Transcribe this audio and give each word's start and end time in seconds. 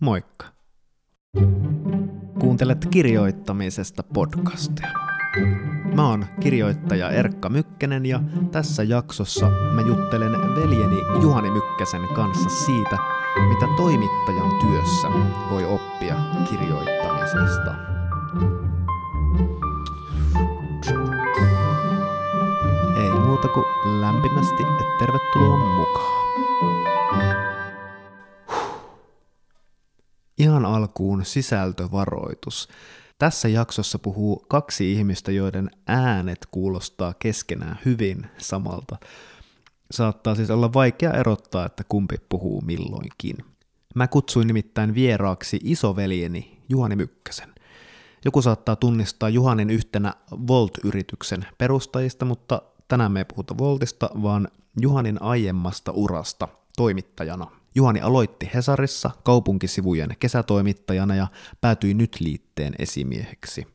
Moikka! 0.00 0.46
Kuuntelet 2.40 2.86
kirjoittamisesta 2.90 4.02
podcastia. 4.02 4.88
Mä 5.94 6.08
oon 6.08 6.26
kirjoittaja 6.40 7.10
Erkka 7.10 7.48
Mykkänen 7.48 8.06
ja 8.06 8.20
tässä 8.52 8.82
jaksossa 8.82 9.50
mä 9.74 9.80
juttelen 9.80 10.32
veljeni 10.32 10.96
Juhani 11.22 11.50
Mykkäsen 11.50 12.00
kanssa 12.14 12.48
siitä, 12.48 12.98
mitä 13.48 13.66
toimittajan 13.76 14.50
työssä 14.60 15.08
voi 15.50 15.64
oppia 15.64 16.16
kirjoittamisesta. 16.50 17.74
Ei 22.96 23.10
muuta 23.26 23.48
kuin 23.48 24.00
lämpimästi 24.00 24.62
tervetuloa 24.98 25.76
mukaan. 25.76 26.29
Alkuun 30.74 31.24
sisältövaroitus. 31.24 32.68
Tässä 33.18 33.48
jaksossa 33.48 33.98
puhuu 33.98 34.44
kaksi 34.48 34.92
ihmistä, 34.92 35.32
joiden 35.32 35.70
äänet 35.86 36.38
kuulostaa 36.50 37.14
keskenään 37.18 37.78
hyvin 37.84 38.26
samalta. 38.38 38.96
Saattaa 39.90 40.34
siis 40.34 40.50
olla 40.50 40.72
vaikea 40.72 41.12
erottaa, 41.12 41.66
että 41.66 41.84
kumpi 41.88 42.16
puhuu 42.28 42.60
milloinkin. 42.60 43.36
Mä 43.94 44.08
kutsuin 44.08 44.46
nimittäin 44.46 44.94
vieraaksi 44.94 45.60
isoveljeni 45.64 46.62
Juhani 46.68 46.96
Mykkäsen. 46.96 47.54
Joku 48.24 48.42
saattaa 48.42 48.76
tunnistaa 48.76 49.28
Juhanin 49.28 49.70
yhtenä 49.70 50.14
Volt-yrityksen 50.30 51.46
perustajista, 51.58 52.24
mutta 52.24 52.62
tänään 52.88 53.12
me 53.12 53.20
ei 53.20 53.24
puhuta 53.24 53.58
Voltista, 53.58 54.10
vaan 54.22 54.48
Juhanin 54.80 55.22
aiemmasta 55.22 55.92
urasta 55.92 56.48
toimittajana 56.76 57.59
Juhani 57.74 58.00
aloitti 58.00 58.50
Hesarissa 58.54 59.10
kaupunkisivujen 59.22 60.16
kesätoimittajana 60.18 61.14
ja 61.14 61.26
päätyi 61.60 61.94
nyt 61.94 62.16
liitteen 62.20 62.74
esimieheksi. 62.78 63.66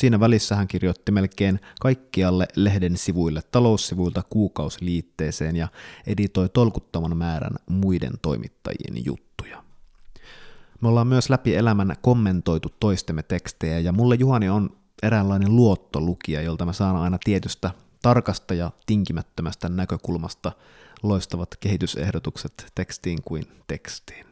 Siinä 0.00 0.20
välissä 0.20 0.56
hän 0.56 0.68
kirjoitti 0.68 1.12
melkein 1.12 1.60
kaikkialle 1.80 2.46
lehden 2.56 2.96
sivuille 2.96 3.40
taloussivuilta 3.50 4.22
kuukausiliitteeseen 4.30 5.56
ja 5.56 5.68
editoi 6.06 6.48
tolkuttoman 6.48 7.16
määrän 7.16 7.56
muiden 7.70 8.12
toimittajien 8.22 9.04
juttuja. 9.04 9.64
Me 10.80 10.88
ollaan 10.88 11.06
myös 11.06 11.30
läpi 11.30 11.56
elämän 11.56 11.96
kommentoitu 12.02 12.68
toistemme 12.80 13.22
tekstejä 13.22 13.78
ja 13.78 13.92
mulle 13.92 14.14
Juhani 14.14 14.48
on 14.48 14.76
eräänlainen 15.02 15.56
luottolukija, 15.56 16.42
jolta 16.42 16.66
mä 16.66 16.72
saan 16.72 16.96
aina 16.96 17.18
tietystä 17.24 17.70
tarkasta 18.02 18.54
ja 18.54 18.70
tinkimättömästä 18.86 19.68
näkökulmasta 19.68 20.52
loistavat 21.04 21.48
kehitysehdotukset 21.60 22.66
tekstiin 22.74 23.22
kuin 23.22 23.44
tekstiin. 23.66 24.26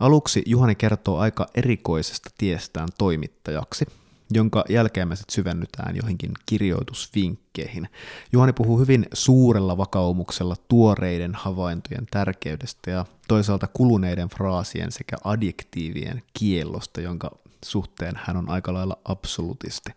Aluksi 0.00 0.42
Juhani 0.46 0.74
kertoo 0.74 1.18
aika 1.18 1.46
erikoisesta 1.54 2.30
tiestään 2.38 2.88
toimittajaksi, 2.98 3.86
jonka 4.30 4.64
jälkeen 4.68 5.08
me 5.08 5.16
sitten 5.16 5.34
syvennytään 5.34 5.96
johonkin 5.96 6.30
kirjoitusvinkkeihin. 6.46 7.88
Juhani 8.32 8.52
puhuu 8.52 8.78
hyvin 8.78 9.06
suurella 9.12 9.76
vakaumuksella 9.76 10.56
tuoreiden 10.68 11.34
havaintojen 11.34 12.06
tärkeydestä 12.10 12.90
ja 12.90 13.06
toisaalta 13.28 13.66
kuluneiden 13.66 14.28
fraasien 14.28 14.92
sekä 14.92 15.16
adjektiivien 15.24 16.22
kiellosta, 16.38 17.00
jonka 17.00 17.30
suhteen 17.64 18.14
hän 18.16 18.36
on 18.36 18.48
aika 18.50 18.74
lailla 18.74 18.98
absolutisti. 19.04 19.90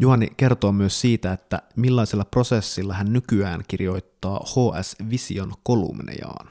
Juhani 0.00 0.28
kertoo 0.36 0.72
myös 0.72 1.00
siitä, 1.00 1.32
että 1.32 1.62
millaisella 1.76 2.24
prosessilla 2.24 2.94
hän 2.94 3.12
nykyään 3.12 3.62
kirjoittaa 3.68 4.40
HS 4.40 4.96
Vision 5.10 5.52
kolumnejaan. 5.62 6.48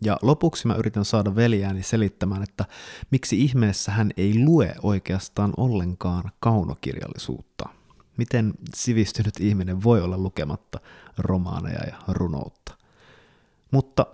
Ja 0.00 0.16
lopuksi 0.22 0.66
mä 0.66 0.74
yritän 0.74 1.04
saada 1.04 1.36
veljääni 1.36 1.82
selittämään, 1.82 2.42
että 2.42 2.64
miksi 3.10 3.42
ihmeessä 3.44 3.92
hän 3.92 4.10
ei 4.16 4.44
lue 4.44 4.74
oikeastaan 4.82 5.52
ollenkaan 5.56 6.30
kaunokirjallisuutta. 6.40 7.68
Miten 8.16 8.54
sivistynyt 8.74 9.34
ihminen 9.40 9.82
voi 9.82 10.02
olla 10.02 10.18
lukematta 10.18 10.80
romaaneja 11.18 11.84
ja 11.84 11.96
runoutta. 12.08 12.78
Mutta 13.70 14.06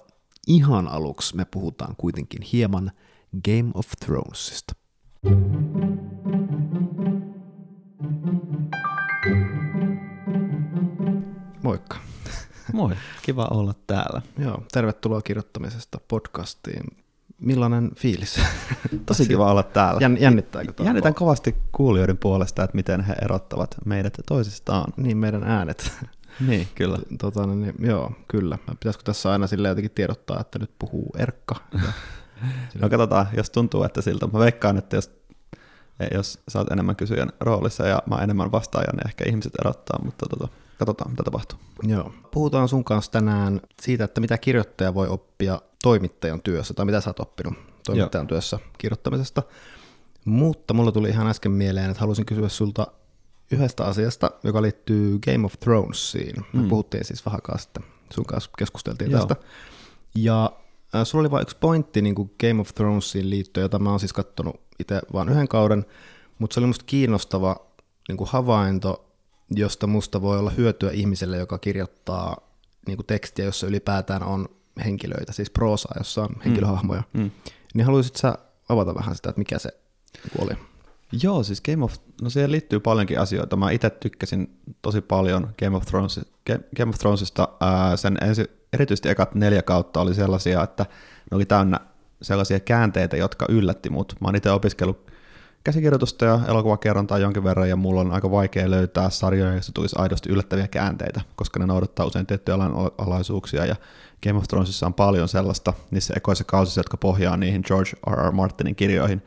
ihan 0.47 0.89
aluksi 0.89 1.37
me 1.37 1.45
puhutaan 1.45 1.95
kuitenkin 1.97 2.43
hieman 2.43 2.93
Game 3.45 3.71
of 3.75 3.87
Thronesista. 4.01 4.75
Moikka. 5.23 6.40
Moi, 12.73 12.95
kiva 13.23 13.49
olla 13.51 13.75
täällä. 13.87 14.23
Joo, 14.39 14.63
tervetuloa 14.73 15.23
kirjoittamisesta 15.23 15.99
podcastiin. 16.09 16.83
Millainen 17.41 17.91
fiilis? 17.97 18.41
Tosi 19.07 19.27
kiva 19.27 19.51
olla 19.51 19.63
täällä. 19.63 20.01
Jän, 20.01 20.21
jännittääkö 20.21 20.73
tuo? 20.73 20.87
Jännitän 20.87 21.15
kovasti 21.15 21.57
kuulijoiden 21.73 22.19
puolesta, 22.19 22.65
että 22.65 22.77
miten 22.77 23.01
he 23.01 23.15
erottavat 23.23 23.77
meidät 23.85 24.19
toisistaan. 24.27 24.93
Niin, 24.97 25.17
meidän 25.17 25.45
äänet. 25.45 25.93
niin, 26.47 26.69
kyllä. 26.75 26.99
Tota, 27.21 27.47
niin, 27.47 27.75
joo, 27.79 28.13
kyllä. 28.29 28.59
Pitäisikö 28.67 29.05
tässä 29.05 29.33
aina 29.33 29.47
sille 29.47 29.69
jotenkin 29.69 29.91
tiedottaa, 29.91 30.41
että 30.41 30.59
nyt 30.59 30.71
puhuu 30.79 31.13
Erkka? 31.19 31.57
no 32.81 32.89
katsotaan, 32.89 33.27
jos 33.37 33.51
tuntuu, 33.51 33.83
että 33.83 34.03
siltä. 34.03 34.27
Mä 34.27 34.39
veikkaan, 34.39 34.79
että 34.79 34.97
jos, 34.97 35.11
jos 36.15 36.39
sä 36.49 36.59
oot 36.59 36.73
enemmän 36.73 36.97
kysyjän 36.97 37.33
roolissa 37.41 37.87
ja 37.87 38.03
mä 38.07 38.17
enemmän 38.17 38.53
vastaajan, 38.53 38.97
niin 38.97 39.07
ehkä 39.07 39.25
ihmiset 39.29 39.53
erottaa, 39.61 40.01
mutta 40.05 40.27
tota, 40.27 40.49
Katsotaan, 40.81 41.11
mitä 41.11 41.23
tapahtuu. 41.23 41.59
Joo. 41.83 42.13
Puhutaan 42.31 42.69
sun 42.69 42.85
kanssa 42.85 43.13
tänään 43.13 43.61
siitä, 43.83 44.05
että 44.05 44.21
mitä 44.21 44.39
kirjoittaja 44.39 44.95
voi 44.95 45.09
oppia 45.09 45.61
toimittajan 45.83 46.43
työssä, 46.43 46.75
tai 46.75 46.85
mitä 46.87 47.01
sä 47.01 47.11
oot 47.11 47.21
oppinut 47.21 47.55
toimittajan 47.87 48.25
Joo. 48.25 48.29
työssä 48.29 48.59
kirjoittamisesta. 48.79 49.43
Mutta 50.25 50.75
mulla 50.75 50.93
tuli 50.93 51.09
ihan 51.09 51.27
äsken 51.27 51.53
mieleen, 51.53 51.91
että 51.91 52.01
halusin 52.01 52.27
kysyä 52.27 52.49
sulta 52.49 52.87
yhdestä 53.51 53.85
asiasta, 53.85 54.31
joka 54.45 54.63
liittyy 54.63 55.19
Game 55.19 55.47
of 55.47 55.55
Thronesiin. 55.61 56.37
Me 56.53 56.63
mm. 56.63 56.69
puhuttiin 56.69 57.05
siis 57.05 57.27
vähän 57.27 57.41
sitten, 57.59 57.85
sun 58.11 58.25
kanssa 58.25 58.51
keskusteltiin 58.59 59.11
Joo. 59.11 59.21
tästä. 59.21 59.45
Ja 60.15 60.53
äh, 60.95 61.05
sulla 61.05 61.23
oli 61.23 61.31
vain 61.31 61.43
yksi 61.43 61.57
pointti 61.61 62.03
niin 62.03 62.15
kuin 62.15 62.31
Game 62.41 62.61
of 62.61 62.75
Thronesiin 62.75 63.31
liittyen, 63.31 63.63
jota 63.63 63.79
mä 63.79 63.91
oon 63.91 64.01
siis 64.01 64.13
katsonut 64.13 64.61
itse 64.79 65.01
vain 65.13 65.29
yhden 65.29 65.49
kauden, 65.49 65.87
mutta 66.39 66.55
se 66.55 66.61
oli 66.61 66.67
musta 66.67 66.85
kiinnostava 66.85 67.57
niin 68.09 68.17
kuin 68.17 68.31
havainto, 68.31 69.10
josta 69.51 69.87
musta 69.87 70.23
voi 70.23 70.39
olla 70.39 70.51
hyötyä 70.51 70.91
ihmiselle, 70.91 71.37
joka 71.37 71.59
kirjoittaa 71.59 72.37
niin 72.87 72.97
kuin 72.97 73.07
tekstiä, 73.07 73.45
jossa 73.45 73.67
ylipäätään 73.67 74.23
on 74.23 74.49
henkilöitä, 74.85 75.33
siis 75.33 75.51
proosaa, 75.51 75.95
jossa 75.99 76.23
on 76.23 76.29
mm. 76.29 76.41
henkilöhahmoja. 76.45 77.03
Mm. 77.13 77.21
Mm. 77.21 77.31
Niin 77.75 77.87
haluaisit 77.87 78.17
sä 78.17 78.39
avata 78.69 78.95
vähän 78.95 79.17
sitä, 79.17 79.29
että 79.29 79.39
mikä 79.39 79.59
se 79.59 79.71
niinku 80.25 80.45
oli? 80.45 80.53
Joo, 81.23 81.43
siis 81.43 81.61
Game 81.61 81.85
of, 81.85 81.95
no 82.23 82.31
siihen 82.31 82.53
liittyy 82.53 82.81
paljonkin 82.81 83.21
asioita. 83.21 83.57
Mä 83.57 83.71
itse 83.71 83.91
tykkäsin 83.91 84.57
tosi 84.83 85.01
paljon 85.01 85.55
Game 85.59 85.77
of, 85.77 85.87
Thrones, 85.87 86.21
Game 86.77 86.89
of 86.91 86.99
Thronesista. 86.99 87.49
Ää, 87.61 87.97
sen 87.97 88.17
ensi, 88.23 88.45
erityisesti 88.73 89.09
ekat 89.09 89.35
neljä 89.35 89.63
kautta 89.63 90.01
oli 90.01 90.15
sellaisia, 90.15 90.63
että 90.63 90.87
ne 91.31 91.35
oli 91.35 91.47
täynnä 91.47 91.81
sellaisia 92.23 92.61
käänteitä, 92.61 93.17
jotka 93.17 93.47
yllätti 93.49 93.91
mut. 93.91 94.15
Mä 94.21 94.29
oon 94.29 94.37
itse 94.37 94.51
opiskellut 94.51 95.10
käsikirjoitusta 95.65 96.25
ja 96.25 96.41
elokuvakerrontaa 96.49 97.19
jonkin 97.19 97.45
verran, 97.45 97.69
ja 97.69 97.77
mulla 97.77 98.01
on 98.01 98.13
aika 98.13 98.31
vaikea 98.31 98.71
löytää 98.71 99.11
sarjoja, 99.11 99.53
joissa 99.53 99.73
tulisi 99.73 99.97
aidosti 99.99 100.31
yllättäviä 100.31 100.69
käänteitä, 100.69 101.21
koska 101.37 101.59
ne 101.59 101.67
noudattaa 101.67 102.07
usein 102.07 102.27
tiettyjä 102.27 102.59
alaisuuksia, 102.99 103.67
ja 103.67 103.77
Game 104.23 104.39
of 104.39 104.49
Thronesissa 104.49 104.87
on 104.87 104.95
paljon 104.95 105.29
sellaista 105.29 105.73
niissä 105.91 106.15
ekoissa 106.17 106.45
kausissa, 106.45 106.79
jotka 106.79 106.97
pohjaa 106.97 107.37
niihin 107.37 107.63
George 107.67 107.91
R. 108.11 108.29
R. 108.29 108.33
Martinin 108.33 108.77
kirjoihin, 108.77 109.23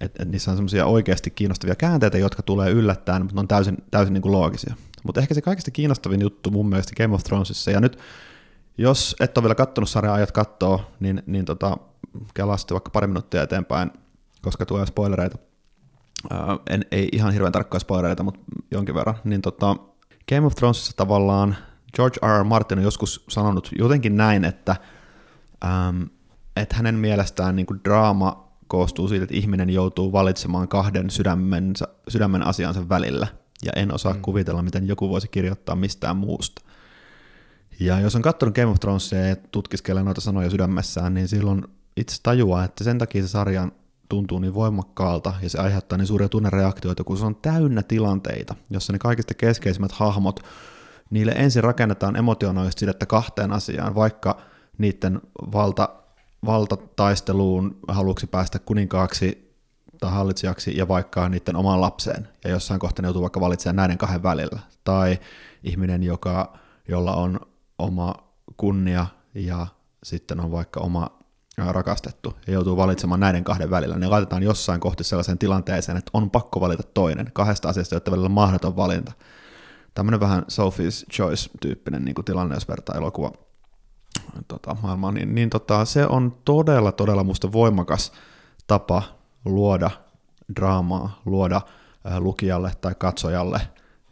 et, 0.00 0.20
et 0.20 0.28
niissä 0.28 0.50
on 0.50 0.56
semmoisia 0.56 0.86
oikeasti 0.86 1.30
kiinnostavia 1.30 1.74
käänteitä, 1.74 2.18
jotka 2.18 2.42
tulee 2.42 2.70
yllättäen, 2.70 3.22
mutta 3.22 3.34
ne 3.34 3.40
on 3.40 3.48
täysin, 3.48 3.76
täysin 3.90 4.14
niin 4.14 4.22
kuin 4.22 4.32
loogisia. 4.32 4.74
Mutta 5.02 5.20
ehkä 5.20 5.34
se 5.34 5.42
kaikista 5.42 5.70
kiinnostavin 5.70 6.20
juttu 6.20 6.50
mun 6.50 6.68
mielestä 6.68 7.02
Game 7.02 7.14
of 7.14 7.24
Thronesissa, 7.24 7.70
ja 7.70 7.80
nyt 7.80 7.98
jos 8.78 9.16
et 9.20 9.38
ole 9.38 9.42
vielä 9.42 9.54
kattonut 9.54 9.88
sarjaa, 9.88 10.14
ajat 10.14 10.32
kattoo, 10.32 10.80
niin, 11.00 11.22
niin 11.26 11.44
tota, 11.44 11.76
kelaa 12.34 12.56
vaikka 12.70 12.90
pari 12.90 13.06
minuuttia 13.06 13.42
eteenpäin, 13.42 13.90
koska 14.42 14.66
tulee 14.66 14.86
spoilereita 14.86 15.38
en, 16.70 16.84
ei 16.90 17.08
ihan 17.12 17.32
hirveän 17.32 17.52
tarkkoja 17.52 17.80
spoilereita, 17.80 18.22
mutta 18.22 18.40
jonkin 18.70 18.94
verran, 18.94 19.14
niin 19.24 19.42
tota, 19.42 19.76
Game 20.28 20.46
of 20.46 20.54
Thronesissa 20.54 20.92
tavallaan 20.96 21.56
George 21.96 22.18
R. 22.26 22.40
R. 22.40 22.44
Martin 22.44 22.78
on 22.78 22.84
joskus 22.84 23.24
sanonut 23.28 23.70
jotenkin 23.78 24.16
näin, 24.16 24.44
että, 24.44 24.76
ähm, 25.64 26.02
että 26.56 26.76
hänen 26.76 26.94
mielestään 26.94 27.56
niin 27.56 27.66
kuin 27.66 27.80
draama 27.84 28.48
koostuu 28.66 29.08
siitä, 29.08 29.24
että 29.24 29.36
ihminen 29.36 29.70
joutuu 29.70 30.12
valitsemaan 30.12 30.68
kahden 30.68 31.10
sydämensä, 31.10 31.88
sydämen 32.08 32.46
asiansa 32.46 32.88
välillä, 32.88 33.26
ja 33.64 33.72
en 33.76 33.94
osaa 33.94 34.14
mm. 34.14 34.22
kuvitella, 34.22 34.62
miten 34.62 34.88
joku 34.88 35.08
voisi 35.08 35.28
kirjoittaa 35.28 35.76
mistään 35.76 36.16
muusta. 36.16 36.62
Ja 37.80 38.00
jos 38.00 38.16
on 38.16 38.22
katsonut 38.22 38.54
Game 38.54 38.66
of 38.66 38.80
Thronesia 38.80 39.26
ja 39.26 39.36
tutkiskelee 39.36 40.02
noita 40.02 40.20
sanoja 40.20 40.50
sydämessään, 40.50 41.14
niin 41.14 41.28
silloin 41.28 41.64
itse 41.96 42.16
tajuaa, 42.22 42.64
että 42.64 42.84
sen 42.84 42.98
takia 42.98 43.22
se 43.22 43.28
sarjan 43.28 43.72
tuntuu 44.08 44.38
niin 44.38 44.54
voimakkaalta 44.54 45.34
ja 45.42 45.50
se 45.50 45.58
aiheuttaa 45.58 45.98
niin 45.98 46.06
suuria 46.06 46.28
tunnereaktioita, 46.28 47.04
kun 47.04 47.18
se 47.18 47.24
on 47.24 47.36
täynnä 47.36 47.82
tilanteita, 47.82 48.54
jossa 48.70 48.92
ne 48.92 48.98
kaikista 48.98 49.34
keskeisimmät 49.34 49.92
hahmot, 49.92 50.40
niille 51.10 51.32
ensin 51.32 51.64
rakennetaan 51.64 52.16
emotionaalisesti 52.16 52.80
sidettä 52.80 53.06
kahteen 53.06 53.52
asiaan, 53.52 53.94
vaikka 53.94 54.40
niiden 54.78 55.20
valta 55.52 55.88
valtataisteluun, 56.46 57.78
haluaksi 57.88 58.26
päästä 58.26 58.58
kuninkaaksi 58.58 59.54
tai 60.00 60.10
hallitsijaksi 60.10 60.76
ja 60.76 60.88
vaikka 60.88 61.28
niiden 61.28 61.56
omaan 61.56 61.80
lapseen, 61.80 62.28
ja 62.44 62.50
jossain 62.50 62.80
kohtaa 62.80 63.02
ne 63.02 63.06
joutuu 63.06 63.22
vaikka 63.22 63.40
valitsemaan 63.40 63.76
näiden 63.76 63.98
kahden 63.98 64.22
välillä. 64.22 64.60
Tai 64.84 65.18
ihminen, 65.64 66.02
joka, 66.02 66.58
jolla 66.88 67.14
on 67.14 67.40
oma 67.78 68.14
kunnia 68.56 69.06
ja 69.34 69.66
sitten 70.02 70.40
on 70.40 70.52
vaikka 70.52 70.80
oma 70.80 71.17
rakastettu 71.66 72.36
ja 72.46 72.52
joutuu 72.52 72.76
valitsemaan 72.76 73.20
näiden 73.20 73.44
kahden 73.44 73.70
välillä, 73.70 73.98
ne 73.98 74.06
laitetaan 74.06 74.42
jossain 74.42 74.80
kohti 74.80 75.04
sellaiseen 75.04 75.38
tilanteeseen, 75.38 75.98
että 75.98 76.10
on 76.14 76.30
pakko 76.30 76.60
valita 76.60 76.82
toinen. 76.82 77.30
Kahdesta 77.32 77.68
asiasta, 77.68 77.94
jotta 77.94 78.10
välillä 78.10 78.28
mahdoton 78.28 78.76
valinta. 78.76 79.12
Tämmöinen 79.94 80.20
vähän 80.20 80.42
Sophie's 80.42 81.12
Choice-tyyppinen 81.12 82.04
niin 82.04 82.14
kuin 82.14 82.24
tilanne, 82.24 82.54
jos 82.54 82.68
vertaa 82.68 82.96
elokuva 82.96 83.32
tota, 84.48 84.76
maailmaa, 84.82 85.12
niin, 85.12 85.34
niin 85.34 85.50
tota, 85.50 85.84
se 85.84 86.06
on 86.06 86.36
todella, 86.44 86.92
todella 86.92 87.24
musta 87.24 87.52
voimakas 87.52 88.12
tapa 88.66 89.02
luoda 89.44 89.90
draamaa, 90.56 91.20
luoda 91.24 91.60
äh, 92.06 92.18
lukijalle 92.18 92.72
tai 92.80 92.94
katsojalle 92.98 93.60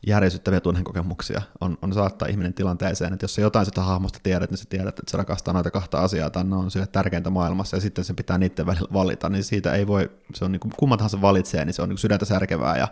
järisyttäviä 0.07 0.61
tunnekokemuksia, 0.61 1.43
on, 1.61 1.79
on 1.83 1.93
saattaa 1.93 2.29
ihminen 2.29 2.55
tilanteeseen, 2.55 3.13
että 3.13 3.25
jos 3.25 3.35
sä 3.35 3.41
jotain 3.41 3.67
sitä 3.67 3.83
hahmosta 3.83 4.19
tiedät, 4.23 4.51
niin 4.51 4.59
sä 4.59 4.65
tiedät, 4.69 4.99
että 4.99 5.11
se 5.11 5.17
rakastaa 5.17 5.55
noita 5.55 5.71
kahta 5.71 5.99
asiaa, 5.99 6.31
tai 6.31 6.45
ne 6.45 6.57
on 6.57 6.71
sille 6.71 6.87
tärkeintä 6.87 7.31
maailmassa, 7.31 7.77
ja 7.77 7.81
sitten 7.81 8.05
se 8.05 8.15
pitää 8.15 8.39
niiden 8.39 8.67
välillä 8.67 8.89
valita, 8.93 9.29
niin 9.29 9.45
siitä 9.45 9.75
ei 9.75 9.87
voi, 9.87 10.11
se 10.35 10.45
on 10.45 10.53
niin 10.53 10.61
kuin, 10.61 10.73
kumman 10.77 10.99
tahansa 10.99 11.21
valitsee, 11.21 11.65
niin 11.65 11.75
se 11.75 11.83
on 11.83 11.89
niin 11.89 11.99
sydäntä 11.99 12.25
särkevää 12.25 12.77
ja 12.77 12.89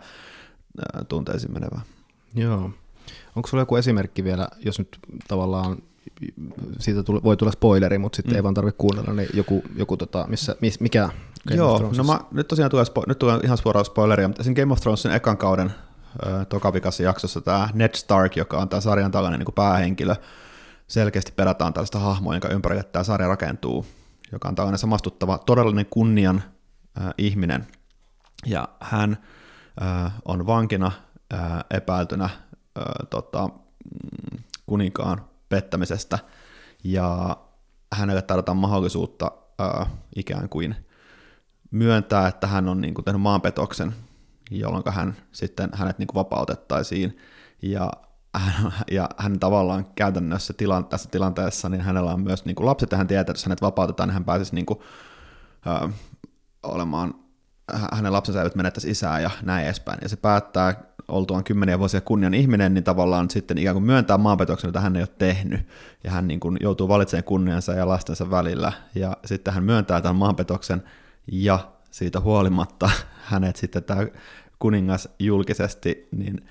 ää, 0.93 1.03
tunteisiin 1.03 1.53
menevää. 1.53 1.81
Joo. 2.35 2.71
Onko 3.35 3.47
sulla 3.47 3.61
joku 3.61 3.75
esimerkki 3.75 4.23
vielä, 4.23 4.47
jos 4.65 4.79
nyt 4.79 4.99
tavallaan 5.27 5.77
siitä 6.79 7.03
tuli, 7.03 7.23
voi 7.23 7.37
tulla 7.37 7.51
spoileri, 7.51 7.97
mutta 7.97 8.15
sitten 8.15 8.33
mm. 8.33 8.35
ei 8.35 8.43
vaan 8.43 8.53
tarvitse 8.53 8.77
kuunnella, 8.77 9.13
niin 9.13 9.29
joku, 9.33 9.63
joku 9.75 9.97
tota, 9.97 10.25
missä, 10.29 10.55
mis, 10.61 10.79
mikä 10.79 11.09
Game 11.47 11.57
Joo, 11.57 11.91
no 11.97 12.03
mä, 12.03 12.19
nyt 12.31 12.47
tosiaan 12.47 12.71
tulee, 12.71 12.85
spo, 12.85 13.03
nyt 13.07 13.19
tulee 13.19 13.39
ihan 13.43 13.57
suoraan 13.57 13.85
spoileria, 13.85 14.27
mutta 14.27 14.43
sen 14.43 14.53
Game 14.53 14.73
of 14.73 14.79
Thronesin 14.79 15.11
ekan 15.11 15.37
kauden 15.37 15.71
tokavikassa 16.49 17.03
jaksossa 17.03 17.41
tämä 17.41 17.69
Ned 17.73 17.95
Stark, 17.95 18.35
joka 18.35 18.57
on 18.57 18.69
tämä 18.69 18.81
sarjan 18.81 19.11
tällainen 19.11 19.39
niin 19.39 19.53
päähenkilö, 19.55 20.15
selkeästi 20.87 21.31
perataan 21.31 21.73
tällaista 21.73 21.99
hahmoa, 21.99 22.33
jonka 22.33 22.49
ympärille 22.49 22.83
tämä 22.83 23.03
sarja 23.03 23.27
rakentuu, 23.27 23.85
joka 24.31 24.47
on 24.47 24.55
tällainen 24.55 24.79
samastuttava, 24.79 25.37
todellinen 25.37 25.85
kunnian 25.89 26.43
äh, 27.01 27.13
ihminen. 27.17 27.67
Ja 28.45 28.69
hän 28.79 29.17
äh, 29.81 30.13
on 30.25 30.47
vankina 30.47 30.91
äh, 31.33 31.39
epäiltynä 31.69 32.25
äh, 32.25 32.31
tota, 33.09 33.47
mm, 33.47 34.43
kuninkaan 34.65 35.25
pettämisestä, 35.49 36.19
ja 36.83 37.37
hänelle 37.93 38.21
tarvitaan 38.21 38.57
mahdollisuutta 38.57 39.31
äh, 39.61 39.87
ikään 40.15 40.49
kuin 40.49 40.75
myöntää, 41.71 42.27
että 42.27 42.47
hän 42.47 42.67
on 42.67 42.81
niin 42.81 42.93
kuin, 42.93 43.05
tehnyt 43.05 43.21
maanpetoksen 43.21 43.95
jolloin 44.51 44.83
hän 44.89 45.15
sitten 45.31 45.69
hänet 45.73 45.99
niin 45.99 46.07
kuin 46.07 46.15
vapautettaisiin. 46.15 47.17
Ja 47.61 47.91
hän, 48.35 48.73
ja 48.91 49.09
hän 49.17 49.39
tavallaan 49.39 49.85
käytännössä 49.95 50.53
tilan, 50.53 50.85
tässä 50.85 51.09
tilanteessa, 51.09 51.69
niin 51.69 51.81
hänellä 51.81 52.13
on 52.13 52.21
myös 52.21 52.45
niin 52.45 52.55
kuin 52.55 52.65
lapset, 52.65 52.91
ja 52.91 52.97
hän 52.97 53.07
tietää, 53.07 53.21
että 53.21 53.31
jos 53.31 53.45
hänet 53.45 53.61
vapautetaan, 53.61 54.09
niin 54.09 54.13
hän 54.13 54.25
pääsisi 54.25 54.55
niin 54.55 54.65
kuin, 54.65 54.79
ö, 55.67 55.89
olemaan, 56.63 57.13
hänen 57.93 58.13
lapsensa 58.13 58.39
eivät 58.39 58.55
menettäisi 58.55 58.89
isää 58.89 59.19
ja 59.19 59.29
näin 59.43 59.65
edespäin. 59.65 59.99
Ja 60.01 60.09
se 60.09 60.15
päättää 60.15 60.83
oltuaan 61.07 61.43
kymmeniä 61.43 61.79
vuosia 61.79 62.01
kunnian 62.01 62.33
ihminen, 62.33 62.73
niin 62.73 62.83
tavallaan 62.83 63.29
sitten 63.29 63.57
ikään 63.57 63.75
kuin 63.75 63.83
myöntää 63.83 64.17
maanpetoksen, 64.17 64.67
jota 64.67 64.79
hän 64.79 64.95
ei 64.95 65.01
ole 65.01 65.09
tehnyt, 65.17 65.67
ja 66.03 66.11
hän 66.11 66.27
niin 66.27 66.39
kuin 66.39 66.57
joutuu 66.61 66.87
valitsemaan 66.87 67.23
kunniansa 67.23 67.73
ja 67.73 67.87
lastensa 67.87 68.29
välillä, 68.29 68.71
ja 68.95 69.17
sitten 69.25 69.53
hän 69.53 69.63
myöntää 69.63 70.01
tämän 70.01 70.15
maanpetoksen, 70.15 70.83
ja 71.31 71.74
siitä 71.95 72.19
huolimatta 72.19 72.89
hänet 73.31 73.55
sitten 73.55 73.83
tämä 73.83 74.07
kuningas 74.59 75.09
julkisesti, 75.19 76.07
niin 76.11 76.49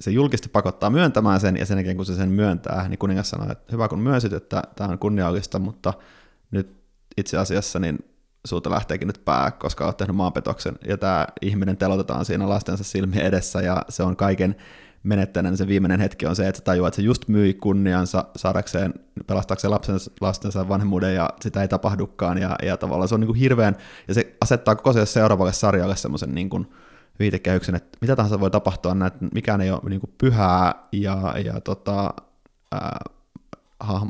se 0.00 0.10
julkisesti 0.10 0.48
pakottaa 0.48 0.90
myöntämään 0.90 1.40
sen, 1.40 1.56
ja 1.56 1.66
sen 1.66 1.78
jälkeen 1.78 1.96
kun 1.96 2.06
se 2.06 2.14
sen 2.14 2.28
myöntää, 2.28 2.88
niin 2.88 2.98
kuningas 2.98 3.30
sanoo, 3.30 3.52
että 3.52 3.72
hyvä 3.72 3.88
kun 3.88 3.98
myönsit, 3.98 4.32
että 4.32 4.62
tämä 4.76 4.90
on 4.90 4.98
kunniallista, 4.98 5.58
mutta 5.58 5.94
nyt 6.50 6.76
itse 7.16 7.38
asiassa 7.38 7.78
niin 7.78 7.98
sulta 8.44 8.70
lähteekin 8.70 9.06
nyt 9.06 9.24
pää, 9.24 9.50
koska 9.50 9.84
olet 9.84 9.96
tehnyt 9.96 10.16
maanpetoksen, 10.16 10.78
ja 10.86 10.96
tämä 10.96 11.26
ihminen 11.42 11.76
telotetaan 11.76 12.24
siinä 12.24 12.48
lastensa 12.48 12.84
silmien 12.84 13.26
edessä, 13.26 13.60
ja 13.60 13.82
se 13.88 14.02
on 14.02 14.16
kaiken 14.16 14.56
menettäneen 15.02 15.56
se 15.56 15.66
viimeinen 15.66 16.00
hetki 16.00 16.26
on 16.26 16.36
se, 16.36 16.48
että 16.48 16.58
se 16.58 16.64
tajuaa, 16.64 16.88
että 16.88 16.96
se 16.96 17.02
just 17.02 17.28
myi 17.28 17.54
kunniansa 17.54 18.24
saadakseen, 18.36 18.94
pelastaakseen 19.26 19.70
lapsensa, 19.70 20.10
lastensa 20.20 20.68
vanhemmuuden 20.68 21.14
ja 21.14 21.30
sitä 21.40 21.62
ei 21.62 21.68
tapahdukaan. 21.68 22.38
Ja, 22.38 22.56
ja 22.62 22.76
tavallaan 22.76 23.08
se 23.08 23.14
on 23.14 23.20
niin 23.20 23.26
kuin 23.28 23.38
hirveän, 23.38 23.76
ja 24.08 24.14
se 24.14 24.36
asettaa 24.40 24.76
koko 24.76 24.92
se 24.92 25.06
seuraavalle 25.06 25.52
sarjalle 25.52 25.96
semmoisen 25.96 26.34
niin 26.34 26.50
kuin 26.50 26.70
viitekehyksen, 27.18 27.74
että 27.74 27.98
mitä 28.00 28.16
tahansa 28.16 28.40
voi 28.40 28.50
tapahtua, 28.50 28.96
että 29.06 29.24
mikään 29.34 29.60
ei 29.60 29.70
ole 29.70 29.80
niin 29.88 30.00
kuin 30.00 30.14
pyhää 30.18 30.74
ja, 30.92 31.34
ja 31.44 31.60
tota, 31.60 32.14
ää, 32.72 33.00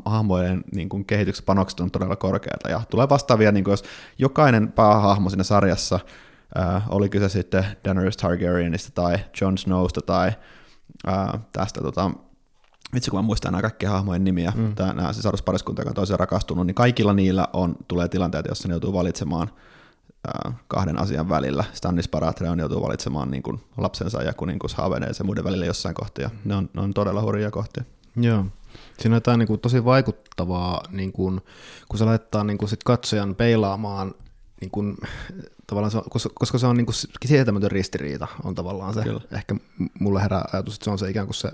hahmojen 0.05 0.63
niin 0.75 0.89
kuin 0.89 1.05
kehityksen 1.05 1.45
panokset 1.45 1.79
on 1.79 1.91
todella 1.91 2.15
korkeata 2.15 2.69
ja 2.69 2.81
tulee 2.89 3.09
vastaavia, 3.09 3.51
niin 3.51 3.63
kuin 3.63 3.71
jos 3.71 3.83
jokainen 4.17 4.71
päähahmo 4.71 5.29
siinä 5.29 5.43
sarjassa, 5.43 5.99
ää, 6.55 6.81
oli 6.89 7.09
kyse 7.09 7.29
sitten 7.29 7.65
Daenerys 7.85 8.17
Targaryenista 8.17 8.91
tai 8.91 9.17
Jon 9.41 9.57
Snowsta 9.57 10.01
tai 10.01 10.31
ää, 11.05 11.39
tästä 11.51 11.81
tota, 11.81 12.11
vitsi 12.93 13.11
kun 13.11 13.19
mä 13.19 13.21
muistan 13.21 13.51
nämä 13.51 13.61
kaikki 13.61 13.85
hahmojen 13.85 14.23
nimiä, 14.23 14.53
mm. 14.55 14.75
Tää, 14.75 14.93
nämä 14.93 15.13
sisaruspariskunta, 15.13 15.81
joka 15.81 15.89
on 15.89 15.95
toiseen 15.95 16.19
rakastunut, 16.19 16.67
niin 16.67 16.75
kaikilla 16.75 17.13
niillä 17.13 17.47
on, 17.53 17.75
tulee 17.87 18.07
tilanteita, 18.07 18.49
jossa 18.49 18.67
ne 18.67 18.73
joutuu 18.73 18.93
valitsemaan 18.93 19.51
ää, 20.27 20.53
kahden 20.67 20.99
asian 20.99 21.29
välillä. 21.29 21.63
Stannis 21.73 22.09
Baratheon 22.09 22.59
joutuu 22.59 22.81
valitsemaan 22.81 23.31
niin 23.31 23.43
kuin 23.43 23.59
lapsensa 23.77 24.23
ja 24.23 24.33
kuninkus 24.33 24.73
Haveneen 24.75 25.13
ja 25.19 25.25
muiden 25.25 25.43
välillä 25.43 25.65
jossain 25.65 25.95
kohtia. 25.95 26.29
Ne 26.45 26.55
on, 26.55 26.69
ne 26.73 26.81
on 26.81 26.93
todella 26.93 27.21
hurjia 27.21 27.51
kohtia. 27.51 27.83
Joo. 28.15 28.45
Siinä 28.99 29.13
on 29.13 29.17
jotain 29.17 29.39
niin 29.39 29.47
kuin, 29.47 29.59
tosi 29.59 29.85
vaikuttavaa, 29.85 30.83
niin 30.91 31.11
kuin, 31.11 31.41
kun 31.89 31.99
se 31.99 32.05
laittaa 32.05 32.43
niin 32.43 32.57
kuin, 32.57 32.69
sit 32.69 32.83
katsojan 32.83 33.35
peilaamaan 33.35 34.13
niin 34.61 34.71
kuin, 34.71 34.97
tavallaan 35.71 35.91
se 35.91 35.97
on, 35.97 36.03
koska 36.33 36.57
se 36.57 36.67
on 36.67 36.77
niin 36.77 36.85
kuin 36.85 36.95
sietämätön 37.25 37.71
ristiriita, 37.71 38.27
on 38.43 38.55
tavallaan 38.55 38.93
se. 38.93 39.03
Kyllä. 39.03 39.21
Ehkä 39.31 39.55
mulle 39.99 40.21
herää 40.21 40.45
ajatus, 40.53 40.73
että 40.73 40.83
se 40.83 40.91
on 40.91 40.99
se 40.99 41.09
ikään 41.09 41.27
kuin 41.27 41.35
se, 41.35 41.51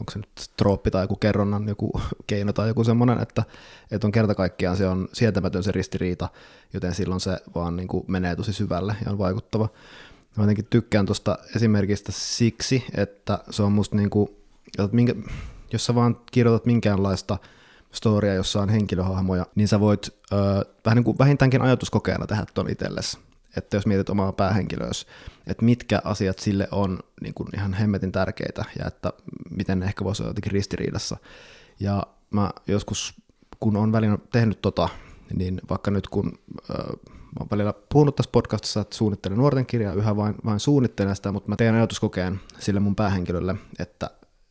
onko 0.00 0.12
se 0.12 0.18
nyt 0.18 0.50
trooppi 0.56 0.90
tai 0.90 1.04
joku 1.04 1.16
kerronnan 1.16 1.68
joku 1.68 2.00
keino 2.26 2.52
tai 2.52 2.68
joku 2.68 2.84
semmoinen, 2.84 3.20
että, 3.20 3.42
että 3.90 4.06
on 4.06 4.12
kerta 4.12 4.34
kaikkiaan 4.34 4.76
se 4.76 4.88
on 4.88 5.08
sietämätön 5.12 5.62
se 5.62 5.72
ristiriita, 5.72 6.28
joten 6.72 6.94
silloin 6.94 7.20
se 7.20 7.38
vaan 7.54 7.76
niin 7.76 7.88
kuin 7.88 8.04
menee 8.06 8.36
tosi 8.36 8.52
syvälle 8.52 8.96
ja 9.04 9.12
on 9.12 9.18
vaikuttava. 9.18 9.68
Mä 10.36 10.42
jotenkin 10.42 10.66
tykkään 10.70 11.06
tuosta 11.06 11.38
esimerkistä 11.56 12.12
siksi, 12.12 12.84
että 12.94 13.38
se 13.50 13.62
on 13.62 13.72
musta 13.72 13.96
niin 13.96 14.10
kuin, 14.10 14.28
että 14.78 14.96
minkä, 14.96 15.14
jos 15.72 15.86
sä 15.86 15.94
vaan 15.94 16.16
kirjoitat 16.32 16.66
minkäänlaista 16.66 17.38
storia, 17.92 18.34
jossa 18.34 18.62
on 18.62 18.68
henkilöhahmoja, 18.68 19.46
niin 19.54 19.68
sä 19.68 19.80
voit 19.80 20.08
ö, 20.32 20.36
vähän 20.84 20.96
niin 20.96 21.04
kuin 21.04 21.18
vähintäänkin 21.18 21.62
ajatuskokeena 21.62 22.26
tehdä 22.26 22.44
ton 22.54 22.70
itsellesi 22.70 23.27
että 23.58 23.76
jos 23.76 23.86
mietit 23.86 24.10
omaa 24.10 24.32
päähenkilöä, 24.32 24.90
että 25.46 25.64
mitkä 25.64 26.00
asiat 26.04 26.38
sille 26.38 26.68
on 26.70 26.98
niin 27.22 27.34
kuin 27.34 27.48
ihan 27.54 27.74
hemmetin 27.74 28.12
tärkeitä 28.12 28.64
ja 28.78 28.86
että 28.86 29.12
miten 29.50 29.78
ne 29.78 29.86
ehkä 29.86 30.04
voisi 30.04 30.22
olla 30.22 30.30
jotenkin 30.30 30.52
ristiriidassa. 30.52 31.16
Ja 31.80 32.02
mä 32.30 32.50
joskus, 32.66 33.14
kun 33.60 33.76
on 33.76 33.92
välillä 33.92 34.18
tehnyt 34.32 34.62
tota, 34.62 34.88
niin 35.34 35.60
vaikka 35.70 35.90
nyt 35.90 36.08
kun 36.08 36.38
äh, 36.70 36.86
mä 37.38 37.40
oon 37.40 37.48
välillä 37.50 37.74
puhunut 37.92 38.16
tässä 38.16 38.30
podcastissa, 38.32 38.80
että 38.80 38.96
suunnittelen 38.96 39.38
nuorten 39.38 39.66
kirjaa, 39.66 39.94
yhä 39.94 40.16
vain, 40.16 40.34
vain 40.44 40.60
suunnittelen 40.60 41.16
sitä, 41.16 41.32
mutta 41.32 41.48
mä 41.48 41.56
teen 41.56 41.74
ajatuskokeen 41.74 42.40
sille 42.58 42.80
mun 42.80 42.96
päähenkilölle, 42.96 43.54
että 43.78 44.10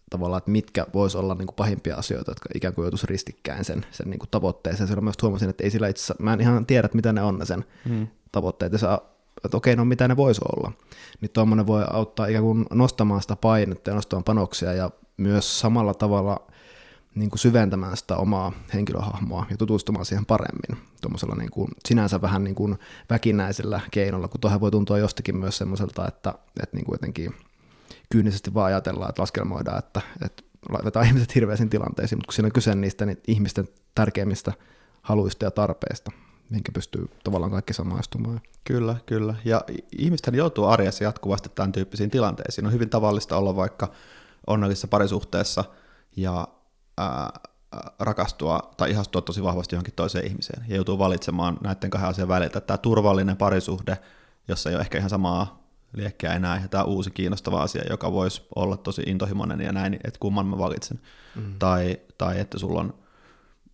tavallaan, 0.10 0.38
että 0.38 0.52
mitkä 0.52 0.86
vois 0.94 1.16
olla 1.16 1.36
niin 1.36 1.48
kuin 1.48 1.56
pahimpia 1.56 1.96
asioita, 1.96 2.32
jotka 2.32 2.50
ikään 2.56 2.74
kuin 2.74 2.84
joutuisi 2.84 3.08
ristikkäin 3.08 3.66
sen, 3.66 3.86
sen 3.92 4.10
niin 4.10 4.20
kuin 4.20 4.30
tavoitteeseen. 4.30 4.88
Silloin 4.88 5.04
myös 5.04 5.16
huomasin, 5.22 5.50
että 5.50 5.64
ei 5.64 5.70
sillä 5.70 5.88
itse 5.88 6.14
mä 6.20 6.34
en 6.34 6.42
ihan 6.42 6.66
tiedä, 6.66 6.90
mitä 6.94 7.14
ne 7.14 7.22
on 7.22 7.40
ne 7.40 7.46
sen 7.46 7.66
hmm 7.86 8.08
tavoitteet 8.32 8.72
ja 8.72 8.78
saa, 8.78 9.02
että 9.46 9.58
okei, 9.58 9.76
no 9.76 9.86
mitä 9.86 10.08
ne 10.08 10.18
voisi 10.18 10.42
olla. 10.56 10.72
Niin 11.22 11.32
tuommoinen 11.32 11.68
voi 11.68 11.84
auttaa 11.92 12.28
ikään 12.28 12.44
kuin 12.44 12.66
nostamaan 12.74 13.22
sitä 13.22 13.36
painetta 13.36 13.90
ja 13.90 13.96
nostamaan 13.96 14.24
panoksia 14.24 14.74
ja 14.74 14.90
myös 15.18 15.60
samalla 15.60 15.94
tavalla 15.94 16.48
niin 17.16 17.30
kuin 17.30 17.40
syventämään 17.40 17.98
sitä 17.98 18.18
omaa 18.18 18.52
henkilöhahmoa 18.74 19.46
ja 19.50 19.58
tutustumaan 19.58 20.06
siihen 20.06 20.26
paremmin 20.26 20.86
tuommoisella 21.02 21.36
niin 21.36 21.52
kuin, 21.52 21.68
sinänsä 21.88 22.22
vähän 22.22 22.44
niin 22.44 22.56
kuin 22.56 22.78
väkinäisellä 23.10 23.82
keinolla, 23.92 24.28
kun 24.28 24.42
tuohon 24.42 24.62
voi 24.62 24.72
tuntua 24.72 24.98
jostakin 24.98 25.38
myös 25.38 25.58
semmoiselta, 25.58 26.08
että, 26.08 26.34
että 26.64 26.78
niin 26.78 26.86
kuin 26.86 26.94
jotenkin 26.94 27.36
kyynisesti 28.10 28.54
vaan 28.54 28.66
ajatellaan, 28.66 29.10
että 29.10 29.22
laskelmoidaan, 29.22 29.80
että, 29.80 30.02
että 30.26 30.44
laitetaan 30.70 31.06
ihmiset 31.06 31.36
hirveisiin 31.36 31.70
tilanteisiin, 31.70 32.18
mutta 32.18 32.28
kun 32.28 32.34
siinä 32.34 32.46
on 32.46 32.52
kyse 32.52 32.76
niistä 32.76 33.06
niin 33.06 33.22
ihmisten 33.28 33.68
tärkeimmistä 33.96 34.54
haluista 35.02 35.46
ja 35.46 35.52
tarpeista, 35.52 36.12
minkä 36.50 36.72
pystyy 36.72 37.10
tavallaan 37.24 37.52
kaikki 37.52 37.74
samaistumaan. 37.74 38.42
Kyllä, 38.64 38.96
kyllä. 39.06 39.36
Ja 39.46 39.62
ihmisten 39.98 40.36
joutuu 40.36 40.66
arjessa 40.66 41.04
jatkuvasti 41.04 41.50
tämän 41.56 41.72
tyyppisiin 41.72 42.10
tilanteisiin. 42.10 42.66
On 42.66 42.74
hyvin 42.74 42.90
tavallista 42.90 43.38
olla 43.38 43.56
vaikka 43.56 43.92
onnellisessa 44.48 44.88
parisuhteessa 44.88 45.64
ja 46.16 46.48
ää, 46.98 47.30
rakastua 48.00 48.60
tai 48.78 48.92
ihastua 48.92 49.22
tosi 49.22 49.44
vahvasti 49.44 49.76
johonkin 49.76 49.94
toiseen 49.94 50.28
ihmiseen 50.28 50.66
ja 50.68 50.76
joutuu 50.76 51.00
valitsemaan 51.00 51.58
näiden 51.64 51.90
kahden 51.90 52.10
asian 52.10 52.28
väliltä. 52.28 52.62
Tämä 52.62 52.78
turvallinen 52.78 53.38
parisuhde, 53.38 53.98
jossa 54.48 54.70
ei 54.70 54.76
ole 54.76 54.82
ehkä 54.82 54.98
ihan 54.98 55.10
samaa 55.10 55.68
liekkiä 55.94 56.34
enää, 56.34 56.62
ja 56.62 56.68
tämä 56.68 56.84
uusi 56.84 57.12
kiinnostava 57.12 57.62
asia, 57.62 57.84
joka 57.90 58.12
voisi 58.12 58.48
olla 58.56 58.78
tosi 58.78 59.02
intohimoinen 59.06 59.62
ja 59.62 59.72
näin, 59.72 59.94
että 59.94 60.20
kumman 60.20 60.46
mä 60.46 60.58
valitsen. 60.58 61.00
Mm. 61.36 61.60
Tai, 61.60 62.00
tai 62.18 62.40
että 62.40 62.60
sulla 62.60 62.80
on, 62.80 62.94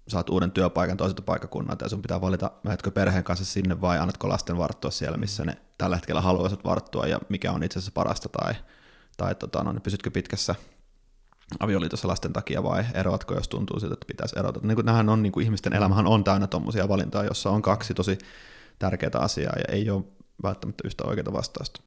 saat 0.08 0.30
uuden 0.30 0.52
työpaikan 0.52 0.98
toiselta 0.98 1.22
paikkakunnalta 1.22 1.86
ja 1.86 1.90
sun 1.90 2.02
pitää 2.02 2.22
valita, 2.22 2.52
menetkö 2.64 2.92
perheen 2.92 3.24
kanssa 3.24 3.46
sinne 3.46 3.82
vai 3.82 4.00
annatko 4.00 4.30
lasten 4.30 4.58
varttua 4.58 4.92
siellä, 4.92 5.18
missä 5.18 5.46
ne 5.46 5.58
tällä 5.78 5.96
hetkellä 5.96 6.22
haluaisivat 6.22 6.66
varttua 6.66 7.08
ja 7.08 7.20
mikä 7.30 7.52
on 7.52 7.64
itse 7.64 7.80
asiassa 7.80 7.92
parasta 7.94 8.30
tai, 8.30 8.54
tai 9.18 9.36
tota, 9.36 9.64
no, 9.64 9.72
niin 9.72 9.82
pysytkö 9.82 10.12
pitkässä 10.12 10.56
avioliitossa 11.60 12.08
lasten 12.08 12.34
takia 12.34 12.64
vai 12.64 12.86
eroatko, 12.94 13.34
jos 13.34 13.48
tuntuu 13.48 13.80
siltä, 13.80 13.94
että 13.94 14.08
pitäisi 14.08 14.40
erota. 14.40 14.60
Niin 14.64 14.76
kuin, 14.76 14.86
nämähän 14.86 15.10
on, 15.10 15.24
niin 15.24 15.32
kuin 15.32 15.44
ihmisten 15.44 15.74
elämähän 15.74 16.08
on 16.08 16.24
täynnä 16.24 16.48
tuommoisia 16.48 16.90
valintoja, 16.90 17.28
jossa 17.28 17.50
on 17.50 17.62
kaksi 17.62 17.94
tosi 17.94 18.18
tärkeää 18.80 19.12
asiaa 19.20 19.54
ja 19.58 19.76
ei 19.76 19.90
ole 19.90 20.04
välttämättä 20.44 20.84
yhtä 20.86 21.04
oikeaa 21.08 21.34
vastausta. 21.34 21.82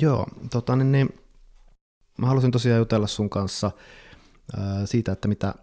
Joo, 0.00 0.26
tota, 0.50 0.76
niin, 0.76 0.92
niin, 0.92 1.20
mä 2.18 2.26
halusin 2.26 2.50
tosiaan 2.50 2.78
jutella 2.78 3.06
sun 3.06 3.30
kanssa 3.30 3.70
ää, 4.56 4.86
siitä, 4.86 5.12
että 5.12 5.28
mitä 5.28 5.54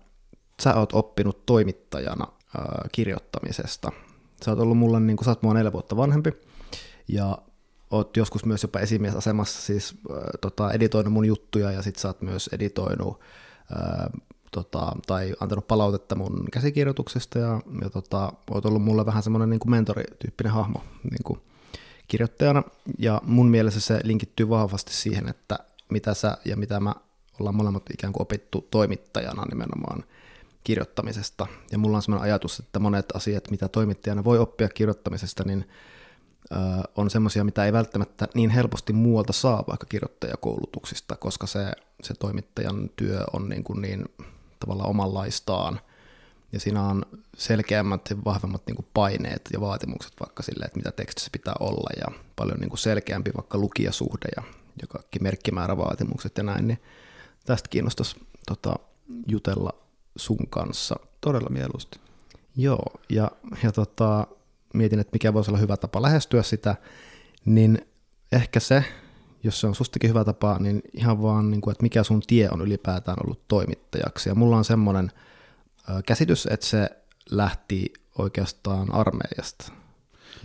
sä 0.62 0.76
oot 0.76 0.94
oppinut 0.94 1.46
toimittajana 1.46 2.28
ää, 2.58 2.86
kirjoittamisesta. 2.92 3.92
Sä 4.46 4.52
oot 4.52 4.60
ollut 4.60 4.78
mulle, 4.78 5.00
niin 5.00 5.18
kuin 5.18 5.26
sä 5.26 5.32
oot 5.32 5.44
mua 5.44 5.54
neljä 5.54 5.74
vuotta 5.74 5.98
vanhempi, 5.98 6.32
ja 7.08 7.38
oot 7.92 8.18
joskus 8.18 8.46
myös 8.46 8.64
jopa 8.64 8.80
esimiesasemassa 8.80 9.62
siis 9.62 9.96
äh, 10.12 10.18
tota, 10.42 10.72
editoinut 10.72 11.14
mun 11.14 11.26
juttuja 11.26 11.72
ja 11.72 11.82
sit 11.82 11.96
sä 11.96 12.08
oot 12.08 12.22
myös 12.22 12.50
editoinut 12.54 13.20
äh, 13.78 14.22
tota, 14.52 14.96
tai 15.08 15.34
antanut 15.40 15.68
palautetta 15.68 16.16
mun 16.16 16.46
käsikirjoituksesta 16.52 17.40
ja, 17.40 17.62
ja 17.82 17.90
tota, 17.90 18.34
oot 18.52 18.66
ollut 18.66 18.84
mulle 18.84 19.06
vähän 19.06 19.24
semmoinen 19.24 19.50
niin 19.50 19.60
mentorityyppinen 19.68 20.54
hahmo 20.54 20.84
niin 21.04 21.24
kuin 21.24 21.40
kirjoittajana 22.08 22.64
ja 23.00 23.22
mun 23.26 23.48
mielestä 23.48 23.80
se 23.80 24.00
linkittyy 24.04 24.50
vahvasti 24.50 24.94
siihen, 24.94 25.30
että 25.30 25.60
mitä 25.90 26.14
sä 26.14 26.38
ja 26.46 26.58
mitä 26.58 26.80
mä 26.80 26.96
ollaan 27.40 27.56
molemmat 27.56 27.84
ikään 27.94 28.14
kuin 28.14 28.22
opittu 28.22 28.68
toimittajana 28.72 29.46
nimenomaan 29.46 30.04
kirjoittamisesta. 30.64 31.48
Ja 31.72 31.78
mulla 31.78 31.98
on 31.98 32.02
semmoinen 32.02 32.24
ajatus, 32.24 32.60
että 32.60 32.80
monet 32.80 33.06
asiat, 33.14 33.52
mitä 33.52 33.68
toimittajana 33.68 34.24
voi 34.24 34.40
oppia 34.40 34.70
kirjoittamisesta, 34.70 35.44
niin 35.44 35.66
on 36.96 37.10
semmoisia, 37.10 37.44
mitä 37.44 37.66
ei 37.66 37.74
välttämättä 37.74 38.28
niin 38.34 38.50
helposti 38.50 38.94
muualta 38.94 39.34
saa 39.34 39.64
vaikka 39.68 39.86
kirjoittajakoulutuksista, 39.86 41.16
koska 41.16 41.48
se, 41.48 41.72
se 42.04 42.14
toimittajan 42.14 42.90
työ 42.96 43.24
on 43.34 43.50
niin, 43.50 43.64
kuin 43.64 43.82
niin 43.82 44.06
tavallaan 44.60 44.90
omanlaistaan. 44.90 45.80
Ja 46.54 46.60
siinä 46.60 46.84
on 46.84 47.06
selkeämmät 47.38 48.02
ja 48.10 48.18
vahvemmat 48.26 48.62
niin 48.68 48.76
kuin 48.76 48.88
paineet 48.94 49.50
ja 49.54 49.62
vaatimukset 49.62 50.14
vaikka 50.20 50.44
sille, 50.44 50.66
että 50.66 50.78
mitä 50.78 50.92
tekstissä 50.92 51.30
pitää 51.32 51.54
olla 51.60 51.90
ja 52.00 52.20
paljon 52.36 52.60
niin 52.60 52.70
kuin 52.70 52.80
selkeämpi 52.80 53.32
vaikka 53.36 53.58
lukijasuhde 53.58 54.28
ja, 54.36 54.44
ja 54.82 54.88
kaikki 54.88 55.20
merkkimäärävaatimukset 55.20 56.38
ja 56.38 56.44
näin, 56.44 56.68
niin 56.68 56.82
tästä 57.46 57.70
kiinnostaisi 57.70 58.16
tota, 58.48 58.76
jutella 59.28 59.74
sun 60.16 60.48
kanssa. 60.50 60.96
Todella 61.22 61.50
mieluusti. 61.50 62.00
Joo, 62.56 62.86
ja, 63.10 63.32
ja 63.64 63.72
tota, 63.72 64.28
mietin, 64.74 65.00
että 65.00 65.14
mikä 65.14 65.34
voisi 65.34 65.52
olla 65.52 65.60
hyvä 65.60 65.78
tapa 65.78 66.02
lähestyä 66.02 66.44
sitä, 66.44 66.76
niin 67.46 67.88
ehkä 68.32 68.60
se, 68.60 68.84
jos 69.44 69.62
se 69.62 69.68
on 69.68 69.76
sustakin 69.76 70.10
hyvä 70.10 70.24
tapa, 70.24 70.58
niin 70.60 70.82
ihan 70.94 71.22
vaan, 71.22 71.52
niin 71.52 71.62
kuin, 71.62 71.72
että 71.72 71.84
mikä 71.84 72.04
sun 72.04 72.22
tie 72.28 72.50
on 72.52 72.62
ylipäätään 72.62 73.18
ollut 73.24 73.48
toimittajaksi. 73.48 74.30
Ja 74.30 74.36
mulla 74.36 74.58
on 74.58 74.66
semmoinen 74.66 75.12
käsitys, 76.06 76.48
että 76.52 76.66
se 76.66 76.90
lähti 77.32 77.94
oikeastaan 78.18 78.94
armeijasta 78.94 79.72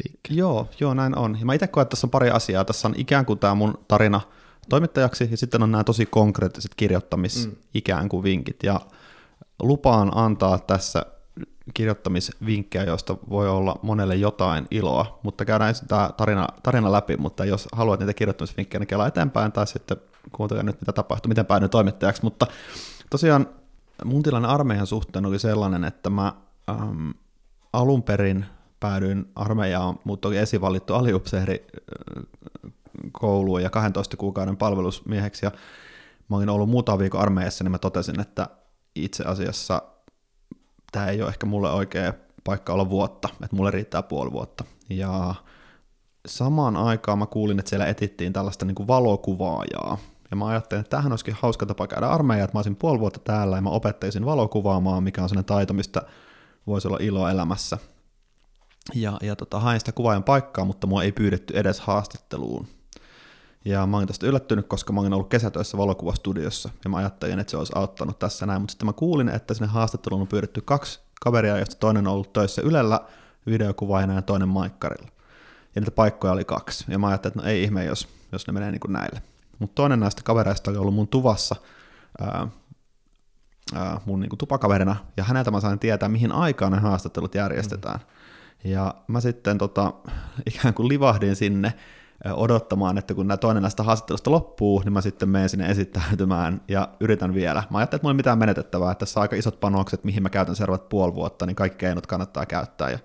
liikkeelle. 0.04 0.40
Joo, 0.40 0.68
joo, 0.80 0.94
näin 0.94 1.18
on. 1.18 1.36
Ja 1.40 1.46
mä 1.46 1.54
itse 1.54 1.66
koen, 1.66 1.82
että 1.82 1.90
tässä 1.90 2.06
on 2.06 2.10
pari 2.10 2.30
asiaa. 2.30 2.64
Tässä 2.64 2.88
on 2.88 2.94
ikään 2.96 3.26
kuin 3.26 3.38
tämä 3.38 3.54
mun 3.54 3.78
tarina 3.88 4.20
toimittajaksi, 4.68 5.28
ja 5.30 5.36
sitten 5.36 5.62
on 5.62 5.72
nämä 5.72 5.84
tosi 5.84 6.06
konkreettiset 6.06 6.74
kirjoittamis 6.74 7.46
mm. 7.46 7.56
ikään 7.74 8.08
kuin 8.08 8.22
vinkit. 8.22 8.62
Ja 8.62 8.80
lupaan 9.62 10.16
antaa 10.16 10.58
tässä 10.58 11.06
kirjoittamisvinkkejä, 11.74 12.84
joista 12.84 13.16
voi 13.30 13.48
olla 13.48 13.78
monelle 13.82 14.16
jotain 14.16 14.66
iloa, 14.70 15.20
mutta 15.22 15.44
käydään 15.44 15.68
ensin 15.68 15.88
tämä 15.88 16.10
tarina, 16.16 16.46
tarina 16.62 16.92
läpi, 16.92 17.16
mutta 17.16 17.44
jos 17.44 17.68
haluat 17.72 18.00
niitä 18.00 18.14
kirjoittamisvinkkejä, 18.14 18.78
niin 18.78 18.86
kelaa 18.86 19.06
eteenpäin 19.06 19.52
tai 19.52 19.66
sitten 19.66 19.96
kuuntele 20.32 20.62
nyt, 20.62 20.80
mitä 20.80 20.92
tapahtuu, 20.92 21.28
miten 21.28 21.46
päädyin 21.46 21.70
toimittajaksi, 21.70 22.22
mutta 22.22 22.46
tosiaan 23.10 23.46
mun 24.04 24.22
tilanne 24.22 24.48
armeijan 24.48 24.86
suhteen 24.86 25.26
oli 25.26 25.38
sellainen, 25.38 25.84
että 25.84 26.10
mä 26.10 26.32
äm, 26.70 27.14
alun 27.72 28.02
perin 28.02 28.46
päädyin 28.80 29.30
armeijaan, 29.34 29.98
mutta 30.04 30.28
oli 30.28 30.36
esivalittu 30.36 30.94
aliupseeri 30.94 31.66
kouluun 33.12 33.62
ja 33.62 33.70
12 33.70 34.16
kuukauden 34.16 34.56
palvelusmieheksi 34.56 35.46
ja 35.46 35.52
mä 36.28 36.36
olin 36.36 36.48
ollut 36.48 36.70
muutama 36.70 36.98
viikon 36.98 37.20
armeijassa, 37.20 37.64
niin 37.64 37.70
mä 37.70 37.78
totesin, 37.78 38.20
että 38.20 38.48
itse 39.04 39.24
asiassa 39.24 39.82
tämä 40.92 41.06
ei 41.06 41.22
ole 41.22 41.28
ehkä 41.28 41.46
mulle 41.46 41.70
oikea 41.70 42.12
paikka 42.44 42.72
olla 42.72 42.90
vuotta, 42.90 43.28
että 43.42 43.56
mulle 43.56 43.70
riittää 43.70 44.02
puoli 44.02 44.32
vuotta. 44.32 44.64
Ja 44.90 45.34
samaan 46.26 46.76
aikaan 46.76 47.18
mä 47.18 47.26
kuulin, 47.26 47.58
että 47.58 47.68
siellä 47.68 47.86
etittiin 47.86 48.32
tällaista 48.32 48.64
niin 48.64 48.74
kuin 48.74 48.86
valokuvaajaa. 48.86 49.98
Ja 50.30 50.36
mä 50.36 50.46
ajattelin, 50.46 50.80
että 50.80 50.96
tähän 50.96 51.12
olisikin 51.12 51.36
hauska 51.40 51.66
tapa 51.66 51.86
käydä 51.86 52.06
armeija, 52.06 52.44
että 52.44 52.54
mä 52.54 52.58
olisin 52.58 52.76
puoli 52.76 53.00
vuotta 53.00 53.20
täällä 53.20 53.56
ja 53.56 53.62
mä 53.62 53.70
opettaisin 53.70 54.24
valokuvaamaan, 54.24 55.02
mikä 55.02 55.22
on 55.22 55.28
sellainen 55.28 55.46
taito, 55.46 55.74
mistä 55.74 56.02
voisi 56.66 56.88
olla 56.88 56.98
ilo 57.00 57.28
elämässä. 57.28 57.78
Ja, 58.94 59.18
ja 59.22 59.36
tota, 59.36 59.60
hain 59.60 59.80
sitä 59.80 59.92
kuvaajan 59.92 60.24
paikkaa, 60.24 60.64
mutta 60.64 60.86
mua 60.86 61.02
ei 61.02 61.12
pyydetty 61.12 61.58
edes 61.58 61.80
haastatteluun. 61.80 62.66
Ja 63.66 63.86
mä 63.86 63.96
olin 63.96 64.06
tästä 64.06 64.26
yllättynyt, 64.26 64.66
koska 64.66 64.92
mä 64.92 65.00
olin 65.00 65.12
ollut 65.12 65.28
kesätöissä 65.28 65.78
valokuvastudiossa, 65.78 66.70
ja 66.84 66.90
mä 66.90 66.96
ajattelin, 66.96 67.38
että 67.38 67.50
se 67.50 67.56
olisi 67.56 67.72
auttanut 67.74 68.18
tässä 68.18 68.46
näin, 68.46 68.62
mutta 68.62 68.72
sitten 68.72 68.86
mä 68.86 68.92
kuulin, 68.92 69.28
että 69.28 69.54
sinne 69.54 69.66
haastatteluun 69.66 70.20
on 70.20 70.28
pyydetty 70.28 70.60
kaksi 70.60 71.00
kaveria, 71.20 71.56
joista 71.56 71.76
toinen 71.76 72.06
on 72.06 72.12
ollut 72.12 72.32
töissä 72.32 72.62
Ylellä 72.62 73.00
videokuvaajana 73.46 74.14
ja 74.14 74.22
toinen 74.22 74.48
maikkarilla. 74.48 75.08
Ja 75.74 75.80
niitä 75.80 75.90
paikkoja 75.90 76.32
oli 76.32 76.44
kaksi, 76.44 76.84
ja 76.88 76.98
mä 76.98 77.08
ajattelin, 77.08 77.32
että 77.32 77.42
no 77.42 77.48
ei 77.48 77.62
ihme, 77.62 77.84
jos, 77.84 78.08
jos 78.32 78.46
ne 78.46 78.52
menee 78.52 78.70
niin 78.70 78.80
kuin 78.80 78.92
näille. 78.92 79.22
Mutta 79.58 79.74
toinen 79.74 80.00
näistä 80.00 80.22
kavereista 80.24 80.70
oli 80.70 80.78
ollut 80.78 80.94
mun 80.94 81.08
tuvassa 81.08 81.56
ää, 82.20 82.48
ää, 83.74 84.00
mun 84.04 84.20
niin 84.20 84.30
kuin 84.30 84.38
tupakaverina, 84.38 84.96
ja 85.16 85.24
häneltä 85.24 85.50
mä 85.50 85.60
sain 85.60 85.78
tietää, 85.78 86.08
mihin 86.08 86.32
aikaan 86.32 86.72
ne 86.72 86.78
haastattelut 86.78 87.34
järjestetään. 87.34 88.00
Mm. 88.00 88.70
Ja 88.70 88.94
mä 89.08 89.20
sitten 89.20 89.58
tota, 89.58 89.92
ikään 90.54 90.74
kuin 90.74 90.88
livahdin 90.88 91.36
sinne, 91.36 91.74
odottamaan, 92.24 92.98
että 92.98 93.14
kun 93.14 93.28
toinen 93.40 93.62
näistä 93.62 93.82
haastattelusta 93.82 94.30
loppuu, 94.30 94.82
niin 94.84 94.92
mä 94.92 95.00
sitten 95.00 95.28
menen 95.28 95.48
sinne 95.48 95.70
esittäytymään 95.70 96.60
ja 96.68 96.88
yritän 97.00 97.34
vielä. 97.34 97.62
Mä 97.70 97.78
ajattelin, 97.78 97.98
että 97.98 98.04
mulla 98.04 98.12
ei 98.12 98.16
mitään 98.16 98.38
menetettävää, 98.38 98.92
että 98.92 98.98
tässä 99.06 99.20
on 99.20 99.22
aika 99.22 99.36
isot 99.36 99.60
panokset, 99.60 100.04
mihin 100.04 100.22
mä 100.22 100.30
käytän 100.30 100.56
seuraavat 100.56 100.88
puoli 100.88 101.14
vuotta, 101.14 101.46
niin 101.46 101.56
kaikki 101.56 101.78
keinot 101.78 102.06
kannattaa 102.06 102.46
käyttää. 102.46 102.90
Ja, 102.90 102.98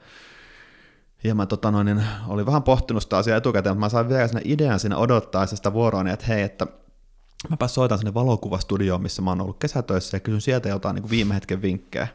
ja 1.24 1.36
mä 1.36 1.46
tota 1.46 1.72
noin, 1.72 1.86
niin 1.86 2.03
olin 2.27 2.46
vähän 2.46 2.63
pohtinut 2.63 3.03
sitä 3.03 3.18
asiaa 3.18 3.38
etukäteen, 3.38 3.75
mutta 3.75 3.86
mä 3.86 3.89
sain 3.89 4.10
vielä 4.10 4.27
sinne 4.27 4.41
idean 4.46 4.80
sinne 4.80 4.96
odottaa 4.96 5.46
sitä 5.46 5.72
niin 6.03 6.08
että 6.08 6.25
hei, 6.25 6.41
että 6.41 6.68
mä 7.50 7.68
soitan 7.68 7.98
sinne 7.98 8.13
valokuvastudioon, 8.13 9.01
missä 9.01 9.22
mä 9.22 9.32
oon 9.32 9.41
ollut 9.41 9.60
kesätöissä 9.60 10.18
ja 10.18 10.20
kysyn 10.20 10.41
sieltä 10.41 10.70
jotain 10.70 10.96
niin 10.96 11.03
kuin 11.03 11.12
viime 11.12 11.36
hetken 11.36 11.62
vinkkejä. 11.62 12.08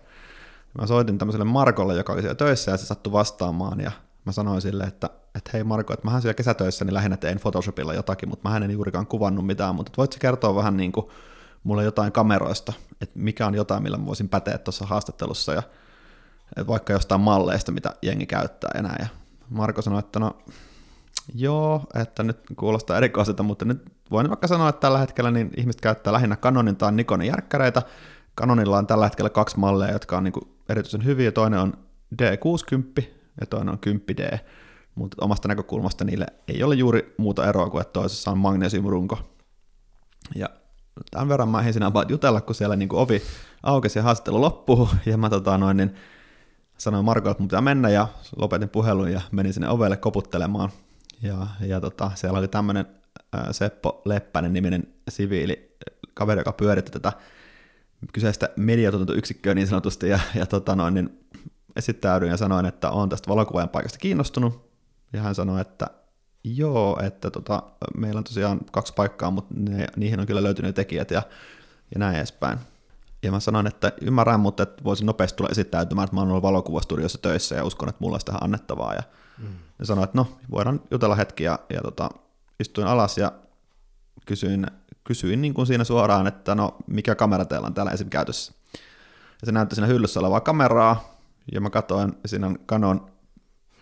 Mä 0.80 0.86
soitin 0.86 1.18
tämmöiselle 1.18 1.44
Markolle, 1.44 1.94
joka 1.94 2.12
oli 2.12 2.20
siellä 2.20 2.34
töissä 2.34 2.70
ja 2.70 2.76
se 2.76 2.86
sattui 2.86 3.12
vastaamaan 3.12 3.80
ja 3.80 3.90
mä 4.24 4.32
sanoin 4.32 4.62
sille, 4.62 4.84
että, 4.84 5.10
että 5.36 5.50
hei 5.52 5.64
Marko, 5.64 5.92
että 5.92 6.06
mähän 6.06 6.22
siellä 6.22 6.34
kesätöissä 6.34 6.84
niin 6.84 6.94
lähinnä 6.94 7.16
tein 7.16 7.40
Photoshopilla 7.40 7.94
jotakin, 7.94 8.28
mutta 8.28 8.48
mä 8.48 8.56
en 8.56 8.70
juurikaan 8.70 9.06
kuvannut 9.06 9.46
mitään, 9.46 9.74
mutta 9.74 9.92
voitko 9.96 10.16
kertoa 10.20 10.54
vähän 10.54 10.76
niin 10.76 10.92
kuin 10.92 11.06
mulle 11.64 11.84
jotain 11.84 12.12
kameroista, 12.12 12.72
että 13.00 13.18
mikä 13.18 13.46
on 13.46 13.54
jotain, 13.54 13.82
millä 13.82 13.96
mä 13.96 14.06
voisin 14.06 14.28
päteä 14.28 14.58
tuossa 14.58 14.86
haastattelussa 14.86 15.54
ja 15.54 15.62
vaikka 16.66 16.92
jostain 16.92 17.20
malleista, 17.20 17.72
mitä 17.72 17.94
jengi 18.02 18.26
käyttää 18.26 18.70
enää. 18.74 18.96
Ja 18.98 19.06
Marko 19.50 19.82
sanoi, 19.82 19.98
että 19.98 20.18
no 20.18 20.36
joo, 21.34 21.82
että 21.94 22.22
nyt 22.22 22.38
kuulostaa 22.56 22.96
erikoiselta, 22.96 23.42
mutta 23.42 23.64
nyt 23.64 23.82
voin 24.10 24.28
vaikka 24.28 24.46
sanoa, 24.46 24.68
että 24.68 24.80
tällä 24.80 24.98
hetkellä 24.98 25.30
niin 25.30 25.50
ihmiset 25.56 25.80
käyttää 25.80 26.12
lähinnä 26.12 26.36
Canonin 26.36 26.76
tai 26.76 26.92
Nikonin 26.92 27.28
järkkäreitä. 27.28 27.82
Canonilla 28.40 28.78
on 28.78 28.86
tällä 28.86 29.04
hetkellä 29.04 29.30
kaksi 29.30 29.58
malleja, 29.58 29.92
jotka 29.92 30.16
on 30.16 30.24
niin 30.24 30.34
erityisen 30.68 31.04
hyviä. 31.04 31.32
Toinen 31.32 31.60
on 31.60 31.72
D60, 32.22 33.04
ja 33.40 33.46
toinen 33.46 33.72
on 33.72 33.78
10D, 33.86 34.38
mutta 34.96 35.24
omasta 35.24 35.48
näkökulmasta 35.48 36.04
niille 36.04 36.26
ei 36.48 36.62
ole 36.62 36.74
juuri 36.74 37.14
muuta 37.18 37.48
eroa 37.48 37.70
kuin, 37.70 37.80
että 37.80 37.92
toisessa 37.92 38.30
on 38.30 38.38
magnesiumrunko. 38.38 39.18
Ja 40.34 40.48
tämän 41.10 41.28
verran 41.28 41.48
mä 41.48 41.60
ehdin 41.60 41.82
about 41.82 42.10
jutella, 42.10 42.40
kun 42.40 42.54
siellä 42.54 42.76
niin 42.76 42.88
kuin 42.88 43.00
ovi 43.00 43.22
aukesi 43.62 43.98
ja 43.98 44.02
haastattelu 44.02 44.40
loppuu, 44.40 44.88
ja 45.06 45.16
mä 45.16 45.30
tota, 45.30 45.58
noin, 45.58 45.76
niin 45.76 45.94
sanoin 46.78 47.04
Marko, 47.04 47.30
että 47.30 47.42
mun 47.42 47.48
pitää 47.48 47.60
mennä, 47.60 47.88
ja 47.88 48.08
lopetin 48.36 48.68
puhelun 48.68 49.12
ja 49.12 49.20
menin 49.30 49.52
sinne 49.52 49.68
ovelle 49.68 49.96
koputtelemaan. 49.96 50.70
Ja, 51.22 51.46
ja 51.60 51.80
tota, 51.80 52.10
siellä 52.14 52.38
oli 52.38 52.48
tämmöinen 52.48 52.86
Seppo 53.50 54.02
Leppänen 54.04 54.52
niminen 54.52 54.88
siviili 55.08 55.76
kaveri, 56.14 56.40
joka 56.40 56.52
pyöritti 56.52 56.90
tätä 56.90 57.12
kyseistä 58.12 58.48
mediatuotantoyksikköä 58.56 59.54
niin 59.54 59.66
sanotusti, 59.66 60.08
ja, 60.08 60.20
ja 60.34 60.46
tota 60.46 60.76
noin, 60.76 60.94
niin 60.94 61.26
esittäydyin 61.76 62.30
ja 62.30 62.36
sanoin, 62.36 62.66
että 62.66 62.90
olen 62.90 63.08
tästä 63.08 63.28
valokuvaajan 63.28 63.68
paikasta 63.68 63.98
kiinnostunut, 63.98 64.65
ja 65.12 65.22
hän 65.22 65.34
sanoi, 65.34 65.60
että 65.60 65.86
joo, 66.44 67.00
että 67.02 67.30
tota, 67.30 67.62
meillä 67.96 68.18
on 68.18 68.24
tosiaan 68.24 68.60
kaksi 68.72 68.92
paikkaa, 68.96 69.30
mutta 69.30 69.54
ne, 69.56 69.86
niihin 69.96 70.20
on 70.20 70.26
kyllä 70.26 70.42
löytynyt 70.42 70.74
tekijät 70.74 71.10
ja, 71.10 71.22
ja 71.94 71.98
näin 71.98 72.16
edespäin. 72.16 72.58
Ja 73.22 73.30
mä 73.30 73.40
sanoin, 73.40 73.66
että 73.66 73.92
ymmärrän, 74.00 74.40
mutta 74.40 74.62
että 74.62 74.84
voisin 74.84 75.06
nopeasti 75.06 75.36
tulla 75.36 75.50
esittäytymään, 75.50 76.04
että 76.04 76.14
mä 76.16 76.20
oon 76.20 76.30
ollut 76.30 76.42
valokuvastudiossa 76.42 77.18
töissä 77.18 77.54
ja 77.54 77.64
uskon, 77.64 77.88
että 77.88 77.98
mulla 78.00 78.14
olisi 78.14 78.26
tähän 78.26 78.42
annettavaa. 78.42 78.94
Ja 78.94 79.02
mm. 79.38 79.48
ne 79.78 79.84
sanoi, 79.84 80.04
että 80.04 80.18
no, 80.18 80.28
voidaan 80.50 80.80
jutella 80.90 81.14
hetki 81.14 81.44
ja, 81.44 81.58
ja 81.70 81.80
tota, 81.80 82.10
istuin 82.60 82.86
alas 82.86 83.18
ja 83.18 83.32
kysyin, 84.26 84.66
kysyin 85.04 85.42
niin 85.42 85.54
kuin 85.54 85.66
siinä 85.66 85.84
suoraan, 85.84 86.26
että 86.26 86.54
no, 86.54 86.76
mikä 86.86 87.14
kamera 87.14 87.44
teillä 87.44 87.66
on 87.66 87.74
täällä 87.74 87.92
esim. 87.92 88.08
käytössä. 88.08 88.52
Ja 89.40 89.46
se 89.46 89.52
näytti 89.52 89.74
siinä 89.74 89.86
hyllyssä 89.86 90.20
olevaa 90.20 90.40
kameraa, 90.40 91.16
ja 91.52 91.60
mä 91.60 91.70
katsoin, 91.70 92.12
siinä 92.26 92.46
on 92.46 92.58
Canon 92.68 93.10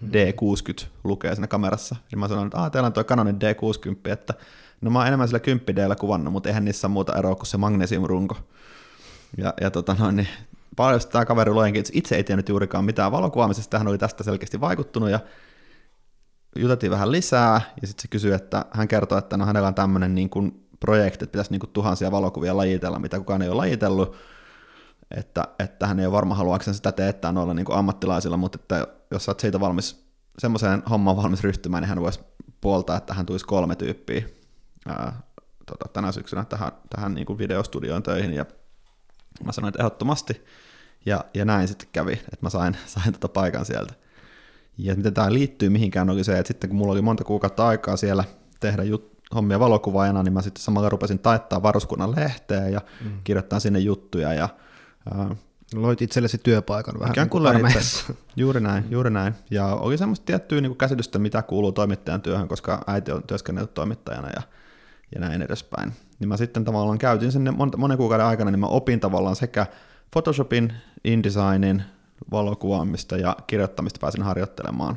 D60 0.05 0.87
lukee 1.05 1.35
siinä 1.35 1.47
kamerassa. 1.47 1.97
Ja 2.13 2.19
mä 2.19 2.29
sanoin, 2.29 2.47
että 2.47 2.59
ah, 2.59 2.71
teillä 2.71 2.87
on 2.87 2.93
tuo 2.93 3.05
Canonin 3.05 3.37
D60, 3.37 4.11
että 4.13 4.35
no 4.81 4.91
mä 4.91 4.99
oon 4.99 5.07
enemmän 5.07 5.29
sillä 5.29 5.41
10 5.41 5.77
d 5.77 5.97
kuvannut, 5.99 6.33
mutta 6.33 6.49
eihän 6.49 6.65
niissä 6.65 6.89
muuta 6.89 7.19
eroa 7.19 7.35
kuin 7.35 7.47
se 7.47 7.57
magnesiumrunko. 7.57 8.37
Ja, 9.37 9.55
ja 9.61 9.71
tota 9.71 9.97
noin, 9.99 10.17
niin 10.17 10.29
paljon 10.77 11.01
tämä 11.13 11.25
kaveri 11.25 11.53
luenkin, 11.53 11.85
itse 11.93 12.17
ei 12.17 12.25
tiennyt 12.25 12.49
juurikaan 12.49 12.85
mitään 12.85 13.13
valokuvaamisesta, 13.13 13.79
hän 13.79 13.89
oli 13.89 13.99
tästä 13.99 14.25
selkeästi 14.25 14.61
vaikuttunut 14.61 15.11
ja 15.11 15.21
juteltiin 16.57 16.93
vähän 16.93 17.13
lisää 17.13 17.61
ja 17.83 17.87
sitten 17.87 18.03
se 18.03 18.09
kysyi, 18.09 18.33
että 18.33 18.65
hän 18.71 18.89
kertoi, 18.89 19.19
että 19.19 19.37
no 19.37 19.47
hänellä 19.47 19.69
on 19.69 19.75
tämmöinen 19.75 20.15
niin 20.15 20.31
kuin 20.31 20.67
projekti, 20.81 21.25
että 21.25 21.33
pitäisi 21.33 21.51
niin 21.51 21.61
kuin 21.61 21.71
tuhansia 21.71 22.11
valokuvia 22.11 22.57
lajitella, 22.57 22.99
mitä 22.99 23.19
kukaan 23.19 23.43
ei 23.43 23.49
ole 23.49 23.57
lajitellut, 23.57 24.17
että, 25.11 25.49
että 25.59 25.87
hän 25.87 26.01
ei 26.01 26.07
ole 26.07 26.13
varma 26.13 26.35
haluakseen 26.35 26.75
sitä 26.75 26.93
teettää 26.93 27.33
noilla 27.33 27.55
niin 27.55 27.67
kuin 27.67 27.79
ammattilaisilla, 27.79 28.37
mutta 28.37 28.59
että 28.63 28.87
jos 29.15 29.29
olet 29.29 29.41
siitä 29.41 29.61
valmis, 29.61 30.07
semmoiseen 30.39 30.83
hommaan 30.91 31.17
valmis 31.17 31.43
ryhtymään, 31.43 31.83
niin 31.83 31.89
hän 31.89 32.01
voisi 32.01 32.21
puoltaa, 32.61 32.97
että 32.97 33.15
hän 33.15 33.27
tulisi 33.27 33.45
kolme 33.45 33.77
tyyppiä 33.77 34.25
ää, 34.87 35.23
tota, 35.67 35.89
tänä 35.93 36.13
syksynä 36.13 36.45
tähän, 36.45 36.73
tähän 36.91 37.15
niin 37.15 37.27
kuin 37.27 37.39
videostudioon 37.39 38.03
töihin, 38.03 38.33
ja 38.33 38.47
mä 39.45 39.53
sanoin, 39.53 39.69
että 39.69 39.83
ehdottomasti, 39.83 40.45
ja, 41.07 41.25
ja 41.35 41.45
näin 41.45 41.69
sitten 41.69 41.89
kävi, 41.93 42.13
että 42.13 42.39
mä 42.41 42.51
sain, 42.51 42.77
sain 42.87 43.13
tota 43.13 43.29
paikan 43.29 43.65
sieltä. 43.65 43.95
Ja 44.79 44.95
miten 44.95 45.15
tämä 45.15 45.33
liittyy 45.33 45.69
mihinkään 45.69 46.11
oli 46.11 46.25
se, 46.25 46.39
että 46.39 46.49
sitten 46.49 46.71
kun 46.71 46.79
mulla 46.79 46.93
oli 46.93 47.03
monta 47.03 47.25
kuukautta 47.25 47.67
aikaa 47.69 47.97
siellä 47.97 48.25
tehdä 48.61 48.83
jut- 48.83 49.15
hommia 49.35 49.61
valokuvaajana, 49.61 50.23
niin 50.23 50.33
mä 50.33 50.43
sitten 50.43 50.63
samalla 50.63 50.89
rupesin 50.89 51.19
taittaa 51.19 51.63
varuskunnan 51.63 52.17
lehteä 52.17 52.69
ja 52.69 52.81
mm. 53.05 53.21
kirjoittaa 53.25 53.61
sinne 53.61 53.79
juttuja 53.79 54.33
ja 54.33 54.49
Uh, 55.15 55.37
Loit 55.75 56.03
itsellesi 56.03 56.39
työpaikan 56.39 56.95
vähän 56.99 57.13
Ikään 57.13 57.29
kuin 57.29 57.67
itse. 57.71 58.15
Juuri 58.37 58.61
näin, 58.61 58.85
juuri 58.91 59.11
näin. 59.11 59.35
Ja 59.51 59.67
oli 59.67 59.99
semmoista 59.99 60.27
tiettyä 60.27 60.61
niin 60.61 60.71
kuin 60.71 60.79
käsitystä, 60.79 61.19
mitä 61.19 61.43
kuuluu 61.43 61.73
toimittajan 61.73 62.23
työhön, 62.23 62.49
koska 62.49 62.85
äiti 62.87 63.13
on 63.13 63.23
työskennellyt 63.23 63.75
toimittajana 63.75 64.29
ja, 64.29 64.43
ja 65.15 65.21
näin 65.21 65.43
edespäin. 65.43 65.93
Niin 66.19 66.29
mä 66.29 66.37
sitten 66.37 66.65
tavallaan 66.65 66.99
käytin 66.99 67.33
sen 67.33 67.55
monen 67.77 67.97
kuukauden 67.97 68.27
aikana, 68.27 68.51
niin 68.51 68.61
mä 68.61 68.67
opin 68.67 69.01
tavallaan 69.01 69.37
sekä 69.37 69.67
Photoshopin, 70.11 70.73
InDesignin, 71.05 71.83
valokuvaamista 72.31 73.17
ja 73.17 73.37
kirjoittamista 73.47 74.01
pääsin 74.01 74.23
harjoittelemaan. 74.23 74.97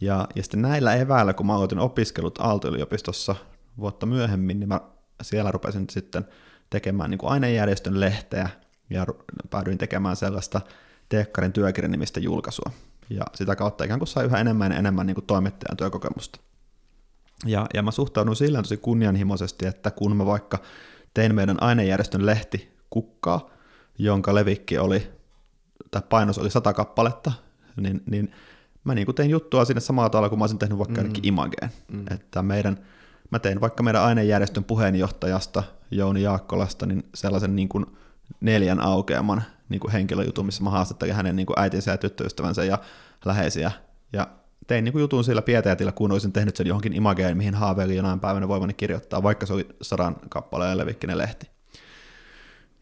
Ja, 0.00 0.28
ja 0.34 0.42
sitten 0.42 0.62
näillä 0.62 0.94
eväillä, 0.94 1.34
kun 1.34 1.46
mä 1.46 1.54
aloitin 1.54 1.78
opiskelut 1.78 2.38
Aalto-yliopistossa 2.38 3.34
vuotta 3.78 4.06
myöhemmin, 4.06 4.60
niin 4.60 4.68
mä 4.68 4.80
siellä 5.22 5.50
rupesin 5.50 5.86
sitten 5.90 6.24
tekemään 6.70 7.10
niin 7.10 7.18
kuin 7.18 7.32
ainejärjestön 7.32 8.00
lehteä, 8.00 8.48
ja 8.90 9.06
päädyin 9.50 9.78
tekemään 9.78 10.16
sellaista 10.16 10.60
Teekkarin 11.08 11.52
työkirjan 11.52 11.90
nimistä 11.90 12.20
julkaisua. 12.20 12.70
Ja 13.10 13.24
sitä 13.34 13.56
kautta 13.56 13.84
ikään 13.84 14.00
kuin 14.00 14.08
sai 14.08 14.24
yhä 14.24 14.38
enemmän 14.38 14.72
ja 14.72 14.78
enemmän 14.78 15.06
niin 15.06 15.14
kuin 15.14 15.26
toimittajan 15.26 15.76
työkokemusta. 15.76 16.40
Ja, 17.46 17.66
ja 17.74 17.82
mä 17.82 17.90
suhtaudun 17.90 18.36
sillä 18.36 18.62
tosi 18.62 18.76
kunnianhimoisesti, 18.76 19.66
että 19.66 19.90
kun 19.90 20.16
mä 20.16 20.26
vaikka 20.26 20.58
tein 21.14 21.34
meidän 21.34 21.62
ainejärjestön 21.62 22.26
lehti 22.26 22.70
Kukkaa, 22.90 23.50
jonka 23.98 24.34
levikki 24.34 24.78
oli, 24.78 25.10
tai 25.90 26.02
painos 26.08 26.38
oli 26.38 26.50
sata 26.50 26.72
kappaletta, 26.72 27.32
niin, 27.76 28.02
niin 28.10 28.32
mä 28.84 28.94
niin 28.94 29.06
kuin 29.06 29.14
tein 29.14 29.30
juttua 29.30 29.64
sinne 29.64 29.80
samalla 29.80 30.10
tavalla 30.10 30.28
kuin 30.28 30.38
mä 30.38 30.42
olisin 30.42 30.58
tehnyt 30.58 30.78
vaikka 30.78 31.02
mm. 31.02 31.12
Imageen. 31.22 31.70
Mm. 31.92 32.04
Että 32.10 32.42
meidän, 32.42 32.86
mä 33.30 33.38
tein 33.38 33.60
vaikka 33.60 33.82
meidän 33.82 34.02
ainejärjestön 34.02 34.64
puheenjohtajasta 34.64 35.62
Jouni 35.90 36.22
Jaakkolasta 36.22 36.86
niin 36.86 37.08
sellaisen 37.14 37.56
niin 37.56 37.68
kuin 37.68 37.86
neljän 38.40 38.80
aukeaman 38.80 39.42
niin 39.68 39.80
kuin 39.80 39.92
henkilöjutun, 39.92 40.46
missä 40.46 40.64
mä 40.64 40.70
haastattelin 40.70 41.14
hänen 41.14 41.36
niin 41.36 41.46
kuin 41.46 41.58
äitinsä 41.58 41.90
ja 41.90 41.98
tyttöystävänsä 41.98 42.64
ja 42.64 42.78
läheisiä. 43.24 43.72
Ja 44.12 44.28
tein 44.66 44.84
niin 44.84 44.92
kuin 44.92 45.00
jutun 45.00 45.24
sillä 45.24 45.42
pieteetillä, 45.42 45.92
kun 45.92 46.12
olisin 46.12 46.32
tehnyt 46.32 46.56
sen 46.56 46.66
johonkin 46.66 46.92
imageen, 46.92 47.36
mihin 47.36 47.54
haaveilin 47.54 47.96
jonain 47.96 48.20
päivänä 48.20 48.48
voivani 48.48 48.74
kirjoittaa, 48.74 49.22
vaikka 49.22 49.46
se 49.46 49.52
oli 49.52 49.68
sadan 49.82 50.16
kappaleen 50.28 50.78
levikkinen 50.78 51.18
lehti. 51.18 51.50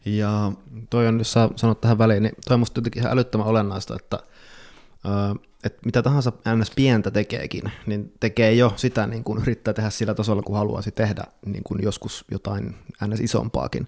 Ja... 0.05 0.51
Toi 0.89 1.07
on, 1.07 1.17
jos 1.17 1.31
sä 1.31 1.49
sanot 1.55 1.81
tähän 1.81 1.97
väliin, 1.97 2.23
niin 2.23 2.35
toi 2.45 2.53
on 2.53 2.59
musta 2.59 2.79
jotenkin 2.79 3.01
ihan 3.01 3.13
älyttömän 3.13 3.47
olennaista, 3.47 3.95
että, 3.95 4.19
että 5.63 5.79
mitä 5.85 6.01
tahansa 6.01 6.31
ns. 6.55 6.71
pientä 6.75 7.11
tekeekin, 7.11 7.71
niin 7.85 8.13
tekee 8.19 8.53
jo 8.53 8.73
sitä, 8.75 9.07
niin 9.07 9.23
kuin 9.23 9.41
yrittää 9.41 9.73
tehdä 9.73 9.89
sillä 9.89 10.13
tasolla, 10.13 10.41
kun 10.41 10.57
haluaisi 10.57 10.91
tehdä 10.91 11.23
niin 11.45 11.63
kuin 11.63 11.83
joskus 11.83 12.25
jotain 12.31 12.75
ns. 13.07 13.19
isompaakin. 13.19 13.87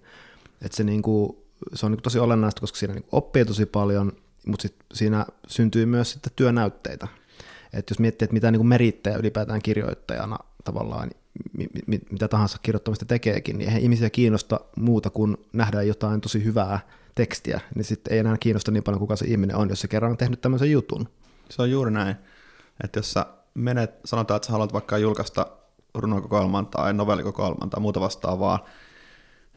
Että 0.62 0.78
se 0.78 0.84
niin 0.84 1.02
kuin, 1.02 1.38
se 1.74 1.86
on 1.86 1.91
niin 1.91 2.02
tosi 2.02 2.19
olennaista, 2.19 2.62
koska 2.62 2.78
siinä 2.78 2.93
niin 2.93 3.06
oppii 3.12 3.45
tosi 3.45 3.65
paljon, 3.65 4.12
mutta 4.47 4.62
sit 4.62 4.76
siinä 4.93 5.26
syntyy 5.47 5.86
myös 5.86 6.12
sitten 6.12 6.34
työnäytteitä. 6.36 7.08
että 7.74 7.91
jos 7.91 8.00
miettii, 8.00 8.26
että 8.26 8.34
mitä 8.34 8.52
niin 8.52 8.67
merittäjä 8.67 9.17
ylipäätään 9.17 9.62
kirjoittajana 9.62 10.38
tavallaan, 10.63 11.12
mi, 11.58 11.67
mi, 11.88 12.00
mitä 12.12 12.28
tahansa 12.28 12.58
kirjoittamista 12.62 13.06
tekeekin, 13.06 13.58
niin 13.58 13.67
eihän 13.67 13.82
ihmisiä 13.82 14.10
kiinnosta 14.10 14.60
muuta 14.76 15.10
kuin 15.10 15.38
nähdä 15.54 15.82
jotain 15.82 16.21
tosi 16.21 16.43
hyvää 16.43 16.80
tekstiä, 17.15 17.60
niin 17.76 17.86
sitten 17.86 18.13
ei 18.13 18.19
enää 18.19 18.38
kiinnosta 18.38 18.71
niin 18.71 18.84
paljon, 18.84 19.00
kuka 19.00 19.15
se 19.15 19.26
ihminen 19.26 19.56
on, 19.56 19.69
jos 19.69 19.82
se 19.82 19.88
kerran 19.88 20.12
on 20.12 20.17
tehnyt 20.17 20.41
tämmöisen 20.41 20.71
jutun. 20.71 21.10
Se 21.50 21.62
on 21.62 21.71
juuri 21.71 21.91
näin. 21.91 22.15
Että 22.84 23.00
jos 23.00 23.13
sä 23.13 23.26
menet, 23.54 23.91
sanotaan, 24.06 24.36
että 24.36 24.45
sä 24.45 24.52
haluat 24.52 24.74
vaikka 24.74 24.97
julkaista 24.97 25.47
runokokoelman 25.93 26.67
tai 26.67 26.93
novellikokoelman 26.93 27.69
tai 27.69 27.80
muuta 27.80 28.00
vastaavaa, 28.00 28.65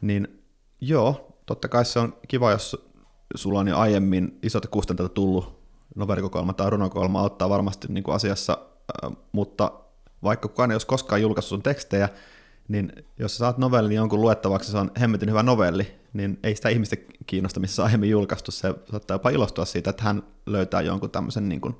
niin 0.00 0.42
joo, 0.80 1.33
totta 1.46 1.68
kai 1.68 1.84
se 1.84 1.98
on 1.98 2.16
kiva, 2.28 2.50
jos 2.50 2.86
sulla 3.34 3.60
on 3.60 3.68
jo 3.68 3.78
aiemmin 3.78 4.38
isot 4.42 4.66
kustantajat 4.66 5.14
tullut 5.14 5.64
novelikokoelma 5.94 6.52
tai 6.52 6.70
runokoelma 6.70 7.20
auttaa 7.20 7.48
varmasti 7.48 7.88
niin 7.90 8.04
kuin 8.04 8.14
asiassa, 8.14 8.58
mutta 9.32 9.72
vaikka 10.22 10.48
kukaan 10.48 10.70
ei 10.70 10.74
olisi 10.74 10.86
koskaan 10.86 11.22
julkaissut 11.22 11.48
sun 11.48 11.62
tekstejä, 11.62 12.08
niin 12.68 12.92
jos 13.18 13.32
sä 13.32 13.38
saat 13.38 13.58
novellin 13.58 13.96
jonkun 13.96 14.20
luettavaksi, 14.20 14.70
se 14.70 14.78
on 14.78 14.90
hemmetin 15.00 15.28
hyvä 15.28 15.42
novelli, 15.42 15.94
niin 16.12 16.38
ei 16.42 16.56
sitä 16.56 16.68
ihmistä 16.68 16.96
kiinnosta, 17.26 17.60
missä 17.60 17.82
on 17.82 17.86
aiemmin 17.86 18.10
julkaistu. 18.10 18.50
Se 18.50 18.74
saattaa 18.90 19.14
jopa 19.14 19.30
ilostua 19.30 19.64
siitä, 19.64 19.90
että 19.90 20.02
hän 20.02 20.22
löytää 20.46 20.80
jonkun 20.80 21.10
tämmöisen 21.10 21.48
niin 21.48 21.60
kuin, 21.60 21.74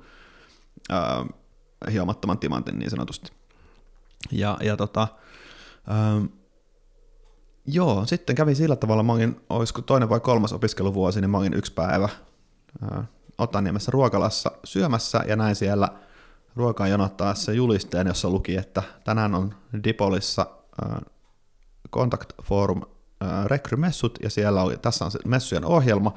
äh, 0.91 1.91
hiomattoman 1.91 2.39
timantin 2.39 2.79
niin 2.79 2.89
sanotusti. 2.89 3.31
Ja, 4.31 4.57
ja 4.61 4.77
tota, 4.77 5.07
äh, 5.89 6.29
Joo, 7.67 8.05
sitten 8.05 8.35
kävi 8.35 8.55
sillä 8.55 8.75
tavalla, 8.75 9.03
mä 9.03 9.13
olin, 9.13 9.41
olisiko 9.49 9.81
toinen 9.81 10.09
vai 10.09 10.19
kolmas 10.19 10.53
opiskeluvuosi, 10.53 11.21
niin 11.21 11.29
mä 11.29 11.37
olin 11.37 11.53
yksi 11.53 11.73
päivä 11.73 12.09
Otaniemessä 13.37 13.91
ruokalassa 13.91 14.51
syömässä 14.63 15.23
ja 15.27 15.35
näin 15.35 15.55
siellä 15.55 15.89
ruokaan 16.55 16.89
jonottaessa 16.89 17.51
julisteen, 17.51 18.07
jossa 18.07 18.29
luki, 18.29 18.57
että 18.57 18.83
tänään 19.03 19.35
on 19.35 19.55
Dipolissa 19.83 20.47
Contact 21.91 22.29
Forum 22.43 22.81
rekrymessut 23.45 24.19
ja 24.23 24.29
siellä 24.29 24.61
oli, 24.61 24.77
tässä 24.77 25.05
on 25.05 25.11
se 25.11 25.19
messujen 25.25 25.65
ohjelma 25.65 26.13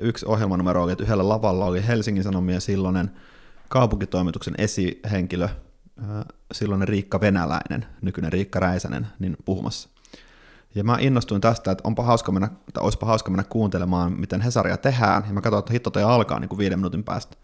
ja 0.00 0.06
yksi 0.06 0.26
ohjelmanumero 0.26 0.82
oli, 0.82 0.92
että 0.92 1.04
yhdellä 1.04 1.28
lavalla 1.28 1.64
oli 1.64 1.86
Helsingin 1.86 2.24
Sanomien 2.24 2.60
silloinen 2.60 3.10
kaupunkitoimituksen 3.68 4.54
esihenkilö, 4.58 5.48
silloinen 6.52 6.88
Riikka 6.88 7.20
Venäläinen, 7.20 7.86
nykyinen 8.02 8.32
Riikka 8.32 8.60
Räisänen, 8.60 9.06
niin 9.18 9.36
puhumassa. 9.44 9.88
Ja 10.76 10.84
mä 10.84 10.96
innostuin 11.00 11.40
tästä, 11.40 11.70
että 11.70 11.88
onpa 11.88 12.02
hauska 12.02 12.32
mennä, 12.32 12.48
tai 12.72 12.84
olisipa 12.84 13.06
hauska 13.06 13.30
mennä 13.30 13.44
kuuntelemaan, 13.44 14.12
miten 14.12 14.40
Hesaria 14.40 14.76
tehdään, 14.76 15.24
ja 15.26 15.32
mä 15.32 15.40
katsoin, 15.40 15.58
että 15.58 15.72
hitto 15.72 15.90
toi 15.90 16.02
alkaa 16.02 16.40
niin 16.40 16.48
kuin 16.48 16.58
viiden 16.58 16.78
minuutin 16.78 17.04
päästä. 17.04 17.36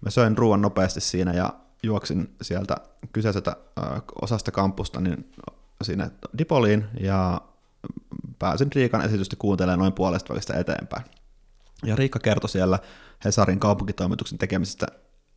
Mä 0.00 0.10
söin 0.10 0.38
ruoan 0.38 0.62
nopeasti 0.62 1.00
siinä 1.00 1.32
ja 1.32 1.54
juoksin 1.82 2.34
sieltä 2.42 2.76
kyseiseltä 3.12 3.56
osasta 4.22 4.50
kampusta 4.50 5.00
niin 5.00 5.30
sinne 5.82 6.10
Dipoliin, 6.38 6.84
ja 7.00 7.40
pääsin 8.38 8.72
Riikan 8.74 9.04
esitystä 9.04 9.36
kuuntelemaan 9.38 9.78
noin 9.78 9.92
puolesta 9.92 10.32
välistä 10.32 10.54
eteenpäin. 10.54 11.04
Ja 11.84 11.96
Riikka 11.96 12.18
kertoi 12.18 12.50
siellä 12.50 12.78
Hesarin 13.24 13.60
kaupunkitoimituksen 13.60 14.38
tekemisestä 14.38 14.86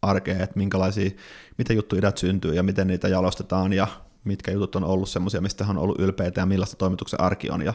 arkea, 0.02 0.44
että 0.44 0.58
minkälaisia, 0.58 1.12
miten 1.58 1.76
juttuidät 1.76 2.18
syntyy 2.18 2.54
ja 2.54 2.64
miten 2.64 2.88
niitä 2.88 3.08
jalostetaan 3.08 3.74
ja 3.74 3.88
mitkä 4.26 4.52
jutut 4.52 4.76
on 4.76 4.84
ollut 4.84 5.10
semmoisia, 5.10 5.42
mistä 5.42 5.66
hän 5.66 5.78
on 5.78 5.84
ollut 5.84 6.00
ylpeitä 6.00 6.42
ja 6.42 6.46
millaista 6.46 6.76
toimituksen 6.76 7.22
arki 7.22 7.50
on. 7.50 7.62
Ja 7.62 7.74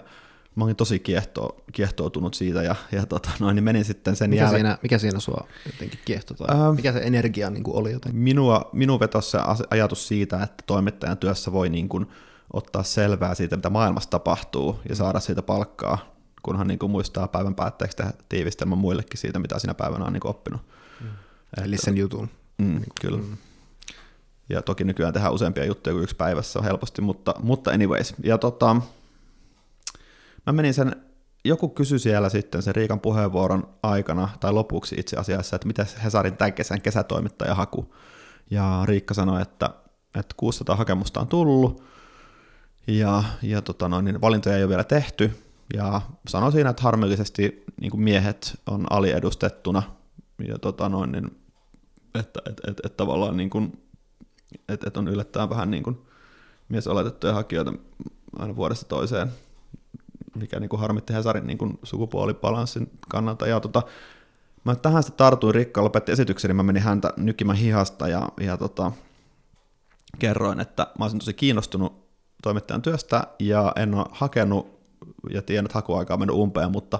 mä 0.54 0.64
olin 0.64 0.76
tosi 0.76 0.98
kiehto, 0.98 1.64
kiehtoutunut 1.72 2.34
siitä 2.34 2.62
ja, 2.62 2.74
ja 2.92 3.06
tota, 3.06 3.30
noin, 3.40 3.54
niin 3.54 3.64
menin 3.64 3.84
sitten 3.84 4.16
sen 4.16 4.30
Mikä, 4.30 4.42
jälkeen. 4.42 4.60
siinä, 4.60 4.78
mikä 4.82 4.98
siinä 4.98 5.20
sua 5.20 5.46
jotenkin 5.66 6.00
kiehtoi? 6.04 6.36
Tai 6.36 6.56
Ähm. 6.60 6.74
mikä 6.74 6.92
se 6.92 6.98
energia 6.98 7.50
niin 7.50 7.64
kuin 7.64 7.76
oli 7.76 7.92
jotenkin? 7.92 8.20
Minua, 8.20 8.70
minun 8.72 9.00
vetosi 9.00 9.30
se 9.30 9.38
as- 9.38 9.62
ajatus 9.70 10.08
siitä, 10.08 10.42
että 10.42 10.64
toimittajan 10.66 11.18
työssä 11.18 11.52
voi 11.52 11.68
niin 11.68 11.88
kuin 11.88 12.06
ottaa 12.52 12.82
selvää 12.82 13.34
siitä, 13.34 13.56
mitä 13.56 13.70
maailmassa 13.70 14.10
tapahtuu 14.10 14.80
ja 14.88 14.94
saada 14.94 15.20
siitä 15.20 15.42
palkkaa, 15.42 16.14
kunhan 16.42 16.66
niin 16.68 16.78
kuin 16.78 16.92
muistaa 16.92 17.28
päivän 17.28 17.54
päätteeksi 17.54 17.96
tehdä 17.96 18.12
tiivistelmän 18.28 18.78
muillekin 18.78 19.18
siitä, 19.18 19.38
mitä 19.38 19.58
sinä 19.58 19.74
päivänä 19.74 20.04
on 20.04 20.12
niin 20.12 20.20
kuin 20.20 20.30
oppinut. 20.30 20.60
Eli 21.64 21.76
sen 21.76 21.96
jutun. 21.96 22.28
Mm, 22.58 22.80
kyllä. 23.00 23.18
Mm. 23.18 23.36
Ja 24.50 24.62
toki 24.62 24.84
nykyään 24.84 25.12
tehdään 25.12 25.32
useampia 25.34 25.64
juttuja 25.64 25.94
kuin 25.94 26.02
yksi 26.02 26.16
päivässä 26.16 26.62
helposti, 26.62 27.02
mutta, 27.02 27.34
mutta 27.42 27.70
anyways. 27.70 28.14
Ja 28.22 28.38
tota, 28.38 28.76
mä 30.46 30.52
menin 30.52 30.74
sen, 30.74 30.96
joku 31.44 31.68
kysyi 31.68 31.98
siellä 31.98 32.28
sitten 32.28 32.62
sen 32.62 32.74
Riikan 32.74 33.00
puheenvuoron 33.00 33.68
aikana, 33.82 34.28
tai 34.40 34.52
lopuksi 34.52 34.96
itse 34.98 35.16
asiassa, 35.16 35.56
että 35.56 35.66
mitä 35.66 35.86
Hesarin 36.04 36.36
tämän 36.36 36.52
kesän 36.52 36.80
kesätoimittaja 36.80 37.54
haku. 37.54 37.94
Ja 38.50 38.82
Riikka 38.84 39.14
sanoi, 39.14 39.42
että, 39.42 39.70
että 40.14 40.34
600 40.36 40.76
hakemusta 40.76 41.20
on 41.20 41.26
tullut, 41.26 41.82
ja, 42.86 43.24
ja 43.42 43.62
tota 43.62 43.88
noin, 43.88 44.04
niin 44.04 44.20
valintoja 44.20 44.56
ei 44.56 44.62
ole 44.62 44.68
vielä 44.68 44.84
tehty, 44.84 45.30
ja 45.74 46.00
sanoi 46.28 46.52
siinä, 46.52 46.70
että 46.70 46.82
harmillisesti 46.82 47.64
niin 47.80 48.00
miehet 48.00 48.60
on 48.66 48.86
aliedustettuna, 48.90 49.82
ja 50.48 50.58
tota 50.58 50.88
noin, 50.88 51.12
niin, 51.12 51.36
että 52.14 52.40
et, 52.46 52.60
et, 52.68 52.80
et 52.84 52.96
tavallaan 52.96 53.36
niin 53.36 53.50
kuin, 53.50 53.82
et, 54.68 54.84
et 54.84 54.96
on 54.96 55.08
yllättäen 55.08 55.50
vähän 55.50 55.70
niin 55.70 55.82
kuin 55.82 55.98
miesoletettuja 56.68 57.34
hakijoita 57.34 57.72
aina 58.38 58.56
vuodesta 58.56 58.86
toiseen, 58.86 59.32
mikä 60.36 60.60
niin 60.60 60.70
kuin 60.70 60.80
harmitti 60.80 61.12
Hesarin 61.12 61.46
niin 61.46 61.58
kuin 61.58 61.78
sukupuolibalanssin 61.82 62.90
kannalta. 63.08 63.46
Ja 63.46 63.60
tota, 63.60 63.82
mä 64.64 64.74
tähän 64.74 65.02
sitten 65.02 65.18
tartuin, 65.18 65.54
Rikka 65.54 65.84
lopetti 65.84 66.12
esityksen, 66.12 66.48
niin 66.48 66.56
mä 66.56 66.62
menin 66.62 66.82
häntä 66.82 67.12
nykimän 67.16 67.56
hihasta 67.56 68.08
ja, 68.08 68.28
ja 68.40 68.56
tota, 68.56 68.92
kerroin, 70.18 70.60
että 70.60 70.86
mä 70.98 71.04
olisin 71.04 71.18
tosi 71.20 71.34
kiinnostunut 71.34 72.10
toimittajan 72.42 72.82
työstä 72.82 73.26
ja 73.38 73.72
en 73.76 73.94
ole 73.94 74.06
hakenut 74.10 74.80
ja 75.30 75.42
tiedän, 75.42 75.66
että 75.66 75.78
hakuaika 75.78 76.14
on 76.14 76.20
mennyt 76.20 76.36
umpeen, 76.36 76.70
mutta, 76.70 76.98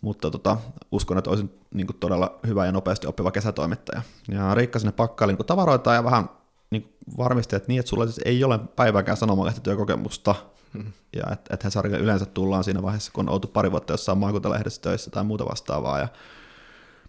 mutta 0.00 0.30
tota, 0.30 0.56
uskon, 0.92 1.18
että 1.18 1.30
olisin 1.30 1.60
niin 1.74 1.86
kuin 1.86 1.96
todella 1.96 2.38
hyvä 2.46 2.66
ja 2.66 2.72
nopeasti 2.72 3.06
oppiva 3.06 3.30
kesätoimittaja. 3.30 4.02
Ja 4.28 4.54
Riikka 4.54 4.78
sinne 4.78 4.92
pakkaili 4.92 5.32
niin 5.32 5.46
tavaroita 5.46 5.94
ja 5.94 6.04
vähän 6.04 6.28
niin 6.70 6.94
varmisti, 7.18 7.56
että 7.56 7.68
niin, 7.68 7.80
että 7.80 7.90
sulla 7.90 8.06
siis 8.06 8.20
ei 8.24 8.44
ole 8.44 8.58
päivääkään 8.76 9.16
sanomalehtityökokemusta, 9.16 10.34
Hmm. 10.74 10.92
ja 11.16 11.22
että 11.32 11.54
et 11.54 11.64
Hesarille 11.64 11.98
yleensä 11.98 12.26
tullaan 12.26 12.64
siinä 12.64 12.82
vaiheessa, 12.82 13.12
kun 13.12 13.28
on 13.28 13.34
oltu 13.34 13.48
pari 13.48 13.70
vuotta 13.70 13.92
jossain 13.92 14.18
maakuntalehdessä 14.18 14.82
töissä 14.82 15.10
tai 15.10 15.24
muuta 15.24 15.44
vastaavaa, 15.44 15.98
ja 15.98 16.08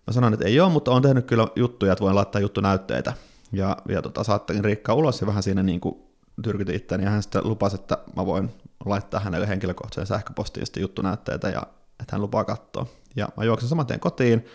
mä 0.08 0.13
sanoin, 0.13 0.34
että 0.34 0.45
ei 0.45 0.60
ole, 0.60 0.71
mutta 0.71 0.91
on 0.91 1.02
tehnyt 1.02 1.26
kyllä 1.26 1.47
juttuja, 1.56 1.91
että 1.91 2.04
voin 2.04 2.15
laittaa 2.15 2.41
juttunäytteitä, 2.41 3.13
ja, 3.52 3.78
ja 3.89 4.02
tota, 4.02 4.24
saattelin 4.24 4.63
Riikkaa 4.63 4.95
ulos 4.95 5.21
ja 5.21 5.28
vähän 5.28 5.43
siinä 5.43 5.63
niin 5.63 5.80
kuin 5.80 5.95
tyrkytin 6.43 6.76
itseäni, 6.76 7.04
ja 7.04 7.10
hän 7.10 7.24
sitten 7.24 7.47
lupasi, 7.47 7.76
että 7.76 7.97
mä 8.15 8.26
voin 8.26 8.50
laittaa 8.86 9.19
hänelle 9.19 9.47
henkilökohtaisen 9.47 10.08
sähköpostiin 10.08 10.65
sitten 10.65 10.82
juttunäytteitä, 10.82 11.50
ja 11.50 11.63
että 12.00 12.12
hän 12.12 12.21
lupaa 12.21 12.43
katsoa. 12.43 12.86
Ja 13.15 13.30
mä 13.38 13.43
juoksin 13.43 13.69
saman 13.69 13.86
tien 13.86 14.00
kotiin, 14.00 14.45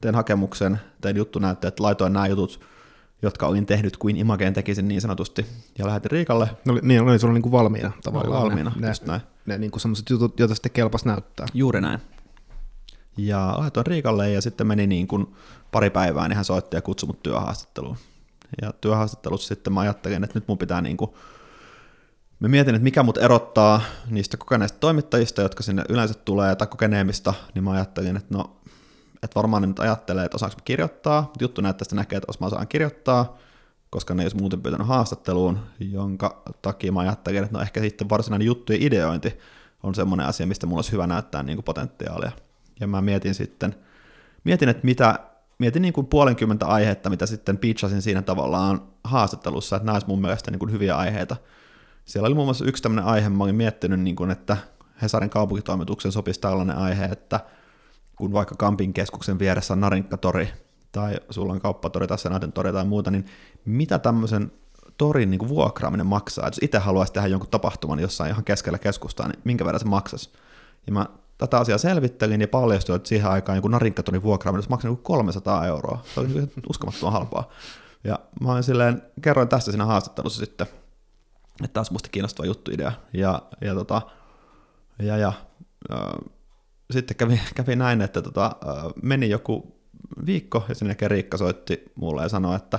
tein 0.00 0.14
hakemuksen, 0.14 0.80
tein 1.00 1.16
juttunäytteet, 1.16 1.80
laitoin 1.80 2.12
nämä 2.12 2.26
jutut, 2.26 2.60
jotka 3.22 3.46
olin 3.46 3.66
tehnyt 3.66 3.96
kuin 3.96 4.16
Imagen 4.16 4.54
tekisin 4.54 4.88
niin 4.88 5.00
sanotusti, 5.00 5.46
ja 5.78 5.86
lähetin 5.86 6.10
Riikalle. 6.10 6.50
Oli, 6.68 6.80
niin, 6.82 7.02
oli 7.02 7.18
sulla 7.18 7.34
niin 7.34 7.42
kuin 7.42 7.52
valmiina 7.52 7.92
tavallaan. 8.04 8.42
valmiina, 8.42 8.72
ne, 8.76 8.88
just 8.88 9.06
näin. 9.06 9.20
ne, 9.46 9.54
ne 9.54 9.58
niin 9.58 9.70
kuin 9.70 9.80
sellaiset 9.80 10.10
jutut, 10.10 10.40
joita 10.40 10.54
sitten 10.54 10.72
kelpas 10.72 11.04
näyttää. 11.04 11.46
Juuri 11.54 11.80
näin. 11.80 12.00
Ja 13.16 13.54
laitoin 13.58 13.86
Riikalle 13.86 14.30
ja 14.30 14.40
sitten 14.40 14.66
meni 14.66 14.86
niin 14.86 15.06
kuin 15.06 15.34
pari 15.72 15.90
päivää, 15.90 16.28
niin 16.28 16.36
hän 16.36 16.44
soitti 16.44 16.76
ja 16.76 16.82
kutsui 16.82 17.06
mut 17.06 17.22
työhaastatteluun. 17.22 17.96
Ja 18.62 18.72
työhaastattelussa 18.72 19.48
sitten 19.48 19.72
mä 19.72 19.80
ajattelin, 19.80 20.24
että 20.24 20.36
nyt 20.38 20.48
mun 20.48 20.58
pitää 20.58 20.80
niin 20.80 20.96
kuin 20.96 21.10
Mä 22.40 22.48
mietin, 22.48 22.74
että 22.74 22.84
mikä 22.84 23.02
mut 23.02 23.18
erottaa 23.18 23.80
niistä 24.10 24.36
kokeneista 24.36 24.78
toimittajista, 24.78 25.42
jotka 25.42 25.62
sinne 25.62 25.84
yleensä 25.88 26.14
tulee, 26.14 26.56
tai 26.56 26.66
kokeneemmista, 26.66 27.34
niin 27.54 27.64
mä 27.64 27.70
ajattelin, 27.70 28.16
että 28.16 28.34
no, 28.34 28.60
että 29.22 29.34
varmaan 29.34 29.62
ne 29.62 29.66
nyt 29.66 29.80
ajattelee, 29.80 30.24
että 30.24 30.36
osaanko 30.36 30.56
kirjoittaa, 30.64 31.22
mutta 31.22 31.44
juttu 31.44 31.60
näyttäisi 31.60 31.96
näkee, 31.96 32.16
että 32.16 32.28
jos 32.28 32.40
mä 32.40 32.46
osaan 32.46 32.68
kirjoittaa, 32.68 33.38
koska 33.90 34.14
ne 34.14 34.22
ei 34.22 34.24
olisi 34.24 34.36
muuten 34.36 34.62
pyytänyt 34.62 34.86
haastatteluun, 34.86 35.58
jonka 35.80 36.42
takia 36.62 36.92
mä 36.92 37.00
ajattelin, 37.00 37.44
että 37.44 37.56
no 37.56 37.62
ehkä 37.62 37.80
sitten 37.80 38.08
varsinainen 38.08 38.46
juttujen 38.46 38.82
ideointi 38.82 39.38
on 39.82 39.94
semmoinen 39.94 40.26
asia, 40.26 40.46
mistä 40.46 40.66
mulla 40.66 40.78
olisi 40.78 40.92
hyvä 40.92 41.06
näyttää 41.06 41.42
niin 41.42 41.56
kuin 41.56 41.64
potentiaalia. 41.64 42.32
Ja 42.80 42.86
mä 42.86 43.02
mietin 43.02 43.34
sitten, 43.34 43.74
mietin, 44.44 44.68
että 44.68 44.84
mitä, 44.84 45.18
mietin 45.58 45.82
niin 45.82 45.92
kuin 45.92 46.06
puolenkymmentä 46.06 46.66
aihetta, 46.66 47.10
mitä 47.10 47.26
sitten 47.26 47.58
pitchasin 47.58 48.02
siinä 48.02 48.22
tavallaan 48.22 48.82
haastattelussa, 49.04 49.76
että 49.76 49.86
nämä 49.86 49.98
mun 50.06 50.20
mielestä 50.20 50.50
niin 50.50 50.58
kuin 50.58 50.72
hyviä 50.72 50.96
aiheita. 50.96 51.36
Siellä 52.04 52.26
oli 52.26 52.34
muun 52.34 52.46
muassa 52.46 52.64
yksi 52.64 52.82
tämmöinen 52.82 53.04
aihe, 53.04 53.28
mä 53.28 53.44
olin 53.44 53.54
miettinyt, 53.54 54.00
niin 54.00 54.16
kuin, 54.16 54.30
että 54.30 54.56
Hesarin 55.02 55.30
kaupunkitoimituksen 55.30 56.12
sopisi 56.12 56.40
tällainen 56.40 56.76
aihe, 56.76 57.04
että 57.04 57.40
kun 58.16 58.32
vaikka 58.32 58.54
Kampin 58.58 58.92
keskuksen 58.92 59.38
vieressä 59.38 59.74
on 59.74 59.80
Narinkkatori, 59.80 60.48
tai 60.92 61.16
sulla 61.30 61.52
on 61.52 61.60
kauppatori 61.60 62.06
tai 62.06 62.18
Senaatin 62.18 62.52
tori 62.52 62.72
tai 62.72 62.84
muuta, 62.84 63.10
niin 63.10 63.26
mitä 63.64 63.98
tämmöisen 63.98 64.52
torin 64.98 65.30
niin 65.30 65.48
vuokraaminen 65.48 66.06
maksaa? 66.06 66.48
Et 66.48 66.54
jos 66.54 66.62
itse 66.62 66.78
haluaisi 66.78 67.12
tehdä 67.12 67.28
jonkun 67.28 67.50
tapahtuman 67.50 68.00
jossain 68.00 68.30
ihan 68.30 68.44
keskellä 68.44 68.78
keskustaa, 68.78 69.28
niin 69.28 69.40
minkä 69.44 69.64
verran 69.64 69.80
se 69.80 69.86
maksaisi? 69.86 70.30
Ja 70.86 70.92
mä 70.92 71.06
tätä 71.38 71.58
asiaa 71.58 71.78
selvittelin 71.78 72.40
ja 72.40 72.48
paljastui, 72.48 72.96
että 72.96 73.08
siihen 73.08 73.30
aikaan 73.30 73.56
joku 73.56 73.68
Narinkatorin 73.68 74.22
vuokraaminen 74.22 74.62
se 74.62 74.68
maksoi 74.68 74.98
300 75.02 75.66
euroa. 75.66 76.02
Se 76.14 76.20
oli 76.20 76.28
uskomattoman 76.68 77.12
halpaa. 77.12 77.50
Ja 78.04 78.18
mä 78.40 78.62
silleen, 78.62 79.02
kerroin 79.22 79.48
tästä 79.48 79.70
siinä 79.70 79.84
haastattelussa 79.84 80.44
sitten, 80.44 80.66
että 81.64 81.74
taas 81.74 81.90
musta 81.90 82.08
kiinnostava 82.08 82.46
juttuidea. 82.46 82.92
Ja, 83.12 83.42
ja, 83.60 83.74
tota, 83.74 84.02
ja, 84.98 85.16
ja 85.16 85.32
äh, 85.92 85.98
sitten 86.90 87.16
kävi, 87.16 87.40
kävi 87.54 87.76
näin, 87.76 88.02
että 88.02 88.22
tota, 88.22 88.56
meni 89.02 89.30
joku 89.30 89.76
viikko 90.26 90.64
ja 90.68 90.74
sen 90.74 90.88
jälkeen 90.88 91.10
Riikka 91.10 91.36
soitti 91.36 91.84
mulle 91.94 92.22
ja 92.22 92.28
sanoi, 92.28 92.56
että, 92.56 92.78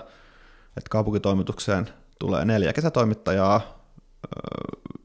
että 0.78 0.90
kaupunkitoimitukseen 0.90 1.90
tulee 2.20 2.46
neljä 2.46 2.74
kesätoimittajaa 2.74 3.62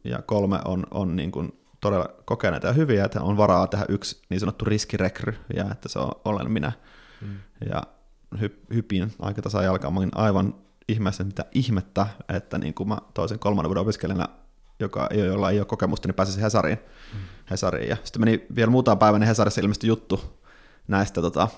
ja 0.04 0.22
kolme 0.22 0.58
on, 0.64 0.86
on 0.90 1.16
niin 1.16 1.32
kuin 1.32 1.52
todella 1.80 2.08
kokeneita 2.24 2.66
ja 2.66 2.72
hyviä, 2.72 3.04
että 3.04 3.22
on 3.22 3.36
varaa 3.36 3.66
tehdä 3.66 3.84
yksi 3.88 4.22
niin 4.28 4.40
sanottu 4.40 4.64
riskirekry 4.64 5.34
ja 5.56 5.70
että 5.70 5.88
se 5.88 5.98
on, 5.98 6.12
olen 6.24 6.50
minä. 6.50 6.72
Mm. 7.20 7.36
Ja 7.70 7.82
hy, 8.40 8.62
hypin 8.74 9.12
aika 9.18 9.42
tasan 9.42 9.64
jalkaan. 9.64 9.94
Mä 9.94 10.00
olin 10.00 10.10
aivan 10.14 10.54
ihmeessä, 10.88 11.24
mitä 11.24 11.44
ihmettä, 11.52 12.06
että 12.28 12.58
niin 12.58 12.74
kuin 12.74 12.88
mä 12.88 12.98
toisen 13.14 13.38
kolmannen 13.38 13.68
vuoden 13.68 13.80
opiskelijana, 13.80 14.28
joka, 14.82 15.08
jolla 15.14 15.50
ei 15.50 15.58
ole 15.58 15.66
kokemusta, 15.66 16.08
niin 16.08 16.14
pääsisi 16.14 16.42
Hesariin. 16.42 16.78
Mm. 17.14 17.20
Hesariin. 17.50 17.88
Ja 17.88 17.96
sitten 18.04 18.22
meni 18.22 18.46
vielä 18.54 18.70
muutama 18.70 18.96
päivä, 18.96 19.18
niin 19.18 19.28
Hesarissa 19.28 19.60
ilmestyi 19.60 19.88
juttu 19.88 20.20
näistä 20.88 21.20
tota, 21.20 21.48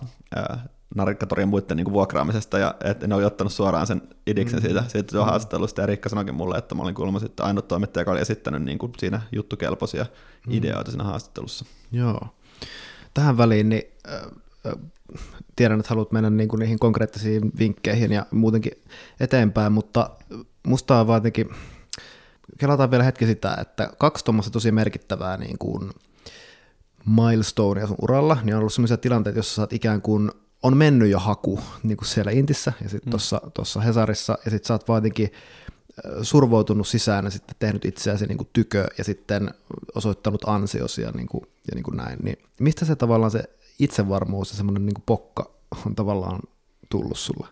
narikkatorien 0.94 1.48
muiden 1.48 1.76
niin 1.76 1.84
kuin 1.84 1.94
vuokraamisesta, 1.94 2.58
ja 2.58 2.74
että 2.84 3.06
ne 3.06 3.14
oli 3.14 3.24
ottanut 3.24 3.52
suoraan 3.52 3.86
sen 3.86 4.02
idiksen 4.26 4.58
mm-hmm. 4.58 4.74
siitä, 4.74 4.88
siitä 4.88 5.16
mm-hmm. 5.16 5.30
haastattelusta, 5.30 5.80
ja 5.80 5.86
Riikka 5.86 6.08
sanoikin 6.08 6.34
mulle, 6.34 6.58
että 6.58 6.74
mä 6.74 6.82
olin 6.82 6.94
kuulemma 6.94 7.18
sitten 7.18 7.46
ainut 7.46 7.68
toimittaja, 7.68 8.00
joka 8.00 8.10
oli 8.10 8.20
esittänyt 8.20 8.62
niin 8.62 8.78
kuin 8.78 8.92
siinä 8.98 9.20
juttukelpoisia 9.32 10.04
mm-hmm. 10.04 10.52
ideoita 10.52 10.90
siinä 10.90 11.04
haastattelussa. 11.04 11.64
Joo. 11.92 12.20
Tähän 13.14 13.38
väliin, 13.38 13.68
niin 13.68 13.82
äh, 14.08 14.72
tiedän, 15.56 15.80
että 15.80 15.90
haluat 15.90 16.12
mennä 16.12 16.30
niin 16.30 16.48
kuin 16.48 16.60
niihin 16.60 16.78
konkreettisiin 16.78 17.52
vinkkeihin 17.58 18.12
ja 18.12 18.26
muutenkin 18.30 18.72
eteenpäin, 19.20 19.72
mutta 19.72 20.10
musta 20.66 21.00
on 21.00 21.06
vaan 21.06 21.16
jotenkin, 21.16 21.48
kelataan 22.58 22.90
vielä 22.90 23.04
hetki 23.04 23.26
sitä, 23.26 23.56
että 23.60 23.90
kaksi 23.98 24.24
tuommoista 24.24 24.52
tosi 24.52 24.72
merkittävää 24.72 25.36
niin 25.36 25.58
kuin 25.58 25.90
milestonea 27.06 27.86
sun 27.86 27.96
uralla, 28.02 28.38
niin 28.42 28.54
on 28.54 28.58
ollut 28.58 28.72
sellaisia 28.72 28.96
tilanteita, 28.96 29.38
joissa 29.38 29.54
sä 29.54 29.62
oot 29.62 29.72
ikään 29.72 30.02
kuin 30.02 30.30
on 30.62 30.76
mennyt 30.76 31.10
jo 31.10 31.18
haku 31.18 31.60
niin 31.82 31.96
kuin 31.96 32.08
siellä 32.08 32.30
Intissä 32.30 32.72
ja 32.82 32.88
sitten 32.88 33.12
mm. 33.12 33.50
tuossa 33.54 33.80
Hesarissa, 33.80 34.38
ja 34.44 34.50
sitten 34.50 34.66
sä 34.66 34.74
oot 34.74 34.88
jotenkin 34.88 35.32
survoutunut 36.22 36.88
sisään 36.88 37.24
ja 37.24 37.30
sitten 37.30 37.56
tehnyt 37.58 37.84
itseäsi 37.84 38.26
niin 38.26 38.38
kuin 38.38 38.48
tykö 38.52 38.86
ja 38.98 39.04
sitten 39.04 39.54
osoittanut 39.94 40.48
ansiosi 40.48 41.02
ja, 41.02 41.10
niin 41.10 41.28
kuin, 41.28 41.42
ja 41.42 41.74
niin 41.74 41.82
kuin 41.82 41.96
näin. 41.96 42.18
Niin 42.22 42.38
mistä 42.60 42.84
se 42.84 42.96
tavallaan 42.96 43.30
se 43.30 43.44
itsevarmuus 43.78 44.50
ja 44.50 44.56
semmoinen 44.56 44.86
niin 44.86 44.94
kuin 44.94 45.04
pokka 45.06 45.50
on 45.86 45.94
tavallaan 45.94 46.40
tullut 46.88 47.18
sulle? 47.18 47.46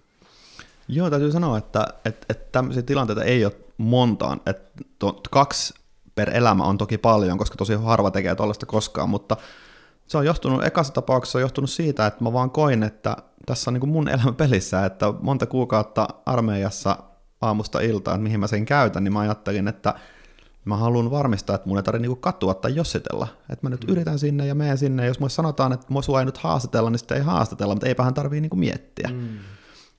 Joo, 0.88 1.10
täytyy 1.10 1.32
sanoa, 1.32 1.58
että, 1.58 1.86
että, 2.04 2.26
että 2.28 2.48
tämmöisiä 2.52 2.82
tilanteita 2.82 3.24
ei 3.24 3.44
ole 3.44 3.54
montaan. 3.78 4.40
Että 4.46 4.84
to, 4.98 5.20
kaksi 5.30 5.74
per 6.14 6.36
elämä 6.36 6.64
on 6.64 6.78
toki 6.78 6.98
paljon, 6.98 7.38
koska 7.38 7.56
tosi 7.56 7.74
harva 7.74 8.10
tekee 8.10 8.34
tuollaista 8.34 8.66
koskaan, 8.66 9.10
mutta 9.10 9.36
se 10.06 10.18
on 10.18 10.26
johtunut, 10.26 10.64
ekassa 10.64 10.94
tapauksessa 10.94 11.38
on 11.38 11.42
johtunut 11.42 11.70
siitä, 11.70 12.06
että 12.06 12.24
mä 12.24 12.32
vaan 12.32 12.50
koin, 12.50 12.82
että 12.82 13.16
tässä 13.46 13.70
on 13.70 13.74
niin 13.74 13.80
kuin 13.80 13.90
mun 13.90 14.08
elämä 14.08 14.32
pelissä, 14.32 14.84
että 14.84 15.14
monta 15.20 15.46
kuukautta 15.46 16.08
armeijassa 16.26 16.96
aamusta 17.40 17.80
iltaan, 17.80 18.14
että 18.14 18.22
mihin 18.22 18.40
mä 18.40 18.46
sen 18.46 18.64
käytän, 18.64 19.04
niin 19.04 19.12
mä 19.12 19.20
ajattelin, 19.20 19.68
että 19.68 19.94
mä 20.64 20.76
haluan 20.76 21.10
varmistaa, 21.10 21.56
että 21.56 21.68
mun 21.68 21.78
ei 21.78 21.82
tarvitse 21.82 22.02
niinku 22.02 22.16
katua 22.16 22.54
tai 22.54 22.74
jossitella. 22.74 23.28
Että 23.50 23.66
mä 23.66 23.70
nyt 23.70 23.84
mm. 23.84 23.92
yritän 23.92 24.18
sinne 24.18 24.46
ja 24.46 24.54
menen 24.54 24.78
sinne, 24.78 25.06
jos 25.06 25.20
mulle 25.20 25.30
sanotaan, 25.30 25.72
että 25.72 25.86
mua 25.88 26.20
ei 26.20 26.24
nyt 26.24 26.38
haastatella, 26.38 26.90
niin 26.90 26.98
sitten 26.98 27.16
ei 27.16 27.22
haastatella, 27.22 27.74
mutta 27.74 27.86
eipähän 27.86 28.14
tarvii 28.14 28.40
niinku 28.40 28.56
miettiä. 28.56 29.08
Mm. 29.12 29.38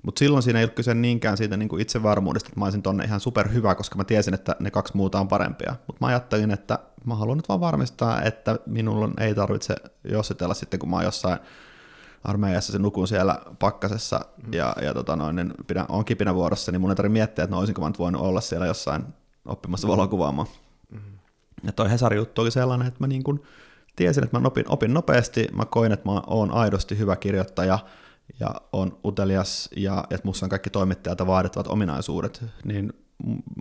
Mutta 0.03 0.19
silloin 0.19 0.43
siinä 0.43 0.59
ei 0.59 0.65
ollut 0.65 0.75
kyse 0.75 0.93
niinkään 0.93 1.37
siitä 1.37 1.57
niin 1.57 1.69
kuin 1.69 1.81
itsevarmuudesta, 1.81 2.47
että 2.47 2.59
mä 2.59 2.65
olisin 2.65 2.83
tonne 2.83 3.03
ihan 3.03 3.19
superhyvä, 3.19 3.75
koska 3.75 3.95
mä 3.95 4.03
tiesin, 4.03 4.33
että 4.33 4.55
ne 4.59 4.71
kaksi 4.71 4.97
muuta 4.97 5.19
on 5.19 5.27
parempia. 5.27 5.75
Mutta 5.87 5.97
mä 6.01 6.07
ajattelin, 6.07 6.51
että 6.51 6.79
mä 7.05 7.15
haluan 7.15 7.37
nyt 7.37 7.49
vaan 7.49 7.59
varmistaa, 7.59 8.21
että 8.21 8.59
minulla 8.65 9.09
ei 9.19 9.35
tarvitse 9.35 9.75
jossitella 10.03 10.53
sitten, 10.53 10.79
kun 10.79 10.89
mä 10.89 10.95
oon 10.95 11.05
jossain 11.05 11.39
armeijassa 12.23 12.71
se 12.71 12.79
nukun 12.79 13.07
siellä 13.07 13.41
pakkasessa 13.59 14.25
mm. 14.47 14.53
ja, 14.53 14.75
ja 14.81 14.93
tota 14.93 15.15
noin, 15.15 15.35
niin 15.35 15.53
pidän, 15.67 15.85
on 15.89 16.05
kipinä 16.05 16.35
vuorossa, 16.35 16.71
niin 16.71 16.81
mun 16.81 16.89
ei 16.89 16.95
tarvitse 16.95 17.13
miettiä, 17.13 17.43
että 17.43 17.55
no 17.55 17.59
olisinko 17.59 17.81
mä 17.81 17.87
nyt 17.87 17.99
voinut 17.99 18.21
olla 18.21 18.41
siellä 18.41 18.65
jossain 18.65 19.03
oppimassa 19.45 19.87
valokuvaamaan. 19.87 20.47
Mm. 20.91 20.99
Ja 21.63 21.71
toi 21.71 21.91
Hesari-juttu 21.91 22.41
oli 22.41 22.51
sellainen, 22.51 22.87
että 22.87 22.99
mä 22.99 23.07
niin 23.07 23.23
kuin 23.23 23.43
tiesin, 23.95 24.23
että 24.23 24.39
mä 24.39 24.47
opin, 24.47 24.65
opin 24.67 24.93
nopeasti, 24.93 25.47
mä 25.53 25.65
koin, 25.65 25.91
että 25.91 26.09
mä 26.09 26.21
oon 26.27 26.51
aidosti 26.51 26.97
hyvä 26.97 27.15
kirjoittaja, 27.15 27.79
ja 28.39 28.49
on 28.73 28.97
utelias 29.05 29.69
ja 29.75 30.03
että 30.09 30.27
musta 30.27 30.45
on 30.45 30.49
kaikki 30.49 30.69
toimittajalta 30.69 31.27
vaadittavat 31.27 31.67
ominaisuudet, 31.67 32.43
niin 32.65 32.93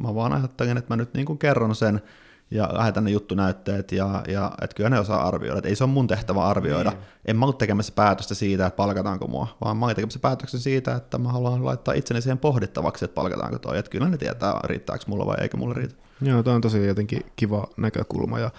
mä 0.03 0.15
vaan 0.15 0.33
ajattelin, 0.33 0.77
että 0.77 0.93
mä 0.93 0.97
nyt 0.97 1.15
niin 1.15 1.27
kuin 1.27 1.39
kerron 1.39 1.75
sen 1.75 2.03
ja 2.51 2.69
lähetän 2.73 3.05
ne 3.05 3.11
juttunäytteet 3.11 3.93
ja, 3.93 4.23
ja 4.29 4.53
että 4.63 4.75
kyllä 4.75 4.91
ne 4.91 4.99
osaa 4.99 5.29
arvioida. 5.29 5.59
Että 5.59 5.69
ei 5.69 5.77
se 5.77 5.85
ole 5.85 5.93
mun 5.93 6.07
tehtävä 6.07 6.45
arvioida. 6.45 6.91
Niin. 6.91 7.01
En 7.25 7.37
mä 7.37 7.45
ollut 7.45 7.59
tekemässä 7.59 7.93
päätöstä 7.97 8.35
siitä, 8.35 8.67
että 8.67 8.77
palkataanko 8.77 9.29
mua, 9.29 9.57
vaan 9.65 9.77
mä 9.77 9.85
olin 9.85 9.97
tekemässä 9.97 10.21
päätöksen 10.21 10.61
siitä, 10.61 10.95
että 10.95 11.19
mä 11.19 11.33
haluan 11.33 11.65
laittaa 11.65 11.95
itseni 11.95 12.23
siihen 12.23 12.39
pohdittavaksi, 12.39 13.05
että 13.05 13.15
palkataanko 13.15 13.59
toi. 13.59 13.79
Että 13.79 13.91
kyllä 13.91 14.09
ne 14.09 14.19
tietää, 14.19 14.61
riittääkö 14.65 15.05
mulla 15.07 15.27
vai 15.27 15.37
eikö 15.41 15.57
mulla 15.57 15.75
riitä. 15.75 15.95
Joo, 16.21 16.43
toi 16.43 16.55
on 16.55 16.61
tosi 16.61 16.87
jotenkin 16.87 17.27
kiva 17.37 17.67
näkökulma 17.77 18.39
ja 18.39 18.51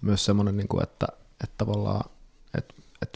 myös 0.00 0.24
semmoinen, 0.24 0.56
niin 0.56 0.68
kuin, 0.68 0.82
että, 0.82 1.06
että 1.44 1.54
tavallaan 1.58 2.10
että 2.58 2.74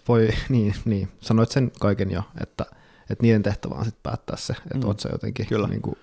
voi, 0.09 0.29
niin, 0.49 0.75
niin, 0.85 1.09
sanoit 1.21 1.51
sen 1.51 1.73
kaiken 1.81 2.11
jo, 2.11 2.23
että, 2.41 2.67
että 3.11 3.23
niiden 3.23 3.43
tehtävä 3.43 3.75
on 3.75 3.85
sitten 3.85 4.03
päättää 4.03 4.37
se, 4.37 4.53
että 4.53 4.79
mm. 4.79 4.85
oot 4.85 5.01
se 5.01 5.09
jotenkin 5.13 5.47
kyllä. 5.47 5.69
Niin 5.69 5.83
kuin, 5.83 5.97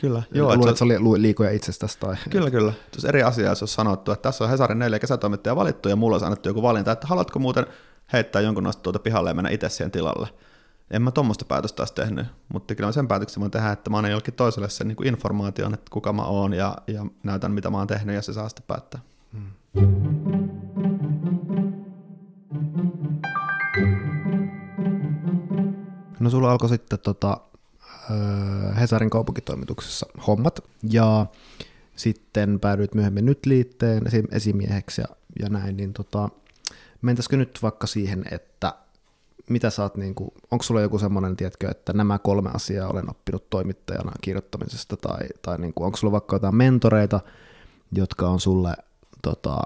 Kyllä. 0.00 0.22
Joo, 0.32 0.56
luulen, 0.56 0.68
että 0.68 0.78
se 0.78 0.84
oli 0.84 1.22
liikoja 1.22 1.50
itsestäsi. 1.50 1.98
Tai... 1.98 2.16
Kyllä, 2.30 2.50
kyllä. 2.50 2.72
Se 2.98 3.08
eri 3.08 3.22
asia, 3.22 3.48
jos 3.48 3.62
on 3.62 3.68
sanottu, 3.68 4.12
että 4.12 4.22
tässä 4.22 4.44
on 4.44 4.50
Hesarin 4.50 4.78
neljä 4.78 4.98
kesätoimittajaa 4.98 5.56
valittu 5.56 5.88
ja 5.88 5.96
mulla 5.96 6.16
on 6.16 6.24
annettu 6.24 6.48
joku 6.48 6.62
valinta, 6.62 6.92
että 6.92 7.06
haluatko 7.06 7.38
muuten 7.38 7.66
heittää 8.12 8.42
jonkun 8.42 8.64
noista 8.64 8.82
tuota 8.82 8.98
pihalle 8.98 9.30
ja 9.30 9.34
mennä 9.34 9.50
itse 9.50 9.68
siihen 9.68 9.90
tilalle. 9.90 10.28
En 10.90 11.02
mä 11.02 11.10
tuommoista 11.10 11.44
päätöstä 11.44 11.76
taas 11.76 11.92
tehnyt, 11.92 12.26
mutta 12.48 12.74
kyllä 12.74 12.92
sen 12.92 13.08
päätöksen 13.08 13.40
voin 13.40 13.50
tehdä, 13.50 13.72
että 13.72 13.90
mä 13.90 13.96
annan 13.96 14.10
jollekin 14.10 14.34
toiselle 14.34 14.68
sen 14.68 14.88
niin 14.88 14.96
kuin 14.96 15.08
informaation, 15.08 15.74
että 15.74 15.90
kuka 15.90 16.12
mä 16.12 16.22
oon 16.22 16.52
ja, 16.52 16.76
ja 16.86 17.06
näytän 17.22 17.52
mitä 17.52 17.70
mä 17.70 17.78
oon 17.78 17.86
tehnyt 17.86 18.14
ja 18.14 18.22
se 18.22 18.32
saa 18.32 18.48
sitten 18.48 18.64
päättää. 18.66 19.00
Hmm. 19.32 20.49
No 26.20 26.30
sulla 26.30 26.50
alkoi 26.50 26.68
sitten 26.68 26.98
tota, 26.98 27.40
Hesarin 28.80 29.10
kaupunkitoimituksessa 29.10 30.06
hommat, 30.26 30.60
ja 30.90 31.26
sitten 31.96 32.60
päädyit 32.60 32.94
myöhemmin 32.94 33.24
nyt 33.24 33.46
liitteen 33.46 34.02
esimieheksi 34.30 35.00
ja, 35.00 35.06
ja 35.40 35.48
näin, 35.48 35.76
niin 35.76 35.92
tota, 35.92 36.28
mentäisikö 37.02 37.36
nyt 37.36 37.58
vaikka 37.62 37.86
siihen, 37.86 38.24
että 38.30 38.74
mitä 39.50 39.70
sä 39.70 39.82
oot, 39.82 39.96
niin 39.96 40.14
kuin, 40.14 40.30
onko 40.50 40.62
sulla 40.62 40.80
joku 40.80 40.98
semmoinen, 40.98 41.36
tiedätkö, 41.36 41.70
että 41.70 41.92
nämä 41.92 42.18
kolme 42.18 42.50
asiaa 42.54 42.88
olen 42.88 43.10
oppinut 43.10 43.50
toimittajana 43.50 44.12
kirjoittamisesta, 44.20 44.96
tai, 44.96 45.28
tai 45.42 45.58
niin 45.58 45.74
kuin, 45.74 45.86
onko 45.86 45.96
sulla 45.96 46.12
vaikka 46.12 46.36
jotain 46.36 46.56
mentoreita, 46.56 47.20
jotka 47.92 48.28
on 48.28 48.40
sulle 48.40 48.74
tota, 49.22 49.62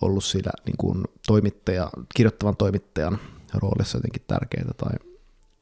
ollut 0.00 0.24
siinä 0.24 0.50
niin 0.66 0.76
kuin 0.76 1.04
toimittaja, 1.26 1.90
kirjoittavan 2.14 2.56
toimittajan 2.56 3.18
roolissa 3.54 3.98
jotenkin 3.98 4.22
tärkeitä, 4.26 4.70
tai 4.76 5.07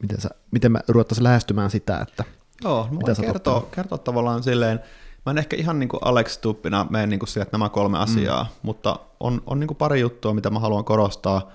miten, 0.02 0.20
sä, 0.20 0.30
miten 0.50 0.72
mä 0.72 0.80
ruvettaisiin 0.88 1.24
lähestymään 1.24 1.70
sitä, 1.70 1.98
että 2.08 2.24
Joo, 2.64 2.88
mä 2.90 2.98
voin 3.00 3.16
kertoa, 3.20 3.68
kertoa 3.70 3.98
tavallaan 3.98 4.42
silleen, 4.42 4.80
mä 5.26 5.30
en 5.30 5.38
ehkä 5.38 5.56
ihan 5.56 5.78
niin 5.78 5.88
kuin 5.88 6.00
Alex 6.04 6.38
Tuppina 6.38 6.86
mene 6.90 7.06
niin 7.06 7.18
kuin 7.18 7.28
sieltä 7.28 7.50
nämä 7.52 7.68
kolme 7.68 7.98
asiaa, 7.98 8.42
mm. 8.42 8.50
mutta 8.62 8.98
on, 9.20 9.42
on 9.46 9.60
niin 9.60 9.68
kuin 9.68 9.78
pari 9.78 10.00
juttua, 10.00 10.34
mitä 10.34 10.50
mä 10.50 10.58
haluan 10.58 10.84
korostaa, 10.84 11.50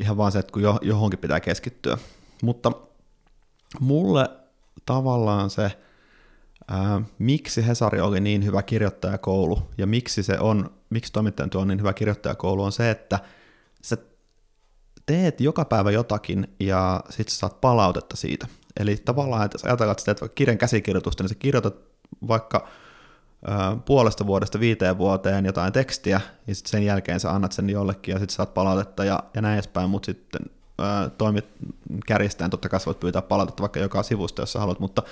ihan 0.00 0.16
vaan 0.16 0.32
se, 0.32 0.38
että 0.38 0.52
kun 0.52 0.62
johonkin 0.82 1.18
pitää 1.18 1.40
keskittyä. 1.40 1.98
Mutta 2.42 2.72
mulle 3.80 4.30
tavallaan 4.86 5.50
se, 5.50 5.78
ää, 6.68 7.02
miksi 7.18 7.66
Hesari 7.66 8.00
oli 8.00 8.20
niin 8.20 8.44
hyvä 8.44 8.62
kirjoittajakoulu 8.62 9.62
ja 9.78 9.86
miksi 9.86 10.22
se 10.22 10.38
on, 10.38 10.70
miksi 10.90 11.12
toimittajan 11.12 11.50
tuo 11.50 11.60
on 11.60 11.68
niin 11.68 11.78
hyvä 11.78 11.92
kirjoittajakoulu 11.92 12.62
on 12.62 12.72
se, 12.72 12.90
että 12.90 13.18
sä 13.82 13.96
teet 15.08 15.40
joka 15.40 15.64
päivä 15.64 15.90
jotakin 15.90 16.54
ja 16.60 17.00
sitten 17.10 17.34
saat 17.34 17.60
palautetta 17.60 18.16
siitä. 18.16 18.46
Eli 18.80 18.96
tavallaan, 18.96 19.44
että 19.44 19.54
jos 19.54 19.64
ajatellaan, 19.64 19.92
että 19.92 20.04
teet 20.04 20.20
vaikka 20.20 20.34
kirjan 20.34 20.58
käsikirjoitusta, 20.58 21.22
niin 21.22 21.28
sä 21.28 21.34
kirjoitat 21.34 21.76
vaikka 22.28 22.68
puolesta 23.84 24.26
vuodesta 24.26 24.60
viiteen 24.60 24.98
vuoteen 24.98 25.46
jotain 25.46 25.72
tekstiä, 25.72 26.20
ja 26.46 26.54
sitten 26.54 26.70
sen 26.70 26.84
jälkeen 26.84 27.20
sä 27.20 27.30
annat 27.30 27.52
sen 27.52 27.70
jollekin, 27.70 28.12
ja 28.12 28.18
sitten 28.18 28.36
saat 28.36 28.54
palautetta, 28.54 29.04
ja, 29.04 29.22
ja 29.34 29.42
näin 29.42 29.54
edespäin, 29.54 29.90
mutta 29.90 30.06
sitten 30.06 30.40
ää, 30.78 31.08
toimit 31.08 31.44
kärjistäen, 32.06 32.50
totta 32.50 32.68
kai 32.68 32.80
voit 32.86 33.00
pyytää 33.00 33.22
palautetta 33.22 33.60
vaikka 33.60 33.80
joka 33.80 34.02
sivusta, 34.02 34.42
jos 34.42 34.52
sä 34.52 34.58
haluat, 34.58 34.80
mutta 34.80 35.02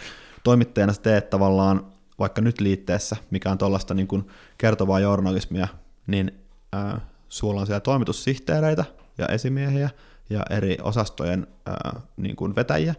toimittajana 0.45 0.93
sä 0.93 1.03
teet 1.03 1.31
tavallaan 1.31 1.87
vaikka 2.19 2.41
nyt 2.41 2.61
liitteessä, 2.61 3.17
mikä 3.31 3.51
on 3.51 3.59
tuollaista 3.59 3.95
niin 3.95 4.31
kertovaa 4.59 5.01
journalismia, 5.01 5.69
niin 6.07 6.41
ää, 6.73 7.01
sulla 7.29 7.61
on 7.61 7.67
siellä 7.67 7.81
toimitussihteereitä, 7.81 8.85
ja 9.19 9.27
esimiehiä 9.27 9.91
ja 10.31 10.43
eri 10.51 10.77
osastojen 10.83 11.47
ää, 11.67 12.01
niin 12.17 12.37
kuin 12.37 12.57
vetäjiä, 12.57 12.95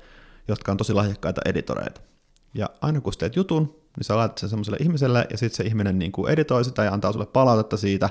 jotka 0.48 0.72
on 0.72 0.78
tosi 0.78 0.94
lahjakkaita 0.94 1.42
editoreita. 1.46 2.02
Ja 2.54 2.70
aina 2.82 3.02
kun 3.02 3.14
teet 3.20 3.36
jutun, 3.36 3.66
niin 3.98 4.04
sä 4.04 4.18
laitat 4.18 4.38
sen 4.38 4.50
semmoiselle 4.50 4.78
ihmiselle, 4.82 5.28
ja 5.30 5.38
sitten 5.38 5.58
se 5.58 5.64
ihminen 5.64 6.00
niin 6.00 6.12
kuin 6.12 6.32
editoi 6.32 6.66
sitä 6.66 6.84
ja 6.84 6.94
antaa 6.94 7.12
sulle 7.12 7.26
palautetta 7.26 7.78
siitä, 7.78 8.10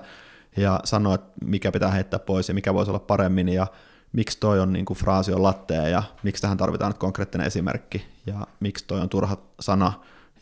ja 0.56 0.80
sanoo, 0.84 1.14
että 1.14 1.32
mikä 1.44 1.72
pitää 1.72 1.90
heittää 1.90 2.18
pois 2.18 2.48
ja 2.48 2.54
mikä 2.54 2.74
voisi 2.74 2.90
olla 2.90 2.98
paremmin, 2.98 3.48
ja 3.48 3.66
miksi 4.12 4.40
toi 4.40 4.60
on 4.60 4.72
niin 4.72 4.84
kuin 4.84 4.96
fraasi 4.96 5.32
on 5.32 5.42
lattea, 5.42 5.88
ja 5.88 6.02
miksi 6.22 6.42
tähän 6.42 6.56
tarvitaan 6.56 6.90
nyt 6.90 6.98
konkreettinen 6.98 7.46
esimerkki, 7.46 8.06
ja 8.26 8.46
miksi 8.60 8.84
toi 8.86 9.00
on 9.00 9.08
turha 9.08 9.36
sana, 9.60 9.92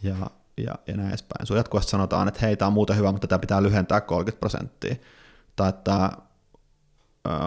ja, 0.02 0.16
ja, 0.56 0.74
ja 0.86 0.96
näin 0.96 1.08
edespäin. 1.08 1.46
Sun 1.46 1.56
jatkuvasti 1.56 1.90
sanotaan, 1.90 2.28
että 2.28 2.40
hei, 2.42 2.56
tämä 2.56 2.66
on 2.66 2.72
muuten 2.72 2.96
hyvä, 2.96 3.12
mutta 3.12 3.26
tämä 3.26 3.38
pitää 3.38 3.62
lyhentää 3.62 4.00
30 4.00 4.40
prosenttia. 4.40 4.96
Tai 5.56 5.68
että 5.68 6.10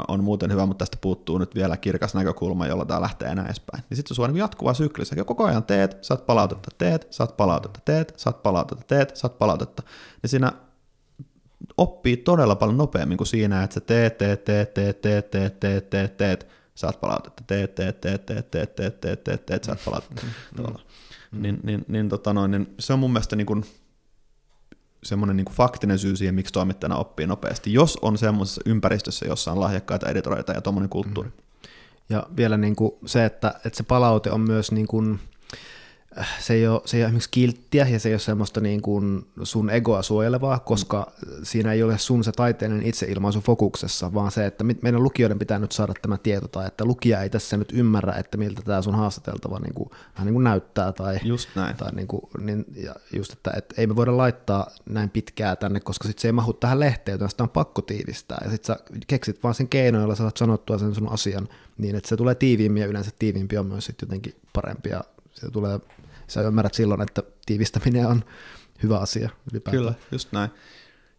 on 0.07 0.23
muuten 0.23 0.51
hyvä, 0.51 0.65
mutta 0.65 0.85
tästä 0.85 0.97
puuttuu 1.01 1.37
nyt 1.37 1.55
vielä 1.55 1.77
kirkas 1.77 2.13
näkökulma, 2.13 2.67
jolla 2.67 2.85
tämä 2.85 3.01
lähtee 3.01 3.29
enää 3.29 3.45
edespäin. 3.45 3.83
Niin 3.89 3.97
sitten 3.97 4.15
se 4.15 4.21
on 4.21 4.29
niin 4.29 4.39
jatkuva 4.39 4.73
sykli. 4.73 5.05
Sä 5.05 5.23
koko 5.25 5.45
ajan 5.45 5.63
teet, 5.63 5.97
saat 6.01 6.25
palautetta, 6.25 6.69
teet, 6.77 7.07
saat 7.09 7.37
palautetta, 7.37 7.79
teet, 7.85 8.13
saat 8.17 8.43
palautetta, 8.43 8.85
teet, 8.87 9.15
saat 9.15 9.37
palautetta. 9.37 9.83
Niin 10.21 10.29
siinä 10.29 10.51
oppii 11.77 12.17
todella 12.17 12.55
paljon 12.55 12.77
nopeammin 12.77 13.17
kuin 13.17 13.27
siinä, 13.27 13.63
että 13.63 13.73
sä 13.73 13.79
teet, 13.79 14.17
teet, 14.17 14.45
teet, 14.45 14.73
teet, 14.73 15.01
teet, 15.01 15.31
teet, 15.31 15.59
teet, 15.59 15.89
teet, 15.89 16.17
teet, 16.17 16.47
saat 16.75 17.01
palautetta, 17.01 17.43
teet, 17.47 17.75
teet, 17.75 18.01
teet, 18.01 18.25
teet, 18.25 18.51
teet, 18.51 18.75
teet, 18.75 19.01
teet, 19.01 19.23
teet, 19.23 19.45
teet, 19.45 19.63
saat 19.63 19.79
palautetta. 19.85 20.25
Niin, 21.31 21.59
niin, 21.63 21.85
niin, 21.87 22.09
tota 22.09 22.33
noin, 22.33 22.51
niin 22.51 22.73
se 22.79 22.93
on 22.93 22.99
mun 22.99 23.13
mielestä 23.13 23.35
niin 23.35 23.47
kuin 23.47 23.65
semmoinen 25.03 25.37
niin 25.37 25.45
faktinen 25.51 25.99
syy 25.99 26.15
siihen, 26.15 26.35
miksi 26.35 26.53
toimittajana 26.53 26.95
oppii 26.95 27.27
nopeasti, 27.27 27.73
jos 27.73 27.97
on 28.01 28.17
semmoisessa 28.17 28.61
ympäristössä, 28.65 29.25
jossa 29.25 29.51
on 29.51 29.59
lahjakkaita 29.59 30.09
editoreita 30.09 30.51
ja 30.51 30.61
tuommoinen 30.61 30.89
kulttuuri. 30.89 31.29
Mm. 31.29 31.35
Ja 32.09 32.27
vielä 32.37 32.57
niin 32.57 32.75
kuin 32.75 32.91
se, 33.05 33.25
että, 33.25 33.53
että 33.65 33.77
se 33.77 33.83
palaute 33.83 34.31
on 34.31 34.41
myös 34.41 34.71
niin 34.71 34.87
kuin, 34.87 35.19
se 36.39 36.53
ei, 36.53 36.67
ole, 36.67 36.81
se 36.85 36.97
ei 36.97 37.03
ole 37.03 37.07
esimerkiksi 37.07 37.29
kilttiä 37.31 37.87
ja 37.87 37.99
se 37.99 38.09
ei 38.09 38.13
ole 38.13 38.19
semmoista 38.19 38.61
niin 38.61 38.81
kuin 38.81 39.27
sun 39.43 39.69
egoa 39.69 40.01
suojelevaa, 40.01 40.59
koska 40.59 41.11
mm. 41.25 41.31
siinä 41.43 41.73
ei 41.73 41.83
ole 41.83 41.97
sun 41.97 42.23
se 42.23 42.31
taiteellinen 42.31 42.85
itseilmaisu 42.85 43.41
fokuksessa, 43.41 44.13
vaan 44.13 44.31
se, 44.31 44.45
että 44.45 44.63
meidän 44.63 45.03
lukijoiden 45.03 45.39
pitää 45.39 45.59
nyt 45.59 45.71
saada 45.71 45.93
tämä 46.01 46.17
tieto, 46.17 46.47
tai 46.47 46.67
että 46.67 46.85
lukija 46.85 47.21
ei 47.21 47.29
tässä 47.29 47.57
nyt 47.57 47.71
ymmärrä, 47.73 48.13
että 48.13 48.37
miltä 48.37 48.61
tämä 48.61 48.81
sun 48.81 48.95
haastateltava 48.95 49.59
niin 49.59 49.73
kuin, 49.73 49.89
vähän 50.13 50.25
niin 50.25 50.33
kuin 50.33 50.43
näyttää. 50.43 50.91
Tai, 50.91 51.19
just 51.23 51.49
näin. 51.55 51.75
Tai 51.75 51.91
niin 51.91 52.07
kuin, 52.07 52.21
niin, 52.39 52.65
ja 52.75 52.95
just, 53.15 53.33
että, 53.33 53.51
että 53.57 53.75
ei 53.77 53.87
me 53.87 53.95
voida 53.95 54.17
laittaa 54.17 54.67
näin 54.89 55.09
pitkää 55.09 55.55
tänne, 55.55 55.79
koska 55.79 56.07
sitten 56.07 56.21
se 56.21 56.27
ei 56.27 56.31
mahu 56.31 56.53
tähän 56.53 56.79
lehteen, 56.79 57.13
joten 57.13 57.29
sitä 57.29 57.43
on 57.43 57.49
pakko 57.49 57.81
tiivistää. 57.81 58.37
Ja 58.43 58.51
sitten 58.51 58.75
sä 58.75 58.83
keksit 59.07 59.43
vaan 59.43 59.55
sen 59.55 59.67
keinon, 59.67 60.01
jolla 60.01 60.15
saat 60.15 60.37
sanottua 60.37 60.77
sen 60.77 60.95
sun 60.95 61.11
asian 61.11 61.47
niin, 61.77 61.95
että 61.95 62.09
se 62.09 62.17
tulee 62.17 62.35
tiiviimmin 62.35 62.81
ja 62.81 62.87
yleensä 62.87 63.11
tiiviimpi 63.19 63.57
on 63.57 63.65
myös 63.65 63.85
sitten 63.85 64.07
jotenkin 64.07 64.35
parempi 64.53 64.89
ja 64.89 65.03
se 65.33 65.51
tulee 65.51 65.79
sä 66.27 66.41
ymmärrät 66.41 66.73
silloin, 66.73 67.01
että 67.01 67.23
tiivistäminen 67.45 68.07
on 68.07 68.23
hyvä 68.83 68.97
asia 68.97 69.29
ylipäätään. 69.51 69.81
Kyllä, 69.81 69.93
just 70.11 70.31
näin. 70.31 70.49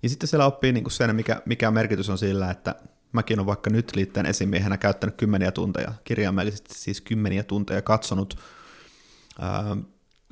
Ja 0.02 0.08
sitten 0.08 0.28
siellä 0.28 0.46
oppii 0.46 0.72
niin 0.72 0.90
sen, 0.90 1.16
mikä, 1.16 1.42
mikä 1.44 1.70
merkitys 1.70 2.10
on 2.10 2.18
sillä, 2.18 2.50
että 2.50 2.74
mäkin 3.12 3.38
olen 3.38 3.46
vaikka 3.46 3.70
nyt 3.70 3.96
liitteen 3.96 4.26
esimiehenä 4.26 4.76
käyttänyt 4.76 5.16
kymmeniä 5.16 5.52
tunteja, 5.52 5.92
kirjaimellisesti 6.04 6.74
siis 6.74 7.00
kymmeniä 7.00 7.42
tunteja 7.42 7.82
katsonut 7.82 8.38
ää, 9.40 9.76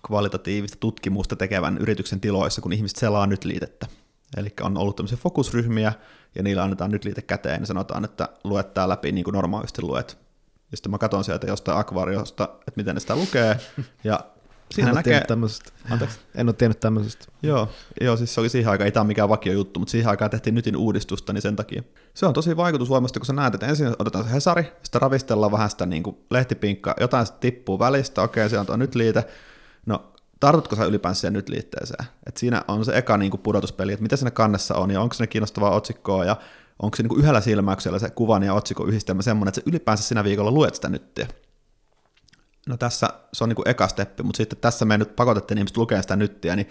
kvalitatiivista 0.07 0.77
tutkimusta 0.81 1.37
tekevän 1.37 1.79
yrityksen 1.79 2.21
tiloissa, 2.21 2.61
kun 2.61 2.73
ihmiset 2.73 2.99
selaa 2.99 3.27
nyt 3.27 3.45
liitettä. 3.45 3.87
Eli 4.37 4.53
on 4.61 4.77
ollut 4.77 4.97
tämmöisiä 4.97 5.19
fokusryhmiä, 5.19 5.93
ja 6.35 6.43
niillä 6.43 6.63
annetaan 6.63 6.91
nyt 6.91 7.05
liite 7.05 7.23
käteen, 7.23 7.61
ja 7.61 7.67
sanotaan, 7.67 8.05
että 8.05 8.29
luet 8.45 8.75
tää 8.75 8.89
läpi 8.89 9.13
niin 9.13 9.25
kuin 9.25 9.35
normaalisti 9.35 9.83
luet. 9.83 10.19
Ja 10.71 10.77
sitten 10.77 10.91
mä 10.91 10.99
katson 10.99 11.25
sieltä 11.25 11.47
jostain 11.47 11.79
akvaariosta, 11.79 12.45
että 12.45 12.73
miten 12.77 12.95
ne 12.95 13.01
sitä 13.01 13.17
lukee, 13.17 13.61
ja 14.05 14.21
Siinä 14.71 14.91
en 14.91 14.95
näkee... 14.95 15.23
Anteeksi? 15.91 16.19
En 16.35 16.49
ole 16.49 16.55
tiennyt 16.55 16.81
tämmöisestä. 16.81 17.25
Joo, 17.43 17.69
joo, 18.01 18.17
siis 18.17 18.35
se 18.35 18.41
oli 18.41 18.49
siihen 18.49 18.71
aikaan, 18.71 18.87
ei 18.87 18.93
tämä 18.93 19.05
mikään 19.05 19.29
vakio 19.29 19.53
juttu, 19.53 19.81
mutta 19.81 19.91
siihen 19.91 20.11
aikaan 20.11 20.31
tehtiin 20.31 20.55
nytin 20.55 20.77
uudistusta, 20.77 21.33
niin 21.33 21.43
sen 21.43 21.57
takia. 21.57 21.83
Se 22.15 22.27
on 22.27 22.35
tosi 22.35 22.57
vaikutusvoimasta, 22.57 23.21
kun 23.21 23.27
sä 23.27 23.33
näet, 23.33 23.55
että 23.55 23.67
ensin 23.67 23.89
otetaan 23.99 24.25
se 24.25 24.33
Hesari, 24.33 24.73
sitten 24.83 25.03
ravistellaan 25.03 25.53
vähän 25.53 25.71
sitä 25.71 25.87
niin 25.87 26.03
kuin 26.03 26.17
lehtipinkkaa, 26.31 26.95
jotain 27.01 27.27
sitten 27.27 27.41
tippuu 27.41 27.79
välistä, 27.79 28.23
okei, 28.23 28.51
se 28.51 28.59
on 28.59 28.67
tuo 28.67 28.77
nyt 28.77 28.95
liite. 28.95 29.25
No, 29.87 30.13
tartutko 30.41 30.77
sä 30.77 30.85
ylipäänsä 30.85 31.21
siihen 31.21 31.33
nyt 31.33 31.49
liitteeseen? 31.49 32.05
Et 32.27 32.37
siinä 32.37 32.65
on 32.69 32.85
se 32.85 32.97
eka 32.99 33.17
niin 33.17 33.31
kuin 33.31 33.41
pudotuspeli, 33.41 33.93
että 33.93 34.03
mitä 34.03 34.17
siinä 34.17 34.31
kannessa 34.31 34.75
on, 34.75 34.91
ja 34.91 35.01
onko 35.01 35.15
se 35.15 35.27
kiinnostavaa 35.27 35.71
otsikkoa, 35.71 36.25
ja 36.25 36.37
onko 36.83 36.97
se 36.97 37.03
niin 37.03 37.09
kuin 37.09 37.21
yhdellä 37.21 37.41
silmäyksellä 37.41 37.99
se 37.99 38.11
kuvan 38.11 38.43
ja 38.43 38.55
otsikon 38.55 38.89
yhdistelmä 38.89 39.23
semmoinen, 39.23 39.49
että 39.49 39.61
sä 39.61 39.71
ylipäänsä 39.71 40.05
sinä 40.05 40.25
viikolla 40.25 40.51
luet 40.51 40.75
sitä 40.75 40.89
nyttiä 40.89 41.27
no 42.67 42.77
tässä 42.77 43.09
se 43.33 43.45
on 43.45 43.49
niin 43.49 43.57
kuin 43.57 43.69
eka 43.69 43.89
steppi, 43.89 44.23
mutta 44.23 44.37
sitten 44.37 44.59
tässä 44.59 44.85
me 44.85 44.99
nyt 44.99 45.17
pakotettiin 45.17 45.59
ihmiset 45.59 45.77
lukemaan 45.77 46.03
sitä 46.03 46.17
nyttiä, 46.17 46.57
niin 46.57 46.69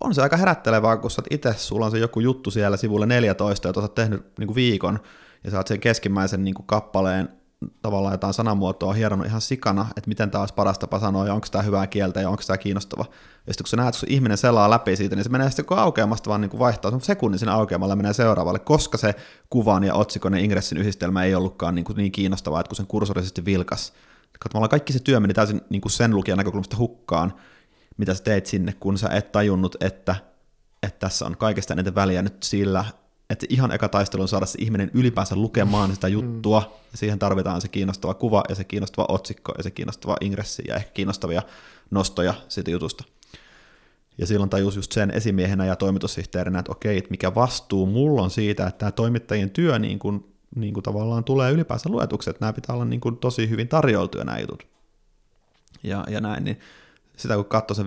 on 0.00 0.14
se 0.14 0.22
aika 0.22 0.36
herättelevää, 0.36 0.96
kun 0.96 1.10
sä 1.10 1.22
itse, 1.30 1.54
sulla 1.56 1.84
on 1.84 1.90
se 1.90 1.98
joku 1.98 2.20
juttu 2.20 2.50
siellä 2.50 2.76
sivulle 2.76 3.06
14, 3.06 3.68
jota 3.68 3.80
sä 3.80 3.84
oot 3.84 3.94
tehnyt 3.94 4.26
niin 4.38 4.46
kuin 4.46 4.54
viikon, 4.54 5.00
ja 5.44 5.50
sä 5.50 5.56
oot 5.56 5.66
sen 5.66 5.80
keskimmäisen 5.80 6.44
niin 6.44 6.54
kuin 6.54 6.66
kappaleen 6.66 7.28
tavallaan 7.82 8.14
jotain 8.14 8.34
sanamuotoa 8.34 8.92
hieronnut 8.92 9.26
ihan 9.26 9.40
sikana, 9.40 9.86
että 9.96 10.08
miten 10.08 10.30
tämä 10.30 10.42
olisi 10.42 10.54
paras 10.54 10.78
tapa 10.78 11.00
sanoa, 11.00 11.26
ja 11.26 11.34
onko 11.34 11.46
tämä 11.50 11.62
hyvää 11.62 11.86
kieltä, 11.86 12.20
ja 12.20 12.28
onko 12.28 12.42
tämä 12.46 12.56
kiinnostava. 12.56 13.04
Ja 13.46 13.52
sitten 13.52 13.64
kun 13.64 13.68
sä 13.68 13.76
näet, 13.76 13.94
kun 13.94 14.00
se 14.00 14.06
ihminen 14.10 14.38
selaa 14.38 14.70
läpi 14.70 14.96
siitä, 14.96 15.16
niin 15.16 15.24
se 15.24 15.30
menee 15.30 15.50
sitten 15.50 15.78
aukeamasta 15.78 16.30
vaan 16.30 16.40
niin 16.40 16.50
kuin 16.50 16.58
vaihtaa, 16.58 16.90
se 16.90 16.94
on 16.94 17.00
sekunnin 17.00 17.38
sinne 17.38 17.52
aukeamalla 17.52 17.96
menee 17.96 18.12
seuraavalle, 18.12 18.58
koska 18.58 18.98
se 18.98 19.14
kuvan 19.50 19.84
ja 19.84 19.94
otsikon 19.94 20.34
ja 20.34 20.40
ingressin 20.40 20.78
yhdistelmä 20.78 21.24
ei 21.24 21.34
ollutkaan 21.34 21.74
niin, 21.74 21.84
kuin 21.84 21.96
niin 21.96 22.12
kiinnostavaa, 22.12 22.60
että 22.60 22.68
kun 22.68 22.76
sen 22.76 22.86
kursorisesti 22.86 23.44
vilkas, 23.44 23.92
Tavallaan 24.52 24.70
kaikki 24.70 24.92
se 24.92 24.98
työ 24.98 25.20
meni 25.20 25.34
täysin 25.34 25.60
niin 25.70 25.80
kuin 25.80 25.92
sen 25.92 26.16
lukijan 26.16 26.38
näkökulmasta 26.38 26.76
hukkaan, 26.76 27.34
mitä 27.96 28.14
sä 28.14 28.22
teet 28.22 28.46
sinne, 28.46 28.72
kun 28.72 28.98
sä 28.98 29.08
et 29.08 29.32
tajunnut, 29.32 29.76
että, 29.80 30.16
että 30.82 30.98
tässä 30.98 31.26
on 31.26 31.36
kaikesta 31.36 31.74
eniten 31.74 31.94
väliä 31.94 32.22
nyt 32.22 32.42
sillä, 32.42 32.84
että 33.30 33.46
ihan 33.48 33.72
eka 33.72 33.88
taistelu 33.88 34.22
on 34.22 34.28
saada 34.28 34.46
se 34.46 34.58
ihminen 34.60 34.90
ylipäänsä 34.94 35.36
lukemaan 35.36 35.94
sitä 35.94 36.08
juttua, 36.08 36.60
mm. 36.60 36.66
ja 36.92 36.98
siihen 36.98 37.18
tarvitaan 37.18 37.60
se 37.60 37.68
kiinnostava 37.68 38.14
kuva, 38.14 38.42
ja 38.48 38.54
se 38.54 38.64
kiinnostava 38.64 39.06
otsikko, 39.08 39.52
ja 39.56 39.62
se 39.62 39.70
kiinnostava 39.70 40.16
ingressi, 40.20 40.62
ja 40.68 40.76
ehkä 40.76 40.90
kiinnostavia 40.90 41.42
nostoja 41.90 42.34
siitä 42.48 42.70
jutusta. 42.70 43.04
Ja 44.18 44.26
silloin 44.26 44.50
tajus 44.50 44.76
just 44.76 44.92
sen 44.92 45.10
esimiehenä 45.10 45.66
ja 45.66 45.76
toimitussihteerinä, 45.76 46.58
että 46.58 46.72
okei, 46.72 46.98
että 46.98 47.10
mikä 47.10 47.34
vastuu 47.34 47.86
mulla 47.86 48.22
on 48.22 48.30
siitä, 48.30 48.66
että 48.66 48.78
tämä 48.78 48.92
toimittajien 48.92 49.50
työ 49.50 49.78
niin 49.78 49.98
kuin 49.98 50.33
niin 50.54 50.74
kuin 50.74 50.84
tavallaan 50.84 51.24
tulee 51.24 51.52
ylipäänsä 51.52 51.88
luetuksi, 51.88 52.30
että 52.30 52.40
nämä 52.40 52.52
pitää 52.52 52.74
olla 52.74 52.84
niin 52.84 53.00
kuin 53.00 53.16
tosi 53.16 53.48
hyvin 53.48 53.68
tarjoltuja 53.68 54.24
nämä 54.24 54.38
jutut. 54.38 54.66
Ja, 55.82 56.04
ja 56.08 56.20
näin, 56.20 56.44
niin 56.44 56.60
sitä 57.16 57.36
kun 57.36 57.44
katsoo 57.44 57.74
se 57.74 57.82
5-60 57.82 57.86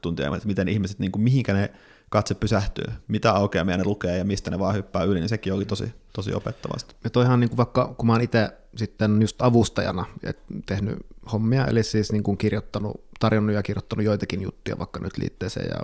tuntia, 0.00 0.36
että 0.36 0.48
miten 0.48 0.68
ihmiset, 0.68 0.98
niin 0.98 1.12
kuin, 1.12 1.22
mihinkä 1.22 1.52
ne 1.52 1.72
katse 2.10 2.34
pysähtyy, 2.34 2.84
mitä 3.08 3.32
aukeamia 3.32 3.76
ne 3.76 3.84
lukee 3.84 4.18
ja 4.18 4.24
mistä 4.24 4.50
ne 4.50 4.58
vaan 4.58 4.74
hyppää 4.74 5.04
yli, 5.04 5.20
niin 5.20 5.28
sekin 5.28 5.52
oli 5.52 5.64
tosi, 5.64 5.92
tosi 6.12 6.34
opettavasta. 6.34 6.94
Ja 7.04 7.10
toihan 7.10 7.40
niin 7.40 7.50
kuin 7.50 7.56
vaikka, 7.56 7.94
kun 7.98 8.06
mä 8.06 8.12
oon 8.12 8.22
itse 8.22 8.50
sitten 8.76 9.20
just 9.22 9.42
avustajana 9.42 10.06
et 10.22 10.38
tehnyt 10.66 10.98
hommia, 11.32 11.66
eli 11.66 11.82
siis 11.82 12.12
niin 12.12 12.22
kuin 12.22 12.38
kirjoittanut, 12.38 13.04
tarjonnut 13.20 13.54
ja 13.54 13.62
kirjoittanut 13.62 14.04
joitakin 14.04 14.42
juttuja 14.42 14.78
vaikka 14.78 15.00
nyt 15.00 15.18
liitteeseen 15.18 15.68
ja 15.68 15.80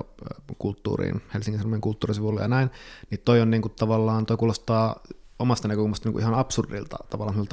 kulttuuriin, 0.58 1.22
Helsingin 1.34 1.60
Sanomien 1.60 1.80
kulttuurisivuille 1.80 2.40
ja 2.40 2.48
näin, 2.48 2.70
niin 3.10 3.20
toi 3.24 3.40
on 3.40 3.50
niin 3.50 3.62
kuin 3.62 3.72
tavallaan, 3.78 4.26
toi 4.26 4.36
kuulostaa 4.36 5.00
omasta 5.38 5.68
näkökulmasta 5.68 6.08
niin 6.08 6.12
kuin 6.12 6.22
ihan 6.22 6.34
absurdilta 6.34 6.96
tavallaan 7.10 7.46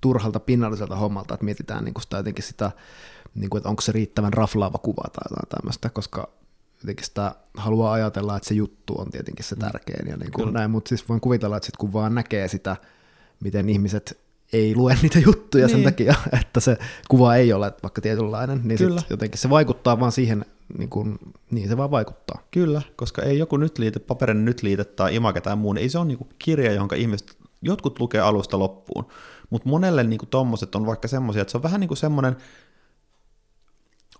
turhalta 0.00 0.40
pinnalliselta 0.40 0.96
hommalta, 0.96 1.34
että 1.34 1.44
mietitään 1.44 1.84
niin 1.84 1.94
kuin 1.94 2.02
sitä 2.02 2.16
jotenkin 2.16 2.44
sitä, 2.44 2.72
niin 3.34 3.50
kuin, 3.50 3.58
että 3.58 3.68
onko 3.68 3.82
se 3.82 3.92
riittävän 3.92 4.32
raflaava 4.32 4.78
kuva 4.78 5.02
tai 5.02 5.24
jotain 5.30 5.48
tämmöistä, 5.48 5.90
koska 5.90 6.28
jotenkin 6.82 7.06
sitä 7.06 7.34
haluaa 7.56 7.92
ajatella, 7.92 8.36
että 8.36 8.48
se 8.48 8.54
juttu 8.54 9.00
on 9.00 9.10
tietenkin 9.10 9.44
se 9.44 9.54
mm. 9.54 9.60
tärkein 9.60 10.08
ja 10.08 10.16
niin 10.16 10.32
kuin 10.32 10.52
näin, 10.52 10.70
mutta 10.70 10.88
siis 10.88 11.08
voin 11.08 11.20
kuvitella, 11.20 11.56
että 11.56 11.66
sit 11.66 11.76
kun 11.76 11.92
vaan 11.92 12.14
näkee 12.14 12.48
sitä, 12.48 12.76
miten 13.40 13.68
ihmiset 13.68 14.18
ei 14.52 14.76
lue 14.76 14.98
niitä 15.02 15.18
juttuja 15.18 15.66
niin. 15.66 15.76
sen 15.76 15.84
takia, 15.84 16.14
että 16.42 16.60
se 16.60 16.78
kuva 17.08 17.36
ei 17.36 17.52
ole 17.52 17.72
vaikka 17.82 18.00
tietynlainen, 18.00 18.60
niin 18.64 18.78
Kyllä. 18.78 19.00
Sit 19.00 19.10
jotenkin 19.10 19.38
se 19.38 19.50
vaikuttaa 19.50 20.00
vaan 20.00 20.12
siihen, 20.12 20.44
niin, 20.78 20.90
kuin, 20.90 21.18
niin 21.50 21.68
se 21.68 21.76
vaan 21.76 21.90
vaikuttaa. 21.90 22.42
Kyllä, 22.50 22.82
koska 22.96 23.22
ei 23.22 23.38
joku 23.38 23.56
nyt 23.56 23.78
liite, 23.78 23.98
paperinen 24.00 24.44
nyt 24.44 24.62
liite 24.62 24.84
tai 24.84 25.14
imake 25.14 25.40
tai 25.40 25.56
muu, 25.56 25.72
niin 25.72 25.82
ei 25.82 25.88
se 25.88 25.98
ole 25.98 26.06
niin 26.06 26.28
kirja, 26.38 26.72
johon 26.72 26.88
ihmiset, 26.96 27.36
jotkut 27.62 28.00
lukee 28.00 28.20
alusta 28.20 28.58
loppuun, 28.58 29.06
mutta 29.50 29.68
monelle 29.68 30.04
niin 30.04 30.20
tommoset 30.30 30.74
on 30.74 30.86
vaikka 30.86 31.08
semmoisia, 31.08 31.42
että 31.42 31.52
se 31.52 31.58
on 31.58 31.62
vähän 31.62 31.80
niin 31.80 31.88
kuin 31.88 31.98
semmoinen, 31.98 32.36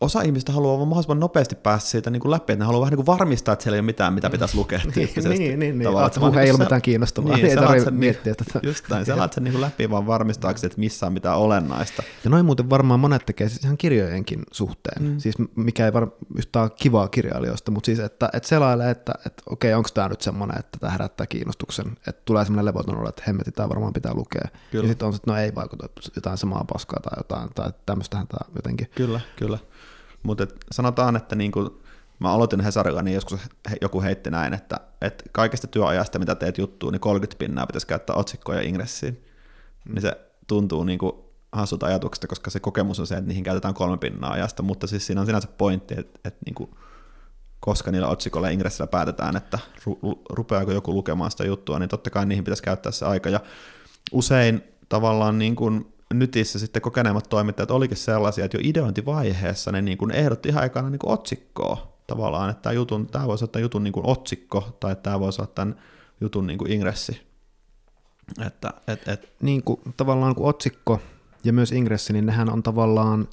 osa 0.00 0.22
ihmistä 0.22 0.52
haluaa 0.52 0.76
vaan 0.76 0.88
mahdollisimman 0.88 1.20
nopeasti 1.20 1.54
päästä 1.54 1.90
siitä 1.90 2.10
niin 2.10 2.20
kuin 2.20 2.30
läpi, 2.30 2.52
että 2.52 2.62
ne 2.62 2.66
haluaa 2.66 2.80
vähän 2.80 2.90
niin 2.90 3.04
kuin 3.04 3.18
varmistaa, 3.18 3.52
että 3.52 3.62
siellä 3.62 3.76
ei 3.76 3.80
ole 3.80 3.86
mitään, 3.86 4.14
mitä 4.14 4.30
pitäisi 4.30 4.56
lukea. 4.56 4.80
niin, 4.96 5.08
niin, 5.24 5.58
niin, 5.58 5.78
niin. 5.78 5.90
Puhe 6.20 6.42
ei 6.42 6.50
ole 6.50 6.58
mitään 6.58 6.82
kiinnostavaa, 6.82 7.36
niin, 7.36 7.46
ei 7.46 7.56
tarvitse 7.56 7.90
miettiä 7.90 8.34
tätä. 8.34 8.60
Just 8.62 8.88
näin, 8.90 9.06
sä 9.06 9.28
sen 9.32 9.44
niin 9.44 9.52
kuin 9.52 9.60
läpi 9.60 9.90
vaan 9.90 10.06
varmistaaksesi, 10.06 10.66
että 10.66 10.80
missä 10.80 11.06
on 11.06 11.12
mitään 11.12 11.38
olennaista. 11.38 12.02
Ja 12.24 12.30
noin 12.30 12.46
muuten 12.46 12.70
varmaan 12.70 13.00
monet 13.00 13.26
tekee 13.26 13.48
siis 13.48 13.64
ihan 13.64 13.76
kirjojenkin 13.76 14.42
suhteen, 14.52 15.02
mm. 15.02 15.18
siis 15.18 15.34
mikä 15.56 15.84
ei 15.86 15.92
varmaan 15.92 16.16
yhtään 16.36 16.70
kivaa 16.76 17.08
kirjailijoista, 17.08 17.70
mutta 17.70 17.86
siis 17.86 17.98
että, 17.98 18.28
että 18.32 18.48
selailee, 18.48 18.90
että, 18.90 19.12
että 19.26 19.42
okei, 19.50 19.74
onko 19.74 19.88
tämä 19.94 20.08
nyt 20.08 20.20
semmoinen, 20.20 20.58
että 20.58 20.78
tämä 20.80 20.92
herättää 20.92 21.26
kiinnostuksen, 21.26 21.86
että 22.08 22.22
tulee 22.24 22.44
semmoinen 22.44 22.64
levoton 22.64 22.98
olo, 22.98 23.08
että 23.08 23.22
hemmetti, 23.26 23.52
tämä 23.52 23.68
varmaan 23.68 23.92
pitää 23.92 24.14
lukea. 24.14 24.48
Kyllä. 24.70 24.84
Ja 24.84 24.88
sitten 24.88 25.08
on 25.08 25.14
että 25.14 25.30
no 25.30 25.38
ei 25.38 25.54
vaikuta 25.54 25.88
jotain 26.16 26.38
samaa 26.38 26.64
paskaa 26.72 27.00
tai 27.00 27.14
jotain, 27.16 27.50
tai 27.54 27.72
tämmöistähän 27.86 28.26
tämä 28.26 28.50
jotenkin. 28.56 28.86
Kyllä, 28.94 29.20
kyllä. 29.36 29.58
Mutta 30.24 30.46
sanotaan, 30.72 31.16
että 31.16 31.36
niin 31.36 31.52
kuin 31.52 31.70
mä 32.18 32.32
aloitin 32.32 32.60
Hesarilla, 32.60 33.02
niin 33.02 33.14
joskus 33.14 33.40
joku 33.80 34.02
heitti 34.02 34.30
näin, 34.30 34.54
että, 34.54 34.80
että 35.00 35.24
kaikesta 35.32 35.66
työajasta, 35.66 36.18
mitä 36.18 36.34
teet 36.34 36.58
juttuun, 36.58 36.92
niin 36.92 37.00
30 37.00 37.38
pinnaa 37.38 37.66
pitäisi 37.66 37.86
käyttää 37.86 38.16
otsikkoja 38.16 38.58
ja 38.58 38.68
ingressiin. 38.68 39.24
Mm. 39.84 39.94
Niin 39.94 40.02
se 40.02 40.20
tuntuu 40.46 40.84
niin 40.84 40.98
kuin 40.98 41.12
hassulta 41.52 41.86
ajatuksesta, 41.86 42.26
koska 42.26 42.50
se 42.50 42.60
kokemus 42.60 43.00
on 43.00 43.06
se, 43.06 43.14
että 43.14 43.28
niihin 43.28 43.44
käytetään 43.44 43.74
kolme 43.74 43.96
pinnaa 43.96 44.32
ajasta, 44.32 44.62
mutta 44.62 44.86
siis 44.86 45.06
siinä 45.06 45.20
on 45.20 45.26
sinänsä 45.26 45.48
pointti, 45.58 45.94
että, 45.98 46.20
että 46.24 46.40
niin 46.46 46.54
kuin, 46.54 46.70
koska 47.60 47.90
niillä 47.90 48.08
otsikoilla 48.08 48.48
ja 48.48 48.52
ingressillä 48.52 48.86
päätetään, 48.86 49.36
että 49.36 49.58
ru- 49.80 50.22
rupeaako 50.30 50.72
joku 50.72 50.94
lukemaan 50.94 51.30
sitä 51.30 51.44
juttua, 51.44 51.78
niin 51.78 51.88
totta 51.88 52.10
kai 52.10 52.26
niihin 52.26 52.44
pitäisi 52.44 52.62
käyttää 52.62 52.92
se 52.92 53.06
aika. 53.06 53.30
Ja 53.30 53.40
usein 54.12 54.62
tavallaan 54.88 55.38
niin 55.38 55.56
kuin 55.56 55.93
nytissä 56.12 56.58
sitten 56.58 56.82
kokeneemmat 56.82 57.28
toimittajat 57.28 57.70
olikin 57.70 57.96
sellaisia, 57.96 58.44
että 58.44 58.56
jo 58.56 58.60
ideointivaiheessa 58.64 59.72
ne 59.72 59.82
niin 59.82 59.98
kuin 59.98 60.10
ehdotti 60.10 60.48
ihan 60.48 60.62
aikana 60.62 60.90
niin 60.90 60.98
kuin 60.98 61.12
otsikkoa 61.12 61.94
tavallaan, 62.06 62.50
että 62.50 62.62
tämä, 62.62 62.72
jutun, 62.72 63.06
tämä 63.06 63.26
voisi 63.26 63.44
olla 63.44 63.52
tämän 63.52 63.62
jutun 63.62 63.84
niin 63.84 63.92
kuin 63.92 64.06
otsikko, 64.06 64.76
tai 64.80 64.96
tämä 64.96 65.20
voisi 65.20 65.42
olla 65.42 65.52
tämän 65.54 65.76
jutun 66.20 66.46
niin 66.46 66.58
kuin 66.58 66.72
ingressi. 66.72 67.20
Että, 68.46 68.70
et, 68.88 69.08
et. 69.08 69.32
Niin 69.42 69.62
kuin, 69.62 69.80
tavallaan 69.96 70.34
kuin 70.34 70.48
otsikko 70.48 71.00
ja 71.44 71.52
myös 71.52 71.72
ingressi, 71.72 72.12
niin 72.12 72.26
nehän 72.26 72.52
on 72.52 72.62
tavallaan 72.62 73.28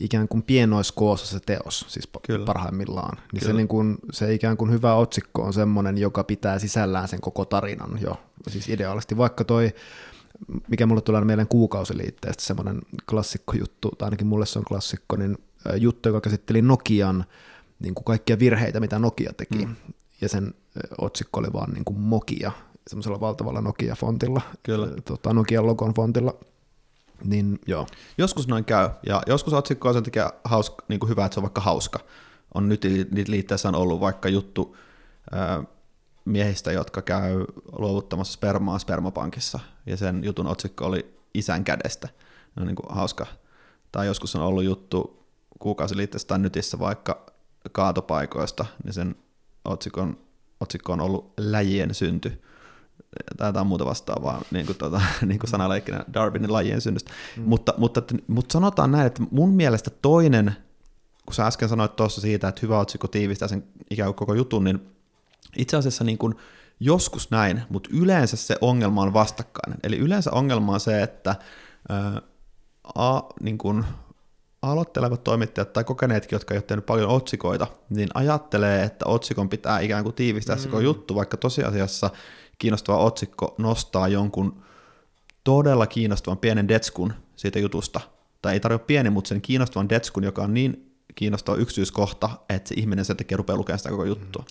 ikään 0.00 0.28
kuin 0.28 0.42
pienoiskoossa 0.42 1.26
se 1.26 1.40
teos, 1.46 1.84
siis 1.88 2.08
Kyllä. 2.26 2.46
parhaimmillaan. 2.46 3.18
Niin 3.32 3.44
se, 3.44 3.52
niin 3.52 3.68
kuin, 3.68 3.98
se 4.12 4.34
ikään 4.34 4.56
kuin 4.56 4.70
hyvä 4.70 4.94
otsikko 4.94 5.42
on 5.42 5.52
semmoinen, 5.52 5.98
joka 5.98 6.24
pitää 6.24 6.58
sisällään 6.58 7.08
sen 7.08 7.20
koko 7.20 7.44
tarinan 7.44 7.98
jo, 8.00 8.20
siis 8.48 8.68
ideaalisesti. 8.68 9.16
Vaikka 9.16 9.44
toi 9.44 9.74
mikä 10.68 10.86
mulle 10.86 11.00
tulee 11.00 11.24
mieleen 11.24 11.48
kuukausiliitteestä, 11.48 12.42
semmoinen 12.42 12.80
klassikkojuttu, 13.10 13.90
tai 13.98 14.06
ainakin 14.06 14.26
mulle 14.26 14.46
se 14.46 14.58
on 14.58 14.64
klassikko, 14.64 15.16
niin 15.16 15.38
juttu, 15.76 16.08
joka 16.08 16.20
käsitteli 16.20 16.62
Nokian 16.62 17.24
niin 17.78 17.94
kuin 17.94 18.04
kaikkia 18.04 18.38
virheitä, 18.38 18.80
mitä 18.80 18.98
Nokia 18.98 19.32
teki, 19.36 19.66
mm. 19.66 19.76
ja 20.20 20.28
sen 20.28 20.54
otsikko 20.98 21.40
oli 21.40 21.52
vaan 21.52 21.72
niin 21.72 21.84
kuin 21.84 21.98
Mokia, 21.98 22.52
semmoisella 22.86 23.20
valtavalla 23.20 23.60
Nokia-fontilla, 23.60 24.40
Kyllä. 24.62 24.88
Tota, 25.04 25.32
Nokian 25.32 25.66
logon 25.66 25.94
fontilla, 25.94 26.34
niin 27.24 27.58
joo. 27.66 27.86
Joskus 28.18 28.48
noin 28.48 28.64
käy, 28.64 28.88
ja 29.06 29.22
joskus 29.26 29.52
otsikko 29.52 29.88
on 29.88 29.94
sen 29.94 30.02
takia 30.02 30.32
hauska, 30.44 30.84
niin 30.88 31.00
kuin 31.00 31.10
hyvä, 31.10 31.24
että 31.24 31.34
se 31.34 31.40
on 31.40 31.42
vaikka 31.42 31.60
hauska. 31.60 31.98
On 32.54 32.68
nyt 32.68 32.84
liitteessä 33.28 33.68
on 33.68 33.74
ollut 33.74 34.00
vaikka 34.00 34.28
juttu, 34.28 34.76
miehistä, 36.26 36.72
jotka 36.72 37.02
käy 37.02 37.44
luovuttamassa 37.78 38.32
spermaa 38.32 38.78
spermapankissa, 38.78 39.60
ja 39.86 39.96
sen 39.96 40.24
jutun 40.24 40.46
otsikko 40.46 40.86
oli 40.86 41.18
isän 41.34 41.64
kädestä. 41.64 42.08
No 42.56 42.64
niin 42.64 42.76
kuin 42.76 42.86
hauska. 42.94 43.26
Tai 43.92 44.06
joskus 44.06 44.36
on 44.36 44.42
ollut 44.42 44.64
juttu 44.64 45.26
kuukausiliitteessä 45.58 46.28
tai 46.28 46.38
nytissä 46.38 46.78
vaikka 46.78 47.26
kaatopaikoista, 47.72 48.66
niin 48.84 48.92
sen 48.92 49.16
otsikon, 49.64 50.18
otsikko 50.60 50.92
on 50.92 51.00
ollut 51.00 51.32
läjien 51.38 51.94
synty 51.94 52.42
tai 53.36 53.48
jotain 53.48 53.66
muuta 53.66 53.84
vastaavaa, 53.84 54.42
niin 54.50 54.66
kuin, 54.66 54.78
tuota, 54.78 55.00
niin 55.26 55.38
kuin 55.38 55.50
sanaleikkinä 55.50 56.04
Darwinin 56.14 56.52
lajien 56.52 56.80
synnystä. 56.80 57.12
Mm. 57.36 57.42
Mutta, 57.42 57.74
mutta, 57.76 58.02
mutta 58.26 58.52
sanotaan 58.52 58.90
näin, 58.90 59.06
että 59.06 59.22
mun 59.30 59.50
mielestä 59.50 59.90
toinen, 59.90 60.56
kun 61.26 61.34
sä 61.34 61.46
äsken 61.46 61.68
sanoit 61.68 61.96
tuossa 61.96 62.20
siitä, 62.20 62.48
että 62.48 62.60
hyvä 62.62 62.78
otsikko 62.78 63.08
tiivistää 63.08 63.48
sen 63.48 63.64
ikään 63.90 64.08
kuin 64.08 64.16
koko 64.16 64.34
jutun, 64.34 64.64
niin 64.64 64.95
itse 65.56 65.76
asiassa 65.76 66.04
niin 66.04 66.18
kuin 66.18 66.34
joskus 66.80 67.30
näin, 67.30 67.62
mutta 67.68 67.90
yleensä 67.92 68.36
se 68.36 68.56
ongelma 68.60 69.02
on 69.02 69.12
vastakkainen. 69.12 69.78
Eli 69.82 69.98
yleensä 69.98 70.30
ongelma 70.30 70.72
on 70.72 70.80
se, 70.80 71.02
että 71.02 71.36
ää, 71.88 72.22
a, 72.94 73.22
niin 73.40 73.58
kuin 73.58 73.84
aloittelevat 74.62 75.24
toimittajat 75.24 75.72
tai 75.72 75.84
kokeneetkin, 75.84 76.36
jotka 76.36 76.54
ei 76.54 76.58
ole 76.58 76.62
tehnyt 76.62 76.86
paljon 76.86 77.10
otsikoita, 77.10 77.66
niin 77.90 78.08
ajattelee, 78.14 78.82
että 78.82 79.06
otsikon 79.08 79.48
pitää 79.48 79.80
ikään 79.80 80.04
kuin 80.04 80.14
tiivistää 80.14 80.56
mm. 80.56 80.62
se 80.62 80.68
juttu, 80.82 81.14
vaikka 81.14 81.36
tosiasiassa 81.36 82.10
kiinnostava 82.58 82.98
otsikko 82.98 83.54
nostaa 83.58 84.08
jonkun 84.08 84.62
todella 85.44 85.86
kiinnostavan 85.86 86.38
pienen 86.38 86.68
detskun 86.68 87.12
siitä 87.36 87.58
jutusta, 87.58 88.00
tai 88.42 88.52
ei 88.52 88.60
tarvitse 88.60 88.86
pieni, 88.86 89.10
mutta 89.10 89.28
sen 89.28 89.40
kiinnostavan 89.40 89.88
detskun, 89.88 90.24
joka 90.24 90.42
on 90.42 90.54
niin 90.54 90.85
kiinnostava 91.16 91.56
yksityiskohta, 91.56 92.30
että 92.48 92.68
se 92.68 92.74
ihminen 92.78 93.04
sen 93.04 93.16
takia 93.16 93.36
rupeaa 93.36 93.56
lukemaan 93.56 93.78
sitä 93.78 93.90
koko 93.90 94.04
juttua. 94.04 94.44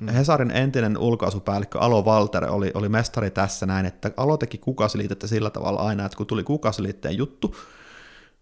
Mm. 0.00 0.08
Hesarin 0.08 0.50
entinen 0.50 0.98
ulkoasupäällikkö 0.98 1.78
Alo 1.78 2.02
Walter 2.02 2.44
oli, 2.44 2.70
oli 2.74 2.88
mestari 2.88 3.30
tässä 3.30 3.66
näin, 3.66 3.86
että 3.86 4.10
Alo 4.16 4.36
teki 4.36 4.58
kukausiliitettä 4.58 5.26
sillä 5.26 5.50
tavalla 5.50 5.80
aina, 5.80 6.04
että 6.06 6.16
kun 6.16 6.26
tuli 6.26 6.44
kukausiliitteen 6.44 7.16
juttu, 7.16 7.56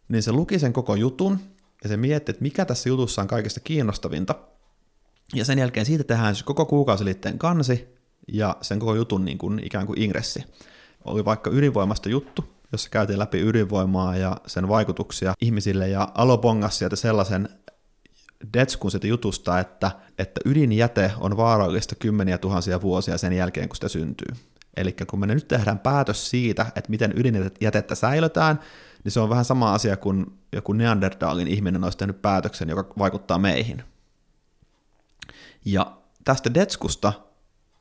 niin 0.08 0.22
se 0.22 0.32
luki 0.32 0.58
sen 0.58 0.72
koko 0.72 0.94
jutun, 0.94 1.38
ja 1.82 1.88
se 1.88 1.96
mietti, 1.96 2.30
että 2.30 2.42
mikä 2.42 2.64
tässä 2.64 2.88
jutussa 2.88 3.22
on 3.22 3.28
kaikista 3.28 3.60
kiinnostavinta, 3.60 4.34
ja 5.34 5.44
sen 5.44 5.58
jälkeen 5.58 5.86
siitä 5.86 6.04
tehdään 6.04 6.36
se 6.36 6.44
koko 6.44 6.66
kuukausiliitteen 6.66 7.38
kansi, 7.38 7.88
ja 8.28 8.56
sen 8.60 8.78
koko 8.78 8.94
jutun 8.94 9.24
niin 9.24 9.38
kuin, 9.38 9.60
ikään 9.64 9.86
kuin 9.86 10.00
ingressi. 10.00 10.44
Oli 11.04 11.24
vaikka 11.24 11.50
ydinvoimasta 11.50 12.08
juttu, 12.08 12.53
jossa 12.74 12.90
käytiin 12.90 13.18
läpi 13.18 13.40
ydinvoimaa 13.40 14.16
ja 14.16 14.36
sen 14.46 14.68
vaikutuksia 14.68 15.34
ihmisille, 15.40 15.88
ja 15.88 16.08
Alo 16.14 16.38
bongasi 16.38 16.78
sieltä 16.78 16.96
sellaisen 16.96 17.48
detskun 18.52 18.90
siitä 18.90 19.06
jutusta, 19.06 19.58
että, 19.58 19.90
että 20.18 20.40
ydinjäte 20.44 21.12
on 21.20 21.36
vaarallista 21.36 21.94
kymmeniä 21.94 22.38
tuhansia 22.38 22.82
vuosia 22.82 23.18
sen 23.18 23.32
jälkeen, 23.32 23.68
kun 23.68 23.76
sitä 23.76 23.88
syntyy. 23.88 24.36
Eli 24.76 24.96
kun 25.10 25.20
me 25.20 25.26
nyt 25.26 25.48
tehdään 25.48 25.78
päätös 25.78 26.30
siitä, 26.30 26.66
että 26.76 26.90
miten 26.90 27.12
ydinjätettä 27.16 27.94
säilötään, 27.94 28.60
niin 29.04 29.12
se 29.12 29.20
on 29.20 29.28
vähän 29.28 29.44
sama 29.44 29.74
asia 29.74 29.96
kuin 29.96 30.26
joku 30.52 30.72
Neandertalin 30.72 31.48
ihminen 31.48 31.84
olisi 31.84 31.98
tehnyt 31.98 32.22
päätöksen, 32.22 32.68
joka 32.68 32.94
vaikuttaa 32.98 33.38
meihin. 33.38 33.82
Ja 35.64 35.96
tästä 36.24 36.54
detskusta 36.54 37.12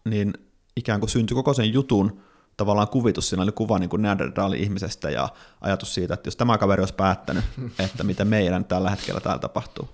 niin 0.05 0.33
ikään 0.75 0.99
kuin 0.99 1.09
syntyi 1.09 1.35
koko 1.35 1.53
sen 1.53 1.73
jutun 1.73 2.22
tavallaan 2.57 2.87
kuvitus, 2.87 3.29
siinä 3.29 3.43
oli 3.43 3.51
kuva 3.51 3.79
niin 3.79 3.89
kuin 3.89 4.01
Neandertalin 4.01 4.59
ihmisestä 4.59 5.09
ja 5.09 5.29
ajatus 5.61 5.93
siitä, 5.93 6.13
että 6.13 6.27
jos 6.27 6.35
tämä 6.35 6.57
kaveri 6.57 6.81
olisi 6.81 6.93
päättänyt, 6.93 7.45
että 7.85 8.03
mitä 8.03 8.25
meidän 8.25 8.65
tällä 8.65 8.89
hetkellä 8.89 9.19
täällä 9.19 9.39
tapahtuu. 9.39 9.89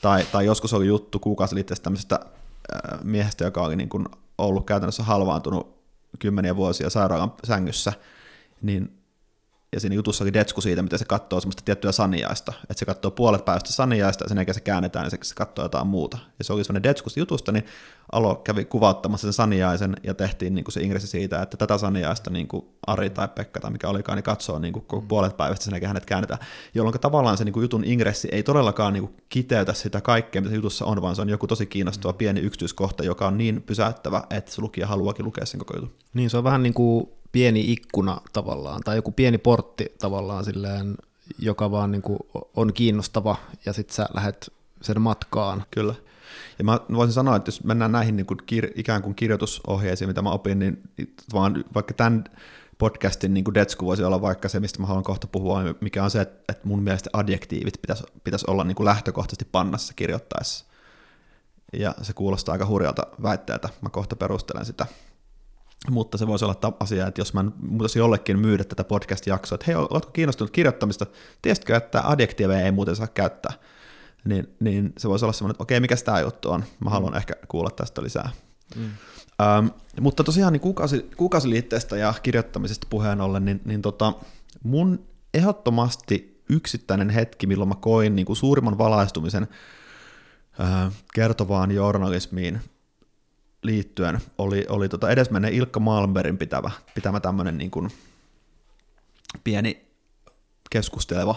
Tai, 0.00 0.26
tai 0.32 0.46
joskus 0.46 0.72
oli 0.72 0.86
juttu 0.86 1.18
kuukausi 1.18 1.54
liitteestä 1.54 1.84
tämmöisestä 1.84 2.20
miehestä, 3.02 3.44
joka 3.44 3.62
oli 3.62 3.76
niin 3.76 3.88
kuin 3.88 4.06
ollut 4.38 4.66
käytännössä 4.66 5.02
halvaantunut 5.02 5.74
kymmeniä 6.18 6.56
vuosia 6.56 6.90
sairaalan 6.90 7.32
sängyssä, 7.44 7.92
niin 8.62 9.03
ja 9.74 9.80
siinä 9.80 9.94
jutussa 9.94 10.24
oli 10.24 10.32
detsku 10.32 10.60
siitä, 10.60 10.82
miten 10.82 10.98
se 10.98 11.04
katsoo 11.04 11.40
semmoista 11.40 11.62
tiettyä 11.64 11.92
saniaista, 11.92 12.52
että 12.62 12.78
se 12.78 12.84
katsoo 12.84 13.10
puolet 13.10 13.44
päivästä 13.44 13.72
saniaista 13.72 14.24
ja 14.24 14.28
sen 14.28 14.36
jälkeen 14.36 14.54
se 14.54 14.60
käännetään 14.60 15.06
ja 15.06 15.10
se, 15.10 15.18
se 15.22 15.34
katsoo 15.34 15.64
jotain 15.64 15.86
muuta. 15.86 16.18
Ja 16.38 16.44
se 16.44 16.52
oli 16.52 16.64
semmoinen 16.64 16.82
detsku 16.82 17.10
jutusta, 17.16 17.52
niin 17.52 17.64
Alo 18.12 18.34
kävi 18.34 18.64
kuvauttamassa 18.64 19.26
sen 19.26 19.32
saniaisen 19.32 19.96
ja 20.02 20.14
tehtiin 20.14 20.54
niin 20.54 20.64
kuin 20.64 20.72
se 20.72 20.80
ingressi 20.80 21.08
siitä, 21.08 21.42
että 21.42 21.56
tätä 21.56 21.78
saniaista 21.78 22.30
niin 22.30 22.48
kuin 22.48 22.66
Ari 22.86 23.10
tai 23.10 23.28
Pekka 23.28 23.60
tai 23.60 23.70
mikä 23.70 23.88
olikaan, 23.88 24.16
niin 24.16 24.24
katsoo 24.24 24.58
niin 24.58 24.72
kuin 24.72 24.84
mm. 24.92 25.08
puolet 25.08 25.36
päivästä 25.36 25.64
sen 25.64 25.72
jälkeen 25.72 25.88
hänet 25.88 26.06
käännetään, 26.06 26.40
jolloin 26.74 27.00
tavallaan 27.00 27.36
se 27.36 27.44
niin 27.44 27.52
kuin 27.52 27.64
jutun 27.64 27.84
ingressi 27.84 28.28
ei 28.32 28.42
todellakaan 28.42 28.92
niin 28.92 29.06
kuin 29.06 29.16
kiteytä 29.28 29.72
sitä 29.72 30.00
kaikkea, 30.00 30.42
mitä 30.42 30.54
jutussa 30.54 30.84
on, 30.84 31.02
vaan 31.02 31.16
se 31.16 31.22
on 31.22 31.28
joku 31.28 31.46
tosi 31.46 31.66
kiinnostava 31.66 32.12
mm. 32.12 32.18
pieni 32.18 32.40
yksityiskohta, 32.40 33.04
joka 33.04 33.26
on 33.26 33.38
niin 33.38 33.62
pysäyttävä, 33.62 34.22
että 34.30 34.52
se 34.52 34.62
lukija 34.62 34.86
haluakin 34.86 35.24
lukea 35.24 35.46
sen 35.46 35.58
koko 35.58 35.74
jutun. 35.74 35.92
Niin, 36.14 36.30
se 36.30 36.36
on 36.36 36.44
vähän 36.44 36.62
niin 36.62 36.74
kuin 36.74 37.08
pieni 37.34 37.72
ikkuna 37.72 38.20
tavallaan, 38.32 38.80
tai 38.84 38.96
joku 38.96 39.12
pieni 39.12 39.38
portti 39.38 39.94
tavallaan 39.98 40.44
silleen, 40.44 40.96
joka 41.38 41.70
vaan 41.70 41.90
niin 41.90 42.02
kuin 42.02 42.18
on 42.56 42.72
kiinnostava, 42.72 43.36
ja 43.66 43.72
sitten 43.72 43.94
sä 43.94 44.06
lähdet 44.14 44.52
sen 44.82 45.00
matkaan. 45.00 45.64
Kyllä. 45.70 45.94
Ja 46.58 46.64
mä 46.64 46.80
voisin 46.94 47.12
sanoa, 47.12 47.36
että 47.36 47.48
jos 47.48 47.64
mennään 47.64 47.92
näihin 47.92 48.16
niin 48.16 48.26
kuin 48.26 48.40
kir- 48.40 48.72
ikään 48.74 49.02
kuin 49.02 49.14
kirjoitusohjeisiin, 49.14 50.08
mitä 50.08 50.22
mä 50.22 50.30
opin, 50.30 50.58
niin 50.58 50.82
vaan 51.32 51.64
vaikka 51.74 51.94
tämän 51.94 52.24
podcastin 52.78 53.34
niin 53.34 53.44
kuin 53.44 53.54
detsku 53.54 53.86
voisi 53.86 54.04
olla 54.04 54.22
vaikka 54.22 54.48
se, 54.48 54.60
mistä 54.60 54.80
mä 54.80 54.86
haluan 54.86 55.04
kohta 55.04 55.26
puhua, 55.26 55.62
mikä 55.80 56.04
on 56.04 56.10
se, 56.10 56.20
että 56.20 56.56
mun 56.64 56.82
mielestä 56.82 57.10
adjektiivit 57.12 57.80
pitäisi, 57.80 58.04
pitäisi 58.24 58.44
olla 58.48 58.64
niin 58.64 58.74
kuin 58.74 58.84
lähtökohtaisesti 58.84 59.48
pannassa 59.52 59.94
kirjoittaessa. 59.94 60.64
Ja 61.72 61.94
se 62.02 62.12
kuulostaa 62.12 62.52
aika 62.52 62.66
hurjalta 62.66 63.06
väitteeltä. 63.22 63.68
Mä 63.80 63.88
kohta 63.88 64.16
perustelen 64.16 64.64
sitä 64.64 64.86
mutta 65.90 66.18
se 66.18 66.26
voisi 66.26 66.44
olla 66.44 66.76
asia, 66.80 67.06
että 67.06 67.20
jos 67.20 67.34
mä 67.34 67.44
muutasin 67.60 68.00
jollekin 68.00 68.38
myydä 68.38 68.64
tätä 68.64 68.84
podcast-jaksoa, 68.84 69.54
että 69.54 69.66
hei, 69.66 69.74
oletko 69.74 70.10
kiinnostunut 70.12 70.50
kirjoittamista, 70.50 71.06
tiesitkö, 71.42 71.76
että 71.76 72.02
adjektiiveja 72.04 72.64
ei 72.64 72.72
muuten 72.72 72.96
saa 72.96 73.06
käyttää, 73.06 73.52
niin, 74.24 74.54
niin 74.60 74.92
se 74.98 75.08
voisi 75.08 75.24
olla 75.24 75.32
semmoinen, 75.32 75.54
että 75.54 75.62
okei, 75.62 75.80
mikä 75.80 75.96
tämä 75.96 76.20
juttu 76.20 76.50
on, 76.50 76.64
mä 76.84 76.90
haluan 76.90 77.12
mm. 77.12 77.16
ehkä 77.16 77.34
kuulla 77.48 77.70
tästä 77.70 78.02
lisää. 78.02 78.30
Mm. 78.76 78.90
Ähm, 79.42 79.66
mutta 80.00 80.24
tosiaan 80.24 80.52
niin 80.52 80.60
kuukausi, 80.60 81.10
kuukausiliitteestä 81.16 81.96
ja 81.96 82.14
kirjoittamisesta 82.22 82.86
puheen 82.90 83.20
ollen, 83.20 83.44
niin, 83.44 83.60
niin 83.64 83.82
tota, 83.82 84.12
mun 84.62 85.06
ehdottomasti 85.34 86.42
yksittäinen 86.50 87.10
hetki, 87.10 87.46
milloin 87.46 87.68
mä 87.68 87.74
koin 87.74 88.16
niin 88.16 88.26
kuin 88.26 88.36
suurimman 88.36 88.78
valaistumisen 88.78 89.48
äh, 90.60 90.92
kertovaan 91.14 91.70
journalismiin, 91.70 92.60
liittyen 93.64 94.20
oli, 94.38 94.66
oli 94.68 94.88
tota 94.88 95.10
edesmenneen 95.10 95.54
Ilkka 95.54 95.80
Malmbergin 95.80 96.38
pitävä, 96.38 96.70
pitämä 96.94 97.20
tämmöinen 97.20 97.58
niin 97.58 97.70
kuin 97.70 97.90
pieni 99.44 99.86
keskusteleva 100.70 101.34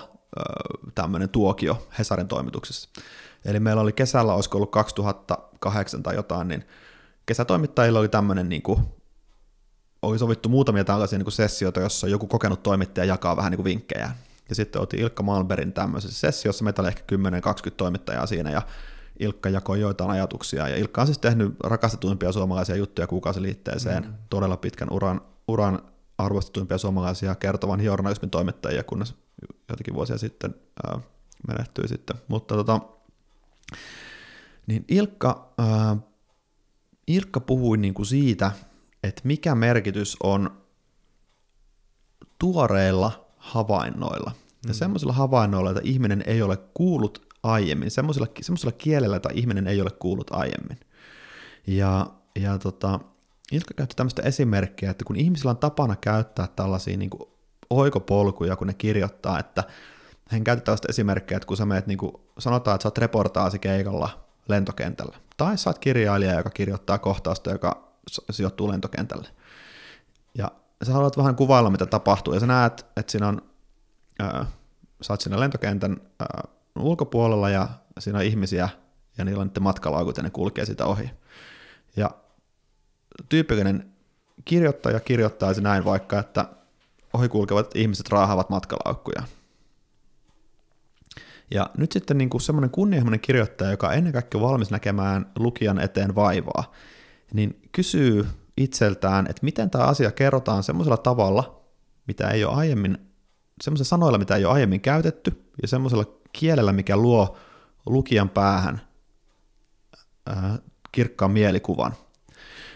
tämmöinen 0.96 1.30
tuokio 1.30 1.88
Hesarin 2.00 2.28
toimituksessa. 2.28 2.90
Eli 3.46 3.60
meillä 3.60 3.82
oli 3.82 3.94
kesällä, 3.94 4.34
olisiko 4.34 4.58
ollut 4.58 4.72
2008 4.72 6.04
tai 6.04 6.16
jotain, 6.16 6.48
niin 6.48 6.64
kesätoimittajilla 7.26 8.00
oli 8.00 8.10
tämmöinen, 8.10 8.50
niin 8.50 8.62
kuin, 8.62 8.80
oli 10.02 10.20
sovittu 10.20 10.50
muutamia 10.50 10.84
tällaisia 10.84 11.20
niin 11.20 11.26
kuin 11.26 11.34
sessioita, 11.34 11.80
jossa 11.80 12.08
joku 12.08 12.28
kokenut 12.28 12.64
toimittaja 12.64 13.06
jakaa 13.06 13.38
vähän 13.38 13.52
niin 13.52 13.58
kuin 13.58 13.66
vinkkejä. 13.66 14.12
Ja 14.50 14.56
sitten 14.56 14.82
otti 14.82 14.98
Ilkka 14.98 15.24
Malmbergin 15.24 15.74
tämmöisessä 15.74 16.20
sessiossa, 16.20 16.64
meitä 16.64 16.82
oli 16.82 16.90
ehkä 16.90 17.16
10-20 17.70 17.72
toimittajaa 17.78 18.26
siinä, 18.26 18.52
ja 18.52 18.62
Ilkka 19.20 19.50
jakoi 19.50 19.82
joitain 19.82 20.12
ajatuksia, 20.12 20.68
ja 20.68 20.78
Ilkka 20.78 21.02
on 21.02 21.08
siis 21.08 21.20
tehnyt 21.20 21.56
rakastetuimpia 21.64 22.32
suomalaisia 22.32 22.76
juttuja 22.76 23.08
kuukausiliitteeseen, 23.08 24.04
mm. 24.04 24.14
todella 24.30 24.58
pitkän 24.58 24.92
uran, 24.92 25.22
uran 25.48 25.80
arvostetuimpia 26.18 26.78
suomalaisia 26.78 27.36
kertovan 27.36 27.82
journalismin 27.82 28.30
toimittajia, 28.30 28.84
kunnes 28.84 29.16
jotakin 29.70 29.94
vuosia 29.94 30.18
sitten 30.18 30.56
ää, 30.88 31.00
menehtyi 31.48 31.88
sitten. 31.88 32.16
Mutta 32.28 32.56
tota, 32.56 32.80
niin 34.68 34.86
Ilkka, 34.88 35.54
ää, 35.58 35.98
Ilkka 37.08 37.40
puhui 37.40 37.78
niin 37.78 37.94
kuin 37.94 38.06
siitä, 38.06 38.52
että 39.04 39.22
mikä 39.24 39.56
merkitys 39.56 40.18
on 40.24 40.62
tuoreilla 42.40 43.28
havainnoilla. 43.38 44.32
Ja 44.64 44.70
mm. 44.70 44.74
semmoisilla 44.74 45.14
havainnoilla, 45.14 45.70
että 45.70 45.82
ihminen 45.84 46.24
ei 46.28 46.42
ole 46.42 46.58
kuullut 46.74 47.27
aiemmin, 47.44 47.92
semmoisella, 47.92 48.28
semmoisella 48.42 48.76
kielellä, 48.78 49.16
jota 49.16 49.30
ihminen 49.34 49.68
ei 49.68 49.82
ole 49.82 49.92
kuullut 49.92 50.32
aiemmin. 50.32 50.80
Ja, 51.68 52.08
ja 52.36 52.58
tota, 52.58 53.00
Ilkka 53.52 53.74
käytti 53.74 53.96
tämmöistä 53.96 54.22
esimerkkiä, 54.22 54.92
että 54.92 55.06
kun 55.06 55.16
ihmisillä 55.16 55.50
on 55.50 55.58
tapana 55.58 55.96
käyttää 55.96 56.48
tällaisia 56.56 56.98
niin 56.98 57.10
kuin 57.10 57.30
oikopolkuja, 57.70 58.56
kun 58.56 58.68
ne 58.68 58.74
kirjoittaa, 58.74 59.40
että 59.40 59.64
hän 60.30 60.44
käyttää 60.44 60.66
tällaista 60.66 60.88
esimerkkiä, 60.90 61.38
että 61.38 61.48
kun 61.48 61.58
sä 61.58 61.66
meet, 61.66 61.88
niin 61.88 61.98
kuin, 61.98 62.14
sanotaan, 62.40 62.76
että 62.76 62.84
sä 62.84 62.88
oot 62.88 62.98
reportaasi 62.98 63.60
keikalla 63.60 64.26
lentokentällä, 64.48 65.18
tai 65.38 65.58
sä 65.58 65.70
oot 65.70 65.80
kirjailija, 65.80 66.38
joka 66.38 66.50
kirjoittaa 66.50 66.98
kohtausta, 66.98 67.52
joka 67.52 67.94
sijoittuu 68.30 68.70
lentokentälle. 68.70 69.28
Ja 70.38 70.52
sä 70.84 70.94
haluat 70.94 71.18
vähän 71.18 71.36
kuvailla, 71.36 71.70
mitä 71.70 71.86
tapahtuu, 71.86 72.34
ja 72.34 72.40
sä 72.40 72.48
näet, 72.48 72.86
että 72.98 73.12
siinä 73.12 73.28
on, 73.28 73.42
ää, 74.20 74.46
sä 75.02 75.14
oot 75.14 75.22
siinä 75.22 75.40
lentokentän 75.40 76.02
ää, 76.20 76.44
ulkopuolella 76.82 77.50
ja 77.50 77.70
siinä 78.00 78.20
on 78.20 78.26
ihmisiä 78.26 78.70
ja 79.18 79.26
niillä 79.26 79.42
on 79.42 79.52
matkalaukut 79.60 80.18
ja 80.18 80.24
ne 80.24 80.30
kulkee 80.30 80.66
sitä 80.66 80.86
ohi. 80.86 81.12
Ja 81.96 82.12
tyypillinen 83.30 83.92
kirjoittaja 84.46 85.00
kirjoittaisi 85.00 85.62
näin 85.62 85.86
vaikka, 85.86 86.20
että 86.20 86.46
ohikulkevat 87.14 87.76
ihmiset 87.76 88.10
raahavat 88.10 88.50
matkalaukkuja. 88.50 89.24
Ja 91.52 91.70
nyt 91.78 91.92
sitten 91.92 92.18
niin 92.18 92.30
kuin 92.30 92.42
semmoinen 92.42 92.70
kunnianhimoinen 92.70 93.20
kirjoittaja, 93.20 93.72
joka 93.72 93.94
ennen 93.94 94.14
kaikkea 94.14 94.42
valmis 94.42 94.72
näkemään 94.72 95.32
lukijan 95.36 95.80
eteen 95.80 96.16
vaivaa, 96.16 96.72
niin 97.34 97.62
kysyy 97.72 98.28
itseltään, 98.58 99.28
että 99.30 99.44
miten 99.44 99.70
tämä 99.70 99.84
asia 99.84 100.12
kerrotaan 100.12 100.64
semmoisella 100.64 100.98
tavalla, 100.98 101.62
mitä 102.08 102.30
ei 102.30 102.46
ole 102.46 102.56
aiemmin, 102.56 102.98
semmoisella 103.62 103.90
sanoilla, 103.90 104.18
mitä 104.18 104.36
ei 104.36 104.46
ole 104.46 104.54
aiemmin 104.54 104.82
käytetty, 104.82 105.47
ja 105.62 105.68
semmoisella 105.68 106.06
kielellä, 106.34 106.74
mikä 106.74 106.98
luo 106.98 107.38
lukijan 107.86 108.30
päähän 108.30 108.82
ää, 110.26 110.60
kirkkaan 110.92 111.32
mielikuvan. 111.32 111.94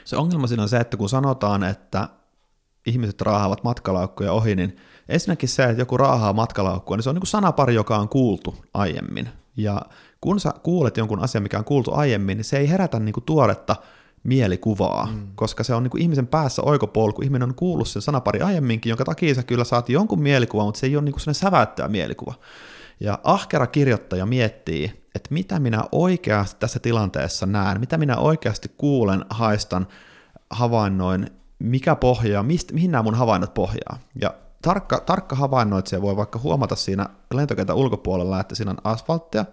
Se 0.05 0.15
ongelma 0.15 0.47
siinä 0.47 0.63
on 0.63 0.69
se, 0.69 0.77
että 0.77 0.97
kun 0.97 1.09
sanotaan, 1.09 1.63
että 1.63 2.09
ihmiset 2.85 3.21
raahaavat 3.21 3.63
matkalaukkuja 3.63 4.31
ohi, 4.31 4.55
niin 4.55 4.77
ensinnäkin 5.09 5.49
se, 5.49 5.63
että 5.63 5.81
joku 5.81 5.97
raahaa 5.97 6.33
matkalaukkua, 6.33 6.97
niin 6.97 7.03
se 7.03 7.09
on 7.09 7.15
niin 7.15 7.21
kuin 7.21 7.27
sanapari, 7.27 7.75
joka 7.75 7.97
on 7.97 8.09
kuultu 8.09 8.55
aiemmin. 8.73 9.29
Ja 9.57 9.81
kun 10.21 10.39
sä 10.39 10.53
kuulet 10.63 10.97
jonkun 10.97 11.23
asian, 11.23 11.43
mikä 11.43 11.57
on 11.57 11.65
kuultu 11.65 11.93
aiemmin, 11.93 12.37
niin 12.37 12.45
se 12.45 12.57
ei 12.57 12.69
herätä 12.69 12.99
niin 12.99 13.13
kuin 13.13 13.23
tuoretta 13.23 13.75
mielikuvaa, 14.23 15.05
mm. 15.05 15.27
koska 15.35 15.63
se 15.63 15.73
on 15.73 15.83
niin 15.83 15.91
kuin 15.91 16.01
ihmisen 16.01 16.27
päässä 16.27 16.61
oikopolku. 16.61 17.21
Ihminen 17.21 17.49
on 17.49 17.55
kuullut 17.55 17.87
sen 17.87 18.01
sanapari 18.01 18.41
aiemminkin, 18.41 18.89
jonka 18.89 19.05
takia 19.05 19.35
sä 19.35 19.43
kyllä 19.43 19.63
saat 19.63 19.89
jonkun 19.89 20.21
mielikuva, 20.21 20.63
mutta 20.63 20.79
se 20.79 20.87
ei 20.87 20.95
ole 20.95 21.03
niin 21.03 21.13
kuin 21.13 21.21
sellainen 21.21 21.39
säväyttävä 21.39 21.87
mielikuva. 21.87 22.33
Ja 22.99 23.19
ahkera 23.23 23.67
kirjoittaja 23.67 24.25
miettii, 24.25 25.07
että 25.15 25.33
mitä 25.33 25.59
minä 25.59 25.83
oikeasti 25.91 26.59
tässä 26.59 26.79
tilanteessa 26.79 27.45
näen, 27.45 27.79
mitä 27.79 27.97
minä 27.97 28.17
oikeasti 28.17 28.71
kuulen, 28.77 29.25
haistan, 29.29 29.87
havainnoin, 30.49 31.27
mikä 31.59 31.95
pohjaa, 31.95 32.43
mistä, 32.43 32.73
mihin 32.73 32.91
nämä 32.91 33.03
mun 33.03 33.15
havainnot 33.15 33.53
pohjaa. 33.53 33.99
Ja 34.21 34.33
tarkka, 34.61 34.99
tarkka 34.99 35.35
havainnoitsija 35.35 36.01
voi 36.01 36.15
vaikka 36.15 36.39
huomata 36.39 36.75
siinä 36.75 37.05
lentokentän 37.33 37.75
ulkopuolella, 37.75 38.39
että 38.39 38.55
siinä 38.55 38.71
on 38.71 38.77
asfalttia, 38.83 39.45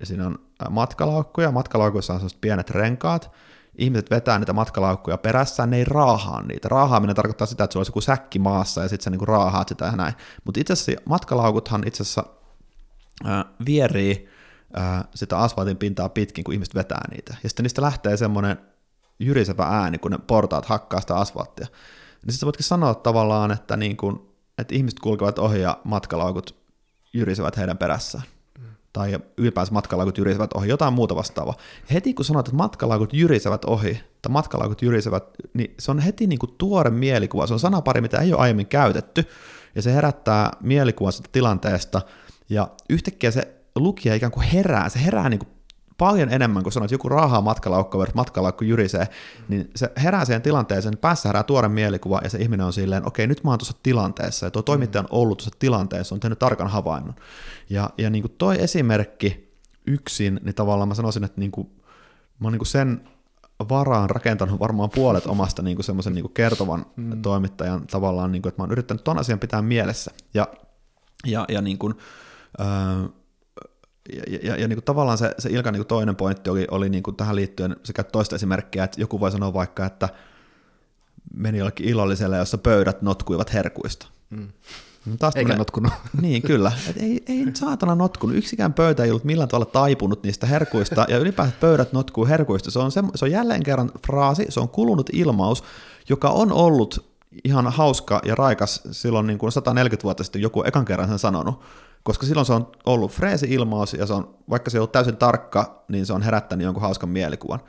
ja 0.00 0.06
siinä 0.06 0.26
on 0.26 0.38
matkalaukkuja, 0.70 1.52
matkalaukuissa 1.52 2.12
on 2.12 2.18
sellaiset 2.18 2.40
pienet 2.40 2.70
renkaat, 2.70 3.30
ihmiset 3.78 4.10
vetää 4.10 4.38
niitä 4.38 4.52
matkalaukkuja 4.52 5.18
perässään, 5.18 5.70
ne 5.70 5.76
ei 5.76 5.84
raahaa 5.84 6.42
niitä. 6.42 6.68
Raahaaminen 6.68 7.16
tarkoittaa 7.16 7.46
sitä, 7.46 7.64
että 7.64 7.72
sulla 7.72 7.80
olisi 7.80 7.90
joku 7.90 8.00
säkki 8.00 8.38
maassa 8.38 8.82
ja 8.82 8.88
sitten 8.88 9.04
sä 9.04 9.10
niinku 9.10 9.26
raahaat 9.26 9.68
sitä 9.68 9.84
ja 9.84 9.92
näin. 9.92 10.14
Mutta 10.44 10.60
itse 10.60 10.72
asiassa 10.72 11.02
matkalaukuthan 11.04 11.82
itse 11.86 12.02
asiassa 12.02 12.24
äh, 13.26 13.44
vierii 13.66 14.28
äh, 14.78 15.04
sitä 15.14 15.38
asfaltin 15.38 15.76
pintaa 15.76 16.08
pitkin, 16.08 16.44
kun 16.44 16.54
ihmiset 16.54 16.74
vetää 16.74 17.02
niitä. 17.10 17.36
Ja 17.42 17.48
sitten 17.48 17.64
niistä 17.64 17.82
lähtee 17.82 18.16
semmoinen 18.16 18.56
jyrisevä 19.18 19.64
ääni, 19.64 19.98
kun 19.98 20.10
ne 20.10 20.18
portaat 20.26 20.66
hakkaa 20.66 21.00
sitä 21.00 21.16
asfalttia. 21.16 21.66
Niin 22.26 22.32
sitten 22.32 22.46
voitkin 22.46 22.64
sanoa 22.64 22.94
tavallaan, 22.94 23.50
että, 23.50 23.76
niin 23.76 23.96
kun, 23.96 24.34
että 24.58 24.74
ihmiset 24.74 25.00
kulkevat 25.00 25.38
ohi 25.38 25.60
ja 25.60 25.80
matkalaukut 25.84 26.56
jyrisevät 27.12 27.56
heidän 27.56 27.78
perässään. 27.78 28.24
Tai 28.96 29.18
ylipäänsä 29.36 29.72
matkalaukut 29.72 30.18
jyrisevät 30.18 30.52
ohi, 30.52 30.68
jotain 30.68 30.92
muuta 30.92 31.16
vastaavaa. 31.16 31.54
Heti 31.92 32.14
kun 32.14 32.24
sanot, 32.24 32.48
että 32.48 32.56
matkalaukut 32.56 33.12
jyrisevät 33.12 33.64
ohi, 33.64 34.00
tai 34.22 34.32
matkalaukut 34.32 34.82
jyrisevät, 34.82 35.24
niin 35.54 35.74
se 35.78 35.90
on 35.90 35.98
heti 35.98 36.26
niin 36.26 36.38
kuin 36.38 36.54
tuore 36.58 36.90
mielikuva. 36.90 37.46
Se 37.46 37.52
on 37.52 37.60
sanapari, 37.60 38.00
mitä 38.00 38.18
ei 38.18 38.32
ole 38.32 38.40
aiemmin 38.40 38.66
käytetty, 38.66 39.24
ja 39.74 39.82
se 39.82 39.94
herättää 39.94 40.50
mielikuvan 40.60 41.12
sitä 41.12 41.28
tilanteesta, 41.32 42.02
ja 42.48 42.68
yhtäkkiä 42.90 43.30
se 43.30 43.54
lukija 43.74 44.14
ikään 44.14 44.32
kuin 44.32 44.46
herää, 44.46 44.88
se 44.88 45.04
herää 45.04 45.28
niin 45.28 45.38
kuin 45.38 45.55
paljon 45.98 46.32
enemmän 46.32 46.62
kuin 46.62 46.72
sanoit, 46.72 46.88
että 46.88 46.94
joku 46.94 47.08
raahaa 47.08 47.40
matkalaukko 47.40 47.98
versus 47.98 48.14
matkalaukko 48.14 48.64
jyrisee, 48.64 49.08
niin 49.48 49.70
se 49.76 49.92
herää 50.02 50.24
siihen 50.24 50.42
tilanteeseen, 50.42 50.98
päässä 50.98 51.28
herää 51.28 51.42
tuore 51.42 51.68
mielikuva 51.68 52.20
ja 52.24 52.30
se 52.30 52.38
ihminen 52.38 52.66
on 52.66 52.72
silleen, 52.72 53.06
okei, 53.06 53.26
nyt 53.26 53.44
mä 53.44 53.50
oon 53.50 53.58
tuossa 53.58 53.76
tilanteessa 53.82 54.46
ja 54.46 54.50
tuo 54.50 54.62
toimittaja 54.62 55.02
on 55.02 55.08
ollut 55.10 55.38
tuossa 55.38 55.56
tilanteessa, 55.58 56.14
on 56.14 56.20
tehnyt 56.20 56.38
tarkan 56.38 56.68
havainnon. 56.68 57.14
Ja, 57.70 57.90
ja 57.98 58.10
niin 58.10 58.22
kuin 58.22 58.34
toi 58.38 58.62
esimerkki 58.62 59.56
yksin, 59.86 60.40
niin 60.42 60.54
tavallaan 60.54 60.88
mä 60.88 60.94
sanoisin, 60.94 61.24
että 61.24 61.40
niin 61.40 61.50
kuin, 61.50 61.68
mä 62.38 62.46
oon 62.46 62.52
niin 62.52 62.58
kuin 62.58 62.66
sen 62.66 63.00
varaan 63.68 64.10
rakentanut 64.10 64.60
varmaan 64.60 64.90
puolet 64.90 65.26
omasta 65.26 65.62
niin 65.62 65.76
kuin 65.76 65.84
semmoisen 65.84 66.14
niin 66.14 66.22
kuin 66.22 66.34
kertovan 66.34 66.86
mm. 66.96 67.22
toimittajan 67.22 67.86
tavallaan, 67.86 68.32
niin 68.32 68.42
kuin, 68.42 68.50
että 68.50 68.62
mä 68.62 68.64
oon 68.64 68.72
yrittänyt 68.72 69.04
ton 69.04 69.18
asian 69.18 69.38
pitää 69.38 69.62
mielessä. 69.62 70.10
Ja, 70.34 70.48
ja, 71.26 71.44
ja 71.48 71.62
niin 71.62 71.78
kuin, 71.78 71.94
öö, 72.60 72.66
ja, 74.12 74.38
ja, 74.42 74.56
ja 74.56 74.68
niin 74.68 74.76
kuin 74.76 74.84
tavallaan 74.84 75.18
se, 75.18 75.34
se 75.38 75.50
Ilkan 75.50 75.72
niin 75.72 75.80
kuin 75.80 75.88
toinen 75.88 76.16
pointti 76.16 76.50
oli, 76.50 76.66
oli 76.70 76.88
niin 76.88 77.02
kuin 77.02 77.16
tähän 77.16 77.36
liittyen 77.36 77.76
sekä 77.82 78.04
toista 78.04 78.36
esimerkkiä, 78.36 78.84
että 78.84 79.00
joku 79.00 79.20
voi 79.20 79.32
sanoa 79.32 79.52
vaikka, 79.52 79.86
että 79.86 80.08
meni 81.34 81.58
jollekin 81.58 81.88
illalliselle, 81.88 82.36
jossa 82.36 82.58
pöydät 82.58 83.02
notkuivat 83.02 83.52
herkuista. 83.52 84.06
Mm. 84.30 84.48
No 85.06 85.16
taas 85.18 85.36
Eikä 85.36 85.56
notkunut. 85.56 85.92
Niin, 86.22 86.42
kyllä. 86.42 86.72
Et 86.90 86.96
ei, 86.96 87.22
ei 87.28 87.44
nyt 87.44 87.56
saatana 87.56 87.94
notkunut. 87.94 88.36
Yksikään 88.36 88.72
pöytä 88.72 89.04
ei 89.04 89.10
ollut 89.10 89.24
millään 89.24 89.48
tavalla 89.48 89.70
taipunut 89.70 90.22
niistä 90.22 90.46
herkuista, 90.46 91.06
ja 91.08 91.18
ylipäätään 91.18 91.60
pöydät 91.60 91.92
notkuu 91.92 92.26
herkuista. 92.26 92.70
Se 92.70 92.78
on, 92.78 92.92
se, 92.92 93.02
se 93.14 93.24
on 93.24 93.30
jälleen 93.30 93.62
kerran 93.62 93.90
fraasi, 94.06 94.46
se 94.48 94.60
on 94.60 94.68
kulunut 94.68 95.10
ilmaus, 95.12 95.64
joka 96.08 96.30
on 96.30 96.52
ollut 96.52 97.16
ihan 97.44 97.72
hauska 97.72 98.20
ja 98.24 98.34
raikas 98.34 98.82
silloin 98.90 99.26
niin 99.26 99.38
kuin 99.38 99.52
140 99.52 100.02
vuotta 100.04 100.24
sitten 100.24 100.42
joku 100.42 100.62
ekan 100.66 100.84
kerran 100.84 101.08
sen 101.08 101.18
sanonut, 101.18 101.60
koska 102.06 102.26
silloin 102.26 102.46
se 102.46 102.52
on 102.52 102.72
ollut 102.86 103.12
freesi-ilmaus, 103.12 103.92
ja 103.94 104.06
se 104.06 104.14
on, 104.14 104.34
vaikka 104.50 104.70
se 104.70 104.76
ei 104.76 104.80
ollut 104.80 104.92
täysin 104.92 105.16
tarkka, 105.16 105.84
niin 105.88 106.06
se 106.06 106.12
on 106.12 106.22
herättänyt 106.22 106.64
jonkun 106.64 106.82
hauskan 106.82 107.08
mielikuvan. 107.08 107.60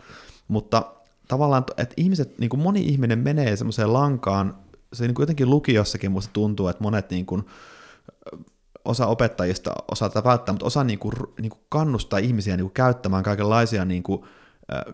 Mutta 0.47 0.91
tavallaan, 1.27 1.63
että 1.77 1.93
ihmiset, 1.97 2.39
niin 2.39 2.49
kuin 2.49 2.59
moni 2.59 2.81
ihminen 2.81 3.19
menee 3.19 3.55
semmoiseen 3.55 3.93
lankaan, 3.93 4.57
se 4.93 5.07
niin 5.07 5.15
kuin 5.15 5.23
jotenkin 5.23 5.49
lukiossakin 5.49 6.11
musta 6.11 6.33
tuntuu, 6.33 6.67
että 6.67 6.83
monet 6.83 7.09
niin 7.09 7.25
kuin, 7.25 7.45
osa 8.85 9.07
opettajista 9.07 9.73
osaa 9.91 10.09
tätä 10.09 10.23
välttää, 10.23 10.53
mutta 10.53 10.65
osa 10.65 10.83
niin 10.83 10.99
kuin, 10.99 11.13
niin 11.41 11.49
kuin 11.49 11.61
kannustaa 11.69 12.19
ihmisiä 12.19 12.57
niin 12.57 12.65
kuin 12.65 12.73
käyttämään 12.73 13.23
kaikenlaisia 13.23 13.85
niin 13.85 14.03
kuin, 14.03 14.23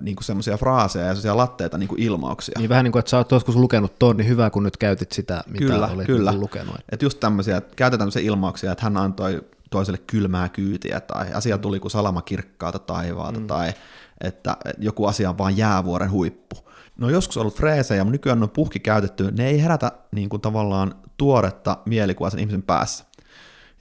niin 0.02 0.16
kuin 0.16 0.24
semmoisia 0.24 0.58
fraaseja 0.58 1.06
ja 1.06 1.12
semmoisia 1.12 1.38
latteita 1.38 1.78
niin 1.78 1.90
kuin 1.90 2.02
ilmauksia. 2.02 2.60
Niin 2.60 2.70
vähän 2.70 2.84
niin 2.84 2.92
kuin, 2.92 3.00
että 3.00 3.10
sä 3.10 3.18
oot 3.18 3.32
joskus 3.32 3.56
lukenut 3.56 4.00
tuon, 4.00 4.18
niin 4.18 4.28
hyvä, 4.28 4.50
kun 4.50 4.64
nyt 4.64 4.78
käytit 4.78 5.12
sitä, 5.12 5.44
mitä 5.48 5.66
kyllä, 5.66 5.88
olet 5.88 6.06
kyllä. 6.06 6.32
Niin 6.32 6.40
lukenut. 6.40 6.76
Että 6.92 7.06
just 7.06 7.20
tämmöisiä, 7.20 7.58
että 7.58 7.76
käytetään 7.76 8.00
tämmöisiä 8.00 8.22
ilmauksia, 8.22 8.72
että 8.72 8.84
hän 8.84 8.98
antoi 8.98 9.42
toiselle 9.70 10.00
kylmää 10.08 10.50
kyytiä, 10.50 11.00
tai 11.00 11.34
asia 11.34 11.58
tuli 11.58 11.80
kuin 11.80 11.92
salama 11.92 12.22
kirkkaalta 12.22 12.80
taivaalta, 12.80 13.40
mm. 13.40 13.48
tai 13.48 13.74
että 14.22 14.58
joku 14.78 15.06
asia 15.06 15.30
on 15.30 15.38
vaan 15.38 15.58
jäävuoren 15.58 16.12
huippu. 16.12 16.56
No 16.98 17.10
joskus 17.10 17.38
ollut 17.38 17.56
freesejä, 17.56 18.04
mutta 18.04 18.12
nykyään 18.12 18.44
on 18.44 18.50
puhki 18.50 18.80
käytetty, 18.80 19.32
ne 19.32 19.48
ei 19.48 19.62
herätä 19.62 19.92
niin 20.12 20.30
kuin 20.30 20.42
tavallaan 20.42 20.96
tuoretta 21.18 21.78
mielikuvaa 21.86 22.30
sen 22.30 22.40
ihmisen 22.40 22.64
päässä. 22.64 23.06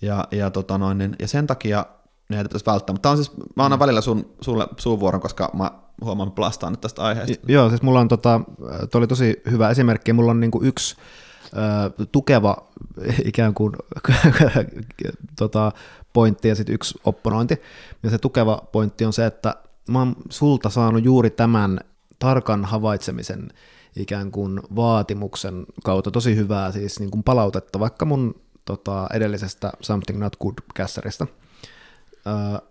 Ja, 0.02 0.28
ja, 0.30 0.50
tota 0.50 0.78
noin, 0.78 0.98
niin, 0.98 1.16
ja 1.18 1.28
sen 1.28 1.46
takia 1.46 1.86
ne 2.32 2.38
ei 2.38 2.44
pitäisi 2.44 2.66
välttää. 2.66 2.94
Mutta 2.94 3.10
on 3.10 3.16
siis, 3.16 3.32
mä 3.56 3.64
annan 3.64 3.78
välillä 3.78 4.00
sun, 4.00 4.34
sulle 4.40 4.68
suuvuoron, 4.76 5.20
koska 5.20 5.50
mä 5.54 5.70
huomaan 6.04 6.32
plastaan 6.32 6.72
nyt 6.72 6.80
tästä 6.80 7.02
aiheesta. 7.02 7.52
Joo, 7.52 7.68
siis 7.68 7.82
mulla 7.82 8.00
on, 8.00 8.08
tota, 8.08 8.40
toi 8.90 8.98
oli 8.98 9.06
tosi 9.06 9.42
hyvä 9.50 9.70
esimerkki, 9.70 10.12
mulla 10.12 10.30
on 10.30 10.40
niinku 10.40 10.60
yksi 10.62 10.96
ö, 11.98 12.06
tukeva 12.12 12.56
ikään 13.24 13.54
kuin 13.54 13.72
tota, 15.38 15.72
pointti 16.12 16.48
ja 16.48 16.54
sitten 16.54 16.74
yksi 16.74 17.00
opponointi. 17.04 17.62
Ja 18.02 18.10
se 18.10 18.18
tukeva 18.18 18.62
pointti 18.72 19.04
on 19.04 19.12
se, 19.12 19.26
että 19.26 19.56
mä 19.88 19.98
oon 19.98 20.16
sulta 20.30 20.70
saanut 20.70 21.04
juuri 21.04 21.30
tämän 21.30 21.80
tarkan 22.18 22.64
havaitsemisen 22.64 23.48
ikään 23.96 24.30
kuin 24.30 24.60
vaatimuksen 24.76 25.66
kautta 25.84 26.10
tosi 26.10 26.36
hyvää 26.36 26.72
siis 26.72 27.00
niin 27.00 27.10
kuin 27.10 27.22
palautetta, 27.22 27.80
vaikka 27.80 28.04
mun 28.04 28.34
tota, 28.64 29.06
edellisestä 29.12 29.72
Something 29.80 30.18
Not 30.18 30.36
Good-kässäristä. 30.36 31.26
Öö, 32.26 32.68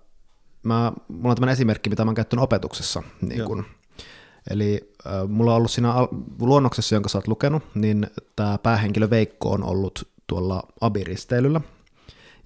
mä, 0.64 0.92
mulla 1.08 1.30
on 1.30 1.36
tämmöinen 1.36 1.54
esimerkki, 1.54 1.90
mitä 1.90 2.06
mä 2.06 2.10
oon 2.10 2.16
käyttänyt 2.16 2.44
opetuksessa. 2.44 3.04
Niin 3.22 3.46
kun, 3.46 3.66
eli 4.50 4.94
äh, 5.08 5.28
mulla 5.28 5.52
on 5.52 5.58
ollut 5.58 5.72
siinä 5.72 5.94
al- 5.94 6.08
luonnoksessa, 6.40 6.96
jonka 6.96 7.10
sä 7.10 7.18
oot 7.18 7.28
lukenut, 7.28 7.64
niin 7.76 8.08
tämä 8.36 8.58
päähenkilö 8.58 9.10
Veikko 9.10 9.52
on 9.52 9.64
ollut 9.64 10.08
tuolla 10.28 10.64
abiristeilyllä. 10.82 11.62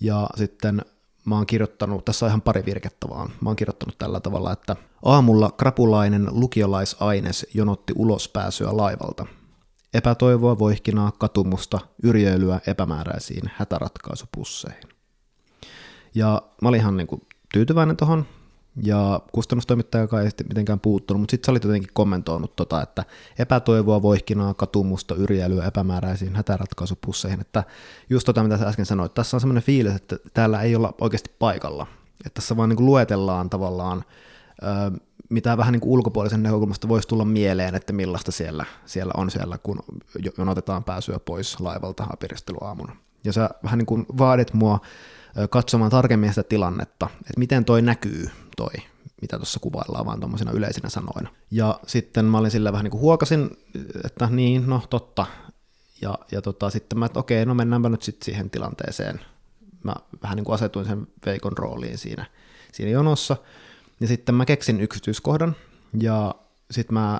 Ja 0.01 0.29
sitten 0.35 0.81
mä 1.25 1.35
oon 1.35 1.45
kirjoittanut, 1.45 2.05
tässä 2.05 2.25
on 2.25 2.29
ihan 2.29 2.41
pari 2.41 2.65
virkettä 2.65 3.09
vaan, 3.09 3.29
mä 3.41 3.49
oon 3.49 3.55
kirjoittanut 3.55 3.97
tällä 3.97 4.19
tavalla, 4.19 4.51
että 4.51 4.75
aamulla 5.05 5.51
krapulainen 5.51 6.27
lukiolaisaines 6.31 7.47
jonotti 7.53 7.93
ulospääsyä 7.95 8.77
laivalta. 8.77 9.25
Epätoivoa, 9.93 10.59
voihkinaa, 10.59 11.11
katumusta, 11.11 11.79
yrjöilyä 12.03 12.59
epämääräisiin 12.67 13.51
hätäratkaisupusseihin. 13.55 14.94
Ja 16.15 16.41
mä 16.61 16.69
olin 16.69 16.79
ihan 16.79 16.97
niin 16.97 17.07
kuin 17.07 17.21
tyytyväinen 17.53 17.97
tuohon, 17.97 18.25
ja 18.83 19.21
kustannustoimittaja 19.31 20.07
ei 20.23 20.29
sitten 20.29 20.47
mitenkään 20.47 20.79
puuttunut, 20.79 21.21
mutta 21.21 21.31
sitten 21.31 21.45
sä 21.45 21.51
olit 21.51 21.63
jotenkin 21.63 21.89
kommentoinut, 21.93 22.55
tota, 22.55 22.81
että 22.81 23.03
epätoivoa, 23.39 24.01
voihkinaa, 24.01 24.53
katumusta, 24.53 25.15
yrjäilyä 25.15 25.65
epämääräisiin 25.65 26.35
hätäratkaisupusseihin, 26.35 27.41
että 27.41 27.63
just 28.09 28.25
tota, 28.25 28.43
mitä 28.43 28.57
sä 28.57 28.67
äsken 28.67 28.85
sanoit, 28.85 29.13
tässä 29.13 29.37
on 29.37 29.41
semmoinen 29.41 29.63
fiilis, 29.63 29.95
että 29.95 30.17
täällä 30.33 30.61
ei 30.61 30.75
olla 30.75 30.93
oikeasti 31.01 31.31
paikalla, 31.39 31.87
että 32.25 32.41
tässä 32.41 32.57
vaan 32.57 32.69
niin 32.69 32.77
kuin 32.77 32.85
luetellaan 32.85 33.49
tavallaan, 33.49 34.03
mitä 35.29 35.57
vähän 35.57 35.71
niin 35.71 35.81
kuin 35.81 35.91
ulkopuolisen 35.91 36.43
näkökulmasta 36.43 36.87
voisi 36.87 37.07
tulla 37.07 37.25
mieleen, 37.25 37.75
että 37.75 37.93
millaista 37.93 38.31
siellä, 38.31 38.65
siellä 38.85 39.13
on 39.17 39.31
siellä, 39.31 39.57
kun 39.57 39.79
jonotetaan 40.37 40.83
pääsyä 40.83 41.19
pois 41.19 41.59
laivalta 41.59 42.07
apiristeluaamuna. 42.13 42.95
Ja 43.23 43.33
sä 43.33 43.49
vähän 43.63 43.77
niin 43.77 43.85
kuin 43.85 44.05
vaadit 44.17 44.53
mua 44.53 44.79
katsomaan 45.49 45.91
tarkemmin 45.91 46.29
sitä 46.29 46.43
tilannetta, 46.43 47.09
että 47.19 47.39
miten 47.39 47.65
toi 47.65 47.81
näkyy 47.81 48.29
toi, 48.57 48.73
mitä 49.21 49.37
tuossa 49.37 49.59
kuvaillaan 49.59 50.05
vaan 50.05 50.19
tuommoisina 50.19 50.51
yleisinä 50.51 50.89
sanoina. 50.89 51.29
Ja 51.51 51.79
sitten 51.87 52.25
mä 52.25 52.37
olin 52.37 52.51
sillä 52.51 52.71
vähän 52.71 52.83
niin 52.83 52.91
kuin 52.91 53.01
huokasin, 53.01 53.49
että 54.05 54.27
niin, 54.31 54.67
no 54.67 54.81
totta. 54.89 55.25
Ja, 56.01 56.17
ja 56.31 56.41
tota, 56.41 56.69
sitten 56.69 56.99
mä, 56.99 57.05
että 57.05 57.19
okei, 57.19 57.45
no 57.45 57.53
mennäänpä 57.53 57.89
nyt 57.89 58.03
sitten 58.03 58.25
siihen 58.25 58.49
tilanteeseen. 58.49 59.19
Mä 59.83 59.95
vähän 60.23 60.35
niin 60.35 60.45
kuin 60.45 60.53
asetuin 60.53 60.85
sen 60.85 61.07
Veikon 61.25 61.57
rooliin 61.57 61.97
siinä, 61.97 62.25
siinä 62.71 62.91
jonossa. 62.91 63.37
Ja 63.99 64.07
sitten 64.07 64.35
mä 64.35 64.45
keksin 64.45 64.81
yksityiskohdan, 64.81 65.55
ja 65.99 66.35
sitten 66.71 66.93
mä 66.93 67.19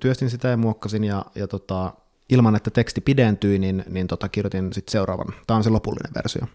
työstin 0.00 0.30
sitä 0.30 0.48
ja 0.48 0.56
muokkasin 0.56 1.04
ja, 1.04 1.24
ja 1.34 1.48
tota, 1.48 1.92
ilman, 2.28 2.56
että 2.56 2.70
teksti 2.70 3.00
pidentyi, 3.00 3.58
niin, 3.58 3.84
niin 3.88 4.06
tota, 4.06 4.28
kirjoitin 4.28 4.72
sitten 4.72 4.92
seuraavan. 4.92 5.34
Tämä 5.46 5.56
on 5.56 5.64
se 5.64 5.70
lopullinen 5.70 6.14
versio. 6.14 6.46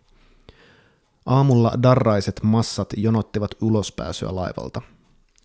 Aamulla 1.25 1.73
darraiset 1.83 2.39
massat 2.43 2.89
jonottivat 2.97 3.51
ulospääsyä 3.61 4.35
laivalta. 4.35 4.81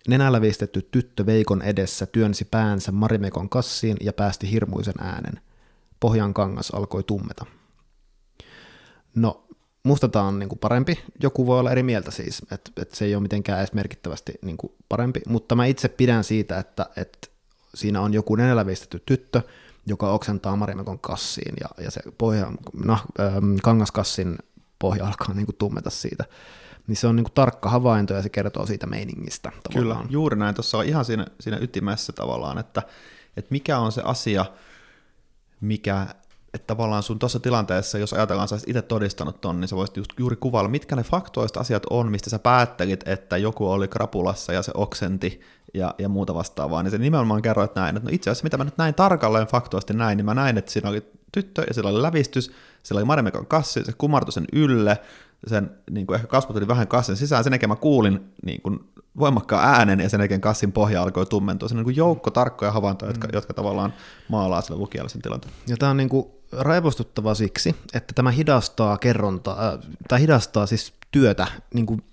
Nenällä 0.07 0.41
viistetty 0.41 0.87
tyttö 0.91 1.25
Veikon 1.25 1.61
edessä 1.61 2.05
työnsi 2.05 2.45
päänsä 2.45 2.91
Marimekon 2.91 3.49
kassiin 3.49 3.97
ja 4.01 4.13
päästi 4.13 4.51
hirmuisen 4.51 4.93
äänen. 4.99 5.41
Pohjan 5.99 6.33
kangas 6.33 6.71
alkoi 6.71 7.03
tummeta. 7.03 7.45
No, 9.15 9.47
musta 9.83 10.07
tämä 10.07 10.25
on 10.25 10.39
niinku 10.39 10.55
parempi. 10.55 10.99
Joku 11.23 11.47
voi 11.47 11.59
olla 11.59 11.71
eri 11.71 11.83
mieltä 11.83 12.11
siis, 12.11 12.41
että 12.51 12.71
et 12.81 12.91
se 12.91 13.05
ei 13.05 13.15
ole 13.15 13.21
mitenkään 13.21 13.59
edes 13.59 13.73
merkittävästi 13.73 14.33
niinku 14.41 14.75
parempi, 14.89 15.21
mutta 15.27 15.55
mä 15.55 15.65
itse 15.65 15.87
pidän 15.87 16.23
siitä, 16.23 16.59
että 16.59 16.89
et 16.95 17.31
siinä 17.75 18.01
on 18.01 18.13
joku 18.13 18.35
nenällä 18.35 18.65
viistetty 18.65 19.03
tyttö, 19.05 19.41
joka 19.85 20.11
oksentaa 20.11 20.55
Marimekon 20.55 20.99
kassiin 20.99 21.53
ja, 21.61 21.83
ja 21.83 21.91
se 21.91 22.01
pohja, 22.17 22.51
nah, 22.85 23.03
ähm, 23.19 23.55
kangaskassin 23.63 24.37
pohja 24.81 25.05
alkaa 25.05 25.33
niinku 25.33 25.53
tummeta 25.53 25.89
siitä. 25.89 26.25
Niin 26.87 26.95
se 26.95 27.07
on 27.07 27.15
niinku 27.15 27.31
tarkka 27.35 27.69
havainto 27.69 28.13
ja 28.13 28.21
se 28.21 28.29
kertoo 28.29 28.65
siitä 28.65 28.87
meiningistä. 28.87 29.51
Tavallaan. 29.63 30.01
Kyllä, 30.01 30.11
juuri 30.11 30.37
näin. 30.37 30.55
Tuossa 30.55 30.77
on 30.77 30.85
ihan 30.85 31.05
siinä, 31.05 31.25
siinä 31.39 31.57
ytimessä 31.61 32.13
tavallaan, 32.13 32.57
että, 32.57 32.81
että 33.37 33.51
mikä 33.51 33.79
on 33.79 33.91
se 33.91 34.01
asia, 34.05 34.45
mikä 35.61 36.07
että 36.53 36.67
tavallaan 36.67 37.03
sun 37.03 37.19
tuossa 37.19 37.39
tilanteessa, 37.39 37.97
jos 37.97 38.13
ajatellaan, 38.13 38.47
että 38.55 38.65
itse 38.67 38.81
todistanut 38.81 39.41
ton, 39.41 39.59
niin 39.59 39.67
sä 39.67 39.75
voisit 39.75 39.97
just 39.97 40.11
juuri 40.19 40.35
kuvailla, 40.35 40.69
mitkä 40.69 40.95
ne 40.95 41.03
faktoista 41.03 41.59
asiat 41.59 41.83
on, 41.89 42.11
mistä 42.11 42.29
sä 42.29 42.39
päättelit, 42.39 43.07
että 43.07 43.37
joku 43.37 43.71
oli 43.71 43.87
krapulassa 43.87 44.53
ja 44.53 44.61
se 44.61 44.71
oksenti 44.75 45.41
ja, 45.73 45.95
ja 45.97 46.09
muuta 46.09 46.33
vastaavaa, 46.33 46.83
niin 46.83 46.91
se 46.91 46.97
nimenomaan 46.97 47.41
kerroit 47.41 47.75
näin, 47.75 47.97
että 47.97 48.09
no 48.09 48.15
itse 48.15 48.29
asiassa 48.29 48.43
mitä 48.43 48.57
mä 48.57 48.63
nyt 48.63 48.77
näin 48.77 48.93
tarkalleen 48.93 49.47
faktoisesti 49.47 49.93
näin, 49.93 50.17
niin 50.17 50.25
mä 50.25 50.33
näin, 50.33 50.57
että 50.57 50.71
siinä 50.71 50.89
oli 50.89 51.11
tyttö 51.31 51.63
ja 51.67 51.73
sillä 51.73 51.89
oli 51.89 52.01
lävistys, 52.01 52.51
sillä 52.83 52.99
oli 52.99 53.05
Marimekon 53.05 53.47
kassi, 53.47 53.83
se 53.83 53.93
kumartui 53.97 54.33
sen 54.33 54.45
ylle, 54.53 55.01
sen 55.47 55.71
niin 55.91 56.07
kuin 56.07 56.15
ehkä 56.15 56.27
kasvot 56.27 56.67
vähän 56.67 56.87
kassin 56.87 57.15
sisään, 57.15 57.43
sen 57.43 57.53
jälkeen 57.53 57.69
mä 57.69 57.75
kuulin 57.75 58.33
niin 58.45 58.61
kuin 58.61 58.79
voimakkaan 59.19 59.73
äänen 59.75 59.99
ja 59.99 60.09
sen 60.09 60.19
jälkeen 60.19 60.41
kassin 60.41 60.71
pohja 60.71 61.01
alkoi 61.01 61.25
tummentua. 61.25 61.69
Se 61.69 61.73
on 61.73 61.77
niin 61.77 61.83
kuin 61.83 61.95
joukko 61.95 62.31
tarkkoja 62.31 62.71
havaintoja, 62.71 63.09
jotka, 63.09 63.27
mm. 63.27 63.31
jotka 63.33 63.53
tavallaan 63.53 63.93
maalaa 64.27 64.61
sille 64.61 64.79
lukijalle 64.79 65.09
sen 65.09 65.21
tilanteen. 65.21 65.53
Ja 65.67 65.77
tämä 65.77 65.89
on 65.89 65.97
niin 65.97 66.09
kuin 66.09 66.27
raivostuttava 66.51 67.33
siksi, 67.33 67.75
että 67.93 68.13
tämä 68.13 68.31
hidastaa 68.31 68.97
kerrontaa, 68.97 69.67
äh, 69.67 69.79
tai 70.07 70.21
hidastaa 70.21 70.65
siis 70.65 70.93
työtä 71.11 71.47
niin 71.73 71.85
kuin 71.85 72.03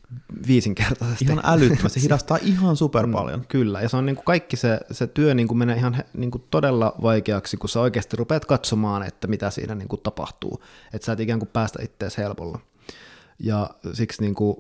viisinkertaisesti. 0.47 1.25
Ihan 1.25 1.41
älyttömästi, 1.45 2.01
se 2.01 2.05
hidastaa 2.07 2.39
ihan 2.43 2.77
super 2.77 3.07
mm, 3.07 3.13
paljon. 3.13 3.45
Kyllä, 3.49 3.81
ja 3.81 3.89
se 3.89 3.97
on 3.97 4.07
niin 4.07 4.17
kuin 4.17 4.25
kaikki 4.25 4.57
se, 4.57 4.81
se 4.91 5.07
työ 5.07 5.35
niin 5.35 5.49
kuin 5.49 5.59
menee 5.59 5.77
ihan 5.77 5.97
niin 6.15 6.31
kuin 6.31 6.45
todella 6.51 6.95
vaikeaksi, 7.03 7.57
kun 7.57 7.69
sä 7.69 7.81
oikeasti 7.81 8.17
rupeat 8.17 8.45
katsomaan, 8.45 9.03
että 9.03 9.27
mitä 9.27 9.51
siinä 9.51 9.75
niin 9.75 9.89
kuin 9.89 10.03
tapahtuu. 10.03 10.63
Että 10.93 11.07
sä 11.07 11.13
et 11.13 11.21
ikään 11.21 11.39
kuin 11.39 11.51
päästä 11.53 11.83
itseäsi 11.83 12.19
helpolla. 12.19 12.61
Ja 13.39 13.71
siksi 13.93 14.23
niin 14.23 14.35
kuin, 14.35 14.57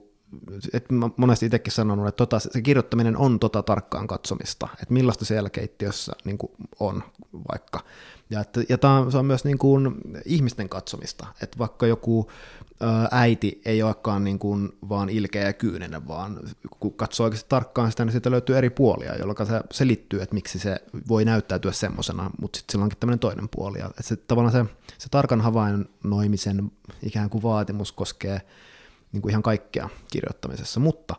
että 0.73 0.95
mä 0.95 1.11
monesti 1.17 1.47
itsekin 1.47 1.73
sanonut, 1.73 2.09
että 2.09 2.17
tota, 2.17 2.39
se 2.39 2.63
kirjoittaminen 2.63 3.17
on 3.17 3.39
tota 3.39 3.63
tarkkaan 3.63 4.07
katsomista, 4.07 4.69
että 4.73 4.95
millaista 4.95 5.25
siellä 5.25 5.51
keittiössä 5.51 6.13
niin 6.25 6.39
kuin 6.39 6.53
on 6.81 7.03
vaikka. 7.53 7.81
Ja, 8.31 8.41
että, 8.41 8.61
ja 8.69 8.79
tämä, 8.79 9.07
se 9.11 9.19
on 9.19 9.27
myös 9.27 9.45
niin 9.45 9.59
kuin 9.59 9.95
ihmisten 10.25 10.69
katsomista, 10.69 11.27
että 11.43 11.59
vaikka 11.59 11.87
joku 11.87 12.31
äiti 13.11 13.61
ei 13.65 13.83
olekaan 13.83 14.25
niin 14.25 14.39
kuin 14.39 14.73
vaan 14.89 15.09
ilkeä 15.09 15.45
ja 15.47 15.53
kyyninen, 15.53 16.09
vaan 16.09 16.41
kun 16.81 16.93
katsoo 16.93 17.25
oikeasti 17.25 17.49
tarkkaan 17.49 17.91
sitä, 17.91 18.05
niin 18.05 18.13
siitä 18.13 18.31
löytyy 18.31 18.59
eri 18.59 18.71
puolia, 18.71 19.17
jolloin 19.17 19.47
se 19.47 19.61
selittyy, 19.71 20.23
että 20.23 20.35
miksi 20.35 20.59
se 20.59 20.83
voi 21.09 21.25
näyttäytyä 21.25 21.73
semmoisena, 21.73 22.31
mutta 22.41 22.57
sitten 22.57 22.73
sillä 22.73 22.83
onkin 22.83 22.99
tämmöinen 22.99 23.19
toinen 23.19 23.49
puoli. 23.49 23.79
Että 23.79 24.03
se, 24.03 24.17
tavallaan 24.17 24.53
se, 24.53 24.65
se 24.99 25.09
tarkan 25.09 25.41
havainnoimisen 25.41 26.71
ikään 27.03 27.31
kuin 27.31 27.43
vaatimus 27.43 27.93
koskee 27.93 28.41
niin 29.13 29.23
kuin 29.23 29.31
ihan 29.31 29.43
kaikkea 29.43 29.89
kirjoittamisessa, 30.13 30.81
mutta 30.81 31.15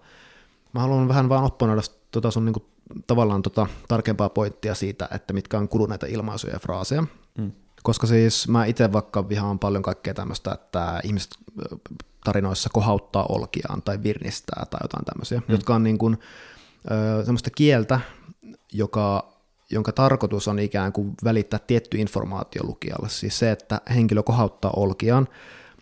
mä 0.73 0.79
haluan 0.79 1.07
vähän 1.07 1.29
vaan 1.29 1.43
opponoida 1.43 1.81
tota 2.11 2.31
sun 2.31 2.45
niin 2.45 2.53
kuin, 2.53 2.65
tavallaan 3.07 3.41
tota 3.41 3.67
tarkempaa 3.87 4.29
pointtia 4.29 4.75
siitä, 4.75 5.07
että 5.11 5.33
mitkä 5.33 5.57
on 5.57 5.69
kuluneita 5.69 6.05
ilmaisuja 6.05 6.53
ja 6.53 6.59
fraaseja. 6.59 7.03
Mm. 7.37 7.51
Koska 7.83 8.07
siis 8.07 8.47
mä 8.47 8.65
itse 8.65 8.93
vaikka 8.93 9.29
vihaan 9.29 9.59
paljon 9.59 9.83
kaikkea 9.83 10.13
tämmöistä, 10.13 10.51
että 10.51 10.99
ihmiset 11.03 11.31
tarinoissa 12.23 12.69
kohauttaa 12.73 13.25
olkiaan 13.29 13.81
tai 13.81 14.03
virnistää 14.03 14.65
tai 14.69 14.79
jotain 14.83 15.05
tämmöisiä, 15.05 15.39
mm. 15.39 15.45
jotka 15.47 15.75
on 15.75 15.83
niin 15.83 15.97
kuin, 15.97 16.17
ö, 16.91 17.25
semmoista 17.25 17.49
kieltä, 17.49 17.99
joka, 18.73 19.33
jonka 19.69 19.91
tarkoitus 19.91 20.47
on 20.47 20.59
ikään 20.59 20.93
kuin 20.93 21.13
välittää 21.23 21.59
tietty 21.67 21.97
informaatio 21.97 22.63
lukijalle. 22.63 23.09
Siis 23.09 23.39
se, 23.39 23.51
että 23.51 23.81
henkilö 23.95 24.23
kohauttaa 24.23 24.71
olkiaan, 24.75 25.27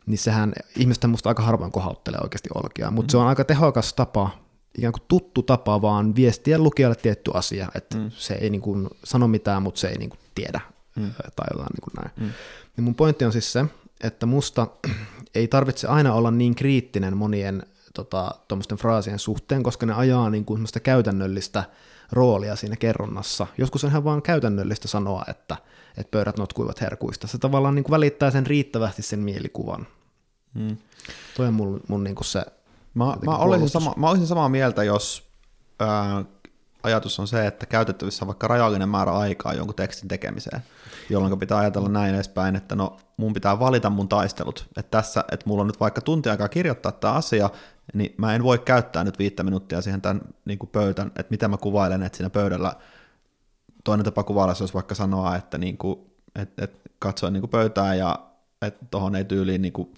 niin 0.06 0.18
sehän 0.18 0.54
ihmisten 0.76 1.10
musta 1.10 1.30
aika 1.30 1.44
harvoin 1.44 1.72
kohauttelee 1.72 2.20
oikeasti 2.24 2.50
olkia, 2.56 2.92
mutta 2.92 3.08
mm. 3.08 3.12
se 3.12 3.18
on 3.18 3.28
aika 3.28 3.44
tehokas 3.44 3.94
tapa, 3.94 4.30
ikään 4.78 4.94
kuin 4.94 5.04
tuttu 5.08 5.44
tapa 5.44 5.82
vaan 5.82 6.16
viestiä 6.16 6.58
lukijalle 6.58 6.96
tietty 6.96 7.32
asia, 7.34 7.70
että 7.76 7.98
mm. 7.98 8.12
se 8.18 8.34
ei 8.34 8.50
niin 8.50 8.62
kuin 8.62 8.88
sano 9.04 9.28
mitään, 9.28 9.64
mutta 9.64 9.80
se 9.80 9.88
ei 9.88 9.98
niin 9.98 10.10
kuin 10.10 10.20
tiedä 10.36 10.60
mm. 10.96 11.12
tai 11.36 11.48
jotain 11.52 11.70
niin 11.74 11.82
kuin 11.82 11.94
näin. 11.98 12.12
Mm. 12.20 12.34
Niin 12.78 12.84
mun 12.84 12.96
pointti 12.96 13.26
on 13.26 13.32
siis 13.32 13.54
se, 13.54 13.66
että 14.04 14.26
musta 14.26 14.68
ei 15.36 15.48
tarvitse 15.48 15.88
aina 15.88 16.14
olla 16.14 16.32
niin 16.32 16.56
kriittinen 16.56 17.18
monien 17.18 17.64
tota, 17.94 18.32
fraasien 18.78 19.20
suhteen, 19.20 19.64
koska 19.64 19.86
ne 19.86 19.94
ajaa 19.94 20.30
niin 20.30 20.46
kuin 20.46 20.66
käytännöllistä 20.84 21.64
roolia 22.12 22.56
siinä 22.56 22.76
kerronnassa. 22.76 23.48
Joskus 23.58 23.84
on 23.84 23.90
ihan 23.90 24.04
vaan 24.04 24.22
käytännöllistä 24.22 24.88
sanoa, 24.88 25.24
että, 25.30 25.58
että 25.98 26.12
pöydät 26.12 26.38
notkuivat 26.38 26.82
herkuista. 26.82 27.28
Se 27.28 27.38
tavallaan 27.38 27.76
niin 27.76 27.84
kuin 27.84 27.92
välittää 27.92 28.32
sen 28.32 28.48
riittävästi 28.48 29.02
sen 29.02 29.20
mielikuvan. 29.20 29.88
Mm. 30.54 30.78
Toi 31.38 31.48
on 31.48 31.54
mun, 31.54 31.82
mun 31.88 32.04
niin 32.04 32.16
kuin 32.16 32.26
se 32.26 32.46
Mä, 32.98 33.18
mä, 33.26 33.38
olisin 33.38 33.70
sama, 33.70 33.94
mä 33.98 34.10
olisin 34.10 34.28
samaa 34.28 34.50
mieltä, 34.50 34.84
jos 34.84 35.32
ää, 35.80 36.26
ajatus 36.84 37.20
on 37.20 37.28
se, 37.28 37.48
että 37.48 37.66
käytettävissä 37.66 38.26
on 38.26 38.28
vaikka 38.28 38.48
rajallinen 38.48 38.90
määrä 38.90 39.12
aikaa 39.12 39.54
jonkun 39.54 39.76
tekstin 39.76 40.08
tekemiseen, 40.08 40.62
jolloin 41.10 41.40
pitää 41.40 41.58
ajatella 41.58 41.90
näin 41.90 42.16
edespäin, 42.16 42.56
että 42.56 42.76
no 42.76 42.98
mun 43.18 43.34
pitää 43.34 43.60
valita 43.60 43.90
mun 43.90 44.10
taistelut, 44.10 44.68
että 44.78 44.98
tässä, 44.98 45.24
että 45.32 45.44
mulla 45.46 45.62
on 45.62 45.68
nyt 45.68 45.80
vaikka 45.80 46.02
tunti 46.02 46.30
aikaa 46.30 46.50
kirjoittaa 46.50 46.92
tämä 46.92 47.14
asia, 47.14 47.50
niin 47.94 48.16
mä 48.18 48.36
en 48.36 48.44
voi 48.44 48.60
käyttää 48.60 49.04
nyt 49.04 49.20
viittä 49.20 49.44
minuuttia 49.44 49.82
siihen 49.82 50.02
tämän 50.02 50.22
niin 50.46 50.60
kuin 50.60 50.70
pöytän, 50.70 51.08
että 51.08 51.32
mitä 51.32 51.48
mä 51.48 51.58
kuvailen, 51.58 52.04
että 52.04 52.18
siinä 52.18 52.30
pöydällä 52.30 52.74
toinen 53.84 54.06
tapa 54.06 54.24
kuvailla 54.24 54.54
se 54.54 54.64
olisi 54.64 54.74
vaikka 54.74 54.96
sanoa, 54.96 55.36
että 55.36 55.58
niin 55.58 55.78
kuin, 55.78 56.00
että, 56.36 56.64
että 56.64 56.90
katsoin 57.00 57.34
niin 57.34 57.42
kuin 57.42 57.52
pöytää 57.52 57.96
ja 57.96 58.20
että 58.62 58.86
tuohon 58.92 59.16
ei 59.16 59.26
tyyliin 59.26 59.62
niin 59.62 59.74
kuin, 59.74 59.94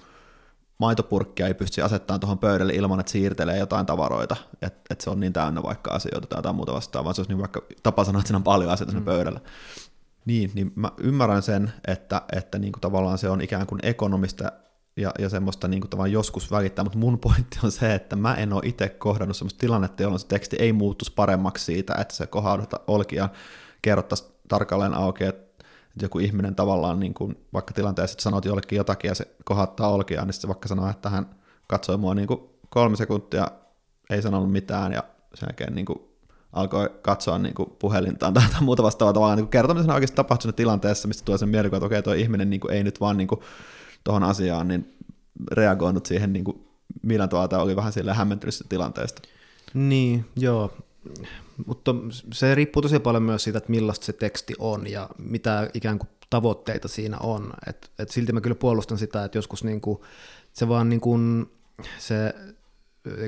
maitopurkkia 0.79 1.47
ei 1.47 1.53
pysty 1.53 1.81
asettamaan 1.81 2.19
tuohon 2.19 2.39
pöydälle 2.39 2.73
ilman, 2.73 2.99
että 2.99 3.11
siirtelee 3.11 3.57
jotain 3.57 3.85
tavaroita, 3.85 4.35
että 4.61 4.79
et 4.89 5.01
se 5.01 5.09
on 5.09 5.19
niin 5.19 5.33
täynnä 5.33 5.63
vaikka 5.63 5.91
asioita 5.91 6.27
tai 6.27 6.37
jotain 6.37 6.55
muuta 6.55 6.73
vastaavaa, 6.73 7.03
vaan 7.03 7.15
se 7.15 7.21
olisi 7.21 7.31
niin 7.31 7.39
vaikka 7.39 7.61
tapa 7.83 8.03
sanoa, 8.03 8.19
että 8.19 8.27
siinä 8.27 8.37
on 8.37 8.43
paljon 8.43 8.71
asioita 8.71 8.95
mm. 8.95 9.05
pöydällä. 9.05 9.39
Niin, 10.25 10.51
niin 10.53 10.71
mä 10.75 10.91
ymmärrän 10.97 11.41
sen, 11.41 11.71
että, 11.87 12.21
että 12.35 12.59
niin 12.59 12.71
kuin 12.71 12.81
tavallaan 12.81 13.17
se 13.17 13.29
on 13.29 13.41
ikään 13.41 13.67
kuin 13.67 13.79
ekonomista 13.83 14.51
ja, 14.97 15.11
ja 15.19 15.29
semmoista 15.29 15.67
niin 15.67 15.81
kuin 15.81 15.89
tavallaan 15.89 16.11
joskus 16.11 16.51
välittää, 16.51 16.83
mutta 16.83 16.99
mun 16.99 17.19
pointti 17.19 17.59
on 17.63 17.71
se, 17.71 17.93
että 17.93 18.15
mä 18.15 18.35
en 18.35 18.53
ole 18.53 18.61
itse 18.65 18.89
kohdannut 18.89 19.37
semmoista 19.37 19.59
tilannetta, 19.59 20.03
jolloin 20.03 20.19
se 20.19 20.27
teksti 20.27 20.55
ei 20.59 20.73
muuttuisi 20.73 21.13
paremmaksi 21.15 21.65
siitä, 21.65 21.95
että 21.99 22.15
se 22.15 22.27
kohauduta 22.27 22.79
olkia 22.87 23.29
kerrottaisiin 23.81 24.31
tarkalleen 24.47 24.93
auki, 24.93 25.23
että 25.23 25.48
joku 26.01 26.19
ihminen 26.19 26.55
tavallaan 26.55 26.99
niin 26.99 27.13
kuin, 27.13 27.37
vaikka 27.53 27.73
tilanteessa, 27.73 28.13
että 28.13 28.23
sanot 28.23 28.45
jollekin 28.45 28.77
jotakin 28.77 29.07
ja 29.07 29.15
se 29.15 29.27
kohattaa 29.45 29.89
olkia, 29.89 30.25
niin 30.25 30.33
se 30.33 30.47
vaikka 30.47 30.67
sanoo, 30.67 30.89
että 30.89 31.09
hän 31.09 31.29
katsoi 31.67 31.97
mua 31.97 32.15
niin 32.15 32.27
kuin 32.27 32.39
kolme 32.69 32.95
sekuntia, 32.95 33.47
ei 34.09 34.21
sanonut 34.21 34.51
mitään 34.51 34.91
ja 34.91 35.03
sen 35.33 35.47
jälkeen 35.47 35.75
niin 35.75 35.85
kuin 35.85 35.99
alkoi 36.53 36.89
katsoa 37.01 37.37
niin 37.37 37.55
kuin 37.55 37.69
puhelintaan 37.79 38.33
tai 38.33 38.43
muuta 38.61 38.83
vastaavaa 38.83 39.13
tavallaan 39.13 39.37
niin 39.37 39.47
kertomisena 39.47 39.93
oikeasti 39.93 40.15
tapahtunut 40.15 40.55
tilanteessa, 40.55 41.07
mistä 41.07 41.25
tulee 41.25 41.37
sen 41.37 41.49
mielikuva, 41.49 41.77
että 41.77 41.85
okei, 41.85 42.03
tuo 42.03 42.13
ihminen 42.13 42.49
niin 42.49 42.59
kuin 42.59 42.73
ei 42.73 42.83
nyt 42.83 42.99
vaan 42.99 43.17
niin 43.17 43.27
kuin 43.27 43.41
tuohon 44.03 44.23
asiaan 44.23 44.67
niin 44.67 44.97
reagoinut 45.51 46.05
siihen 46.05 46.33
niin 46.33 46.45
kuin 46.45 46.67
millään 47.01 47.29
tavalla, 47.29 47.63
oli 47.63 47.75
vähän 47.75 47.93
sille 47.93 48.13
hämmentynyt 48.13 48.55
tilanteesta. 48.69 49.21
Niin, 49.73 50.25
joo. 50.35 50.71
Mutta 51.65 51.95
se 52.33 52.55
riippuu 52.55 52.81
tosi 52.81 52.99
paljon 52.99 53.23
myös 53.23 53.43
siitä, 53.43 53.57
että 53.57 53.71
millaista 53.71 54.05
se 54.05 54.13
teksti 54.13 54.53
on 54.59 54.87
ja 54.87 55.09
mitä 55.17 55.69
ikään 55.73 55.99
kuin 55.99 56.09
tavoitteita 56.29 56.87
siinä 56.87 57.17
on. 57.17 57.53
Et, 57.67 57.91
et 57.99 58.09
silti 58.09 58.33
mä 58.33 58.41
kyllä 58.41 58.55
puolustan 58.55 58.97
sitä, 58.97 59.25
että 59.25 59.37
joskus 59.37 59.63
niinku, 59.63 60.05
se 60.53 60.67
vaan 60.67 60.89
niinku, 60.89 61.17
se 61.99 62.33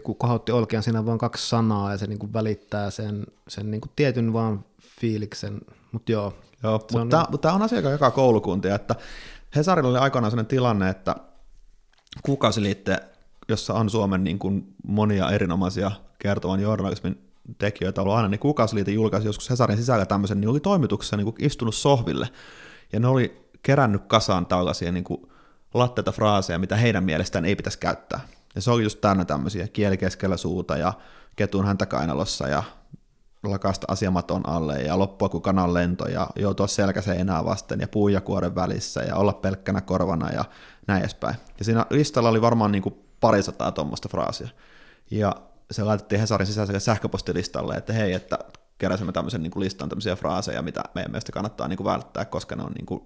kun 0.04 0.16
kohautti 0.16 0.52
olkean, 0.52 0.84
siinä 0.84 1.00
on 1.00 1.06
vain 1.06 1.20
kaksi 1.20 1.50
sanaa 1.50 1.92
ja 1.92 1.98
se 1.98 2.08
niinku 2.08 2.34
välittää 2.34 2.92
sen, 2.92 3.26
sen 3.48 3.72
niinku 3.72 3.88
tietyn 3.96 4.34
vaan 4.34 4.66
fiiliksen, 5.00 5.62
mutta 5.92 6.12
joo. 6.12 6.34
Joo, 6.64 6.74
mutta 6.74 7.02
on... 7.02 7.10
tämä, 7.10 7.26
tämä 7.42 7.54
on 7.54 7.62
asia, 7.62 7.80
joka 7.80 8.12
koulukuntia, 8.12 8.76
että 8.76 8.96
Hesarilla 9.56 9.90
oli 9.90 9.98
aikanaan 9.98 10.32
sellainen 10.32 10.50
tilanne, 10.50 10.90
että 10.90 11.16
kuukausiliitte, 12.24 12.98
jossa 13.48 13.74
on 13.74 13.90
Suomen 13.90 14.24
niin 14.24 14.40
kuin 14.40 14.76
monia 14.88 15.32
erinomaisia 15.32 15.92
kertovan 16.20 16.60
journalismin 16.60 17.31
tekijöitä 17.58 18.02
ollut 18.02 18.16
aina, 18.16 18.28
niin 18.28 18.40
Kuukausiliite 18.40 18.92
julkaisi 18.92 19.28
joskus 19.28 19.50
Hesarin 19.50 19.78
sisällä 19.78 20.06
tämmöisen, 20.06 20.42
niin 20.42 20.50
oli 20.50 20.60
toimituksessa 20.60 21.18
niin 21.18 21.26
kuin 21.26 21.36
istunut 21.40 21.76
sohville, 21.76 22.30
ja 22.94 23.00
ne 23.00 23.08
oli 23.08 23.50
kerännyt 23.64 24.02
kasaan 24.08 24.46
tällaisia 24.46 24.92
niin 24.92 25.04
kuin 25.04 25.32
latteita 25.74 26.12
fraaseja, 26.12 26.60
mitä 26.60 26.76
heidän 26.76 27.04
mielestään 27.04 27.46
ei 27.46 27.56
pitäisi 27.56 27.80
käyttää. 27.80 28.20
Ja 28.56 28.62
se 28.62 28.72
oli 28.72 28.84
just 28.84 29.02
täynnä 29.02 29.26
tämmöisiä 29.26 29.68
kieli 29.68 29.98
keskellä 29.98 30.38
suuta 30.38 30.78
ja 30.78 30.94
ketun 31.36 31.66
häntä 31.66 31.86
kainalossa 31.86 32.48
ja 32.48 32.64
lakasta 33.44 33.88
asiamaton 33.90 34.50
alle 34.50 34.82
ja 34.82 35.00
loppua 35.00 35.30
kuin 35.30 35.42
kanan 35.42 35.74
lento 35.74 36.08
ja 36.08 36.28
joutua 36.36 36.68
selkäseinää 36.68 37.46
vasten 37.46 37.80
ja 37.80 37.88
puujakuoren 37.88 38.56
välissä 38.56 39.02
ja 39.02 39.16
olla 39.16 39.34
pelkkänä 39.34 39.82
korvana 39.82 40.32
ja 40.32 40.46
näin 40.88 41.00
edespäin. 41.00 41.36
Ja 41.60 41.66
siinä 41.66 41.86
listalla 41.90 42.30
oli 42.30 42.42
varmaan 42.42 42.72
niin 42.72 42.82
kuin 42.82 42.96
parisataa 43.20 43.72
tuommoista 43.72 44.10
fraasia. 44.10 44.50
Ja 45.12 45.36
se 45.72 45.84
laitettiin 45.84 46.20
Hesarin 46.20 46.48
sisäiselle 46.48 46.80
sähköpostilistalle, 46.80 47.76
että 47.76 47.94
hei, 47.94 48.14
että 48.14 48.40
keräsimme 48.78 49.12
tämmöisen 49.12 49.44
niin 49.44 49.52
kuin 49.52 49.64
listan 49.64 49.90
tämmöisiä 49.90 50.16
fraaseja, 50.16 50.62
mitä 50.62 50.84
meidän 50.96 51.12
mielestä 51.12 51.32
kannattaa 51.32 51.68
niin 51.68 51.78
kuin 51.78 51.86
välttää, 51.86 52.26
koska 52.26 52.56
ne 52.56 52.64
on 52.64 52.72
niin 52.72 52.86
kuin 52.86 53.02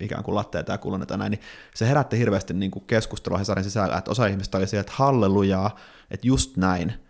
ikään 0.00 0.24
kuin 0.24 0.34
latteita 0.34 0.72
ja 0.72 0.78
kulunneita 0.78 1.16
näin, 1.16 1.30
niin 1.30 1.40
se 1.74 1.88
herätti 1.88 2.18
hirveästi 2.18 2.54
niin 2.54 2.70
kuin 2.70 2.84
keskustelua 2.86 3.38
Hesarin 3.38 3.64
sisällä, 3.64 3.98
että 3.98 4.10
osa 4.10 4.26
ihmistä 4.26 4.58
oli 4.58 4.66
siellä, 4.66 4.80
että 4.80 4.92
hallelujaa, 4.96 5.76
että 6.10 6.26
just 6.26 6.56
näin, 6.56 7.05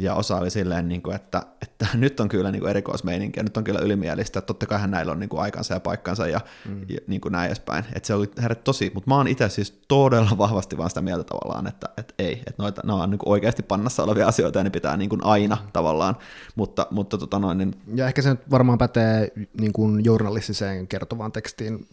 ja 0.00 0.14
osa 0.14 0.36
oli 0.36 0.50
silleen, 0.50 0.88
niin 0.88 1.02
kuin, 1.02 1.16
että, 1.16 1.42
että 1.62 1.86
nyt 1.94 2.20
on 2.20 2.28
kyllä 2.28 2.50
niin 2.50 2.60
kuin 2.60 2.70
erikoismeininkiä, 2.70 3.42
nyt 3.42 3.56
on 3.56 3.64
kyllä 3.64 3.80
ylimielistä, 3.80 4.38
että 4.38 4.46
totta 4.46 4.66
kai 4.66 4.88
näillä 4.88 5.12
on 5.12 5.20
niin 5.20 5.28
kuin 5.28 5.42
aikansa 5.42 5.74
ja 5.74 5.80
paikkansa 5.80 6.26
ja, 6.26 6.40
mm. 6.68 6.80
ja 6.88 6.98
niin 7.06 7.20
kuin 7.20 7.32
näin 7.32 7.46
edespäin. 7.46 7.84
Että 7.92 8.06
se 8.06 8.14
oli 8.14 8.30
herätti 8.42 8.64
tosi, 8.64 8.90
mutta 8.94 9.10
mä 9.10 9.16
oon 9.16 9.28
itse 9.28 9.48
siis 9.48 9.80
todella 9.88 10.38
vahvasti 10.38 10.78
vaan 10.78 10.90
sitä 10.90 11.00
mieltä 11.00 11.24
tavallaan, 11.24 11.66
että, 11.66 11.88
että 11.96 12.14
ei, 12.18 12.32
että 12.32 12.62
noita, 12.62 12.82
ne 12.84 12.92
on 12.92 13.10
niin 13.10 13.18
kuin 13.18 13.32
oikeasti 13.32 13.62
pannassa 13.62 14.02
olevia 14.02 14.28
asioita 14.28 14.58
ja 14.58 14.64
ne 14.64 14.70
pitää 14.70 14.96
niin 14.96 15.10
kuin 15.10 15.24
aina 15.24 15.56
mm. 15.56 15.68
tavallaan, 15.72 16.16
mutta, 16.54 16.86
mutta 16.90 17.18
tota 17.18 17.38
noin, 17.38 17.58
niin... 17.58 17.74
Ja 17.94 18.06
ehkä 18.06 18.22
se 18.22 18.30
nyt 18.30 18.50
varmaan 18.50 18.78
pätee 18.78 19.32
niin 19.60 19.72
kuin 19.72 20.04
journalistiseen 20.04 20.88
kertovaan 20.88 21.32
tekstiin 21.32 21.86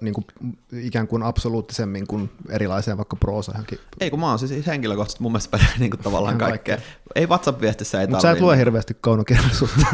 niin 0.00 0.14
kuin, 0.14 0.24
ikään 0.72 1.08
kuin 1.08 1.22
absoluuttisemmin 1.22 2.06
kuin 2.06 2.30
erilaiseen 2.48 2.96
vaikka 2.96 3.16
proosahankin. 3.16 3.78
Ei 4.00 4.10
kun 4.10 4.20
mä 4.20 4.28
oon 4.28 4.38
siis 4.38 4.66
henkilökohtaisesti 4.66 5.22
mun 5.22 5.32
mielestä 5.32 5.50
pätee 5.50 5.78
niin 5.78 5.90
kuin 5.90 6.00
tavallaan 6.00 6.38
kaikkea. 6.38 6.78
Ei 7.14 7.26
WhatsApp-viestissä 7.26 8.00
ei 8.00 8.06
Mutta 8.06 8.22
sä 8.22 8.30
et 8.30 8.40
lue 8.40 8.58
hirveästi 8.58 8.96
kaunokirjallisuutta. 9.00 9.86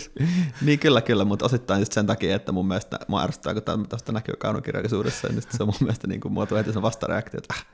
niin 0.66 0.78
kyllä, 0.78 1.00
kyllä, 1.00 1.24
mutta 1.24 1.44
osittain 1.44 1.80
just 1.80 1.92
sen 1.92 2.06
takia, 2.06 2.36
että 2.36 2.52
mun 2.52 2.68
mielestä 2.68 2.98
mä 3.08 3.22
ärsyttää, 3.22 3.54
kun 3.54 3.88
tästä 3.88 4.12
näkyy 4.12 4.34
kaunokirjallisuudessa, 4.38 5.28
niin 5.28 5.42
se 5.42 5.62
on 5.62 5.66
mun 5.66 5.74
mielestä 5.80 6.06
niin 6.06 6.20
kuin, 6.20 6.32
muoto 6.32 6.56
heti 6.56 6.72
sen 6.72 6.82
vastareaktio. 6.82 7.40
Äh. 7.52 7.66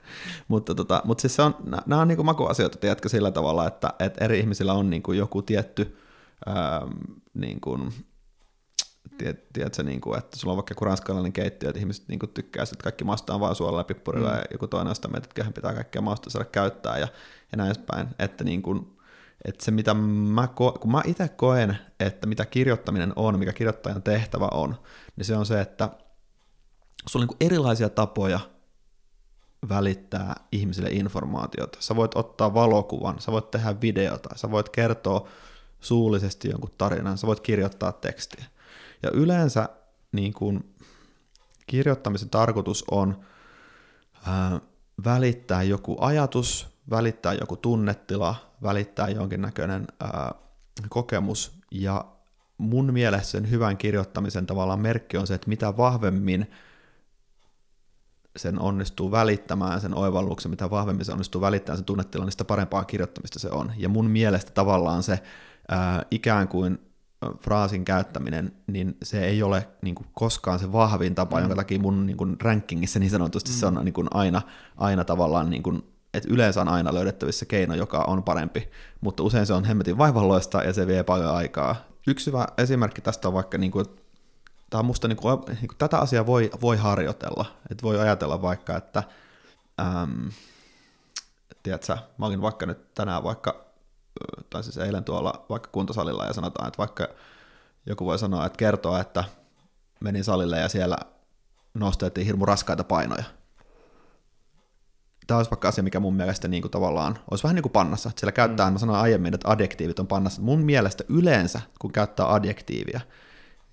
Mutta, 0.49 0.75
tota, 0.75 1.03
mutta 1.05 1.23
siis 1.23 1.37
se 1.37 1.43
on, 1.43 1.57
nämä 1.87 2.03
on 2.03 2.09
niin 2.09 2.17
kuin 2.17 2.27
makuasioita, 2.27 2.79
tiedätkö, 2.79 3.09
sillä 3.09 3.31
tavalla, 3.31 3.67
että, 3.67 3.93
että 3.99 4.25
eri 4.25 4.39
ihmisillä 4.39 4.73
on 4.73 4.91
niin 4.91 5.03
kuin 5.03 5.19
joku 5.19 5.43
tietty 5.43 5.99
ähm, 6.49 6.93
niin 7.35 7.61
kuin, 7.61 7.93
tiedät, 9.19 9.53
tiedätkö, 9.53 9.83
niin 9.83 10.01
kuin, 10.01 10.19
että 10.19 10.37
sulla 10.37 10.53
on 10.53 10.57
vaikka 10.57 10.73
joku 10.73 10.85
ranskalainen 10.85 11.33
keittiö, 11.33 11.69
että 11.69 11.79
ihmiset 11.79 12.09
niin 12.09 12.19
kuin, 12.19 12.31
tykkää, 12.31 12.63
että 12.63 12.83
kaikki 12.83 13.05
maustaan 13.05 13.41
vain 13.41 13.55
suolella 13.55 13.81
ja 13.81 13.85
pippurilla, 13.85 14.31
mm. 14.31 14.37
ja 14.37 14.45
joku 14.51 14.67
toinen 14.67 14.89
on 14.89 14.95
sitä 14.95 15.09
mieltä, 15.09 15.29
että 15.39 15.53
pitää 15.55 15.75
kaikkea 15.75 16.03
mausta 16.03 16.31
saada 16.31 16.45
käyttää, 16.45 16.99
ja, 16.99 17.09
ja 17.53 17.57
näin 17.57 17.71
edespäin. 17.71 18.09
Että, 18.19 18.45
niin 18.45 18.63
kuin, 18.63 18.99
että 19.45 19.65
se, 19.65 19.71
mitä 19.71 19.95
mä, 19.95 20.47
ko- 20.47 20.79
kun 20.79 20.91
mä 20.91 21.03
itse 21.05 21.29
koen, 21.29 21.79
että 22.01 22.27
mitä 22.27 22.47
kirjoittaminen 22.47 23.13
on, 23.17 23.39
mikä 23.39 23.53
kirjoittajan 23.53 24.03
tehtävä 24.03 24.49
on, 24.53 24.77
niin 25.17 25.25
se 25.25 25.37
on 25.37 25.47
se, 25.47 25.61
että 25.61 25.91
sulla 27.09 27.25
on 27.25 27.29
niin 27.29 27.47
erilaisia 27.53 27.89
tapoja 27.89 28.41
välittää 29.69 30.35
ihmisille 30.53 30.89
informaatiota. 30.89 31.79
Sä 31.81 31.97
voit 31.97 32.17
ottaa 32.17 32.55
valokuvan, 32.55 33.21
sä 33.21 33.33
voit 33.33 33.51
tehdä 33.51 33.81
videota, 33.81 34.29
sä 34.37 34.51
voit 34.51 34.69
kertoa 34.69 35.29
suullisesti 35.81 36.49
jonkun 36.51 36.71
tarinan, 36.79 37.19
sä 37.19 37.27
voit 37.27 37.41
kirjoittaa 37.41 37.93
tekstiä. 37.93 38.45
Ja 39.03 39.11
yleensä 39.11 39.69
niin 40.13 40.33
kuin, 40.33 40.75
kirjoittamisen 41.67 42.31
tarkoitus 42.31 42.85
on 42.91 43.21
ää, 44.27 44.61
välittää 45.05 45.63
joku 45.63 45.97
ajatus, 46.01 46.67
välittää 46.91 47.33
joku 47.33 47.57
tunnetila, 47.57 48.35
välittää 48.63 49.09
jonkinnäköinen 49.09 49.87
ää, 50.01 50.35
kokemus, 50.89 51.59
ja 51.71 52.05
mun 52.59 52.93
mielestä 52.93 53.31
sen 53.31 53.51
hyvän 53.51 53.77
kirjoittamisen 53.77 54.47
tavallaan 54.47 54.81
merkki 54.81 55.17
on 55.17 55.27
se, 55.27 55.35
että 55.35 55.49
mitä 55.49 55.77
vahvemmin 55.77 56.51
sen 58.37 58.61
onnistuu 58.61 59.11
välittämään 59.11 59.81
sen 59.81 59.95
oivalluksen, 59.95 60.51
mitä 60.51 60.71
vahvemmin 60.71 61.05
se 61.05 61.13
onnistuu 61.13 61.41
välittämään 61.41 61.79
sen 61.79 61.85
tunnetilan, 61.85 62.27
niin 62.27 62.33
sitä 62.33 62.45
parempaa 62.45 62.85
kirjoittamista 62.85 63.39
se 63.39 63.51
on. 63.51 63.73
Ja 63.77 63.89
mun 63.89 64.11
mielestä 64.11 64.51
tavallaan 64.51 65.03
se 65.03 65.23
ää, 65.69 66.03
ikään 66.11 66.49
kuin 66.49 66.88
fraasin 67.41 67.85
käyttäminen, 67.85 68.53
niin 68.67 68.97
se 69.03 69.25
ei 69.25 69.43
ole 69.43 69.69
niin 69.83 69.95
kuin, 69.95 70.07
koskaan 70.15 70.59
se 70.59 70.73
vahvin 70.73 71.15
tapa, 71.15 71.37
mm. 71.37 71.43
jonka 71.43 71.57
takia 71.57 71.79
mun 71.79 72.07
niin 72.07 72.17
kuin, 72.17 72.37
rankingissa 72.41 72.99
niin 72.99 73.11
sanotusti 73.11 73.51
mm. 73.51 73.55
se 73.55 73.67
on 73.67 73.81
niin 73.85 73.93
kuin, 73.93 74.09
aina, 74.11 74.43
aina 74.77 75.05
tavallaan, 75.05 75.51
niin 75.51 75.63
kuin, 75.63 75.83
että 76.15 76.29
yleensä 76.33 76.61
on 76.61 76.69
aina 76.69 76.95
löydettävissä 76.95 77.47
keino, 77.47 77.75
joka 77.75 78.05
on 78.07 78.23
parempi, 78.23 78.69
mutta 79.01 79.23
usein 79.23 79.47
se 79.47 79.53
on 79.53 79.65
hemmetin 79.65 79.99
vaivalloista 79.99 80.63
ja 80.63 80.73
se 80.73 80.87
vie 80.87 81.03
paljon 81.03 81.35
aikaa. 81.35 81.77
Yksi 82.07 82.27
hyvä 82.27 82.47
esimerkki 82.59 83.01
tästä 83.01 83.29
on 83.29 83.35
vaikka, 83.35 83.59
niin 83.59 83.73
kuin, 83.73 83.87
tämä 84.71 84.79
on 84.79 84.87
musta, 84.87 85.09
niin 85.09 85.17
kuin, 85.17 85.39
niin 85.47 85.69
kuin, 85.69 85.79
tätä 85.79 85.99
asiaa 85.99 86.27
voi, 86.27 86.51
voi 86.61 86.77
harjoitella, 86.77 87.45
että 87.71 87.83
voi 87.83 88.01
ajatella 88.01 88.43
vaikka, 88.43 88.77
että 88.77 89.03
äm, 89.81 90.31
tiedätkö, 91.63 91.97
mä 92.19 92.27
olin 92.27 92.43
vaikka 92.43 92.67
nyt 92.67 92.95
tänään 92.95 93.23
vaikka 93.23 93.68
tai 94.51 94.63
siis 94.63 94.79
eilen 94.79 95.05
tuolla 95.05 95.47
vaikka 95.49 95.69
kuntosalilla 95.73 96.25
ja 96.25 96.33
sanotaan, 96.33 96.69
että 96.69 96.79
vaikka 96.79 97.09
joku 97.87 98.05
voi 98.05 98.19
sanoa, 98.19 98.47
että 98.47 98.57
kertoa, 98.57 99.01
että 99.01 99.25
menin 100.01 100.25
salille 100.25 100.59
ja 100.59 100.69
siellä 100.69 100.97
nostettiin 101.75 102.27
hirmu 102.27 102.47
raskaita 102.47 102.85
painoja. 102.85 103.25
Tämä 105.27 105.39
olisi 105.39 105.51
vaikka 105.51 105.69
asia, 105.69 105.85
mikä 105.85 106.01
mun 106.01 106.15
mielestä 106.15 106.49
niin 106.49 106.63
kuin 106.63 106.73
tavallaan 106.73 107.19
olisi 107.31 107.45
vähän 107.45 107.55
niin 107.55 107.63
kuin 107.63 107.73
pannassa. 107.73 108.11
Siellä 108.17 108.33
käyttää, 108.33 108.67
mm. 108.67 108.73
mä 108.73 108.79
sanoin 108.79 109.01
aiemmin, 109.01 109.35
että 109.35 109.51
adjektiivit 109.51 109.99
on 109.99 110.07
pannassa. 110.07 110.43
Mun 110.43 110.61
mielestä 110.61 111.05
yleensä, 111.09 111.61
kun 111.79 111.93
käyttää 111.93 112.35
adjektiivia, 112.35 113.01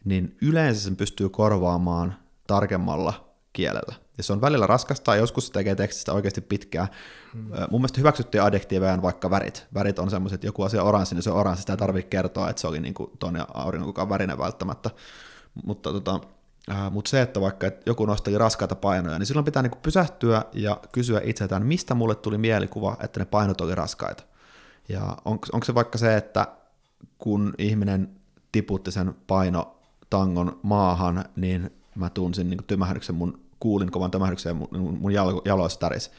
niin 0.06 0.38
yleensä 0.42 0.82
sen 0.82 0.96
pystyy 0.96 1.30
korvaamaan 1.30 2.16
tarkemmalla 2.48 3.36
kielellä. 3.54 4.05
Ja 4.18 4.24
se 4.24 4.34
on 4.34 4.42
välillä 4.42 4.68
raskasta, 4.68 5.16
ja 5.16 5.22
joskus 5.22 5.48
se 5.48 5.54
tekee 5.54 5.76
tekstistä 5.76 6.14
oikeasti 6.14 6.42
pitkää. 6.42 6.88
Hmm. 7.34 7.50
Mun 7.72 7.82
mielestä 7.82 8.00
hyväksyttiin 8.00 8.42
adjektiiveja 8.42 9.02
vaikka 9.02 9.30
värit. 9.30 9.68
Värit 9.74 10.00
on 10.00 10.10
semmoiset, 10.10 10.36
että 10.36 10.48
joku 10.48 10.64
asia 10.64 10.82
on 10.82 10.88
oranssi, 10.88 11.16
niin 11.16 11.24
se 11.24 11.32
on 11.32 11.38
oranssi, 11.38 11.62
sitä 11.62 11.74
ei 11.74 11.78
tarvitse 11.78 12.10
kertoa, 12.10 12.50
että 12.50 12.62
se 12.62 12.68
oli 12.68 12.80
niin 12.80 12.94
kuin 12.94 13.12
auringon 13.54 13.90
kukaan 13.90 14.10
värinen 14.10 14.38
välttämättä. 14.38 14.90
Mutta 15.64 15.92
tota, 15.92 16.20
äh, 16.72 16.92
se, 17.08 17.22
että 17.22 17.42
vaikka 17.42 17.68
että 17.68 17.82
joku 17.86 18.06
nosteli 18.06 18.38
raskaita 18.38 18.76
painoja, 18.76 19.20
niin 19.20 19.28
silloin 19.28 19.46
pitää 19.46 19.64
niin 19.64 19.72
pysähtyä 19.82 20.46
ja 20.54 20.80
kysyä 20.92 21.22
itseltään, 21.24 21.66
mistä 21.66 21.94
mulle 21.96 22.16
tuli 22.16 22.38
mielikuva, 22.38 22.98
että 23.00 23.20
ne 23.20 23.26
painot 23.26 23.62
oli 23.62 23.76
raskaita. 23.76 24.24
Ja 24.90 25.18
on, 25.26 25.40
onko 25.54 25.66
se 25.66 25.76
vaikka 25.76 25.98
se, 25.98 26.18
että 26.18 26.48
kun 27.18 27.54
ihminen 27.58 28.10
tiputti 28.52 28.92
sen 28.92 29.16
paino 29.28 29.80
tangon 30.10 30.60
maahan, 30.64 31.26
niin 31.36 31.72
mä 31.96 32.10
tunsin 32.10 32.50
niin 32.50 32.64
tymähdyksen 32.68 33.16
mun 33.16 33.45
kuulin 33.66 33.92
kovan 33.92 34.12
tämähdyksen 34.12 34.56
mun, 34.56 34.98
mun 35.00 35.12
jaloissa 35.46 35.80
täris. 35.80 36.12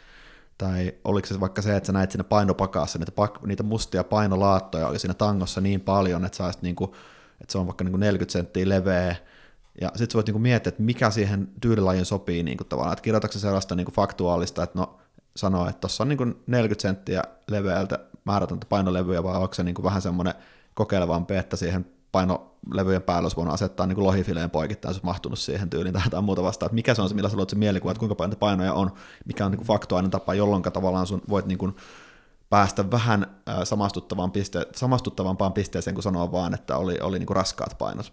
Tai 0.59 0.95
oliko 1.05 1.27
se 1.27 1.41
vaikka 1.41 1.63
se, 1.63 1.77
että 1.77 1.87
sä 1.87 1.93
näit 1.93 2.11
siinä 2.11 2.25
painopakassa, 2.25 2.99
niitä, 2.99 3.13
pak, 3.13 3.43
niitä 3.43 3.63
mustia 3.63 4.05
painolaattoja 4.05 4.89
oli 4.89 4.99
siinä 4.99 5.15
tangossa 5.15 5.61
niin 5.61 5.81
paljon, 5.81 6.25
että, 6.25 6.37
sä 6.37 6.51
niinku, 6.63 6.85
että 7.41 7.53
se 7.53 7.59
on 7.59 7.67
vaikka 7.67 7.85
niinku 7.85 7.97
40 7.97 8.33
senttiä 8.33 8.69
leveä, 8.69 9.17
ja 9.81 9.89
sitten 9.89 10.11
sä 10.11 10.15
voit 10.15 10.27
niinku 10.27 10.39
miettiä, 10.39 10.69
että 10.69 10.83
mikä 10.83 11.11
siihen 11.11 11.49
tyylilajin 11.61 12.05
sopii 12.05 12.43
niinku 12.43 12.65
tavallaan, 12.65 12.93
että 12.93 13.03
kirjoitatko 13.03 13.39
sellaista 13.39 13.75
niinku 13.75 13.93
faktuaalista, 13.93 14.63
että 14.63 14.79
no 14.79 14.99
sanoo, 15.37 15.69
että 15.69 15.81
tuossa 15.81 16.05
on 16.05 16.09
niinku 16.09 16.25
40 16.47 16.83
senttiä 16.83 17.23
leveältä 17.51 17.99
määrätöntä 18.25 18.67
painolevyä, 18.69 19.23
vai 19.23 19.37
onko 19.37 19.55
se 19.55 19.63
niinku 19.63 19.83
vähän 19.83 20.03
semmoinen 20.03 20.35
kokeilevampi, 20.75 21.37
että 21.37 21.57
siihen 21.57 21.87
painolevyjen 22.69 23.03
päällä 23.03 23.25
olisi 23.25 23.37
voinut 23.37 23.55
asettaa 23.55 23.87
niin 23.87 24.05
lohifileen 24.05 24.51
poikittain, 24.51 24.91
olisi 24.91 25.05
mahtunut 25.05 25.39
siihen 25.39 25.71
tyyliin 25.71 25.93
tai 25.93 26.03
jotain 26.05 26.25
muuta 26.25 26.43
vastaan, 26.43 26.67
että 26.67 26.75
mikä 26.75 26.95
se 26.95 27.03
on 27.03 27.09
se, 27.09 27.15
millä 27.15 27.29
sä 27.29 27.37
luot 27.37 27.51
se 27.51 27.57
mielikuva, 27.57 27.91
että 27.91 27.99
kuinka 27.99 28.15
paljon 28.15 28.37
painoja 28.37 28.73
on, 28.73 28.93
mikä 29.25 29.45
on 29.45 29.51
niin 29.51 29.59
kuin 29.59 29.67
faktuaalinen 29.67 30.11
tapa, 30.11 30.35
jolloin 30.35 30.63
tavallaan 30.63 31.07
sun 31.07 31.23
voit 31.29 31.47
niin 31.47 31.59
kuin 31.59 31.77
päästä 32.51 32.91
vähän 32.91 33.27
samastuttavaan 33.65 34.31
piste- 34.31 34.71
samastuttavampaan 34.77 35.53
pisteeseen, 35.53 35.95
kun 35.95 36.03
sanoa 36.03 36.33
vaan, 36.33 36.55
että 36.55 36.77
oli, 36.77 36.99
oli 37.03 37.19
niin 37.19 37.27
kuin 37.27 37.37
raskaat 37.37 37.79
painot. 37.79 38.13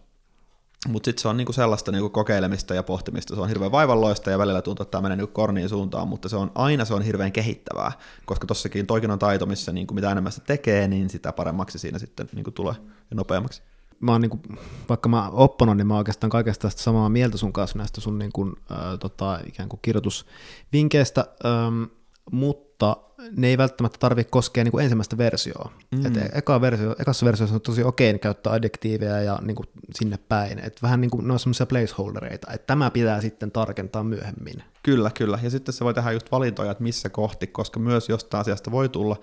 Mutta 0.87 1.07
sitten 1.07 1.21
se 1.21 1.27
on 1.27 1.37
niinku 1.37 1.53
sellaista 1.53 1.91
niinku 1.91 2.09
kokeilemista 2.09 2.73
ja 2.73 2.83
pohtimista. 2.83 3.35
Se 3.35 3.41
on 3.41 3.47
hirveän 3.47 3.71
vaivalloista 3.71 4.31
ja 4.31 4.37
välillä 4.37 4.61
tuntuu, 4.61 4.83
että 4.83 4.91
tämä 4.91 5.01
menee 5.01 5.15
niinku 5.15 5.33
korniin 5.33 5.69
suuntaan, 5.69 6.07
mutta 6.07 6.29
se 6.29 6.35
on 6.35 6.51
aina 6.55 6.85
se 6.85 6.93
on 6.93 7.01
hirveän 7.01 7.31
kehittävää, 7.31 7.91
koska 8.25 8.47
tossakin 8.47 8.87
toikin 8.87 9.11
on 9.11 9.19
taito, 9.19 9.45
missä 9.45 9.71
niinku 9.71 9.93
mitä 9.93 10.11
enemmän 10.11 10.31
se 10.31 10.41
tekee, 10.41 10.87
niin 10.87 11.09
sitä 11.09 11.31
paremmaksi 11.31 11.79
siinä 11.79 11.99
sitten 11.99 12.29
niinku 12.33 12.51
tulee 12.51 12.75
ja 13.09 13.15
nopeammaksi 13.15 13.61
mä 14.03 14.11
oon, 14.11 14.21
niin 14.21 14.29
kuin, 14.29 14.41
vaikka 14.89 15.09
mä 15.09 15.29
opponon, 15.29 15.77
niin 15.77 15.87
mä 15.87 15.93
oon 15.93 15.97
oikeastaan 15.97 16.29
kaikesta 16.29 16.61
tästä 16.61 16.81
samaa 16.81 17.09
mieltä 17.09 17.37
sun 17.37 17.53
kanssa 17.53 17.77
näistä 17.77 18.01
sun 18.01 18.19
niin 18.19 18.31
kuin, 18.31 18.55
äh, 18.71 18.77
tota, 18.99 19.39
ikään 19.47 19.69
kuin 19.69 19.79
kirjoitusvinkkeistä. 19.81 21.25
Ähm, 21.45 21.83
mutta 22.31 22.97
ne 23.37 23.47
ei 23.47 23.57
välttämättä 23.57 23.97
tarvitse 23.99 24.31
koskea 24.31 24.63
niin 24.63 24.71
kuin 24.71 24.83
ensimmäistä 24.83 25.17
versioa. 25.17 25.71
Mm. 25.91 26.05
Et 26.05 26.13
eka 26.33 26.61
versio, 26.61 26.95
ekassa 26.99 27.25
versiossa 27.25 27.55
on 27.55 27.61
tosi 27.61 27.83
okei 27.83 28.19
käyttää 28.19 28.53
adjektiiveja 28.53 29.21
ja 29.21 29.39
niin 29.41 29.55
kuin 29.55 29.67
sinne 29.95 30.17
päin. 30.29 30.59
Et 30.59 30.81
vähän 30.81 31.01
niin 31.01 31.11
kuin 31.11 31.27
ne 31.27 31.33
on 31.33 31.39
semmoisia 31.39 31.65
placeholdereita, 31.65 32.51
että 32.53 32.67
tämä 32.67 32.91
pitää 32.91 33.21
sitten 33.21 33.51
tarkentaa 33.51 34.03
myöhemmin. 34.03 34.63
Kyllä, 34.83 35.11
kyllä. 35.17 35.39
Ja 35.43 35.49
sitten 35.49 35.73
se 35.73 35.85
voi 35.85 35.93
tehdä 35.93 36.11
just 36.11 36.31
valintoja, 36.31 36.71
että 36.71 36.83
missä 36.83 37.09
kohti, 37.09 37.47
koska 37.47 37.79
myös 37.79 38.09
jostain 38.09 38.41
asiasta 38.41 38.71
voi 38.71 38.89
tulla 38.89 39.15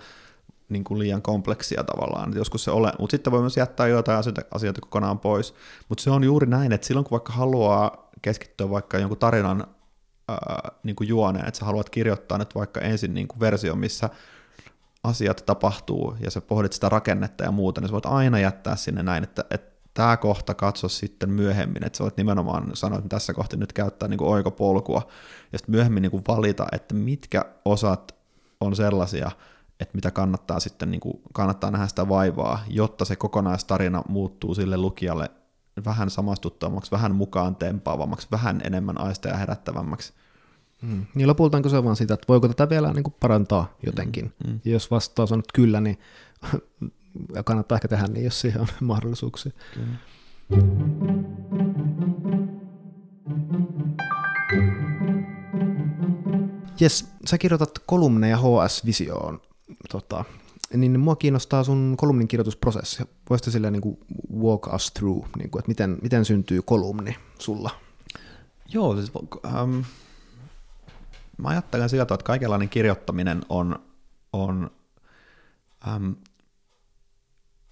niin 0.71 0.83
kuin 0.83 0.99
liian 0.99 1.21
kompleksia 1.21 1.83
tavallaan, 1.83 2.33
joskus 2.35 2.63
se 2.63 2.71
ole, 2.71 2.93
mutta 2.99 3.11
sitten 3.11 3.31
voi 3.31 3.41
myös 3.41 3.57
jättää 3.57 3.87
jotain 3.87 4.17
asioita, 4.17 4.41
asioita 4.51 4.81
kokonaan 4.81 5.19
pois. 5.19 5.53
Mutta 5.89 6.03
se 6.03 6.09
on 6.09 6.23
juuri 6.23 6.47
näin, 6.47 6.71
että 6.71 6.87
silloin 6.87 7.03
kun 7.03 7.11
vaikka 7.11 7.33
haluaa 7.33 8.09
keskittyä 8.21 8.69
vaikka 8.69 8.97
jonkun 8.97 9.17
tarinan 9.17 9.67
ää, 10.29 10.71
niin 10.83 10.95
kuin 10.95 11.07
juoneen, 11.07 11.47
että 11.47 11.59
sä 11.59 11.65
haluat 11.65 11.89
kirjoittaa 11.89 12.37
nyt 12.37 12.55
vaikka 12.55 12.79
ensin 12.79 13.13
niin 13.13 13.27
kuin 13.27 13.39
versio, 13.39 13.75
missä 13.75 14.09
asiat 15.03 15.43
tapahtuu 15.45 16.15
ja 16.19 16.31
sä 16.31 16.41
pohdit 16.41 16.73
sitä 16.73 16.89
rakennetta 16.89 17.43
ja 17.43 17.51
muuta, 17.51 17.81
niin 17.81 17.87
sä 17.87 17.93
voit 17.93 18.05
aina 18.05 18.39
jättää 18.39 18.75
sinne 18.75 19.03
näin, 19.03 19.23
että, 19.23 19.45
että 19.49 19.71
tämä 19.93 20.17
kohta 20.17 20.53
katso 20.53 20.89
sitten 20.89 21.29
myöhemmin, 21.29 21.85
että 21.85 21.97
sä 21.97 22.03
voit 22.03 22.17
nimenomaan 22.17 22.71
sanoa, 22.73 22.97
että 22.97 23.09
tässä 23.09 23.33
kohti 23.33 23.57
nyt 23.57 23.73
käyttää 23.73 24.09
niin 24.09 24.17
kuin 24.17 24.29
oikopolkua, 24.29 25.01
ja 25.51 25.57
sitten 25.59 25.75
myöhemmin 25.75 26.01
niin 26.01 26.11
kuin 26.11 26.23
valita, 26.27 26.67
että 26.71 26.95
mitkä 26.95 27.45
osat 27.65 28.15
on 28.61 28.75
sellaisia, 28.75 29.31
että 29.81 29.95
mitä 29.95 30.11
kannattaa 30.11 30.59
sitten, 30.59 30.91
niin 30.91 31.01
kuin, 31.01 31.21
kannattaa 31.33 31.71
nähdä 31.71 31.87
sitä 31.87 32.09
vaivaa, 32.09 32.63
jotta 32.67 33.05
se 33.05 33.15
kokonaistarina 33.15 34.03
muuttuu 34.07 34.55
sille 34.55 34.77
lukijalle 34.77 35.31
vähän 35.85 36.09
samastuttavammaksi, 36.09 36.91
vähän 36.91 37.15
mukaan 37.15 37.55
tempaavammaksi, 37.55 38.27
vähän 38.31 38.61
enemmän 38.63 38.97
aisteja 38.97 39.37
herättävämmäksi. 39.37 40.13
Mm. 40.81 41.05
Niin 41.15 41.27
lopultaanko 41.27 41.69
se 41.69 41.77
on 41.77 41.83
vaan 41.83 41.95
sitä, 41.95 42.13
että 42.13 42.25
voiko 42.27 42.47
tätä 42.47 42.69
vielä 42.69 42.93
niin 42.93 43.03
kuin 43.03 43.15
parantaa 43.19 43.73
jotenkin. 43.85 44.33
Mm. 44.45 44.51
Mm. 44.51 44.59
Ja 44.65 44.71
jos 44.71 44.91
vastaus 44.91 45.31
on 45.31 45.39
nyt 45.39 45.51
kyllä, 45.53 45.81
niin 45.81 45.99
kannattaa 47.45 47.75
ehkä 47.75 47.87
tehdä 47.87 48.07
niin, 48.07 48.25
jos 48.25 48.41
siihen 48.41 48.61
on 48.61 48.67
mahdollisuuksia. 48.87 49.51
Kyllä. 49.73 49.95
Jes, 56.79 57.07
sä 57.25 57.37
kirjoitat 57.37 57.79
kolumneja 57.85 58.37
HS-visioon 58.37 59.41
tota, 59.89 60.25
niin 60.73 60.99
mua 60.99 61.15
kiinnostaa 61.15 61.63
sun 61.63 61.95
kolumnin 61.97 62.27
kirjoitusprosessi. 62.27 63.03
Voisitko 63.29 63.51
sillä 63.51 63.71
niin 63.71 63.81
kuin 63.81 63.97
walk 64.41 64.73
us 64.73 64.91
through, 64.91 65.27
niin 65.37 65.49
kuin, 65.49 65.59
että 65.59 65.69
miten, 65.69 65.97
miten 66.01 66.25
syntyy 66.25 66.61
kolumni 66.61 67.15
sulla? 67.39 67.69
Joo, 68.73 68.95
siis 68.95 69.11
ähm, 69.45 69.79
mä 71.37 71.49
ajattelen 71.49 71.89
sillä 71.89 72.05
tavalla, 72.05 72.19
että 72.19 72.27
kaikenlainen 72.27 72.69
kirjoittaminen 72.69 73.41
on, 73.49 73.79
on 74.33 74.71
ähm, 75.87 76.11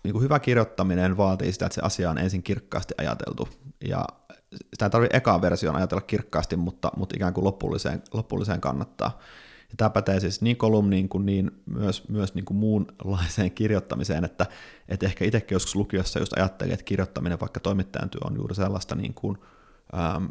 niin 0.03 0.11
kuin 0.11 0.23
hyvä 0.23 0.39
kirjoittaminen 0.39 1.17
vaatii 1.17 1.51
sitä, 1.51 1.65
että 1.65 1.75
se 1.75 1.81
asia 1.81 2.09
on 2.09 2.17
ensin 2.17 2.43
kirkkaasti 2.43 2.93
ajateltu. 2.97 3.49
Ja 3.87 4.05
sitä 4.51 4.85
ei 4.85 4.89
tarvitse 4.89 5.17
ekaan 5.17 5.41
versioon 5.41 5.75
ajatella 5.75 6.01
kirkkaasti, 6.01 6.55
mutta, 6.55 6.91
mutta 6.97 7.15
ikään 7.15 7.33
kuin 7.33 7.45
lopulliseen, 7.45 8.03
lopulliseen 8.13 8.61
kannattaa. 8.61 9.19
Ja 9.69 9.75
tämä 9.77 9.89
pätee 9.89 10.19
siis 10.19 10.41
niin 10.41 10.57
kolumniin 10.57 11.09
kuin 11.09 11.25
niin 11.25 11.51
myös, 11.65 12.07
myös 12.09 12.33
niin 12.33 12.45
kuin 12.45 12.57
muunlaiseen 12.57 13.51
kirjoittamiseen, 13.51 14.25
että, 14.25 14.45
että 14.87 15.05
ehkä 15.05 15.25
itsekin 15.25 15.55
joskus 15.55 15.75
lukiossa 15.75 16.19
just 16.19 16.33
ajattelin, 16.33 16.73
että 16.73 16.85
kirjoittaminen, 16.85 17.39
vaikka 17.39 17.59
toimittajan 17.59 18.09
työ 18.09 18.21
on 18.23 18.35
juuri 18.35 18.55
sellaista 18.55 18.95
niin 18.95 19.13
kuin, 19.13 19.37
ähm, 19.93 20.25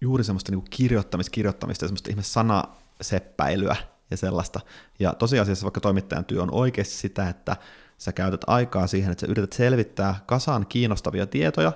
juuri 0.00 0.24
semmoista 0.24 0.52
niin 0.52 0.64
kirjoittamista, 0.70 1.30
kirjoittamista 1.30 1.84
ja 1.84 1.88
semmoista 1.88 2.10
ihme 2.10 2.22
sanaseppäilyä 2.22 3.76
ja 4.10 4.16
sellaista. 4.16 4.60
Ja 4.98 5.14
tosiasiassa 5.14 5.64
vaikka 5.64 5.80
toimittajan 5.80 6.24
työ 6.24 6.42
on 6.42 6.54
oikeasti 6.54 6.94
sitä, 6.94 7.28
että 7.28 7.56
sä 7.98 8.12
käytät 8.12 8.40
aikaa 8.46 8.86
siihen, 8.86 9.12
että 9.12 9.26
sä 9.26 9.30
yrität 9.30 9.52
selvittää 9.52 10.20
kasan 10.26 10.66
kiinnostavia 10.66 11.26
tietoja, 11.26 11.72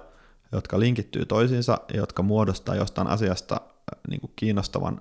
jotka 0.53 0.81
linkittyy 0.81 1.27
toisiinsa 1.27 1.79
ja 1.89 1.97
jotka 1.97 2.23
muodostaa 2.23 2.75
jostain 2.75 3.09
asiasta 3.09 3.55
äh, 3.55 4.01
niin 4.09 4.21
kuin 4.21 4.33
kiinnostavan 4.37 5.01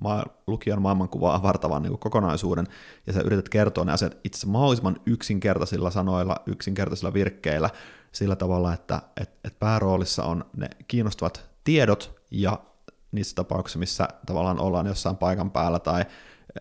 maa, 0.00 0.24
lukijan 0.46 0.82
maailmankuvaa 0.82 1.34
avartavan 1.34 1.82
niin 1.82 1.98
kokonaisuuden, 1.98 2.66
ja 3.06 3.12
sä 3.12 3.20
yrität 3.20 3.48
kertoa 3.48 3.84
ne 3.84 3.92
asiat 3.92 4.16
itse 4.24 4.46
mahdollisimman 4.46 5.00
yksinkertaisilla 5.06 5.90
sanoilla, 5.90 6.36
yksinkertaisilla 6.46 7.14
virkkeillä, 7.14 7.70
sillä 8.12 8.36
tavalla, 8.36 8.74
että 8.74 9.02
et, 9.20 9.30
et 9.44 9.58
pääroolissa 9.58 10.24
on 10.24 10.44
ne 10.56 10.68
kiinnostavat 10.88 11.50
tiedot, 11.64 12.18
ja 12.30 12.60
niissä 13.12 13.34
tapauksissa, 13.34 13.78
missä 13.78 14.08
tavallaan 14.26 14.60
ollaan 14.60 14.86
jossain 14.86 15.16
paikan 15.16 15.50
päällä, 15.50 15.78
tai 15.78 16.04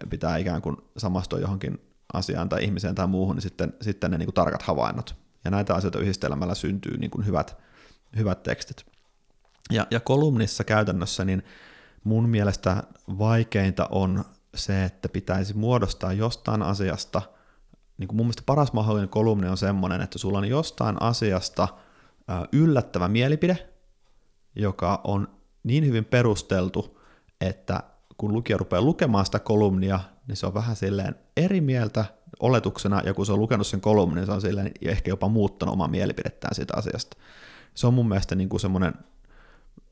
pitää 0.10 0.38
ikään 0.38 0.62
kuin 0.62 0.78
samastua 0.98 1.40
johonkin 1.40 1.82
asiaan 2.14 2.50
tai 2.50 2.64
ihmiseen 2.64 2.96
tai 2.96 3.08
muuhun, 3.08 3.36
niin 3.36 3.42
sitten, 3.42 3.74
sitten 3.82 4.12
ne 4.12 4.18
niin 4.18 4.28
kuin 4.28 4.34
tarkat 4.34 4.62
havainnot. 4.62 5.16
Ja 5.46 5.52
näitä 5.52 5.76
asioita 5.76 6.00
yhdistelemällä 6.00 6.56
syntyy 6.56 6.98
niin 6.98 7.12
kuin 7.12 7.26
hyvät, 7.26 7.58
hyvät 8.18 8.44
tekstit. 8.44 8.86
Ja, 9.72 9.88
ja 9.92 10.00
kolumnissa 10.00 10.64
käytännössä, 10.64 11.26
niin 11.26 11.44
mun 12.04 12.30
mielestä 12.30 12.84
vaikeinta 13.08 13.88
on 13.92 14.26
se, 14.56 14.84
että 14.84 15.10
pitäisi 15.10 15.54
muodostaa 15.54 16.14
jostain 16.14 16.62
asiasta, 16.62 17.22
niin 17.98 18.08
kuin 18.08 18.18
mun 18.18 18.26
mielestä 18.26 18.44
paras 18.46 18.74
mahdollinen 18.74 19.10
kolumni 19.10 19.48
on 19.48 19.58
semmoinen, 19.58 20.02
että 20.02 20.18
sulla 20.18 20.38
on 20.38 20.48
jostain 20.48 21.02
asiasta 21.02 21.68
yllättävä 22.52 23.08
mielipide, 23.08 23.70
joka 24.56 25.02
on 25.04 25.28
niin 25.64 25.86
hyvin 25.86 26.06
perusteltu, 26.06 27.00
että 27.42 27.84
kun 28.18 28.34
lukija 28.34 28.58
rupeaa 28.58 28.82
lukemaan 28.82 29.26
sitä 29.26 29.40
kolumnia, 29.40 30.00
niin 30.28 30.36
se 30.36 30.46
on 30.46 30.54
vähän 30.54 30.76
silleen 30.76 31.16
eri 31.38 31.62
mieltä 31.62 32.06
oletuksena, 32.40 33.02
ja 33.06 33.14
kun 33.14 33.26
se 33.26 33.34
on 33.34 33.40
lukenut 33.40 33.68
sen 33.68 33.82
kolumnin, 33.82 34.16
niin 34.16 34.26
se 34.26 34.32
on 34.32 34.42
silleen 34.42 34.72
ehkä 34.82 35.12
jopa 35.12 35.28
muuttanut 35.28 35.74
omaa 35.74 35.88
mielipidettään 35.88 36.56
siitä 36.56 36.74
asiasta. 36.78 37.18
Se 37.74 37.88
on 37.88 37.94
mun 37.94 38.08
mielestä 38.08 38.36
niin 38.36 38.50
kuin 38.50 38.60
semmoinen 38.60 38.94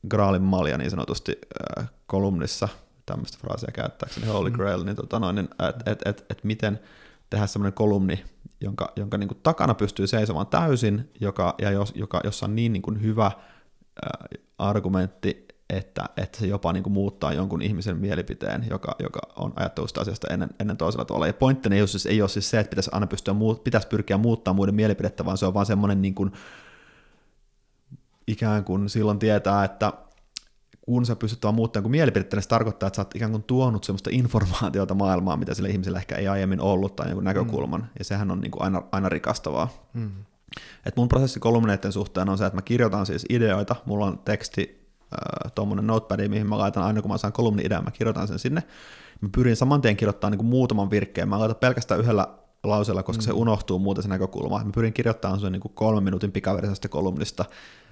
Graalin 0.08 0.42
malja 0.42 0.78
niin 0.78 0.90
sanotusti 0.90 1.38
äh, 1.78 1.90
kolumnissa, 2.06 2.68
tämmöistä 3.06 3.38
fraasia 3.40 3.70
käyttääkseni, 3.72 4.26
Holy 4.26 4.50
mm. 4.50 4.56
Grail, 4.56 4.84
niin, 4.84 4.96
tota 4.96 5.18
noin, 5.18 5.36
niin 5.36 5.48
että 5.68 5.90
et, 5.90 6.02
et, 6.04 6.26
et 6.30 6.44
miten 6.44 6.80
tehdä 7.30 7.46
semmoinen 7.46 7.72
kolumni, 7.72 8.24
jonka, 8.60 8.92
jonka 8.96 9.18
niin 9.18 9.28
kuin 9.28 9.40
takana 9.42 9.74
pystyy 9.74 10.06
seisomaan 10.06 10.46
täysin, 10.46 11.10
joka, 11.20 11.54
ja 11.58 11.70
jos, 11.70 11.92
joka, 11.94 12.20
jossa 12.24 12.46
on 12.46 12.56
niin, 12.56 12.72
niin 12.72 12.82
kuin 12.82 13.02
hyvä 13.02 13.26
äh, 13.26 13.32
argumentti, 14.58 15.46
että, 15.70 16.04
että 16.16 16.38
se 16.38 16.46
jopa 16.46 16.72
niin 16.72 16.82
kuin 16.82 16.92
muuttaa 16.92 17.32
jonkun 17.32 17.62
ihmisen 17.62 17.96
mielipiteen, 17.96 18.66
joka, 18.70 18.96
joka 18.98 19.20
on 19.36 19.52
ajattelusta 19.56 19.92
sitä 19.92 20.00
asiasta 20.00 20.28
ennen, 20.34 20.48
ennen 20.60 20.76
toisella 20.76 21.04
tavalla. 21.04 21.26
Ja 21.26 21.32
pointtini 21.32 21.76
ei 21.76 21.82
ole 21.82 21.88
siis, 21.88 22.06
ei 22.06 22.22
ole 22.22 22.28
siis 22.28 22.50
se, 22.50 22.60
että 22.60 22.70
pitäisi 22.70 22.90
aina 22.92 23.06
pystyä 23.06 23.34
muut, 23.34 23.64
pitäisi 23.64 23.88
pyrkiä 23.88 24.18
muuttaa 24.18 24.54
muiden 24.54 24.74
mielipidettä, 24.74 25.24
vaan 25.24 25.38
se 25.38 25.46
on 25.46 25.54
vaan 25.54 25.66
semmoinen 25.66 26.02
niin 26.02 26.14
kuin, 26.14 26.32
ikään 28.26 28.64
kuin 28.64 28.88
silloin 28.88 29.18
tietää, 29.18 29.64
että 29.64 29.92
kun 30.80 31.06
sä 31.06 31.16
pystyt 31.16 31.42
vaan 31.42 31.54
muuttamaan 31.54 31.82
kuin 31.82 31.90
mielipidettä, 31.90 32.36
niin 32.36 32.42
se 32.42 32.48
tarkoittaa, 32.48 32.86
että 32.86 32.96
sä 32.96 33.02
oot 33.02 33.16
ikään 33.16 33.30
kuin 33.30 33.42
tuonut 33.42 33.84
sellaista 33.84 34.10
informaatiota 34.12 34.94
maailmaan, 34.94 35.38
mitä 35.38 35.54
sille 35.54 35.68
ihmiselle 35.68 35.98
ehkä 35.98 36.14
ei 36.14 36.28
aiemmin 36.28 36.60
ollut 36.60 36.96
tai 36.96 37.06
jonkun 37.06 37.24
näkökulman, 37.24 37.80
mm. 37.80 37.86
ja 37.98 38.04
sehän 38.04 38.30
on 38.30 38.40
niin 38.40 38.50
kuin 38.50 38.62
aina, 38.62 38.82
aina 38.92 39.08
rikastavaa. 39.08 39.68
Mm. 39.94 40.10
Et 40.86 40.96
mun 40.96 41.08
prosessi 41.08 41.40
kolumneiden 41.40 41.92
suhteen 41.92 42.28
on 42.28 42.38
se, 42.38 42.46
että 42.46 42.56
mä 42.56 42.62
kirjoitan 42.62 43.06
siis 43.06 43.26
ideoita, 43.28 43.76
mulla 43.84 44.06
on 44.06 44.18
teksti, 44.18 44.88
äh, 45.02 45.52
tuommoinen 45.52 45.86
notepad, 45.86 46.28
mihin 46.28 46.48
mä 46.48 46.58
laitan 46.58 46.82
aina 46.82 47.02
kun 47.02 47.10
mä 47.10 47.18
saan 47.18 47.32
kolumni-idean, 47.32 47.84
mä 47.84 47.90
kirjoitan 47.90 48.28
sen 48.28 48.38
sinne. 48.38 48.62
Mä 49.20 49.28
pyrin 49.34 49.56
saman 49.56 49.80
tien 49.80 49.96
kirjoittamaan 49.96 50.32
niin 50.32 50.38
kuin 50.38 50.48
muutaman 50.48 50.90
virkkeen, 50.90 51.28
mä 51.28 51.38
laitan 51.38 51.56
pelkästään 51.56 52.00
yhdellä 52.00 52.28
lauseella, 52.68 53.02
koska 53.02 53.22
mm. 53.22 53.24
se 53.24 53.32
unohtuu 53.32 53.78
muuten 53.78 54.02
se 54.02 54.08
näkökulma. 54.08 54.64
Mä 54.64 54.70
pyrin 54.74 54.92
kirjoittamaan 54.92 55.40
sen 55.40 55.52
niin 55.52 55.60
kuin 55.60 55.74
kolmen 55.74 56.04
minuutin 56.04 56.32
pikaversiosta 56.32 56.88
kolumnista, 56.88 57.44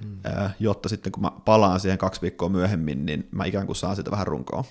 mm. 0.04 0.18
jotta 0.60 0.88
sitten 0.88 1.12
kun 1.12 1.22
mä 1.22 1.30
palaan 1.44 1.80
siihen 1.80 1.98
kaksi 1.98 2.22
viikkoa 2.22 2.48
myöhemmin, 2.48 3.06
niin 3.06 3.28
mä 3.30 3.44
ikään 3.44 3.66
kuin 3.66 3.76
saan 3.76 3.96
sitä 3.96 4.10
vähän 4.10 4.26
runkoa. 4.26 4.64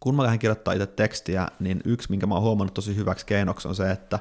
Kun 0.00 0.14
mä 0.14 0.22
lähden 0.22 0.38
kirjoittaa 0.38 0.74
itse 0.74 0.86
tekstiä, 0.86 1.48
niin 1.60 1.80
yksi, 1.84 2.10
minkä 2.10 2.26
mä 2.26 2.34
oon 2.34 2.42
huomannut 2.42 2.74
tosi 2.74 2.96
hyväksi 2.96 3.26
keinoksi 3.26 3.68
on 3.68 3.74
se, 3.74 3.90
että 3.90 4.18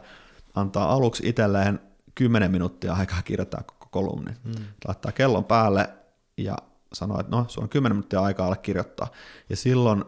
antaa 0.56 0.94
aluksi 0.94 1.30
itselleen 1.30 1.80
10 2.16 2.52
minuuttia 2.52 2.94
aikaa 2.94 3.22
kirjoittaa 3.22 3.64
koko 3.64 3.88
kolumni. 3.92 4.32
Mm. 4.44 4.66
Laittaa 4.88 5.12
kellon 5.12 5.46
päälle 5.46 5.90
ja 6.38 6.58
sanoo, 6.94 7.20
että 7.20 7.36
no, 7.36 7.46
sulla 7.48 7.66
on 7.66 7.70
10 7.70 7.96
minuuttia 7.96 8.22
aikaa 8.22 8.46
olla 8.46 8.56
kirjoittaa. 8.56 9.08
Ja 9.50 9.56
silloin 9.56 10.06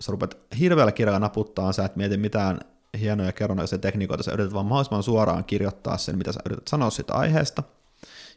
sä 0.00 0.12
rupeat 0.12 0.38
hirveällä 0.58 0.92
kirjalla 0.92 1.18
naputtaa, 1.18 1.72
sä 1.72 1.84
et 1.84 1.96
mieti 1.96 2.16
mitään 2.16 2.60
hienoja 3.00 3.32
kerronnaisia 3.32 3.78
tekniikoita, 3.78 4.22
sä 4.22 4.32
yrität 4.32 4.54
vaan 4.54 4.66
mahdollisimman 4.66 5.02
suoraan 5.02 5.44
kirjoittaa 5.44 5.98
sen, 5.98 6.18
mitä 6.18 6.32
sä 6.32 6.40
yrität 6.46 6.68
sanoa 6.68 6.90
siitä 6.90 7.14
aiheesta, 7.14 7.62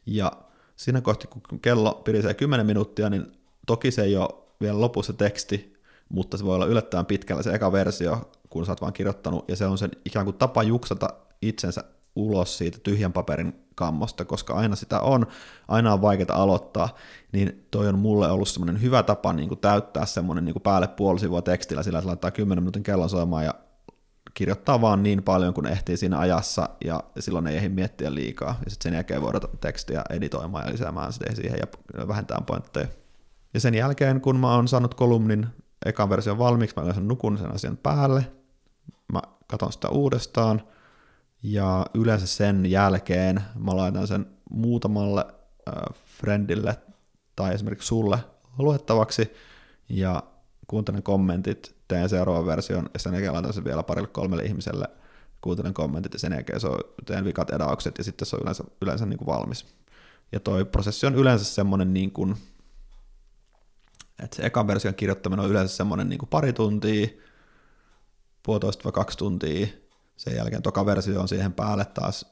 ja 0.06 0.32
siinä 0.76 1.02
kohti, 1.02 1.28
kun 1.28 1.60
kello 1.60 1.94
pirisee 1.94 2.34
10 2.34 2.66
minuuttia, 2.66 3.10
niin 3.10 3.32
toki 3.68 3.92
se 3.92 4.04
ei 4.04 4.18
ole 4.18 4.30
vielä 4.62 4.82
lopussa 4.82 5.14
teksti, 5.14 5.74
mutta 6.10 6.38
se 6.38 6.46
voi 6.46 6.56
olla 6.56 6.66
yllättävän 6.66 7.06
pitkällä 7.06 7.44
se 7.44 7.54
eka 7.54 7.72
versio, 7.72 8.32
kun 8.50 8.66
sä 8.66 8.72
oot 8.72 8.82
vaan 8.82 8.94
kirjoittanut, 8.94 9.50
ja 9.50 9.56
se 9.56 9.66
on 9.66 9.78
sen 9.78 9.92
ikään 10.06 10.26
kuin 10.26 10.38
tapa 10.38 10.64
juksata 10.64 11.10
itsensä 11.42 11.84
ulos 12.16 12.58
siitä 12.58 12.78
tyhjän 12.84 13.14
paperin 13.14 13.66
kammosta, 13.76 14.26
koska 14.26 14.54
aina 14.54 14.76
sitä 14.76 15.00
on, 15.00 15.28
aina 15.68 15.94
on 15.94 16.02
vaikeaa 16.02 16.44
aloittaa, 16.44 16.96
niin 17.32 17.68
toi 17.72 17.88
on 17.88 18.00
mulle 18.00 18.32
ollut 18.32 18.48
semmoinen 18.48 18.82
hyvä 18.82 19.04
tapa 19.04 19.34
niin 19.34 19.50
kuin 19.50 19.60
täyttää 19.60 20.06
semmoinen 20.06 20.46
niin 20.46 20.54
kuin 20.54 20.64
päälle 20.64 20.88
puoli 20.88 21.20
sivua 21.20 21.42
tekstillä, 21.42 21.84
sillä 21.84 22.02
se 22.02 22.08
laittaa 22.08 22.32
10 22.32 22.64
minuutin 22.64 22.84
kellon 22.84 23.10
soimaan 23.10 23.46
ja 23.46 23.54
kirjoittaa 24.34 24.82
vaan 24.82 25.04
niin 25.04 25.24
paljon, 25.24 25.54
kun 25.54 25.68
ehtii 25.68 25.98
siinä 25.98 26.20
ajassa, 26.20 26.70
ja 26.86 27.04
silloin 27.20 27.48
ei 27.48 27.58
ehdi 27.58 27.70
miettiä 27.70 28.16
liikaa, 28.16 28.60
ja 28.66 28.72
sitten 28.72 28.84
sen 28.84 28.94
jälkeen 28.94 29.22
voida 29.22 29.40
tekstiä 29.62 30.02
editoimaan 30.10 30.66
ja 30.66 30.72
lisäämään 30.72 31.14
sitä 31.14 31.36
siihen 31.36 31.60
ja 31.60 32.08
vähentää 32.08 32.42
pointteja. 32.46 32.88
Ja 33.54 33.60
sen 33.60 33.74
jälkeen, 33.74 34.22
kun 34.22 34.40
mä 34.40 34.56
oon 34.56 34.68
saanut 34.68 34.94
kolumnin 34.94 35.48
ekan 35.86 36.10
version 36.10 36.38
valmiiksi, 36.38 36.76
mä 36.76 36.84
yleensä 36.84 37.02
nukun 37.02 37.38
sen 37.38 37.54
asian 37.56 37.78
päälle, 37.78 38.32
mä 39.14 39.22
katson 39.48 39.72
sitä 39.72 39.90
uudestaan, 39.90 40.62
ja 41.44 41.86
yleensä 41.94 42.28
sen 42.28 42.66
jälkeen 42.66 43.42
mä 43.60 43.78
laitan 43.78 44.08
sen 44.08 44.26
muutamalle 44.50 45.26
äh, 45.68 45.96
friendille 46.22 46.78
tai 47.36 47.54
esimerkiksi 47.54 47.88
sulle 47.88 48.20
luettavaksi, 48.58 49.34
ja 49.90 50.24
kuuntelen 50.68 51.04
kommentit, 51.04 51.76
teen 51.92 52.10
seuraavan 52.10 52.46
version, 52.46 52.90
ja 52.94 53.00
sen 53.00 53.14
jälkeen 53.14 53.34
laitan 53.34 53.54
sen 53.54 53.64
vielä 53.64 53.84
parille 53.84 54.08
kolmelle 54.08 54.44
ihmiselle, 54.44 54.88
kuuntelen 55.42 55.74
kommentit, 55.74 56.14
ja 56.14 56.20
sen 56.20 56.34
jälkeen 56.34 56.60
se 56.60 56.68
on, 56.68 56.80
teen 57.06 57.26
vikat 57.26 57.50
edaukset, 57.50 57.98
ja 57.98 58.04
sitten 58.04 58.26
se 58.26 58.36
on 58.36 58.42
yleensä, 58.42 58.64
yleensä 58.82 59.06
niin 59.06 59.18
kuin 59.18 59.26
valmis. 59.26 59.66
Ja 60.32 60.40
toi 60.40 60.66
prosessi 60.66 61.06
on 61.06 61.16
yleensä 61.16 61.46
semmoinen 61.46 61.94
niin 61.94 62.12
kuin, 62.12 62.36
että 64.24 64.36
se 64.36 64.46
ekan 64.46 64.68
version 64.68 64.96
kirjoittaminen 64.96 65.46
on 65.46 65.52
yleensä 65.52 65.76
semmoinen 65.76 66.10
niin 66.10 66.20
kuin 66.20 66.30
pari 66.30 66.54
tuntia, 66.54 67.08
puolitoista 68.44 68.84
vai 68.84 68.92
kaksi 68.92 69.18
tuntia, 69.18 69.68
sen 70.18 70.36
jälkeen 70.36 70.62
toka 70.62 70.86
versio 70.86 71.22
on 71.22 71.28
siihen 71.28 71.54
päälle 71.54 71.86
taas, 71.86 72.26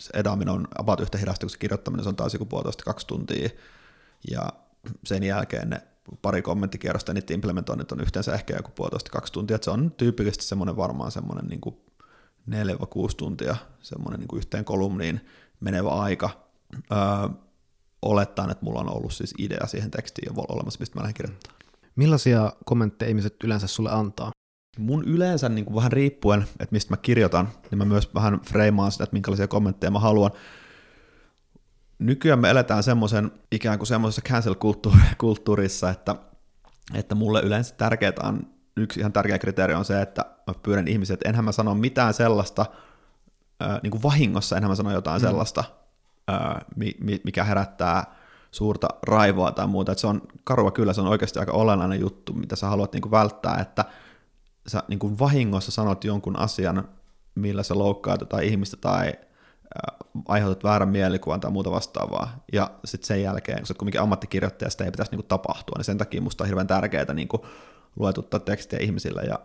se 0.00 0.10
edaaminen 0.14 0.54
on 0.54 0.68
about 0.78 1.00
yhtä 1.00 1.18
hidasta 1.18 1.44
kuin 1.44 1.50
se 1.50 1.58
kirjoittaminen, 1.58 2.04
se 2.04 2.08
on 2.08 2.16
taas 2.16 2.32
joku 2.32 2.46
puolitoista 2.46 2.84
kaksi 2.84 3.06
tuntia, 3.06 3.50
ja 4.30 4.48
sen 5.04 5.22
jälkeen 5.22 5.70
ne 5.70 5.82
pari 6.22 6.42
kommenttikierrosta, 6.42 7.14
niitä 7.14 7.34
implementoinnit 7.34 7.92
on 7.92 8.00
yhteensä 8.00 8.34
ehkä 8.34 8.56
joku 8.56 8.70
puolitoista 8.74 9.10
kaksi 9.10 9.32
tuntia, 9.32 9.54
että 9.54 9.64
se 9.64 9.70
on 9.70 9.90
tyypillisesti 9.90 10.44
semmoinen 10.44 10.76
varmaan 10.76 11.10
semmoinen 11.10 11.46
niin 11.46 11.60
kuin 11.60 11.76
4-6 12.50 12.54
tuntia 13.16 13.56
semmoinen 13.80 14.20
niin 14.20 14.28
kuin 14.28 14.38
yhteen 14.38 14.64
kolumniin 14.64 15.20
menevä 15.60 15.88
aika. 15.88 16.30
Öö, 16.92 16.98
olettaen, 18.02 18.50
että 18.50 18.64
mulla 18.64 18.80
on 18.80 18.96
ollut 18.96 19.12
siis 19.12 19.34
idea 19.38 19.66
siihen 19.66 19.90
tekstiin 19.90 20.32
jo 20.34 20.44
olemassa, 20.48 20.80
mistä 20.80 20.96
mä 20.96 21.02
lähden 21.02 21.14
kirjoittamaan. 21.14 21.62
Millaisia 21.96 22.52
kommentteja 22.64 23.08
ihmiset 23.08 23.36
yleensä 23.44 23.66
sulle 23.66 23.90
antaa? 23.90 24.30
Mun 24.78 25.04
yleensä 25.04 25.48
niin 25.48 25.64
kuin 25.64 25.74
vähän 25.74 25.92
riippuen, 25.92 26.42
että 26.42 26.68
mistä 26.70 26.92
mä 26.92 26.96
kirjoitan, 26.96 27.48
niin 27.70 27.78
mä 27.78 27.84
myös 27.84 28.14
vähän 28.14 28.40
freimaan 28.40 28.92
sitä, 28.92 29.04
että 29.04 29.14
minkälaisia 29.14 29.48
kommentteja 29.48 29.90
mä 29.90 29.98
haluan. 29.98 30.30
Nykyään 32.02 32.38
me 32.38 32.50
eletään 32.50 32.82
semmoisen 32.82 33.32
ikään 33.52 33.78
kuin 33.78 33.86
semmoisessa 33.86 34.22
cancel-kulttuurissa, 34.28 35.90
että, 35.94 36.16
että 36.94 37.14
mulle 37.14 37.40
yleensä 37.40 37.74
tärkeää 37.74 38.12
on, 38.22 38.46
yksi 38.76 39.00
ihan 39.00 39.12
tärkeä 39.12 39.38
kriteeri 39.38 39.74
on 39.74 39.84
se, 39.84 40.02
että 40.02 40.24
mä 40.46 40.54
pyydän 40.62 40.88
ihmiset, 40.88 41.14
että 41.14 41.28
enhän 41.28 41.44
mä 41.44 41.52
sano 41.52 41.74
mitään 41.74 42.14
sellaista, 42.14 42.66
niin 43.82 43.90
kuin 43.90 44.02
vahingossa 44.02 44.56
enhän 44.56 44.70
mä 44.70 44.74
sano 44.74 44.92
jotain 44.92 45.22
mm. 45.22 45.26
sellaista, 45.26 45.64
mikä 47.24 47.44
herättää 47.44 48.04
suurta 48.50 48.88
raivoa 49.02 49.52
tai 49.52 49.66
muuta. 49.66 49.92
Että 49.92 50.00
se 50.00 50.06
on 50.06 50.22
karua 50.44 50.70
kyllä, 50.70 50.92
se 50.92 51.00
on 51.00 51.06
oikeasti 51.06 51.38
aika 51.38 51.52
olennainen 51.52 52.00
juttu, 52.00 52.32
mitä 52.32 52.56
sä 52.56 52.66
haluat 52.66 52.92
niin 52.92 53.02
kuin 53.02 53.10
välttää, 53.10 53.58
että 53.60 53.84
sä 54.66 54.82
niin 54.88 54.98
kuin 54.98 55.18
vahingossa 55.18 55.72
sanot 55.72 56.04
jonkun 56.04 56.38
asian, 56.38 56.88
millä 57.34 57.62
sä 57.62 57.78
loukkaat 57.78 58.20
jotain 58.20 58.44
ihmistä 58.44 58.76
tai 58.76 59.12
aiheutat 60.28 60.64
väärän 60.64 60.88
mielikuvan 60.88 61.40
tai 61.40 61.50
muuta 61.50 61.70
vastaavaa. 61.70 62.44
Ja 62.52 62.70
sitten 62.84 63.06
sen 63.06 63.22
jälkeen, 63.22 63.58
kun 63.58 63.66
sä 63.66 63.72
oot 63.72 63.78
kuitenkin 63.78 64.00
ammattikirjoittaja, 64.00 64.70
sitä 64.70 64.84
ei 64.84 64.90
pitäisi 64.90 65.12
niin 65.12 65.18
kuin 65.18 65.28
tapahtua, 65.28 65.74
niin 65.78 65.84
sen 65.84 65.98
takia 65.98 66.20
musta 66.20 66.44
on 66.44 66.48
hirveän 66.48 66.66
tärkeää 66.66 67.14
niin 67.14 67.28
kuin 67.28 67.42
luetuttaa 67.98 68.40
tekstiä 68.40 68.78
ihmisille 68.82 69.22
ja 69.22 69.38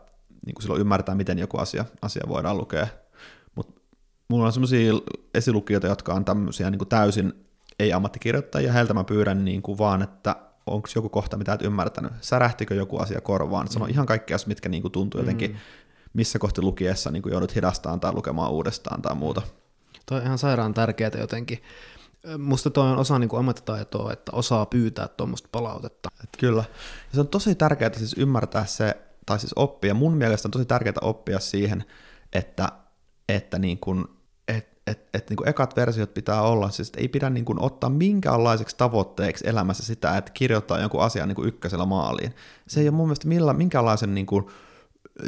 niin 0.46 0.54
kuin 0.54 0.62
silloin 0.64 0.82
ymmärtää, 0.82 1.16
miten 1.16 1.40
joku 1.40 1.58
asia, 1.58 1.86
asia 2.02 2.24
voidaan 2.28 2.58
lukea. 2.58 2.88
Mutta 3.56 3.82
mulla 4.28 4.46
on 4.46 4.54
sellaisia 4.54 4.94
esilukijoita, 5.34 5.88
jotka 5.88 6.14
on 6.14 6.26
tämmöisiä 6.26 6.70
niin 6.70 6.80
kuin 6.80 6.90
täysin 6.90 7.34
ei-ammattikirjoittajia, 7.80 8.74
heiltä 8.74 8.94
mä 8.94 9.04
pyydän 9.04 9.46
niin 9.46 9.62
kuin 9.62 9.78
vaan, 9.78 10.02
että 10.02 10.36
onko 10.66 10.88
joku 10.96 11.10
kohta, 11.10 11.38
mitä 11.38 11.54
et 11.54 11.62
ymmärtänyt, 11.62 12.12
särähtikö 12.22 12.76
joku 12.76 12.98
asia 12.98 13.22
korvaan, 13.22 13.68
sano 13.68 13.86
mm. 13.86 13.92
ihan 13.92 14.06
kaikkea, 14.06 14.38
mitkä 14.46 14.70
niin 14.70 14.82
kuin 14.82 14.92
tuntuu 14.92 15.22
jotenkin, 15.22 15.52
mm. 15.52 15.58
missä 16.14 16.40
kohti 16.40 16.62
lukiessa 16.62 17.12
niin 17.12 17.24
kuin 17.24 17.32
joudut 17.32 17.56
hidastamaan 17.56 18.00
tai 18.00 18.14
lukemaan 18.14 18.52
uudestaan 18.52 19.02
tai 19.02 19.16
muuta. 19.16 19.42
Toi 20.10 20.18
on 20.18 20.26
ihan 20.26 20.38
sairaan 20.38 20.74
tärkeää 20.74 21.12
jotenkin. 21.20 21.64
Musta 22.38 22.70
toi 22.70 22.92
on 22.92 22.98
osa 22.98 23.20
niin 23.20 23.30
kuin 23.30 23.40
ammattitaitoa, 23.40 24.14
että 24.14 24.32
osaa 24.36 24.66
pyytää 24.66 25.08
tuommoista 25.08 25.50
palautetta. 25.52 26.10
Et 26.24 26.30
kyllä. 26.40 26.64
Ja 27.10 27.16
se 27.16 27.20
on 27.20 27.28
tosi 27.28 27.56
tärkeää 27.56 27.94
siis 27.94 28.16
ymmärtää 28.18 28.66
se, 28.66 28.98
tai 29.26 29.40
siis 29.40 29.54
oppia. 29.56 29.94
Mun 29.94 30.18
mielestä 30.18 30.48
on 30.48 30.52
tosi 30.52 30.66
tärkeää 30.66 30.96
oppia 31.02 31.40
siihen, 31.40 31.86
että, 32.34 32.70
että 33.30 33.60
niin 33.60 33.78
kuin, 33.78 34.06
et, 34.48 34.68
et, 34.88 35.10
et 35.14 35.30
niin 35.30 35.38
kuin 35.38 35.50
ekat 35.50 35.76
versiot 35.76 36.14
pitää 36.14 36.42
olla, 36.42 36.70
siis 36.70 36.92
ei 36.98 37.08
pidä 37.08 37.30
niin 37.30 37.46
kuin 37.46 37.62
ottaa 37.62 37.90
minkäänlaiseksi 37.90 38.78
tavoitteeksi 38.78 39.48
elämässä 39.48 39.84
sitä, 39.84 40.18
että 40.18 40.32
kirjoittaa 40.32 40.80
jonkun 40.80 41.04
asian 41.04 41.28
niin 41.28 41.36
kuin 41.36 41.48
ykkösellä 41.48 41.86
maaliin. 41.86 42.36
Se 42.68 42.80
ei 42.80 42.88
ole 42.88 42.96
mun 42.96 43.08
mielestä 43.08 43.28
millään, 43.28 43.58
minkäänlaisen 43.58 44.16
niin 44.16 44.26
kuin, 44.26 44.48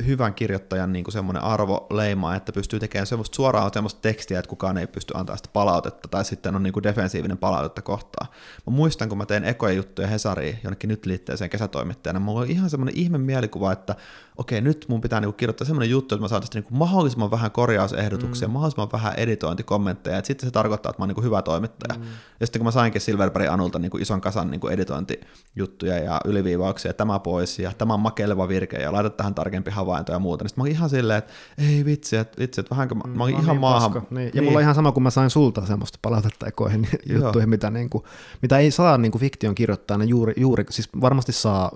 hyvän 0.06 0.34
kirjoittajan 0.34 0.94
niin 0.94 1.12
semmoinen 1.12 1.44
arvoleima, 1.44 2.36
että 2.36 2.52
pystyy 2.52 2.80
tekemään 2.80 3.08
semmoista 3.08 3.36
suoraan 3.36 3.72
semmoista 3.74 4.02
tekstiä, 4.02 4.40
että 4.40 4.50
kukaan 4.50 4.78
ei 4.78 4.88
pysty 4.88 5.14
antaa 5.18 5.38
sitä 5.38 5.50
palautetta, 5.54 6.08
tai 6.08 6.26
sitten 6.26 6.56
on 6.56 6.64
niin 6.64 6.74
kuin 6.74 6.84
defensiivinen 6.84 7.38
palautetta 7.38 7.82
kohtaan. 7.82 8.28
Mä 8.68 8.72
muistan, 8.76 9.10
kun 9.10 9.18
mä 9.18 9.26
tein 9.26 9.44
ekoja 9.44 9.74
juttuja 9.74 10.08
Hesariin 10.08 10.60
jonnekin 10.64 10.88
nyt 10.88 11.06
liitteeseen 11.06 11.50
kesätoimittajana, 11.50 12.20
mulla 12.20 12.40
oli 12.40 12.52
ihan 12.52 12.70
semmoinen 12.70 12.98
ihme 12.98 13.18
mielikuva, 13.18 13.72
että 13.72 13.96
okei, 14.38 14.62
nyt 14.62 14.86
mun 14.88 15.02
pitää 15.02 15.20
niinku 15.20 15.34
kirjoittaa 15.34 15.68
semmoinen 15.68 15.90
juttu, 15.90 16.16
että 16.16 16.22
mä 16.22 16.28
saan 16.28 16.42
tästä 16.42 16.58
niinku 16.58 16.76
mahdollisimman 16.76 17.32
vähän 17.32 17.52
korjausehdotuksia, 17.52 18.48
mm. 18.48 18.52
mahdollisimman 18.52 18.92
vähän 18.92 19.14
editointikommentteja, 19.18 20.18
että 20.18 20.28
sitten 20.28 20.48
se 20.48 20.52
tarkoittaa, 20.52 20.90
että 20.90 21.02
mä 21.02 21.04
oon 21.04 21.08
niinku 21.08 21.22
hyvä 21.22 21.42
toimittaja. 21.42 22.00
Mm. 22.00 22.06
Ja 22.40 22.46
sitten 22.46 22.60
kun 22.60 22.66
mä 22.66 22.72
sainkin 22.72 23.02
Silverberg 23.02 23.50
Anulta 23.50 23.80
niinku 23.80 23.98
ison 23.98 24.22
kasan 24.22 24.52
niinku 24.52 24.68
editointijuttuja 24.68 25.98
ja 26.00 26.22
yliviivauksia, 26.26 26.94
tämä 26.94 27.20
pois 27.20 27.60
ja 27.60 27.72
tämä 27.78 27.94
on 27.94 28.00
makeleva 28.00 28.48
virke 28.48 28.78
ja 28.78 28.94
laita 28.94 29.10
tähän 29.10 29.36
tarkempi 29.36 29.72
havainto 29.80 30.11
ja 30.11 30.19
muuta, 30.19 30.43
niin 30.43 30.49
sitten 30.49 30.61
mä 30.61 30.63
oon 30.63 30.71
ihan 30.71 30.89
silleen, 30.89 31.17
että 31.17 31.34
ei 31.57 31.86
vitsi, 31.86 32.15
että 32.15 32.39
vitsi, 32.39 32.61
että 32.61 32.75
vähänkö 32.75 32.95
mä, 32.95 33.01
mä 33.07 33.23
oon 33.23 33.32
mm, 33.32 33.39
ihan 33.39 33.53
niin 33.53 33.61
maahan. 33.61 33.91
Niin. 34.09 34.25
Ja 34.25 34.32
niin. 34.34 34.43
mulla 34.43 34.57
on 34.57 34.61
ihan 34.61 34.75
sama, 34.75 34.91
kun 34.91 35.03
mä 35.03 35.09
sain 35.09 35.30
sulta 35.30 35.65
semmoista 35.65 35.99
palautetta 36.01 36.47
ekoihin 36.47 36.88
juttuihin, 37.13 37.49
mitä, 37.49 37.69
niinku, 37.69 38.05
mitä 38.41 38.57
ei 38.57 38.71
saa 38.71 38.97
niinku 38.97 39.17
fiktion 39.17 39.55
kirjoittaa, 39.55 40.03
juuri, 40.03 40.34
juuri, 40.38 40.65
siis 40.69 40.89
varmasti 41.01 41.32
saa 41.32 41.71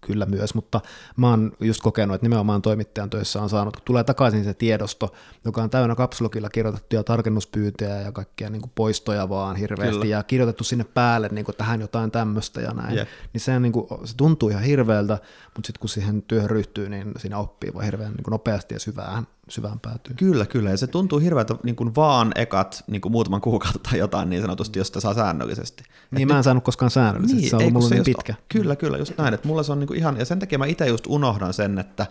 kyllä 0.00 0.26
myös, 0.26 0.54
mutta 0.54 0.80
mä 1.16 1.30
oon 1.30 1.52
just 1.60 1.82
kokenut, 1.82 2.14
että 2.14 2.24
nimenomaan 2.24 2.62
toimittajan 2.62 3.10
töissä 3.10 3.42
on 3.42 3.48
saanut, 3.48 3.76
kun 3.76 3.82
tulee 3.84 4.04
takaisin 4.04 4.44
se 4.44 4.54
tiedosto, 4.54 5.12
joka 5.44 5.62
on 5.62 5.70
täynnä 5.70 5.94
kapsulokilla 5.94 6.50
kirjoitettuja 6.50 7.04
tarkennuspyyntöjä 7.04 8.00
ja 8.00 8.12
kaikkia 8.12 8.50
niin 8.50 8.62
kuin 8.62 8.72
poistoja 8.74 9.28
vaan 9.28 9.56
hirveästi 9.56 9.92
Kyllä. 9.92 10.16
ja 10.16 10.22
kirjoitettu 10.22 10.64
sinne 10.64 10.84
päälle 10.84 11.28
niin 11.28 11.44
kuin 11.44 11.56
tähän 11.56 11.80
jotain 11.80 12.10
tämmöistä 12.10 12.60
ja 12.60 12.70
näin, 12.70 12.96
yep. 12.96 13.08
niin 13.32 13.40
se, 13.40 13.56
on, 13.56 13.62
niin 13.62 13.72
kuin, 13.72 13.86
se 14.04 14.16
tuntuu 14.16 14.48
ihan 14.48 14.62
hirveältä, 14.62 15.18
mutta 15.44 15.66
sitten 15.66 15.80
kun 15.80 15.88
siihen 15.88 16.22
työhön 16.22 16.50
ryhtyy, 16.50 16.88
niin 16.88 17.03
siinä 17.16 17.38
oppii 17.38 17.74
vaan 17.74 17.84
hirveän 17.84 18.12
niin 18.12 18.22
kuin 18.22 18.32
nopeasti 18.32 18.74
ja 18.74 18.80
syvään, 18.80 19.26
syvään 19.48 19.80
päätyy. 19.80 20.14
Kyllä, 20.16 20.46
kyllä, 20.46 20.70
ja 20.70 20.76
se 20.76 20.86
tuntuu 20.86 21.18
hirveältä 21.18 21.54
niin 21.62 21.76
kuin 21.76 21.94
vaan 21.94 22.32
ekat 22.34 22.84
niin 22.86 23.00
kuin 23.00 23.12
muutaman 23.12 23.40
kuukautta 23.40 23.90
tai 23.90 23.98
jotain 23.98 24.30
niin 24.30 24.42
sanotusti, 24.42 24.78
jos 24.78 24.86
sitä 24.86 25.00
saa 25.00 25.14
säännöllisesti. 25.14 25.82
Niin, 26.10 26.22
Et 26.22 26.28
mä 26.28 26.34
en 26.34 26.36
nyt... 26.36 26.44
saanut 26.44 26.64
koskaan 26.64 26.90
säännöllisesti, 26.90 27.40
niin, 27.40 27.50
se 27.50 27.56
on 27.56 27.62
ollut 27.62 27.72
mulla 27.72 27.88
niin 27.88 28.04
pitkä. 28.04 28.34
Kyllä, 28.48 28.76
kyllä, 28.76 28.98
just 28.98 29.18
näin, 29.18 29.34
että 29.34 29.48
mulla 29.48 29.62
se 29.62 29.72
on 29.72 29.80
niin 29.80 29.88
kuin 29.88 29.98
ihan, 29.98 30.16
ja 30.16 30.24
sen 30.24 30.38
takia 30.38 30.58
mä 30.58 30.66
itse 30.66 30.86
just 30.86 31.06
unohdan 31.06 31.52
sen, 31.52 31.78
että 31.78 32.06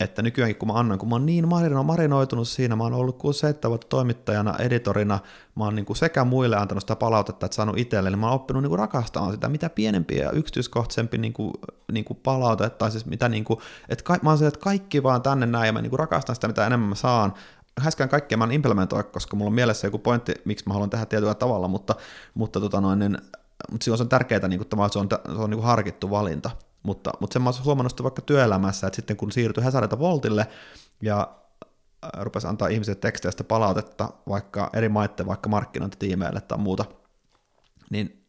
että 0.00 0.22
nykyäänkin 0.22 0.58
kun 0.58 0.68
mä 0.68 0.74
annan, 0.74 0.98
kun 0.98 1.08
mä 1.08 1.14
oon 1.14 1.26
niin 1.26 1.48
marino, 1.48 1.82
marinoitunut 1.82 2.48
siinä, 2.48 2.76
mä 2.76 2.84
oon 2.84 2.92
ollut 2.92 3.18
kuin 3.18 3.34
seitsemän 3.34 3.70
vuotta 3.70 3.86
toimittajana, 3.88 4.54
editorina, 4.58 5.18
mä 5.54 5.64
oon 5.64 5.74
niin 5.74 5.86
kuin 5.86 5.96
sekä 5.96 6.24
muille 6.24 6.56
antanut 6.56 6.82
sitä 6.82 6.96
palautetta, 6.96 7.46
että 7.46 7.56
saanut 7.56 7.78
itselle, 7.78 8.10
niin 8.10 8.18
mä 8.18 8.26
oon 8.26 8.34
oppinut 8.34 8.62
niin 8.62 8.70
kuin 8.70 8.78
rakastamaan 8.78 9.32
sitä, 9.32 9.48
mitä 9.48 9.70
pienempiä 9.70 10.24
ja 10.24 10.30
yksityiskohtaisempi 10.30 11.18
niin 11.18 11.32
kuin, 11.32 11.52
niin 11.92 12.04
kuin 12.04 12.18
palaute, 12.22 12.70
tai 12.70 12.90
siis 12.90 13.06
mitä 13.06 13.28
niin 13.28 13.44
kuin, 13.44 13.60
että 13.88 14.04
ka, 14.04 14.18
mä 14.22 14.30
oon 14.30 14.38
se, 14.38 14.46
että 14.46 14.60
kaikki 14.60 15.02
vaan 15.02 15.22
tänne 15.22 15.46
näin, 15.46 15.66
ja 15.66 15.72
mä 15.72 15.82
niin 15.82 15.90
kuin 15.90 16.00
rakastan 16.00 16.34
sitä, 16.34 16.48
mitä 16.48 16.66
enemmän 16.66 16.88
mä 16.88 16.94
saan, 16.94 17.34
häskään 17.80 18.10
kaikkea 18.10 18.38
mä 18.38 18.44
en 18.44 18.52
implementoi, 18.52 19.04
koska 19.04 19.36
mulla 19.36 19.48
on 19.48 19.54
mielessä 19.54 19.86
joku 19.86 19.98
pointti, 19.98 20.34
miksi 20.44 20.64
mä 20.66 20.72
haluan 20.72 20.90
tehdä 20.90 21.06
tietyllä 21.06 21.34
tavalla, 21.34 21.68
mutta, 21.68 21.94
mutta, 22.34 22.60
tota 22.60 22.80
noin, 22.80 22.98
niin, 22.98 23.18
mutta 23.70 23.84
silloin 23.84 23.98
se 23.98 24.02
on 24.02 24.08
tärkeää, 24.08 24.48
niin 24.48 24.58
kuin, 24.58 24.66
että 24.82 24.92
se 24.92 24.98
on, 24.98 25.08
se 25.36 25.42
on 25.42 25.50
niin 25.50 25.58
kuin 25.58 25.66
harkittu 25.66 26.10
valinta. 26.10 26.50
Mutta, 26.86 27.12
mutta 27.20 27.32
sen 27.32 27.42
mä 27.42 27.50
olen 27.50 27.64
huomannut 27.64 28.02
vaikka 28.02 28.22
työelämässä, 28.22 28.86
että 28.86 28.96
sitten 28.96 29.16
kun 29.16 29.32
siirtyi 29.32 29.64
Hesarilta 29.64 29.98
Voltille 29.98 30.46
ja 31.02 31.36
äh, 32.04 32.10
rupesi 32.22 32.46
antaa 32.46 32.68
ihmisille 32.68 32.98
teksteistä 33.00 33.44
palautetta 33.44 34.08
vaikka 34.28 34.70
eri 34.72 34.88
maiden 34.88 35.26
vaikka 35.26 35.48
markkinointitiimeille 35.48 36.40
tai 36.40 36.58
muuta, 36.58 36.84
niin 37.90 38.26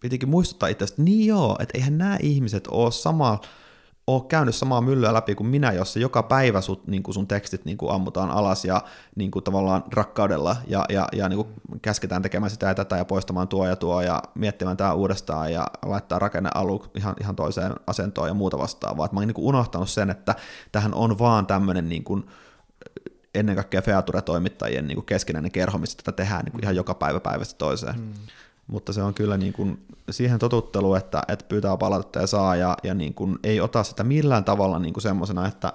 pitikin 0.00 0.28
muistuttaa 0.28 0.68
itse 0.68 0.84
että 0.84 1.02
niin 1.02 1.26
joo, 1.26 1.56
että 1.60 1.78
eihän 1.78 1.98
nämä 1.98 2.18
ihmiset 2.22 2.68
ole 2.70 2.92
sama, 2.92 3.40
ole 4.14 4.22
käynyt 4.28 4.54
samaa 4.54 4.80
myllyä 4.80 5.14
läpi 5.14 5.34
kuin 5.34 5.46
minä, 5.46 5.72
jossa 5.72 5.98
joka 5.98 6.22
päivä 6.22 6.60
sut, 6.60 6.86
niin 6.86 7.02
kuin 7.02 7.14
sun 7.14 7.26
tekstit 7.26 7.64
niin 7.64 7.76
kuin 7.76 7.92
ammutaan 7.92 8.30
alas 8.30 8.64
ja 8.64 8.82
niin 9.16 9.30
kuin 9.30 9.44
tavallaan 9.44 9.84
rakkaudella 9.94 10.56
ja, 10.66 10.84
ja, 10.88 11.08
ja 11.12 11.28
niin 11.28 11.36
kuin 11.36 11.48
käsketään 11.82 12.22
tekemään 12.22 12.50
sitä 12.50 12.66
ja 12.66 12.74
tätä 12.74 12.96
ja 12.96 13.04
poistamaan 13.04 13.48
tuo 13.48 13.66
ja 13.66 13.76
tuo 13.76 14.02
ja 14.02 14.22
miettimään 14.34 14.76
tämä 14.76 14.92
uudestaan 14.92 15.52
ja 15.52 15.66
laittaa 15.82 16.18
rakenne 16.18 16.50
alu 16.54 16.84
ihan, 16.94 17.14
ihan 17.20 17.36
toiseen 17.36 17.72
asentoon 17.86 18.28
ja 18.28 18.34
muuta 18.34 18.58
vastaavaa. 18.58 19.08
Mä 19.12 19.20
oon 19.20 19.26
niin 19.26 19.34
kuin 19.34 19.46
unohtanut 19.46 19.90
sen, 19.90 20.10
että 20.10 20.34
tähän 20.72 20.94
on 20.94 21.18
vaan 21.18 21.46
tämmöinen 21.46 21.88
niin 21.88 22.04
kuin, 22.04 22.26
ennen 23.34 23.54
kaikkea 23.54 23.82
Feature-toimittajien 23.82 24.86
niin 24.86 24.96
kuin 24.96 25.06
keskinäinen 25.06 25.52
kerho, 25.52 25.78
missä 25.78 25.96
tätä 25.96 26.12
tehdään 26.12 26.44
niin 26.44 26.52
kuin 26.52 26.64
ihan 26.64 26.76
joka 26.76 26.94
päivä 26.94 27.20
päivästä 27.20 27.58
toiseen. 27.58 28.00
Mm 28.00 28.12
mutta 28.70 28.92
se 28.92 29.02
on 29.02 29.14
kyllä 29.14 29.36
niin 29.36 29.52
kuin 29.52 29.86
siihen 30.10 30.38
totuttelu, 30.38 30.94
että, 30.94 31.22
että 31.28 31.44
pyytää 31.48 31.76
palautetta 31.76 32.20
ja 32.20 32.26
saa, 32.26 32.56
ja, 32.56 32.76
ja 32.82 32.94
niin 32.94 33.14
kuin 33.14 33.38
ei 33.44 33.60
ota 33.60 33.82
sitä 33.82 34.04
millään 34.04 34.44
tavalla 34.44 34.78
niin 34.78 34.94
kuin 34.94 35.02
semmoisena, 35.02 35.46
että, 35.46 35.72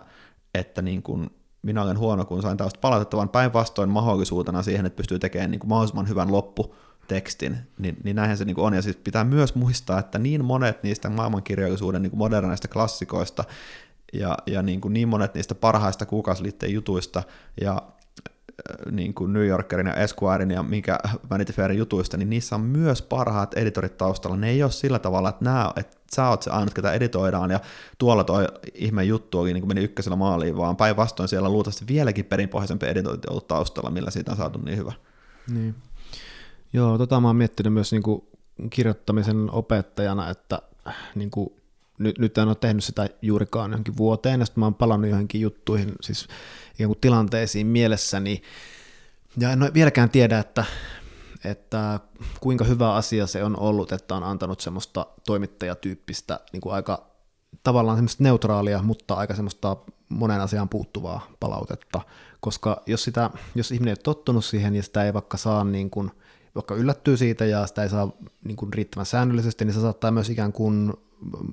että 0.54 0.82
niin 0.82 1.04
kuin 1.04 1.30
minä 1.62 1.82
olen 1.82 2.00
huono, 2.00 2.26
kun 2.26 2.42
sain 2.42 2.58
tällaista 2.58 2.80
palautetta, 2.80 3.18
vaan 3.18 3.30
päinvastoin 3.30 3.90
mahdollisuutena 3.90 4.64
siihen, 4.64 4.86
että 4.86 4.98
pystyy 4.98 5.20
tekemään 5.20 5.52
niin 5.52 5.60
kuin 5.60 5.70
mahdollisimman 5.70 6.10
hyvän 6.10 6.32
lopputekstin, 6.32 7.58
niin, 7.78 7.98
niin 8.04 8.16
näinhän 8.16 8.38
se 8.38 8.46
niin 8.46 8.60
on. 8.60 8.74
Ja 8.74 8.82
siis 8.82 8.96
pitää 8.96 9.24
myös 9.24 9.56
muistaa, 9.56 10.00
että 10.00 10.20
niin 10.20 10.46
monet 10.46 10.84
niistä 10.84 11.10
maailmankirjallisuuden 11.10 12.02
niin 12.02 12.18
moderneista 12.18 12.68
klassikoista 12.68 13.44
ja, 14.14 14.38
ja 14.46 14.62
niin, 14.62 14.82
kuin 14.82 14.94
niin 14.94 15.08
monet 15.08 15.34
niistä 15.34 15.56
parhaista 15.56 16.06
kuukausiliitteen 16.06 16.74
jutuista 16.74 17.24
ja 17.62 17.82
niin 18.92 19.14
kuin 19.14 19.34
New 19.34 19.48
Yorkerin 19.48 19.88
ja 19.88 19.94
Esquirein 19.94 20.52
ja 20.52 20.64
mikä 20.64 21.00
Vanity 21.30 21.54
Fairin 21.54 21.78
jutuista, 21.78 22.18
niin 22.18 22.30
niissä 22.30 22.56
on 22.56 22.62
myös 22.62 23.02
parhaat 23.02 23.54
editorit 23.54 23.98
taustalla. 23.98 24.38
Ne 24.38 24.50
ei 24.50 24.64
ole 24.64 24.72
sillä 24.72 25.00
tavalla, 25.00 25.30
että, 25.30 25.46
nämä, 25.46 25.74
että 25.76 25.98
sä 26.16 26.30
oot 26.30 26.42
se 26.42 26.50
ainut, 26.50 26.74
ketä 26.74 26.94
editoidaan, 26.94 27.52
ja 27.52 27.60
tuolla 27.98 28.24
toi 28.24 28.48
ihme 28.74 29.04
juttu 29.04 29.40
oli, 29.40 29.54
niin 29.54 29.62
kuin 29.62 29.68
meni 29.68 29.84
ykkösellä 29.84 30.16
maaliin, 30.16 30.58
vaan 30.58 30.78
päinvastoin 30.78 31.30
siellä 31.30 31.48
on 31.48 31.54
luultavasti 31.54 31.88
vieläkin 31.88 32.26
perinpohjaisempi 32.26 32.86
editointi 32.86 33.28
ollut 33.30 33.48
taustalla, 33.48 33.90
millä 33.90 34.12
siitä 34.12 34.32
on 34.32 34.38
saatu 34.38 34.60
niin 34.60 34.78
hyvä. 34.78 34.94
Niin. 35.54 35.76
Joo, 36.74 36.98
tota 36.98 37.20
mä 37.20 37.28
oon 37.28 37.36
miettinyt 37.36 37.74
myös 37.74 37.92
niin 37.92 38.04
kuin 38.04 38.24
kirjoittamisen 38.70 39.50
opettajana, 39.52 40.30
että 40.30 40.62
niin 41.16 41.32
kuin 41.32 41.50
nyt, 41.98 42.20
nyt 42.20 42.38
en 42.38 42.48
ole 42.48 42.56
tehnyt 42.56 42.84
sitä 42.84 43.10
juurikaan 43.22 43.72
johonkin 43.72 43.98
vuoteen, 43.98 44.40
ja 44.40 44.46
sitten 44.46 44.60
mä 44.60 44.66
oon 44.66 44.76
palannut 44.76 45.10
johonkin 45.10 45.42
juttuihin, 45.42 45.92
siis 46.02 46.28
ikään 46.74 46.88
kuin 46.88 47.00
tilanteisiin 47.02 47.68
mielessäni, 47.68 48.42
ja 49.38 49.52
en 49.52 49.64
ole 49.64 49.74
vieläkään 49.74 50.10
tiedä, 50.10 50.40
että, 50.40 50.66
että 51.46 52.00
kuinka 52.40 52.66
hyvä 52.66 52.94
asia 52.94 53.28
se 53.28 53.44
on 53.44 53.60
ollut, 53.60 53.92
että 53.92 54.16
on 54.16 54.24
antanut 54.24 54.60
semmoista 54.60 55.08
toimittajatyyppistä 55.26 56.40
niin 56.54 56.62
kuin 56.62 56.74
aika 56.74 57.08
tavallaan 57.64 57.98
semmoista 57.98 58.24
neutraalia, 58.24 58.82
mutta 58.84 59.14
aika 59.14 59.36
semmoista 59.36 59.78
monen 60.10 60.42
asiaan 60.42 60.70
puuttuvaa 60.70 61.28
palautetta, 61.40 62.02
koska 62.40 62.84
jos, 62.86 63.04
sitä, 63.04 63.30
jos 63.56 63.72
ihminen 63.72 63.92
ei 63.92 63.98
ole 63.98 64.04
tottunut 64.04 64.46
siihen 64.46 64.76
ja 64.76 64.84
sitä 64.84 65.04
ei 65.04 65.14
vaikka 65.14 65.38
saa 65.38 65.64
niin 65.64 65.90
kuin, 65.90 66.12
vaikka 66.56 66.76
yllättyy 66.76 67.18
siitä 67.18 67.46
ja 67.46 67.68
sitä 67.68 67.84
ei 67.84 67.90
saa 67.90 68.12
niin 68.44 68.58
kuin 68.58 68.74
riittävän 68.74 69.06
säännöllisesti, 69.06 69.66
niin 69.66 69.74
se 69.74 69.82
saattaa 69.82 70.12
myös 70.12 70.30
ikään 70.30 70.54
kuin 70.54 70.94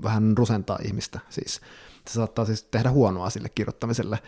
vähän 0.02 0.36
rusentaa 0.36 0.78
ihmistä. 0.84 1.20
Siis 1.30 1.60
se 2.08 2.12
saattaa 2.12 2.44
siis 2.44 2.62
tehdä 2.62 2.90
huonoa 2.90 3.30
sille 3.30 3.48
kirjoittamiselle, 3.48 4.18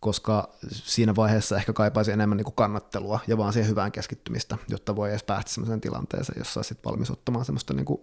koska 0.00 0.48
siinä 0.70 1.16
vaiheessa 1.16 1.56
ehkä 1.56 1.72
kaipaisi 1.72 2.12
enemmän 2.12 2.36
niin 2.36 2.44
kuin 2.44 2.54
kannattelua 2.54 3.20
ja 3.26 3.38
vaan 3.38 3.52
siihen 3.52 3.70
hyvään 3.70 3.92
keskittymistä, 3.92 4.58
jotta 4.68 4.96
voi 4.96 5.10
edes 5.10 5.22
päästä 5.22 5.50
sellaiseen 5.50 5.80
tilanteeseen, 5.80 6.38
jossa 6.38 6.58
olisi 6.58 6.78
valmis 6.84 7.10
ottamaan 7.10 7.44
semmoista 7.44 7.74
niin 7.74 7.84
kuin 7.84 8.00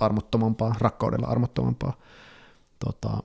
armottomampaa, 0.00 0.74
rakkaudella 0.78 1.26
armottomampaa 1.26 1.96
tota, 2.84 3.22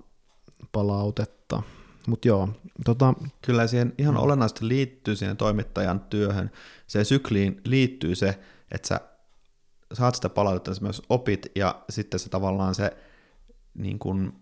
palautetta. 0.72 1.63
Mutta 2.07 2.28
joo, 2.28 2.49
tota... 2.86 3.13
Kyllä 3.41 3.68
siihen 3.68 3.93
ihan 3.97 4.18
olennaisesti 4.18 4.68
liittyy 4.68 5.16
siihen 5.16 5.38
toimittajan 5.38 5.99
työhön. 5.99 6.51
Se 6.88 7.03
sykliin 7.03 7.61
liittyy 7.66 8.16
se, 8.16 8.39
että 8.72 8.88
sä 8.88 8.99
saat 9.93 10.15
sitä 10.15 10.29
palautetta, 10.29 10.73
sä 10.73 10.81
myös 10.81 11.01
opit, 11.09 11.51
ja 11.55 11.83
sitten 11.89 12.19
se 12.19 12.29
tavallaan 12.29 12.75
se, 12.75 12.97
niin 13.73 13.99
kun, 13.99 14.33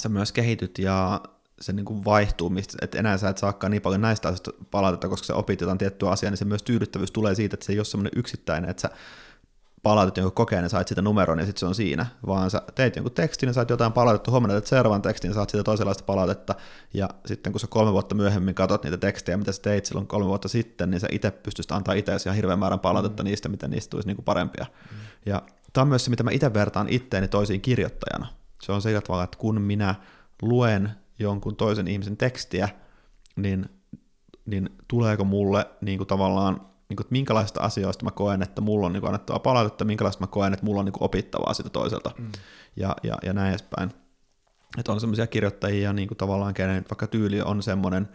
sä 0.00 0.08
myös 0.08 0.32
kehityt, 0.32 0.78
ja 0.78 1.20
se 1.60 1.72
niin 1.72 1.84
kuin 1.84 2.04
vaihtuu, 2.04 2.50
mistä, 2.50 2.78
että 2.82 2.98
enää 2.98 3.18
sä 3.18 3.28
et 3.28 3.38
saakaan 3.38 3.70
niin 3.70 3.82
paljon 3.82 4.00
näistä 4.00 4.28
asioista 4.28 4.50
palautetta, 4.70 5.08
koska 5.08 5.26
sä 5.26 5.34
opit 5.34 5.60
jotain 5.60 5.78
tiettyä 5.78 6.10
asiaa, 6.10 6.30
niin 6.30 6.38
se 6.38 6.44
myös 6.44 6.62
tyydyttävyys 6.62 7.10
tulee 7.10 7.34
siitä, 7.34 7.54
että 7.54 7.66
se 7.66 7.72
ei 7.72 7.78
ole 7.78 7.84
semmoinen 7.84 8.12
yksittäinen, 8.16 8.70
että 8.70 8.80
sä 8.80 8.90
palautit 9.82 10.16
jonkun 10.16 10.32
kokeen 10.32 10.62
ja 10.62 10.68
sait 10.68 10.88
sitä 10.88 11.02
numeron 11.02 11.38
ja 11.38 11.46
sitten 11.46 11.60
se 11.60 11.66
on 11.66 11.74
siinä, 11.74 12.06
vaan 12.26 12.50
sä 12.50 12.62
teit 12.74 12.96
jonkun 12.96 13.12
tekstin 13.12 13.46
ja 13.46 13.52
saat 13.52 13.70
jotain 13.70 13.92
palautetta, 13.92 14.30
huomenna 14.30 14.54
teet 14.54 14.66
seuraavan 14.66 15.02
tekstin 15.02 15.28
ja 15.28 15.34
saat 15.34 15.50
sitä 15.50 15.64
toisenlaista 15.64 16.04
palautetta, 16.04 16.54
ja 16.94 17.08
sitten 17.26 17.52
kun 17.52 17.60
sä 17.60 17.66
kolme 17.66 17.92
vuotta 17.92 18.14
myöhemmin 18.14 18.54
katsot 18.54 18.84
niitä 18.84 18.96
tekstejä, 18.96 19.36
mitä 19.36 19.52
sä 19.52 19.62
teit 19.62 19.86
silloin 19.86 20.06
kolme 20.06 20.26
vuotta 20.26 20.48
sitten, 20.48 20.90
niin 20.90 21.00
sä 21.00 21.08
itse 21.10 21.30
pystyisit 21.30 21.72
antaa 21.72 21.94
itseäsi 21.94 22.28
ihan 22.28 22.36
hirveän 22.36 22.58
määrän 22.58 22.80
palautetta 22.80 23.22
mm. 23.22 23.24
niistä, 23.24 23.48
miten 23.48 23.70
niistä 23.70 23.90
tulisi 23.90 24.08
niinku 24.08 24.22
parempia. 24.22 24.66
Mm. 24.90 24.96
Ja 25.26 25.42
tämä 25.72 25.82
on 25.82 25.88
myös 25.88 26.04
se, 26.04 26.10
mitä 26.10 26.22
mä 26.22 26.30
itse 26.30 26.54
vertaan 26.54 26.88
itteeni 26.88 27.28
toisiin 27.28 27.60
kirjoittajana. 27.60 28.26
Se 28.62 28.72
on 28.72 28.82
sillä 28.82 29.00
tavalla, 29.00 29.24
että 29.24 29.38
kun 29.38 29.60
minä 29.60 29.94
luen 30.42 30.90
jonkun 31.18 31.56
toisen 31.56 31.88
ihmisen 31.88 32.16
tekstiä, 32.16 32.68
niin, 33.36 33.68
niin 34.46 34.70
tuleeko 34.88 35.24
mulle 35.24 35.66
niin 35.80 35.98
kuin 35.98 36.08
tavallaan 36.08 36.69
niin 36.90 36.96
kuin, 36.96 37.04
että 37.04 37.12
minkälaista 37.12 37.60
asioista 37.60 38.04
mä 38.04 38.10
koen, 38.10 38.42
että 38.42 38.60
mulla 38.60 38.86
on 38.86 38.92
niin 38.92 39.00
kuin, 39.00 39.08
annettavaa 39.08 39.40
palautetta, 39.40 39.84
minkälaista 39.84 40.22
mä 40.22 40.26
koen, 40.26 40.52
että 40.52 40.66
mulla 40.66 40.80
on 40.80 40.84
niin 40.84 40.92
kuin, 40.92 41.02
opittavaa 41.02 41.54
sitä 41.54 41.70
toiselta, 41.70 42.10
mm. 42.18 42.32
ja, 42.76 42.96
ja, 43.02 43.18
ja 43.22 43.32
näin 43.32 43.50
edespäin. 43.50 43.90
Että 44.78 44.92
on 44.92 45.00
semmoisia 45.00 45.26
kirjoittajia 45.26 45.92
niin 45.92 46.08
kuin, 46.08 46.18
tavallaan, 46.18 46.54
kenen 46.54 46.84
vaikka 46.90 47.06
tyyli 47.06 47.42
on 47.42 47.62
semmoinen, 47.62 48.08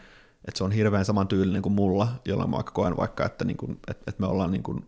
että 0.48 0.58
se 0.58 0.64
on 0.64 0.72
hirveän 0.72 1.06
saman 1.06 1.28
tyylinen 1.28 1.62
kuin 1.62 1.74
mulla, 1.74 2.08
jolloin 2.26 2.50
mä 2.50 2.56
vaikka 2.56 2.72
koen 2.72 2.98
vaikka, 2.98 3.26
että, 3.26 3.46
niin 3.46 3.58
kuin, 3.58 3.72
että, 3.72 4.04
että 4.08 4.22
me 4.22 4.28
ollaan 4.28 4.52
niin 4.52 4.64
kuin, 4.64 4.88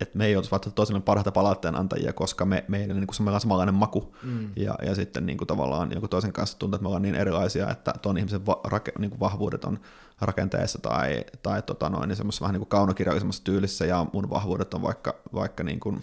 että 0.00 0.18
me 0.18 0.26
ei 0.26 0.36
olisi 0.36 0.50
vaikka 0.50 0.70
toiselle 0.70 1.00
parhaita 1.00 1.32
palautteen 1.32 1.76
antajia, 1.76 2.12
koska 2.12 2.44
me, 2.44 2.64
meillä 2.68 2.94
niin 2.94 3.06
kuin, 3.06 3.28
on 3.28 3.40
samanlainen 3.40 3.74
maku, 3.74 4.16
mm. 4.22 4.50
ja, 4.56 4.74
ja 4.82 4.94
sitten 4.94 5.26
niin 5.26 5.38
kuin, 5.38 5.48
tavallaan 5.48 5.92
joku 5.92 6.08
toisen 6.08 6.32
kanssa 6.32 6.58
tuntuu, 6.58 6.76
että 6.76 6.82
me 6.82 6.88
ollaan 6.88 7.02
niin 7.02 7.14
erilaisia, 7.14 7.70
että 7.70 7.94
tuon 8.02 8.18
ihmisen 8.18 8.46
va, 8.46 8.60
rake, 8.64 8.92
niin 8.98 9.10
kuin 9.10 9.20
vahvuudet 9.20 9.64
on 9.64 9.80
rakenteessa 10.20 10.78
tai, 10.78 11.24
tai 11.42 11.62
tota 11.62 11.88
noin, 11.88 12.08
niin 12.08 12.16
semmoisessa 12.16 12.42
vähän 12.42 12.52
niin 12.52 12.60
kuin 12.60 12.68
kaunokirjallisemmassa 12.68 13.44
tyylissä, 13.44 13.86
ja 13.86 14.06
mun 14.12 14.30
vahvuudet 14.30 14.74
on 14.74 14.82
vaikka, 14.82 15.14
vaikka 15.34 15.62
niin 15.62 15.80
kuin, 15.80 16.00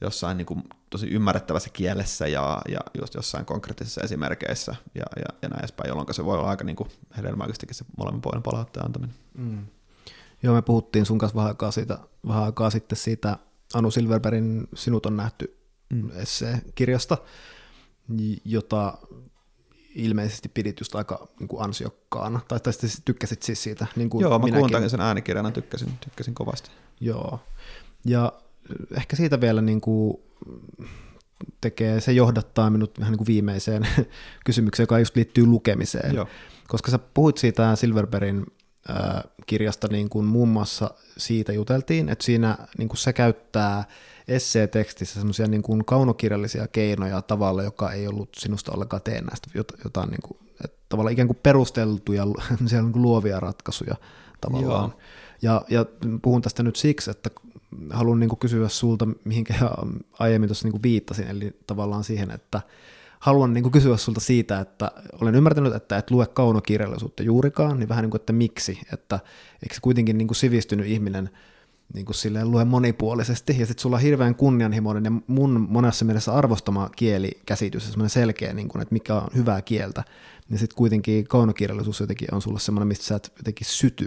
jossain 0.00 0.36
niin 0.36 0.46
kuin 0.46 0.62
tosi 0.90 1.08
ymmärrettävässä 1.08 1.70
kielessä 1.72 2.26
ja, 2.26 2.62
ja 2.68 2.80
just 3.00 3.14
jossain 3.14 3.44
konkreettisissa 3.44 4.00
esimerkkeissä 4.00 4.74
ja, 4.94 5.04
ja, 5.16 5.26
ja 5.42 5.48
näin 5.48 5.60
edespäin, 5.60 5.88
jolloin 5.88 6.14
se 6.14 6.24
voi 6.24 6.38
olla 6.38 6.50
aika 6.50 6.64
niin 6.64 6.76
kuin 6.76 6.90
hedelmällisestikin 7.16 7.74
se 7.74 7.84
molemmin 7.98 8.22
puolen 8.22 8.42
palautteen 8.42 8.86
antaminen. 8.86 9.14
Mm. 9.38 9.66
Joo, 10.44 10.54
me 10.54 10.62
puhuttiin 10.62 11.06
sun 11.06 11.18
kanssa 11.18 11.36
vähän 11.36 11.48
aikaa, 11.48 11.70
siitä, 11.70 11.98
vähän 12.28 12.44
aikaa 12.44 12.70
sitten 12.70 12.98
siitä 12.98 13.38
Anu 13.74 13.90
Silverbergin 13.90 14.68
Sinut 14.74 15.06
on 15.06 15.16
nähty 15.16 15.56
mm. 15.90 16.10
kirjasta 16.74 17.18
jota 18.44 18.98
ilmeisesti 19.94 20.48
pidit 20.48 20.80
just 20.80 20.94
aika 20.94 21.28
niin 21.40 21.48
kuin 21.48 21.62
ansiokkaana, 21.62 22.40
tai, 22.48 22.60
tai 22.60 22.72
sitten 22.72 22.90
tykkäsit 23.04 23.42
siis 23.42 23.62
siitä. 23.62 23.86
Niin 23.96 24.10
kuin 24.10 24.22
Joo, 24.22 24.38
mä 24.38 24.48
kuuntelin 24.58 24.90
sen 24.90 25.00
äänikirjana, 25.00 25.50
tykkäsin, 25.50 25.98
tykkäsin 26.00 26.34
kovasti. 26.34 26.70
Joo, 27.00 27.40
ja 28.04 28.32
ehkä 28.96 29.16
siitä 29.16 29.40
vielä 29.40 29.62
niin 29.62 29.80
kuin 29.80 30.16
tekee, 31.60 32.00
se 32.00 32.12
johdattaa 32.12 32.70
minut 32.70 32.98
vähän 33.00 33.12
niin 33.12 33.18
kuin 33.18 33.26
viimeiseen 33.26 33.86
kysymykseen, 34.46 34.84
joka 34.84 34.98
just 34.98 35.16
liittyy 35.16 35.46
lukemiseen. 35.46 36.14
Joo. 36.14 36.28
Koska 36.68 36.90
sä 36.90 36.98
puhuit 36.98 37.38
siitä 37.38 37.76
Silverbergin 37.76 38.46
kirjasta 39.46 39.88
niin 39.90 40.08
kuin 40.08 40.26
muun 40.26 40.48
muassa 40.48 40.90
siitä 41.16 41.52
juteltiin, 41.52 42.08
että 42.08 42.24
siinä 42.24 42.58
niin 42.78 42.88
kuin 42.88 42.98
se 42.98 43.12
käyttää 43.12 43.84
esseetekstissä 44.28 45.14
semmoisia 45.14 45.46
niin 45.46 45.62
kuin 45.62 45.84
kaunokirjallisia 45.84 46.68
keinoja 46.68 47.22
tavalla, 47.22 47.62
joka 47.62 47.92
ei 47.92 48.08
ollut 48.08 48.28
sinusta 48.38 48.72
ollenkaan 48.72 49.02
teennäistä, 49.02 49.50
jotain 49.84 50.10
niin 50.10 50.22
kuin, 50.22 50.38
että 50.64 50.76
tavallaan 50.88 51.12
ikään 51.12 51.28
kuin 51.28 51.38
perusteltuja 51.42 52.24
niin 52.70 52.92
kuin 52.92 53.02
luovia 53.02 53.40
ratkaisuja 53.40 53.94
tavallaan. 54.40 54.90
Joo. 54.90 55.00
Ja, 55.42 55.62
ja 55.70 55.86
puhun 56.22 56.42
tästä 56.42 56.62
nyt 56.62 56.76
siksi, 56.76 57.10
että 57.10 57.30
haluan 57.90 58.20
niin 58.20 58.28
kuin 58.28 58.38
kysyä 58.38 58.68
sulta, 58.68 59.08
mihinkä 59.24 59.54
aiemmin 60.18 60.48
tuossa 60.48 60.66
niin 60.66 60.72
kuin 60.72 60.82
viittasin, 60.82 61.28
eli 61.28 61.56
tavallaan 61.66 62.04
siihen, 62.04 62.30
että 62.30 62.60
haluan 63.24 63.54
niin 63.54 63.62
kuin 63.62 63.72
kysyä 63.72 63.96
sulta 63.96 64.20
siitä, 64.20 64.60
että 64.60 64.90
olen 65.20 65.34
ymmärtänyt, 65.34 65.74
että 65.74 65.98
et 65.98 66.10
lue 66.10 66.26
kaunokirjallisuutta 66.26 67.22
juurikaan, 67.22 67.78
niin 67.78 67.88
vähän 67.88 68.02
niin 68.02 68.10
kuin, 68.10 68.20
että 68.20 68.32
miksi, 68.32 68.78
että 68.92 69.20
eikö 69.62 69.74
kuitenkin 69.82 70.18
niin 70.18 70.28
kuin 70.28 70.36
sivistynyt 70.36 70.86
ihminen 70.86 71.30
niin 71.94 72.06
kuin 72.06 72.14
silleen 72.14 72.50
lue 72.50 72.64
monipuolisesti, 72.64 73.56
ja 73.58 73.66
sitten 73.66 73.82
sulla 73.82 73.96
on 73.96 74.02
hirveän 74.02 74.34
kunnianhimoinen 74.34 75.04
ja 75.04 75.12
mun 75.26 75.66
monessa 75.70 76.04
mielessä 76.04 76.32
arvostama 76.32 76.90
kielikäsitys, 76.96 77.84
semmoinen 77.90 78.10
selkeä, 78.10 78.52
niin 78.52 78.68
kuin, 78.68 78.82
että 78.82 78.92
mikä 78.92 79.14
on 79.14 79.28
hyvää 79.34 79.62
kieltä, 79.62 80.04
niin 80.48 80.58
sitten 80.58 80.76
kuitenkin 80.76 81.28
kaunokirjallisuus 81.28 82.00
jotenkin 82.00 82.34
on 82.34 82.42
sulla 82.42 82.58
semmoinen, 82.58 82.88
mistä 82.88 83.04
sä 83.04 83.16
et 83.16 83.32
jotenkin 83.36 83.66
syty 83.66 84.04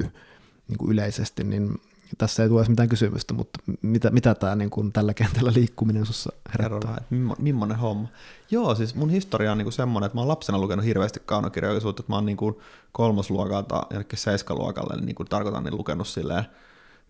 niin 0.68 0.77
kuin 0.77 0.91
yleisesti, 0.91 1.44
niin 1.44 1.76
tässä 2.17 2.43
ei 2.43 2.49
tule 2.49 2.59
edes 2.59 2.69
mitään 2.69 2.89
kysymystä, 2.89 3.34
mutta 3.34 3.59
mitä, 3.81 4.09
mitä 4.09 4.35
tämä 4.35 4.55
niin 4.55 4.69
kuin, 4.69 4.93
tällä 4.93 5.13
kentällä 5.13 5.51
liikkuminen 5.55 6.05
sinussa 6.05 6.34
herättää? 6.53 6.91
Herra, 6.91 7.05
mimmo, 7.09 7.35
millainen 7.39 7.77
homma. 7.77 8.07
Joo, 8.51 8.75
siis 8.75 8.95
mun 8.95 9.09
historia 9.09 9.51
on 9.51 9.57
niin 9.57 9.65
kuin 9.65 9.73
semmoinen, 9.73 10.05
että 10.05 10.15
mä 10.15 10.21
oon 10.21 10.27
lapsena 10.27 10.57
lukenut 10.57 10.85
hirveästi 10.85 11.21
kaunokirjallisuutta, 11.25 12.01
että 12.01 12.11
mä 12.11 12.15
oon 12.15 12.25
niin 12.25 12.38
kuin 12.38 12.55
kolmosluokalta 12.91 13.88
jonnekin 13.89 14.19
seiskaluokalle, 14.19 15.01
niin, 15.01 15.15
kuin 15.15 15.29
tarkoitan, 15.29 15.63
niin 15.63 15.77
lukenut 15.77 16.07
silleen, 16.07 16.43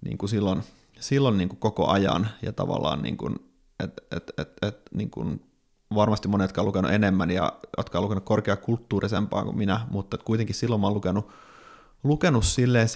niin 0.05 0.17
kuin 0.17 0.29
silloin, 0.29 0.63
silloin 0.99 1.37
niin 1.37 1.49
kuin 1.49 1.59
koko 1.59 1.87
ajan, 1.87 2.27
ja 2.41 2.53
tavallaan 2.53 3.01
niin 3.01 3.17
kuin, 3.17 3.35
et, 3.83 3.93
et, 4.11 4.31
et, 4.37 4.53
et, 4.61 4.79
niin 4.93 5.09
kuin 5.09 5.41
varmasti 5.95 6.27
monet, 6.27 6.45
jotka 6.45 6.61
on 6.61 6.67
lukenut 6.67 6.91
enemmän 6.91 7.31
ja 7.31 7.53
jotka 7.77 7.97
on 7.97 8.03
lukenut 8.03 8.23
korkeakulttuurisempaa 8.23 9.43
kuin 9.43 9.57
minä, 9.57 9.87
mutta 9.91 10.17
kuitenkin 10.17 10.55
silloin 10.55 10.81
mä 10.81 10.87
oon 10.87 10.93
lukenut, 10.93 11.29
lukenut 12.03 12.45
silleen 12.45 12.89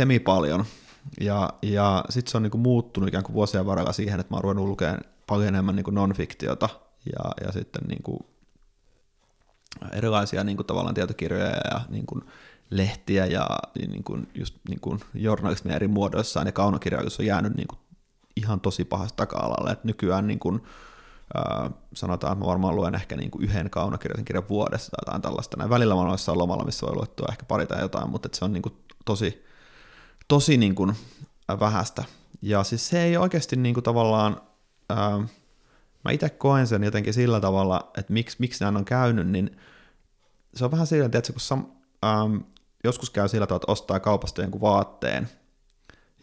ja, 1.22 1.50
ja 1.62 2.04
sitten 2.10 2.32
se 2.32 2.38
on 2.38 2.44
niinku 2.44 2.58
muuttunut 2.58 3.10
ikään 3.10 3.24
kuin 3.24 3.34
vuosien 3.34 3.66
varrella 3.66 3.94
siihen, 3.94 4.20
että 4.20 4.34
mä 4.34 4.38
oon 4.38 4.44
ruvennut 4.44 4.68
lukemaan 4.68 5.02
paljon 5.28 5.48
enemmän 5.48 5.76
niinku 5.76 5.92
non-fiktiota 5.92 6.70
ja, 7.06 7.46
ja 7.46 7.52
sitten 7.52 7.82
niinku 7.88 8.26
erilaisia 9.92 10.44
niinku 10.44 10.64
tavallaan 10.64 10.96
tietokirjoja 10.96 11.46
ja 11.46 11.82
niinku 11.90 12.24
lehtiä 12.70 13.26
ja 13.26 13.48
niinku 13.88 14.20
just 14.36 14.56
niinku 14.70 14.98
journalismia 15.14 15.76
eri 15.76 15.88
muodoissaan 15.88 16.48
ja 16.48 16.52
kaunokirjallisuus 16.52 17.20
on 17.20 17.26
jäänyt 17.26 17.56
niinku 17.56 17.76
ihan 18.36 18.62
tosi 18.62 18.86
pahasta 18.86 19.18
taka-alalle, 19.18 19.72
että 19.72 19.88
nykyään 19.88 20.28
niinku, 20.28 20.60
äh, 21.38 21.72
sanotaan, 21.94 22.34
että 22.34 22.44
mä 22.44 22.50
varmaan 22.50 22.76
luen 22.76 22.96
ehkä 22.96 23.16
niinku 23.16 23.40
yhden 23.42 23.70
kaunokirjallisen 23.70 24.26
kirjan 24.26 24.50
vuodessa 24.50 24.92
tai 24.92 25.00
jotain 25.02 25.22
tällaista. 25.22 25.58
Näin 25.58 25.70
välillä 25.70 25.96
mä 25.96 26.02
olen 26.02 26.18
lomalla, 26.34 26.66
missä 26.66 26.86
voi 26.86 26.96
luettua 26.96 27.28
ehkä 27.30 27.46
pari 27.46 27.68
tai 27.68 27.82
jotain, 27.82 28.10
mutta 28.10 28.30
se 28.34 28.46
on 28.46 28.54
niinku 28.54 28.72
tosi, 29.06 29.46
tosi 30.32 30.58
niin 30.58 30.76
kuin 30.76 30.96
vähästä. 31.60 32.04
Ja 32.42 32.64
siis 32.64 32.88
se 32.88 33.04
ei 33.04 33.18
oikeasti 33.18 33.56
niin 33.56 33.74
kuin 33.74 33.84
tavallaan, 33.84 34.42
ää, 34.90 35.20
mä 36.06 36.12
itse 36.12 36.30
koen 36.30 36.68
sen 36.68 36.84
jotenkin 36.84 37.14
sillä 37.14 37.40
tavalla, 37.40 37.92
että 37.98 38.14
miksi, 38.14 38.38
miksi 38.40 38.64
näin 38.64 38.78
on 38.78 38.86
käynyt, 38.86 39.28
niin 39.28 39.58
se 40.54 40.66
on 40.66 40.72
vähän 40.72 40.88
sillä, 40.88 41.06
että 41.06 41.32
kun 41.32 41.40
sam, 41.40 41.66
ää, 42.04 42.16
joskus 42.84 43.10
käy 43.10 43.28
sillä 43.28 43.48
tavalla, 43.48 43.64
että 43.64 43.72
ostaa 43.72 44.00
kaupasta 44.00 44.42
jonkun 44.42 44.62
vaatteen, 44.62 45.30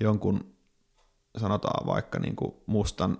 jonkun 0.00 0.54
sanotaan 1.38 1.86
vaikka 1.86 2.18
niin 2.18 2.36
kuin 2.36 2.54
mustan 2.66 3.18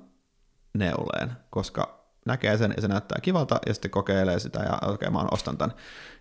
neuleen, 0.74 1.32
koska 1.50 2.04
näkee 2.26 2.56
sen 2.56 2.74
ja 2.76 2.82
se 2.82 2.88
näyttää 2.88 3.18
kivalta 3.22 3.60
ja 3.66 3.74
sitten 3.74 3.90
kokeilee 3.90 4.38
sitä 4.38 4.60
ja 4.60 4.74
okei 4.74 5.08
okay, 5.08 5.10
mä 5.10 5.28
ostan 5.30 5.58
tämän. 5.58 5.76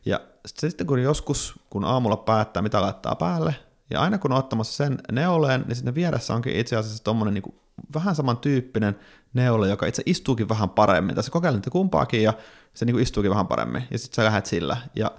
Ja 0.05 0.19
sitten 0.45 0.87
kun 0.87 1.01
joskus, 1.01 1.59
kun 1.69 1.85
aamulla 1.85 2.17
päättää 2.17 2.61
mitä 2.61 2.81
laittaa 2.81 3.15
päälle, 3.15 3.66
ja 3.89 4.01
aina 4.01 4.17
kun 4.17 4.31
on 4.31 4.37
ottamassa 4.37 4.83
sen 4.85 4.97
neuleen, 5.11 5.63
niin 5.67 5.75
sitten 5.75 5.95
vieressä 5.95 6.33
onkin 6.33 6.55
itse 6.55 6.75
asiassa 6.75 7.03
tuommoinen 7.03 7.33
niin 7.33 7.55
vähän 7.93 8.15
samantyyppinen 8.15 8.95
neule, 9.33 9.69
joka 9.69 9.85
itse 9.85 10.03
istuukin 10.05 10.49
vähän 10.49 10.69
paremmin. 10.69 11.15
Tässä 11.15 11.31
kokeilin 11.31 11.57
niitä 11.57 11.69
kumpaakin 11.69 12.23
ja 12.23 12.33
se 12.73 12.85
niin 12.85 12.99
istuukin 12.99 13.31
vähän 13.31 13.47
paremmin. 13.47 13.83
Ja 13.91 13.97
sitten 13.97 14.15
sä 14.15 14.25
lähdet 14.25 14.45
sillä. 14.45 14.77
Ja 14.95 15.11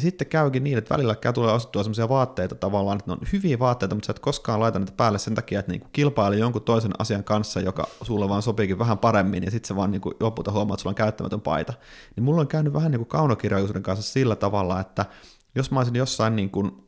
sitten 0.00 0.26
käykin 0.26 0.64
niin, 0.64 0.78
että 0.78 0.94
välillä 0.94 1.14
käy 1.14 1.32
tulee 1.32 1.52
ostettua 1.52 1.82
sellaisia 1.82 2.08
vaatteita 2.08 2.54
tavallaan, 2.54 2.98
että 2.98 3.10
ne 3.10 3.12
on 3.12 3.26
hyviä 3.32 3.58
vaatteita, 3.58 3.94
mutta 3.94 4.06
sä 4.06 4.10
et 4.10 4.18
koskaan 4.18 4.60
laita 4.60 4.78
niitä 4.78 4.92
päälle 4.96 5.18
sen 5.18 5.34
takia, 5.34 5.60
että 5.60 5.72
niinku 5.72 5.88
kilpaili 5.92 6.38
jonkun 6.38 6.62
toisen 6.62 6.92
asian 6.98 7.24
kanssa, 7.24 7.60
joka 7.60 7.86
sulle 8.02 8.28
vaan 8.28 8.42
sopiikin 8.42 8.78
vähän 8.78 8.98
paremmin, 8.98 9.44
ja 9.44 9.50
sitten 9.50 9.68
se 9.68 9.76
vaan 9.76 9.90
niinku 9.90 10.14
lopulta 10.20 10.52
huomaa, 10.52 10.74
että 10.74 10.82
sulla 10.82 10.90
on 10.90 10.94
käyttämätön 10.94 11.40
paita. 11.40 11.72
Niin 12.16 12.24
mulla 12.24 12.40
on 12.40 12.48
käynyt 12.48 12.72
vähän 12.72 12.90
niin 12.90 13.00
kuin 13.00 13.08
kaunokirjallisuuden 13.08 13.82
kanssa 13.82 14.12
sillä 14.12 14.36
tavalla, 14.36 14.80
että 14.80 15.06
jos 15.54 15.70
mä 15.70 15.80
olisin 15.80 15.96
jossain 15.96 16.36
niin 16.36 16.50
kuin 16.50 16.85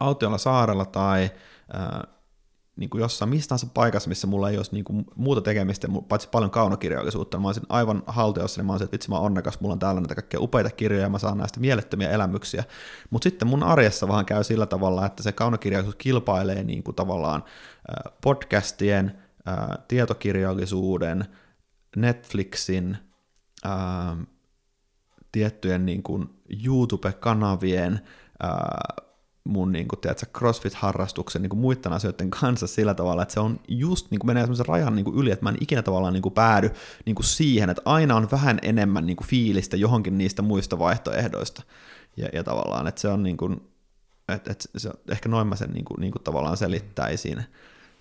autiolla 0.00 0.38
saarella 0.38 0.84
tai 0.84 1.30
ää, 1.72 2.04
niin 2.76 2.90
kuin 2.90 3.02
jossain 3.02 3.28
mistä 3.28 3.48
tahansa 3.48 3.66
paikassa, 3.74 4.08
missä 4.08 4.26
mulla 4.26 4.50
ei 4.50 4.56
olisi 4.56 4.72
niin 4.72 4.84
kuin 4.84 5.04
muuta 5.14 5.40
tekemistä, 5.40 5.88
paitsi 6.08 6.28
paljon 6.28 6.50
kaunokirjallisuutta, 6.50 7.38
mä 7.38 7.48
olisin 7.48 7.66
aivan 7.68 8.02
haltiossa, 8.06 8.60
niin 8.60 8.66
mä 8.66 8.72
olisin, 8.72 8.84
että 8.84 8.92
vitsi 8.92 9.08
mä 9.08 9.16
oon 9.16 9.24
onnekas, 9.24 9.60
mulla 9.60 9.72
on 9.72 9.78
täällä 9.78 10.00
näitä 10.00 10.14
kaikkia 10.14 10.40
upeita 10.40 10.70
kirjoja, 10.70 11.02
ja 11.02 11.08
mä 11.08 11.18
saan 11.18 11.38
näistä 11.38 11.60
mielettömiä 11.60 12.10
elämyksiä. 12.10 12.64
Mutta 13.10 13.24
sitten 13.24 13.48
mun 13.48 13.62
arjessa 13.62 14.08
vaan 14.08 14.26
käy 14.26 14.44
sillä 14.44 14.66
tavalla, 14.66 15.06
että 15.06 15.22
se 15.22 15.32
kaunokirjallisuus 15.32 15.96
kilpailee 15.96 16.64
niin 16.64 16.82
kuin 16.82 16.94
tavallaan 16.94 17.44
podcastien, 18.22 19.18
tietokirjallisuuden, 19.88 21.24
Netflixin, 21.96 22.96
tiettyjen 25.32 25.86
niin 25.86 26.02
kuin 26.02 26.28
YouTube-kanavien, 26.64 28.00
mun 29.44 29.72
niin 29.72 29.88
kuin, 29.88 30.00
tiedätkö, 30.00 30.26
CrossFit-harrastuksen 30.38 31.42
niin 31.42 31.50
kuin 31.50 31.60
muiden 31.60 31.92
asioiden 31.92 32.30
kanssa 32.30 32.66
sillä 32.66 32.94
tavalla, 32.94 33.22
että 33.22 33.34
se 33.34 33.40
on 33.40 33.60
just 33.68 34.10
niin 34.10 34.18
kuin 34.18 34.26
menee 34.26 34.42
semmoisen 34.42 34.66
rajan 34.66 34.96
niin 34.96 35.04
kuin 35.04 35.16
yli, 35.16 35.30
että 35.30 35.44
mä 35.44 35.50
en 35.50 35.56
ikinä 35.60 35.82
tavallaan 35.82 36.12
niin 36.12 36.22
kuin 36.22 36.34
päädy 36.34 36.70
niin 37.04 37.14
kuin 37.14 37.26
siihen, 37.26 37.70
että 37.70 37.82
aina 37.84 38.16
on 38.16 38.28
vähän 38.32 38.58
enemmän 38.62 39.06
niin 39.06 39.16
kuin 39.16 39.26
fiilistä 39.26 39.76
johonkin 39.76 40.18
niistä 40.18 40.42
muista 40.42 40.78
vaihtoehdoista. 40.78 41.62
Ja, 42.16 42.28
ja 42.32 42.44
tavallaan, 42.44 42.86
että 42.86 43.00
se 43.00 43.08
on 43.08 43.22
niin 43.22 43.36
kuin, 43.36 43.60
että, 44.28 44.52
että 44.52 44.64
se, 44.76 44.90
ehkä 45.10 45.28
noin 45.28 45.46
mä 45.46 45.56
sen 45.56 45.70
niin 45.70 45.84
kuin, 45.84 46.00
niin 46.00 46.12
kuin 46.12 46.22
tavallaan 46.22 46.56
selittäisin. 46.56 47.44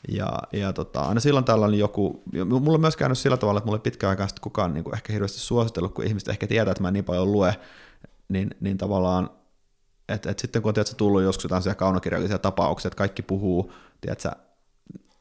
Ja, 0.09 0.39
ja 0.53 0.73
tota, 0.73 1.01
aina 1.01 1.19
silloin 1.19 1.45
tällainen 1.45 1.80
joku, 1.80 2.23
mulla 2.45 2.76
on 2.76 2.81
myös 2.81 2.97
käynyt 2.97 3.18
sillä 3.18 3.38
tavalla, 3.38 3.57
että 3.57 3.65
mulla 3.65 3.77
ei 3.77 3.81
pitkään 3.81 4.09
aikaa 4.09 4.27
kukaan 4.41 4.73
niin 4.73 4.84
kuin 4.84 4.95
ehkä 4.95 5.13
hirveästi 5.13 5.39
suositellut, 5.39 5.93
kun 5.93 6.05
ihmiset 6.05 6.30
ehkä 6.30 6.47
tietää, 6.47 6.72
että 6.72 6.81
mä 6.81 6.88
en 6.88 6.93
niin 6.93 7.05
paljon 7.05 7.31
lue, 7.31 7.55
niin, 8.30 8.49
niin 8.59 8.77
tavallaan 8.77 9.30
et, 10.14 10.26
et 10.26 10.40
sitten 10.40 10.62
kun 10.62 10.70
on 10.70 10.74
tiedätkö, 10.74 10.96
tullut 10.96 11.22
joskus 11.22 11.44
jotain 11.44 11.76
kaunokirjallisia 11.76 12.40
tapauksia, 12.40 12.88
että 12.88 12.98
kaikki 12.98 13.22
puhuu, 13.22 13.74
tiedätkö, 14.02 14.32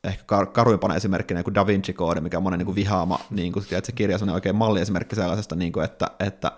ehkä 0.05 0.25
kar- 0.37 0.47
karuimpana 0.53 0.95
esimerkkinä 0.95 1.43
kuin 1.43 1.55
Da 1.55 1.67
Vinci 1.67 1.93
Code, 1.93 2.21
mikä 2.21 2.37
on 2.37 2.43
monen 2.43 2.59
niin 2.59 2.67
kuin 2.67 2.77
vihaama 2.77 3.19
niin 3.31 3.53
kuin, 3.53 3.67
tiedätkö, 3.67 3.93
kirja, 3.93 4.19
on 4.23 4.29
oikein 4.31 4.57
malliesimerkki 4.57 5.17
sellaisesta, 5.17 5.57
niin 5.57 5.73
kuin, 5.73 5.85
että, 5.85 6.07
että 6.21 6.53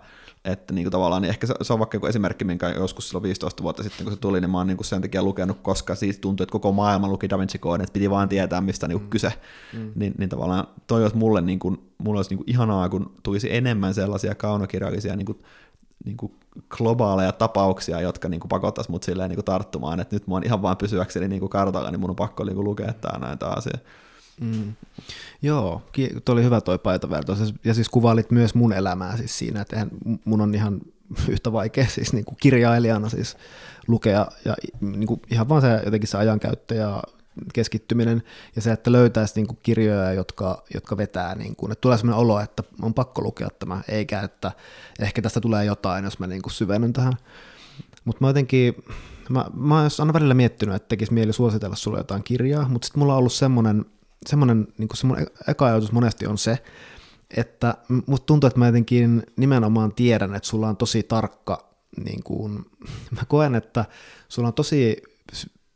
että 0.44 0.74
niin 0.74 0.84
kuin 0.84 0.92
tavallaan, 0.92 1.22
niin 1.22 1.30
ehkä 1.30 1.46
se, 1.46 1.54
se 1.62 1.72
on 1.72 1.78
vaikka 1.78 1.96
joku 1.96 2.06
esimerkki, 2.06 2.44
minkä 2.44 2.68
joskus 2.68 3.08
silloin 3.08 3.22
15 3.22 3.62
vuotta 3.62 3.82
sitten, 3.82 4.04
kun 4.04 4.12
se 4.12 4.20
tuli, 4.20 4.40
niin 4.40 4.50
mä 4.50 4.58
oon 4.58 4.66
niin 4.66 4.76
kuin 4.76 4.84
sen 4.84 5.02
takia 5.02 5.22
lukenut, 5.22 5.58
koska 5.62 5.94
siitä 5.94 6.20
tuntuu, 6.20 6.44
että 6.44 6.52
koko 6.52 6.72
maailma 6.72 7.08
luki 7.08 7.30
Da 7.30 7.38
Vinci 7.38 7.58
Code, 7.58 7.82
että 7.82 7.92
piti 7.92 8.10
vaan 8.10 8.28
tietää, 8.28 8.60
mistä 8.60 8.88
niin 8.88 8.98
kuin 8.98 9.06
mm. 9.06 9.10
kyse. 9.10 9.32
Mm. 9.72 9.92
Niin, 9.94 10.14
niin 10.18 10.28
tavallaan 10.28 10.66
toi 10.86 11.02
olisi 11.02 11.16
mulle, 11.16 11.40
niin 11.40 11.58
kuin, 11.58 11.78
mulle 11.98 12.18
olisi 12.18 12.30
niin 12.30 12.38
kuin 12.38 12.50
ihanaa, 12.50 12.88
kun 12.88 13.12
tulisi 13.22 13.54
enemmän 13.54 13.94
sellaisia 13.94 14.34
kaunokirjallisia 14.34 15.16
niin 15.16 15.26
kuin 15.26 15.42
niin 16.04 16.16
kuin 16.16 16.32
globaaleja 16.68 17.32
tapauksia, 17.32 18.00
jotka 18.00 18.28
niin 18.28 18.40
pakottaisi 18.48 18.90
mut 18.90 19.02
silleen 19.02 19.28
niin 19.28 19.36
kuin 19.36 19.44
tarttumaan, 19.44 20.00
että 20.00 20.16
nyt 20.16 20.26
mä 20.26 20.34
oon 20.34 20.44
ihan 20.44 20.62
vaan 20.62 20.76
pysyäkseni 20.76 21.28
niin 21.28 21.40
kuin 21.40 21.50
kartalla, 21.50 21.90
niin 21.90 22.00
mun 22.00 22.10
on 22.10 22.16
pakko 22.16 22.44
niin 22.44 22.54
kuin 22.54 22.64
lukea 22.64 22.92
tää 22.92 23.18
näitä 23.18 23.48
asioita. 23.48 23.88
Mm. 24.40 24.74
Joo, 25.42 25.82
tuo 26.24 26.32
oli 26.32 26.42
hyvä 26.42 26.60
toi 26.60 26.78
paitoverto. 26.78 27.36
Ja 27.64 27.74
siis 27.74 27.88
kuvailit 27.88 28.30
myös 28.30 28.54
mun 28.54 28.72
elämää 28.72 29.16
siis 29.16 29.38
siinä, 29.38 29.60
että 29.60 29.76
eihän, 29.76 29.90
mun 30.24 30.40
on 30.40 30.54
ihan 30.54 30.80
yhtä 31.28 31.52
vaikea 31.52 31.86
siis 31.86 32.12
niin 32.12 32.24
kuin 32.24 32.36
kirjailijana 32.40 33.08
siis 33.08 33.36
lukea 33.88 34.26
ja 34.44 34.56
niin 34.80 35.06
kuin 35.06 35.20
ihan 35.30 35.48
vaan 35.48 35.62
se 35.62 35.80
jotenkin 35.84 36.08
se 36.08 36.18
ajankäyttö 36.18 36.74
ja 36.74 37.02
keskittyminen 37.54 38.22
ja 38.56 38.62
se, 38.62 38.72
että 38.72 38.92
löytäisi 38.92 39.34
niin 39.36 39.46
kuin 39.46 39.58
kirjoja, 39.62 40.12
jotka, 40.12 40.62
jotka 40.74 40.96
vetää, 40.96 41.34
niin 41.34 41.56
kuin, 41.56 41.72
että 41.72 41.80
tulee 41.80 41.98
sellainen 41.98 42.20
olo, 42.20 42.40
että 42.40 42.62
on 42.82 42.94
pakko 42.94 43.22
lukea 43.22 43.48
tämä, 43.58 43.80
eikä 43.88 44.20
että 44.20 44.52
ehkä 45.00 45.22
tästä 45.22 45.40
tulee 45.40 45.64
jotain, 45.64 46.04
jos 46.04 46.18
mä 46.18 46.26
niin 46.26 46.42
kuin 46.42 46.52
syvennyn 46.52 46.92
tähän. 46.92 47.12
Mutta 48.04 48.24
mä 48.24 48.28
jotenkin, 48.28 48.74
mä, 49.28 49.46
mä 49.54 49.80
oon 49.80 49.90
aina 49.98 50.12
välillä 50.12 50.34
miettinyt, 50.34 50.74
että 50.74 50.88
tekisi 50.88 51.12
mieli 51.12 51.32
suositella 51.32 51.76
sulle 51.76 51.98
jotain 51.98 52.22
kirjaa, 52.22 52.68
mutta 52.68 52.86
sitten 52.86 52.98
mulla 52.98 53.12
on 53.12 53.18
ollut 53.18 53.32
semmoinen, 53.32 53.84
semmoinen, 54.26 54.68
niin 54.78 54.88
kuin 54.88 54.98
semmoinen 54.98 55.26
eka 55.48 55.66
ajatus 55.66 55.92
monesti 55.92 56.26
on 56.26 56.38
se, 56.38 56.58
että 57.36 57.74
musta 58.06 58.26
tuntuu, 58.26 58.46
että 58.48 58.58
mä 58.58 58.66
jotenkin 58.66 59.22
nimenomaan 59.36 59.92
tiedän, 59.92 60.34
että 60.34 60.48
sulla 60.48 60.68
on 60.68 60.76
tosi 60.76 61.02
tarkka, 61.02 61.72
niin 62.04 62.22
kuin, 62.22 62.66
mä 63.10 63.22
koen, 63.28 63.54
että 63.54 63.84
sulla 64.28 64.48
on 64.48 64.54
tosi 64.54 65.02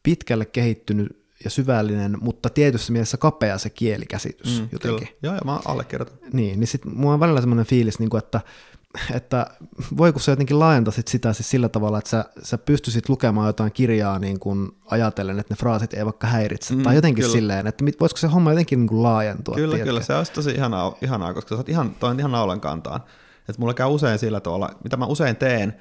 pitkälle 0.02 0.44
kehittynyt 0.44 1.25
ja 1.44 1.50
syvällinen, 1.50 2.18
mutta 2.20 2.48
tietyssä 2.50 2.92
mielessä 2.92 3.16
kapea 3.16 3.58
se 3.58 3.70
kielikäsitys 3.70 4.60
mm, 4.60 4.68
jotenkin. 4.72 5.08
Kyllä. 5.08 5.18
Joo, 5.22 5.34
ja 5.34 5.40
mä 5.44 5.60
allekirjoitan. 5.64 6.18
Niin, 6.32 6.60
niin 6.60 6.68
sitten 6.68 6.96
mulla 6.96 7.14
on 7.14 7.20
välillä 7.20 7.40
semmoinen 7.40 7.66
fiilis, 7.66 7.98
niin 7.98 8.10
kuin, 8.10 8.18
että, 8.18 8.40
että 9.14 9.46
voi 9.96 10.12
kun 10.12 10.20
sä 10.20 10.32
jotenkin 10.32 10.58
laajentaisit 10.58 11.08
sitä 11.08 11.32
siis 11.32 11.50
sillä 11.50 11.68
tavalla, 11.68 11.98
että 11.98 12.10
sä, 12.10 12.24
sä 12.42 12.58
pystyisit 12.58 13.08
lukemaan 13.08 13.46
jotain 13.46 13.72
kirjaa 13.72 14.18
niin 14.18 14.40
kuin 14.40 14.70
ajatellen, 14.86 15.38
että 15.38 15.54
ne 15.54 15.58
fraasit 15.58 15.94
ei 15.94 16.04
vaikka 16.04 16.26
häiritse, 16.26 16.74
mm, 16.74 16.82
tai 16.82 16.94
jotenkin 16.94 17.22
kyllä. 17.22 17.32
silleen, 17.32 17.66
että 17.66 17.84
voisiko 18.00 18.18
se 18.18 18.26
homma 18.26 18.50
jotenkin 18.50 18.78
niin 18.78 18.88
kuin 18.88 19.02
laajentua. 19.02 19.54
Kyllä, 19.54 19.74
tiedätkö? 19.74 19.90
kyllä, 19.90 20.02
se 20.02 20.14
olisi 20.14 20.32
tosi 20.32 20.50
ihanaa, 20.50 20.96
ihanaa 21.02 21.34
koska 21.34 21.48
sä 21.48 21.56
oot 21.56 21.68
ihan, 21.68 21.94
toi 21.94 22.14
ihan 22.18 22.32
naulan 22.32 22.60
kantaan. 22.60 23.00
Että 23.48 23.60
mulla 23.60 23.74
käy 23.74 23.86
usein 23.86 24.18
sillä 24.18 24.40
tavalla, 24.40 24.70
mitä 24.84 24.96
mä 24.96 25.06
usein 25.06 25.36
teen, 25.36 25.74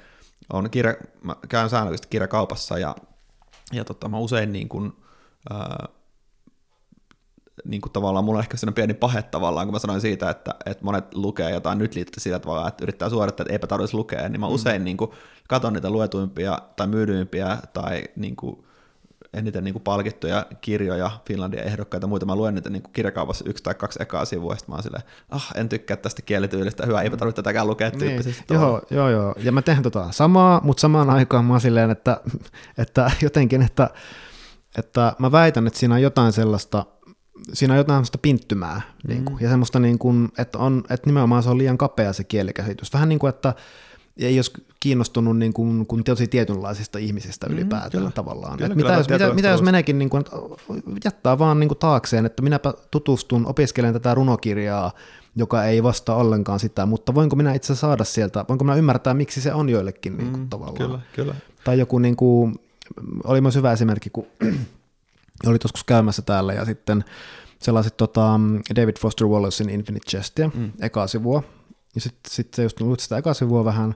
on 0.54 0.70
kirja, 0.70 0.96
mä 1.24 1.36
käyn 1.50 1.70
säännöllisesti 1.70 2.08
kirjakaupassa 2.08 2.80
ja, 2.80 2.96
ja 3.74 3.86
tota, 3.86 4.10
mä 4.10 4.18
usein 4.18 4.52
niin 4.52 4.70
kuin, 4.70 4.94
ää, 5.50 5.88
niin 7.66 7.82
kuin 7.82 7.92
tavallaan 7.92 8.26
mulla 8.26 8.38
on 8.38 8.44
ehkä 8.44 8.58
sellainen 8.58 8.76
pieni 8.76 8.94
pahe 8.94 9.22
tavallaan, 9.22 9.68
kun 9.68 9.74
mä 9.74 9.80
sanoin 9.80 10.02
siitä, 10.02 10.30
että, 10.30 10.56
että 10.66 10.84
monet 10.84 11.14
lukee 11.14 11.52
jotain 11.52 11.78
nyt 11.78 11.96
liittyy 11.96 12.22
sillä 12.22 12.40
tavalla, 12.40 12.68
että 12.68 12.84
yrittää 12.84 13.10
suorittaa, 13.10 13.44
että 13.44 13.54
eipä 13.54 13.68
tarvitsisi 13.68 13.98
lukea, 13.98 14.30
niin 14.30 14.40
mä 14.40 14.48
mm. 14.48 14.54
usein 14.54 14.84
niin 14.84 14.98
kuin, 14.98 15.12
katon 15.48 15.74
niitä 15.74 15.90
luetuimpia 15.90 16.60
tai 16.76 16.88
myydyimpiä 16.88 17.58
tai 17.74 18.04
niin 18.16 18.36
kuin, 18.36 18.66
eniten 19.34 19.64
niin 19.64 19.74
kuin 19.74 19.84
palkittuja 19.84 20.46
kirjoja, 20.62 21.12
Finlandia 21.26 21.64
ehdokkaita 21.64 22.04
ja 22.04 22.08
muita. 22.08 22.26
Mä 22.26 22.36
luen 22.36 22.56
niitä 22.56 22.70
niin 22.70 22.82
kuin 22.82 22.94
kirjakaupassa 22.94 23.46
yksi 23.48 23.64
tai 23.64 23.76
kaksi 23.76 24.02
ekaa 24.02 24.26
sivua, 24.26 24.54
ja 24.54 24.60
mä 24.68 24.76
oon 24.76 24.84
silleen, 24.84 25.04
ah, 25.30 25.52
en 25.56 25.70
tykkää 25.70 25.98
tästä 25.98 26.22
kielityylistä, 26.22 26.86
hyvä, 26.86 27.02
eipä 27.02 27.18
tarvitse 27.18 27.42
tätäkään 27.42 27.68
lukea 27.68 27.90
niin, 27.90 28.24
Joo, 28.50 28.82
joo, 28.90 29.10
joo. 29.10 29.36
Ja 29.38 29.52
mä 29.52 29.62
teen 29.62 29.84
tota 29.84 30.12
samaa, 30.12 30.62
mutta 30.64 30.82
samaan 30.82 31.10
aikaan 31.10 31.46
mä 31.46 31.54
oon 31.54 31.62
silleen, 31.62 31.92
että, 31.92 32.22
että 32.78 33.12
jotenkin, 33.22 33.62
että, 33.62 33.90
että 34.78 35.16
mä 35.20 35.32
väitän, 35.32 35.68
että 35.68 35.80
siinä 35.80 35.96
on 35.96 36.02
jotain 36.02 36.34
sellaista, 36.34 36.86
siinä 37.54 37.74
on 37.74 37.78
jotain 37.78 37.96
sellaista 37.96 38.18
pinttymää, 38.18 38.82
mm. 39.04 39.10
niin 39.10 39.26
kuin, 39.26 39.38
ja 39.42 39.50
semmoista, 39.50 39.80
niin 39.80 40.00
kuin, 40.00 40.32
että, 40.38 40.58
on, 40.58 40.84
että 40.90 41.10
nimenomaan 41.10 41.44
se 41.44 41.50
on 41.50 41.58
liian 41.58 41.78
kapea 41.78 42.14
se 42.14 42.24
kielikäsitys. 42.24 42.94
Vähän 42.94 43.10
niin 43.10 43.20
kuin, 43.20 43.30
että 43.30 43.54
ei 44.18 44.38
olisi 44.38 44.52
kiinnostunut 44.80 45.38
niin 45.38 45.54
kuin, 45.54 45.86
kuin 45.86 46.04
tosi 46.04 46.28
tietynlaisista 46.28 47.00
ihmisistä 47.00 47.48
mm, 47.48 47.54
ylipäätään 47.54 47.92
kyllä. 47.92 48.12
tavallaan. 48.12 48.58
Kyllä, 48.58 48.76
mitä, 48.76 48.94
jos, 48.94 49.10
mitä, 49.10 49.34
mitä 49.34 49.48
jos 49.48 49.62
meneekin 49.62 50.00
niin 50.00 50.10
kuin, 50.10 50.24
jättää 51.06 51.40
vaan 51.40 51.60
niin 51.60 51.68
kuin 51.68 51.78
taakseen, 51.78 52.26
että 52.26 52.44
minäpä 52.44 52.74
tutustun, 52.92 53.46
opiskelen 53.46 53.94
tätä 53.94 54.14
runokirjaa, 54.14 54.92
joka 55.36 55.66
ei 55.66 55.84
vastaa 55.84 56.16
ollenkaan 56.16 56.60
sitä, 56.60 56.86
mutta 56.86 57.16
voinko 57.16 57.36
minä 57.36 57.54
itse 57.54 57.76
saada 57.76 58.04
sieltä, 58.04 58.46
voinko 58.50 58.66
minä 58.66 58.76
ymmärtää, 58.76 59.14
miksi 59.14 59.42
se 59.42 59.54
on 59.54 59.70
joillekin 59.70 60.18
niin 60.18 60.32
kuin, 60.32 60.42
mm, 60.42 60.50
tavallaan. 60.50 60.78
Kyllä, 60.78 61.00
kyllä. 61.14 61.36
Tai 61.64 61.80
joku, 61.80 62.00
niin 62.00 62.16
kuin, 62.16 62.56
oli 63.24 63.42
myös 63.42 63.56
hyvä 63.56 63.72
esimerkki, 63.72 64.10
kun 64.10 64.28
oli 65.48 65.58
joskus 65.64 65.84
käymässä 65.84 66.22
täällä 66.22 66.54
ja 66.54 66.66
sitten 66.66 67.04
sellaiset 67.60 67.98
tota, 67.98 68.40
David 68.76 68.96
Foster 69.00 69.28
Wallacein 69.28 69.70
Infinite 69.70 70.10
Chestia, 70.10 70.52
mm. 70.56 70.72
ekaa 70.82 71.08
sivua, 71.08 71.44
ja 71.96 72.02
sitten 72.02 72.32
sit 72.32 72.54
se 72.54 72.64
just 72.64 72.82
luit 72.82 73.00
sitä 73.00 73.18
eka 73.18 73.34
sivua 73.34 73.66
vähän, 73.66 73.96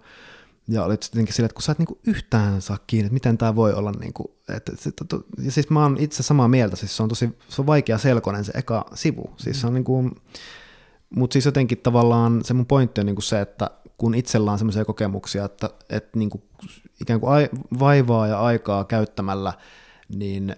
ja 0.67 0.83
olit 0.83 1.03
sitten 1.03 1.27
silleen, 1.27 1.45
että 1.45 1.55
kun 1.55 1.61
sä 1.61 1.71
et 1.71 1.79
niinku 1.79 1.99
yhtään 2.07 2.61
saa 2.61 2.77
kiinni, 2.87 3.05
että 3.05 3.13
miten 3.13 3.37
tämä 3.37 3.55
voi 3.55 3.73
olla, 3.73 3.91
niinku, 3.91 4.35
että, 4.55 4.71
että, 4.73 4.89
että, 5.01 5.17
ja 5.43 5.51
siis 5.51 5.69
mä 5.69 5.83
oon 5.83 5.97
itse 5.99 6.23
samaa 6.23 6.47
mieltä, 6.47 6.75
siis 6.75 6.97
se 6.97 7.03
on 7.03 7.09
tosi 7.09 7.29
se 7.49 7.61
on 7.61 7.67
vaikea 7.67 7.97
selkoinen 7.97 8.45
se 8.45 8.51
eka 8.55 8.85
sivu, 8.93 9.33
siis 9.37 9.61
se 9.61 9.67
on 9.67 9.73
niinku, 9.73 10.11
mutta 11.15 11.33
siis 11.33 11.45
jotenkin 11.45 11.77
tavallaan 11.77 12.43
se 12.43 12.53
mun 12.53 12.65
pointti 12.65 13.01
on 13.01 13.05
niinku 13.05 13.21
se, 13.21 13.41
että 13.41 13.69
kun 13.97 14.15
itsellä 14.15 14.51
on 14.51 14.57
semmoisia 14.57 14.85
kokemuksia, 14.85 15.45
että, 15.45 15.69
että 15.89 16.19
niinku 16.19 16.41
ikään 17.01 17.19
kuin 17.19 17.33
ai, 17.33 17.49
vaivaa 17.79 18.27
ja 18.27 18.41
aikaa 18.41 18.83
käyttämällä, 18.83 19.53
niin 20.15 20.55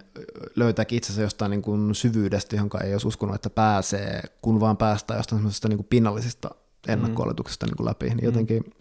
löytääkin 0.56 0.98
itsensä 0.98 1.22
jostain 1.22 1.50
niin 1.50 1.62
kuin 1.62 1.96
syvyydestä, 1.96 2.56
johon 2.56 2.70
ei 2.84 2.94
olisi 2.94 3.08
uskonut, 3.08 3.36
että 3.36 3.50
pääsee, 3.50 4.24
kun 4.42 4.60
vaan 4.60 4.78
päästään 4.78 5.18
jostain 5.18 5.40
semmoisesta 5.40 5.68
niin 5.68 5.78
kuin 5.78 5.88
pinnallisista 5.90 6.50
ennakkooletuksesta 6.88 7.66
niin 7.66 7.78
kuin 7.78 7.88
läpi, 7.88 8.06
niin 8.06 8.18
mm. 8.18 8.26
jotenkin, 8.26 8.64
mm. 8.64 8.72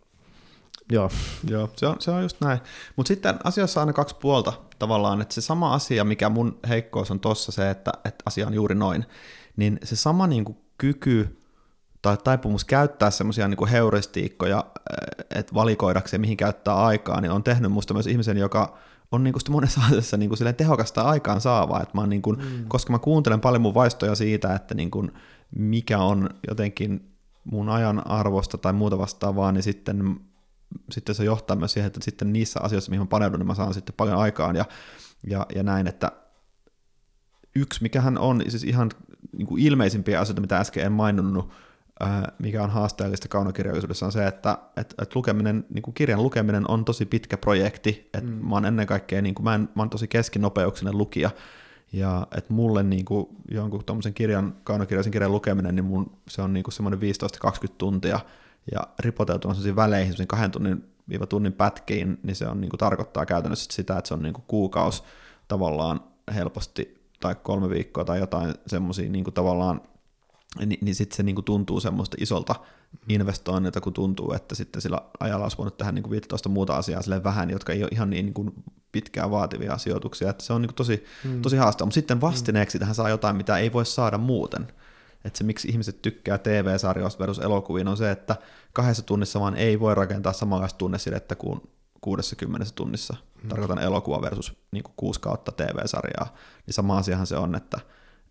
joo. 0.92 1.10
Joo, 1.48 1.70
se 1.76 1.86
on, 1.86 1.96
se 1.98 2.10
on 2.10 2.22
just 2.22 2.40
näin. 2.40 2.60
Mutta 2.96 3.08
sitten 3.08 3.38
asiassa 3.44 3.80
on 3.80 3.82
aina 3.82 3.92
kaksi 3.92 4.16
puolta 4.20 4.52
tavallaan, 4.78 5.20
että 5.20 5.34
se 5.34 5.40
sama 5.40 5.74
asia, 5.74 6.04
mikä 6.04 6.28
mun 6.28 6.58
heikkous 6.68 7.10
on 7.10 7.20
tossa 7.20 7.52
se, 7.52 7.70
että, 7.70 7.92
että 8.04 8.22
asia 8.26 8.46
on 8.46 8.54
juuri 8.54 8.74
noin, 8.74 9.06
niin 9.56 9.78
se 9.82 9.96
sama 9.96 10.26
niin 10.26 10.44
kuin 10.44 10.58
kyky 10.78 11.39
tai 12.02 12.16
taipumus 12.16 12.64
käyttää 12.64 13.10
semmoisia 13.10 13.48
niin 13.48 13.68
heuristiikkoja, 13.68 14.64
että 15.30 15.54
valikoidakseen 15.54 16.20
mihin 16.20 16.36
käyttää 16.36 16.74
aikaa, 16.74 17.20
niin 17.20 17.32
on 17.32 17.42
tehnyt 17.42 17.72
musta 17.72 17.94
myös 17.94 18.06
ihmisen, 18.06 18.36
joka 18.36 18.78
on 19.12 19.24
niin 19.24 19.32
kuin 19.32 19.42
monessa 19.50 19.80
asiassa 19.86 20.16
niin 20.16 20.28
kuin 20.28 20.54
tehokasta 20.56 21.02
aikaan 21.02 21.40
saavaa, 21.40 21.82
että 21.82 21.98
mä 21.98 22.06
niin 22.06 22.22
kuin, 22.22 22.38
mm. 22.38 22.64
koska 22.68 22.92
mä 22.92 22.98
kuuntelen 22.98 23.40
paljon 23.40 23.62
mun 23.62 23.74
vaistoja 23.74 24.14
siitä, 24.14 24.54
että 24.54 24.74
niin 24.74 24.90
kuin 24.90 25.12
mikä 25.56 25.98
on 25.98 26.30
jotenkin 26.48 27.10
mun 27.44 27.68
ajan 27.68 28.06
arvosta 28.06 28.58
tai 28.58 28.72
muuta 28.72 28.98
vastaavaa, 28.98 29.52
niin 29.52 29.62
sitten, 29.62 30.20
sitten 30.90 31.14
se 31.14 31.24
johtaa 31.24 31.56
myös 31.56 31.72
siihen, 31.72 31.86
että 31.86 32.00
sitten 32.02 32.32
niissä 32.32 32.60
asioissa, 32.62 32.90
mihin 32.90 33.02
mä 33.02 33.06
paneudun, 33.06 33.40
niin 33.40 33.46
mä 33.46 33.54
saan 33.54 33.74
sitten 33.74 33.94
paljon 33.96 34.18
aikaan 34.18 34.56
ja, 34.56 34.64
ja, 35.26 35.46
ja 35.54 35.62
näin, 35.62 35.86
että 35.86 36.12
yksi, 37.56 37.82
mikähän 37.82 38.18
on 38.18 38.42
siis 38.48 38.64
ihan 38.64 38.90
niin 39.36 39.46
kuin 39.46 39.62
ilmeisimpiä 39.62 40.20
asioita, 40.20 40.40
mitä 40.40 40.58
äsken 40.58 40.86
en 40.86 40.92
maininnut, 40.92 41.50
mikä 42.38 42.62
on 42.62 42.70
haasteellista 42.70 43.28
kaunokirjallisuudessa, 43.28 44.06
on 44.06 44.12
se, 44.12 44.26
että, 44.26 44.58
että, 44.76 45.02
että 45.02 45.12
lukeminen, 45.14 45.64
niin 45.74 45.82
kuin 45.82 45.94
kirjan 45.94 46.22
lukeminen 46.22 46.70
on 46.70 46.84
tosi 46.84 47.06
pitkä 47.06 47.36
projekti. 47.36 48.10
Että 48.14 48.30
mm. 48.30 48.46
Mä 48.48 48.54
oon 48.54 48.64
ennen 48.64 48.86
kaikkea, 48.86 49.22
niin 49.22 49.34
kuin, 49.34 49.44
mä, 49.44 49.54
en, 49.54 49.60
mä 49.60 49.82
oon 49.82 49.90
tosi 49.90 50.08
keskinopeuksinen 50.08 50.98
lukija, 50.98 51.30
ja 51.92 52.26
että 52.36 52.52
mulle 52.52 52.82
niin 52.82 53.04
kuin, 53.04 53.28
jonkun 53.50 53.84
tuommoisen 53.84 54.14
kirjan, 54.14 54.56
kaunokirjaisen 54.64 55.12
kirjan 55.12 55.32
lukeminen, 55.32 55.74
niin 55.74 55.84
mun, 55.84 56.12
se 56.28 56.42
on 56.42 56.52
niin 56.52 56.64
kuin 56.64 56.72
semmoinen 56.72 57.00
15-20 57.00 57.02
tuntia, 57.78 58.20
ja 58.72 58.80
ripoteltuna 58.98 59.54
sellaisiin 59.54 59.76
väleihin, 59.76 60.06
sellaisiin 60.06 60.28
kahden 60.28 60.50
tunnin 60.50 60.84
viiva 61.08 61.26
tunnin 61.26 61.52
pätkiin, 61.52 62.18
niin 62.22 62.36
se 62.36 62.48
on, 62.48 62.60
niin 62.60 62.70
kuin, 62.70 62.78
tarkoittaa 62.78 63.26
käytännössä 63.26 63.72
sitä, 63.72 63.98
että 63.98 64.08
se 64.08 64.14
on 64.14 64.22
niin 64.22 64.34
kuin 64.34 64.44
kuukausi 64.46 65.02
tavallaan 65.48 66.00
helposti, 66.34 67.00
tai 67.20 67.34
kolme 67.42 67.70
viikkoa 67.70 68.04
tai 68.04 68.18
jotain 68.18 68.54
semmoisia 68.66 69.10
niin 69.10 69.24
kuin 69.24 69.34
tavallaan 69.34 69.80
niin, 70.58 70.78
niin 70.80 70.94
sitten 70.94 71.16
se 71.16 71.22
niinku 71.22 71.42
tuntuu 71.42 71.80
semmoista 71.80 72.16
isolta 72.20 72.54
investoinnilta, 73.08 73.80
kun 73.80 73.92
tuntuu, 73.92 74.32
että 74.32 74.54
sitten 74.54 74.82
sillä 74.82 75.00
ajalla 75.20 75.44
olisi 75.44 75.58
voinut 75.58 75.76
tehdä 75.76 75.92
niinku 75.92 76.10
15 76.10 76.48
muuta 76.48 76.76
asiaa 76.76 77.02
sille 77.02 77.24
vähän, 77.24 77.50
jotka 77.50 77.72
ei 77.72 77.82
ole 77.82 77.90
ihan 77.92 78.10
niin 78.10 78.24
niinku 78.24 78.54
pitkään 78.92 79.30
vaativia 79.30 79.78
sijoituksia, 79.78 80.30
että 80.30 80.44
se 80.44 80.52
on 80.52 80.62
niinku 80.62 80.74
tosi, 80.74 81.04
mm. 81.24 81.42
tosi 81.42 81.56
haastava, 81.56 81.86
mutta 81.86 81.94
sitten 81.94 82.20
vastineeksi 82.20 82.78
tähän 82.78 82.94
saa 82.94 83.08
jotain, 83.08 83.36
mitä 83.36 83.58
ei 83.58 83.72
voi 83.72 83.86
saada 83.86 84.18
muuten. 84.18 84.72
Että 85.24 85.38
se, 85.38 85.44
miksi 85.44 85.68
ihmiset 85.68 86.02
tykkää 86.02 86.38
TV-sarjoista 86.38 87.18
versus 87.18 87.44
elokuviin, 87.44 87.88
on 87.88 87.96
se, 87.96 88.10
että 88.10 88.36
kahdessa 88.72 89.02
tunnissa 89.02 89.40
vaan 89.40 89.56
ei 89.56 89.80
voi 89.80 89.94
rakentaa 89.94 90.32
samanlaista 90.32 90.78
tunnesidettä 90.78 91.34
kuin 91.34 91.60
60 92.00 92.66
tunnissa. 92.74 93.16
Mm. 93.42 93.48
Tarkoitan 93.48 93.78
elokuva 93.78 94.22
versus 94.22 94.52
niin 94.70 94.82
kuin 94.82 94.94
kuusi 94.96 95.20
kautta 95.20 95.52
TV-sarjaa. 95.52 96.34
Niin 96.66 96.74
sama 96.74 96.98
asiahan 96.98 97.26
se 97.26 97.36
on, 97.36 97.54
että 97.54 97.80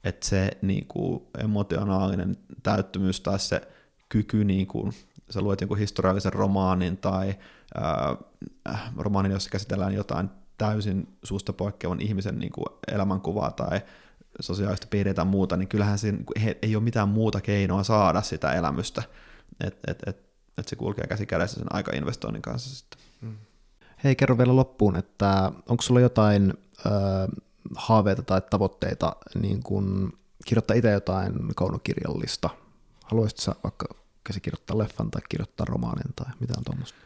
että 0.04 0.28
se 0.28 0.52
niin 0.62 0.88
kuin, 0.88 1.24
emotionaalinen 1.38 2.38
täyttymys 2.64 3.22
tai 3.22 3.40
se 3.40 3.62
kyky, 4.10 4.46
niin 4.46 4.68
kuin, 4.68 4.94
sä 5.30 5.42
luet 5.42 5.62
jonkun 5.62 5.78
historiallisen 5.78 6.34
romaanin 6.34 6.98
tai 6.98 7.36
ää, 7.76 8.18
romaanin, 8.98 9.32
jossa 9.32 9.50
käsitellään 9.50 9.94
jotain 9.94 10.30
täysin 10.58 11.18
suusta 11.24 11.54
poikkeavan 11.54 12.02
ihmisen 12.02 12.40
niin 12.40 12.52
kuin 12.52 12.66
elämänkuvaa 12.94 13.52
tai 13.52 13.82
sosiaalista 14.40 14.88
piirteitä 14.90 15.16
tai 15.16 15.26
muuta, 15.26 15.58
niin 15.58 15.68
kyllähän 15.68 15.98
siinä 15.98 16.18
niin 16.18 16.56
ei 16.62 16.76
ole 16.76 16.84
mitään 16.84 17.10
muuta 17.10 17.42
keinoa 17.42 17.84
saada 17.84 18.22
sitä 18.22 18.54
elämystä, 18.54 19.04
että 19.60 19.92
et, 19.92 20.00
et, 20.08 20.18
et 20.58 20.68
se 20.68 20.76
kulkee 20.76 21.08
käsi 21.08 21.26
kädessä 21.26 21.60
sen 21.60 21.76
aika-investoinnin 21.76 22.42
kanssa 22.42 22.76
sitten. 22.76 23.00
Mm. 23.22 23.36
Hei, 24.04 24.16
kerro 24.16 24.38
vielä 24.38 24.56
loppuun, 24.56 24.96
että 24.96 25.52
onko 25.70 25.82
sulla 25.82 26.00
jotain 26.00 26.54
haaveita 27.76 28.22
tai 28.22 28.42
tavoitteita 28.50 29.16
niin 29.42 29.64
kun 29.64 30.14
kirjoittaa 30.46 30.76
itse 30.76 30.92
jotain 30.92 31.34
kaunokirjallista? 31.56 32.50
Haluaisitko 33.06 33.42
sä 33.42 33.56
vaikka 33.64 33.86
käsikirjoittaa 34.24 34.78
leffan 34.78 35.12
tai 35.12 35.22
kirjoittaa 35.30 35.66
romaanin 35.66 36.14
tai 36.16 36.34
mitään 36.40 36.64
tuommoista? 36.64 36.98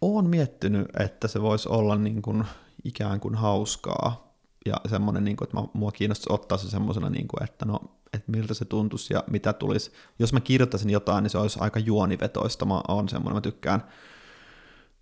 Olen 0.00 0.26
miettinyt, 0.26 0.88
että 1.00 1.28
se 1.28 1.42
voisi 1.42 1.68
olla 1.68 1.96
niin 1.96 2.22
kuin 2.22 2.44
ikään 2.84 3.20
kuin 3.20 3.34
hauskaa 3.34 4.34
ja 4.66 4.74
semmoinen, 4.88 5.24
niin 5.24 5.36
kuin, 5.36 5.48
että 5.48 5.78
mua 5.78 5.92
kiinnostaisi 5.92 6.32
ottaa 6.32 6.58
se 6.58 6.70
semmoisena, 6.70 7.10
niin 7.10 7.28
kuin, 7.28 7.42
että 7.42 7.64
no, 7.64 7.80
että 8.12 8.32
miltä 8.32 8.54
se 8.54 8.64
tuntuisi 8.64 9.14
ja 9.14 9.24
mitä 9.30 9.52
tulisi. 9.52 9.92
Jos 10.18 10.32
mä 10.32 10.40
kirjoittaisin 10.40 10.90
jotain, 10.90 11.22
niin 11.22 11.30
se 11.30 11.38
olisi 11.38 11.58
aika 11.60 11.80
juonivetoista. 11.80 12.64
Mä 12.64 12.80
oon 12.88 13.08
semmoinen, 13.08 13.36
mä 13.36 13.40
tykkään, 13.40 13.84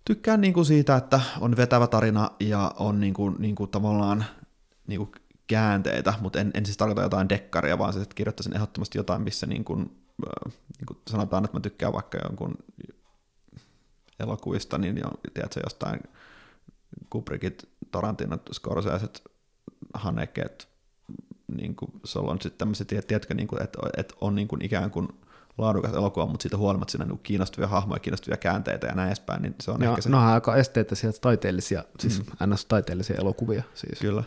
tykkään 0.05 0.41
niin 0.41 0.53
kuin 0.53 0.65
siitä, 0.65 0.95
että 0.95 1.21
on 1.39 1.57
vetävä 1.57 1.87
tarina 1.87 2.31
ja 2.39 2.71
on 2.77 2.99
niin 2.99 3.13
kuin, 3.13 3.35
niin 3.39 3.55
kuin 3.55 3.69
tavallaan 3.69 4.25
niin 4.89 4.99
kuin 4.99 5.11
käänteitä, 5.47 6.13
mutta 6.21 6.39
en, 6.39 6.51
en 6.53 6.65
siis 6.65 6.77
tarkoita 6.77 7.01
jotain 7.01 7.29
dekkaria, 7.29 7.77
vaan 7.77 7.93
siis, 7.93 8.03
että 8.03 8.15
kirjoittaisin 8.15 8.55
ehdottomasti 8.55 8.97
jotain, 8.97 9.21
missä 9.21 9.47
niin 9.47 9.63
kuin, 9.63 9.81
äh, 10.27 10.53
niin 10.77 10.85
kuin 10.87 10.97
sanotaan, 11.07 11.45
että 11.45 11.57
mä 11.57 11.61
tykkään 11.61 11.93
vaikka 11.93 12.17
jonkun 12.23 12.55
elokuvista, 14.19 14.77
niin 14.77 14.97
jo, 14.97 15.09
tiedätkö, 15.33 15.59
jostain 15.63 15.99
Kubrickit, 17.09 17.69
Tarantinot, 17.91 18.49
Scorseset, 18.53 19.23
Haneket, 19.93 20.67
niin 21.55 21.75
kuin 21.75 21.91
sitten 22.41 22.57
tämmöisiä, 22.57 22.85
tiedätkö, 23.07 23.33
niin 23.33 23.47
kuin, 23.47 23.63
että, 23.63 23.79
että 23.97 24.15
on 24.21 24.35
niin 24.35 24.47
kuin 24.47 24.61
ikään 24.61 24.91
kuin 24.91 25.07
laadukas 25.57 25.93
elokuva, 25.93 26.25
mutta 26.25 26.43
siitä 26.43 26.57
huolimatta 26.57 26.91
siinä 26.91 27.05
on 27.11 27.19
kiinnostavia 27.23 27.67
hahmoja, 27.67 27.99
kiinnostavia 27.99 28.37
käänteitä 28.37 28.87
ja 28.87 28.95
näin 28.95 29.07
edespäin, 29.07 29.41
niin 29.41 29.55
se 29.61 29.71
on 29.71 29.79
no, 29.79 29.89
ehkä 29.89 30.01
se... 30.01 30.09
No, 30.09 30.33
aika 30.33 30.55
esteettisiä, 30.55 31.11
taiteellisia, 31.21 31.83
siis 31.99 32.25
mm. 32.25 32.53
ns-taiteellisia 32.53 33.17
elokuvia. 33.19 33.63
Siis. 33.73 33.99
Kyllä. 33.99 34.23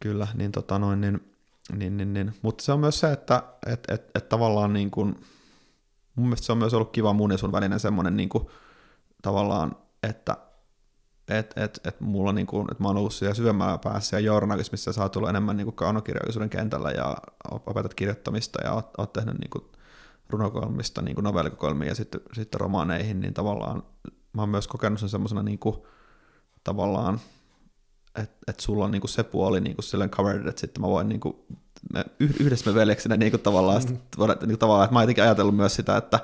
Kyllä, 0.00 0.28
niin, 0.34 0.52
tota 0.52 0.78
noin, 0.78 1.00
niin, 1.00 1.34
niin, 1.76 1.96
niin, 1.96 2.12
niin. 2.12 2.34
mutta 2.42 2.64
se 2.64 2.72
on 2.72 2.80
myös 2.80 3.00
se, 3.00 3.12
että 3.12 3.42
et, 3.66 3.84
et, 3.88 4.10
et 4.14 4.28
tavallaan 4.28 4.72
niin 4.72 4.90
kuin, 4.90 5.20
mun 6.14 6.26
mielestä 6.26 6.46
se 6.46 6.52
on 6.52 6.58
myös 6.58 6.74
ollut 6.74 6.92
kiva 6.92 7.12
mun 7.12 7.30
ja 7.30 7.38
sun 7.38 7.52
välinen 7.52 7.80
semmoinen 7.80 8.16
niin 8.16 8.28
kuin, 8.28 8.46
tavallaan, 9.22 9.76
että 10.02 10.36
et, 11.28 11.52
et, 11.56 11.80
et 11.84 12.00
mulla 12.00 12.32
niin 12.32 12.46
kuin, 12.46 12.66
että 12.70 12.82
mä 12.82 12.88
oon 12.88 12.96
ollut 12.96 13.14
siellä 13.14 13.34
syvemmällä 13.34 13.78
päässä 13.78 14.16
ja 14.16 14.20
journalismissa 14.20 15.02
oot 15.02 15.16
ollut 15.16 15.30
enemmän 15.30 15.56
niin 15.56 15.64
kuin 15.66 15.76
kaunokirjallisuuden 15.76 16.50
kentällä 16.50 16.90
ja 16.90 17.16
opetat 17.50 17.94
kirjoittamista 17.94 18.64
ja 18.64 18.72
oot, 18.72 18.90
oot 18.98 19.12
tehnyt 19.12 19.38
niin 19.38 19.50
kuin 19.50 19.64
runokolmista 20.30 21.02
niin 21.02 21.14
kuin 21.14 21.86
ja 21.86 21.94
sitten, 21.94 22.20
sitten 22.32 22.60
romaaneihin, 22.60 23.20
niin 23.20 23.34
tavallaan 23.34 23.82
mä 24.32 24.42
oon 24.42 24.48
myös 24.48 24.68
kokenut 24.68 25.00
sen 25.00 25.08
semmoisena 25.08 25.42
niin 25.42 25.58
kuin, 25.58 25.76
tavallaan 26.64 27.20
että 28.16 28.36
et 28.48 28.60
sulla 28.60 28.84
on 28.84 28.90
niinku 28.90 29.06
se 29.06 29.22
puoli 29.22 29.60
niinku 29.60 29.82
silleen 29.82 30.10
covered, 30.10 30.46
että 30.46 30.60
sitten 30.60 30.80
mä 30.80 30.88
voin 30.88 31.08
niinku, 31.08 31.46
me, 31.92 32.04
yhdessä 32.20 32.70
me 32.70 32.74
veljeksinä 32.74 33.16
niinku 33.16 33.38
tavallaan, 33.38 33.82
mm. 33.82 33.88
sit, 33.88 34.00
niinku 34.18 34.56
tavallaan, 34.56 34.84
että 34.84 34.92
mä 34.92 34.98
oon 34.98 35.02
jotenkin 35.02 35.24
ajatellut 35.24 35.56
myös 35.56 35.74
sitä, 35.74 35.96
että 35.96 36.20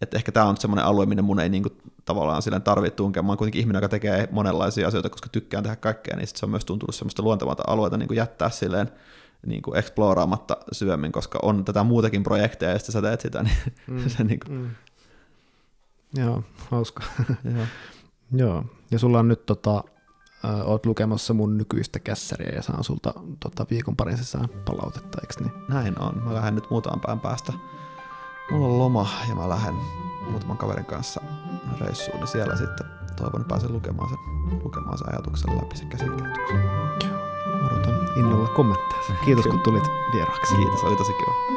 että 0.00 0.16
ehkä 0.16 0.32
tämä 0.32 0.46
on 0.46 0.56
semmoinen 0.56 0.84
alue, 0.84 1.06
minne 1.06 1.22
mun 1.22 1.40
ei 1.40 1.48
niinku 1.48 1.68
tavallaan 2.04 2.42
silleen 2.42 2.62
tarvitse 2.62 2.96
tunkea. 2.96 3.22
Mä 3.22 3.28
oon 3.28 3.38
kuitenkin 3.38 3.60
ihminen, 3.60 3.78
joka 3.78 3.88
tekee 3.88 4.28
monenlaisia 4.30 4.88
asioita, 4.88 5.10
koska 5.10 5.28
tykkään 5.28 5.62
tehdä 5.62 5.76
kaikkea, 5.76 6.16
niin 6.16 6.26
se 6.26 6.46
on 6.46 6.50
myös 6.50 6.64
tuntunut 6.64 6.94
semmoista 6.94 7.22
luontevaa 7.22 7.56
alueita 7.66 7.96
niin 7.96 8.14
jättää 8.14 8.50
silleen 8.50 8.90
niin 9.46 9.62
kuin 9.62 9.78
exploraamatta 9.78 10.56
syvemmin, 10.72 11.12
koska 11.12 11.38
on 11.42 11.64
tätä 11.64 11.84
muutakin 11.84 12.22
projekteja, 12.22 12.72
ja 12.72 12.78
sitten 12.78 12.92
sä 12.92 13.02
teet 13.02 13.20
sitä, 13.20 13.42
niin 13.42 13.56
mm, 13.86 14.08
se 14.08 14.24
niin 14.24 14.40
kuin... 14.40 14.58
mm. 14.58 14.70
Joo, 16.14 16.44
hauska. 16.70 17.02
Joo. 17.44 17.66
Joo, 18.44 18.64
ja 18.90 18.98
sulla 18.98 19.18
on 19.18 19.28
nyt 19.28 19.46
tota, 19.46 19.84
äh, 20.46 20.68
oot 20.68 20.86
lukemassa 20.86 21.34
mun 21.34 21.58
nykyistä 21.58 21.98
kässäriä 21.98 22.52
ja 22.56 22.62
saan 22.62 22.84
sulta 22.84 23.14
tota, 23.40 23.66
viikon 23.70 23.96
parin 23.96 24.18
sisään 24.18 24.48
palautetta, 24.64 25.18
eikö 25.20 25.34
niin? 25.40 25.52
Näin 25.68 25.98
on. 25.98 26.22
Mä 26.24 26.34
lähden 26.34 26.54
nyt 26.54 26.70
muutaman 26.70 27.00
päivän 27.00 27.20
päästä. 27.20 27.52
Mulla 28.50 28.66
on 28.66 28.78
loma 28.78 29.08
ja 29.28 29.34
mä 29.34 29.48
lähden 29.48 29.74
muutaman 30.30 30.58
kaverin 30.58 30.84
kanssa 30.84 31.20
reissuun, 31.80 32.16
niin 32.16 32.26
siellä 32.28 32.56
sitten 32.56 32.86
toivon, 33.16 33.40
että 33.40 33.48
pääsen 33.48 33.72
lukemaan 33.72 34.08
sen, 34.08 34.18
lukemaan 34.64 34.98
sen 34.98 35.08
ajatuksen 35.12 35.56
läpi, 35.56 35.76
sen 35.76 35.88
käsikirjoituksen. 35.88 36.70
Odotan 37.66 38.08
innolla 38.16 38.48
kommentteja. 38.48 39.02
Kiitos 39.24 39.46
kun 39.46 39.60
tulit 39.60 39.84
vieraaksi. 40.12 40.56
Kiitos, 40.56 40.84
oli 40.84 40.96
tosi 40.96 41.12
kiva. 41.12 41.55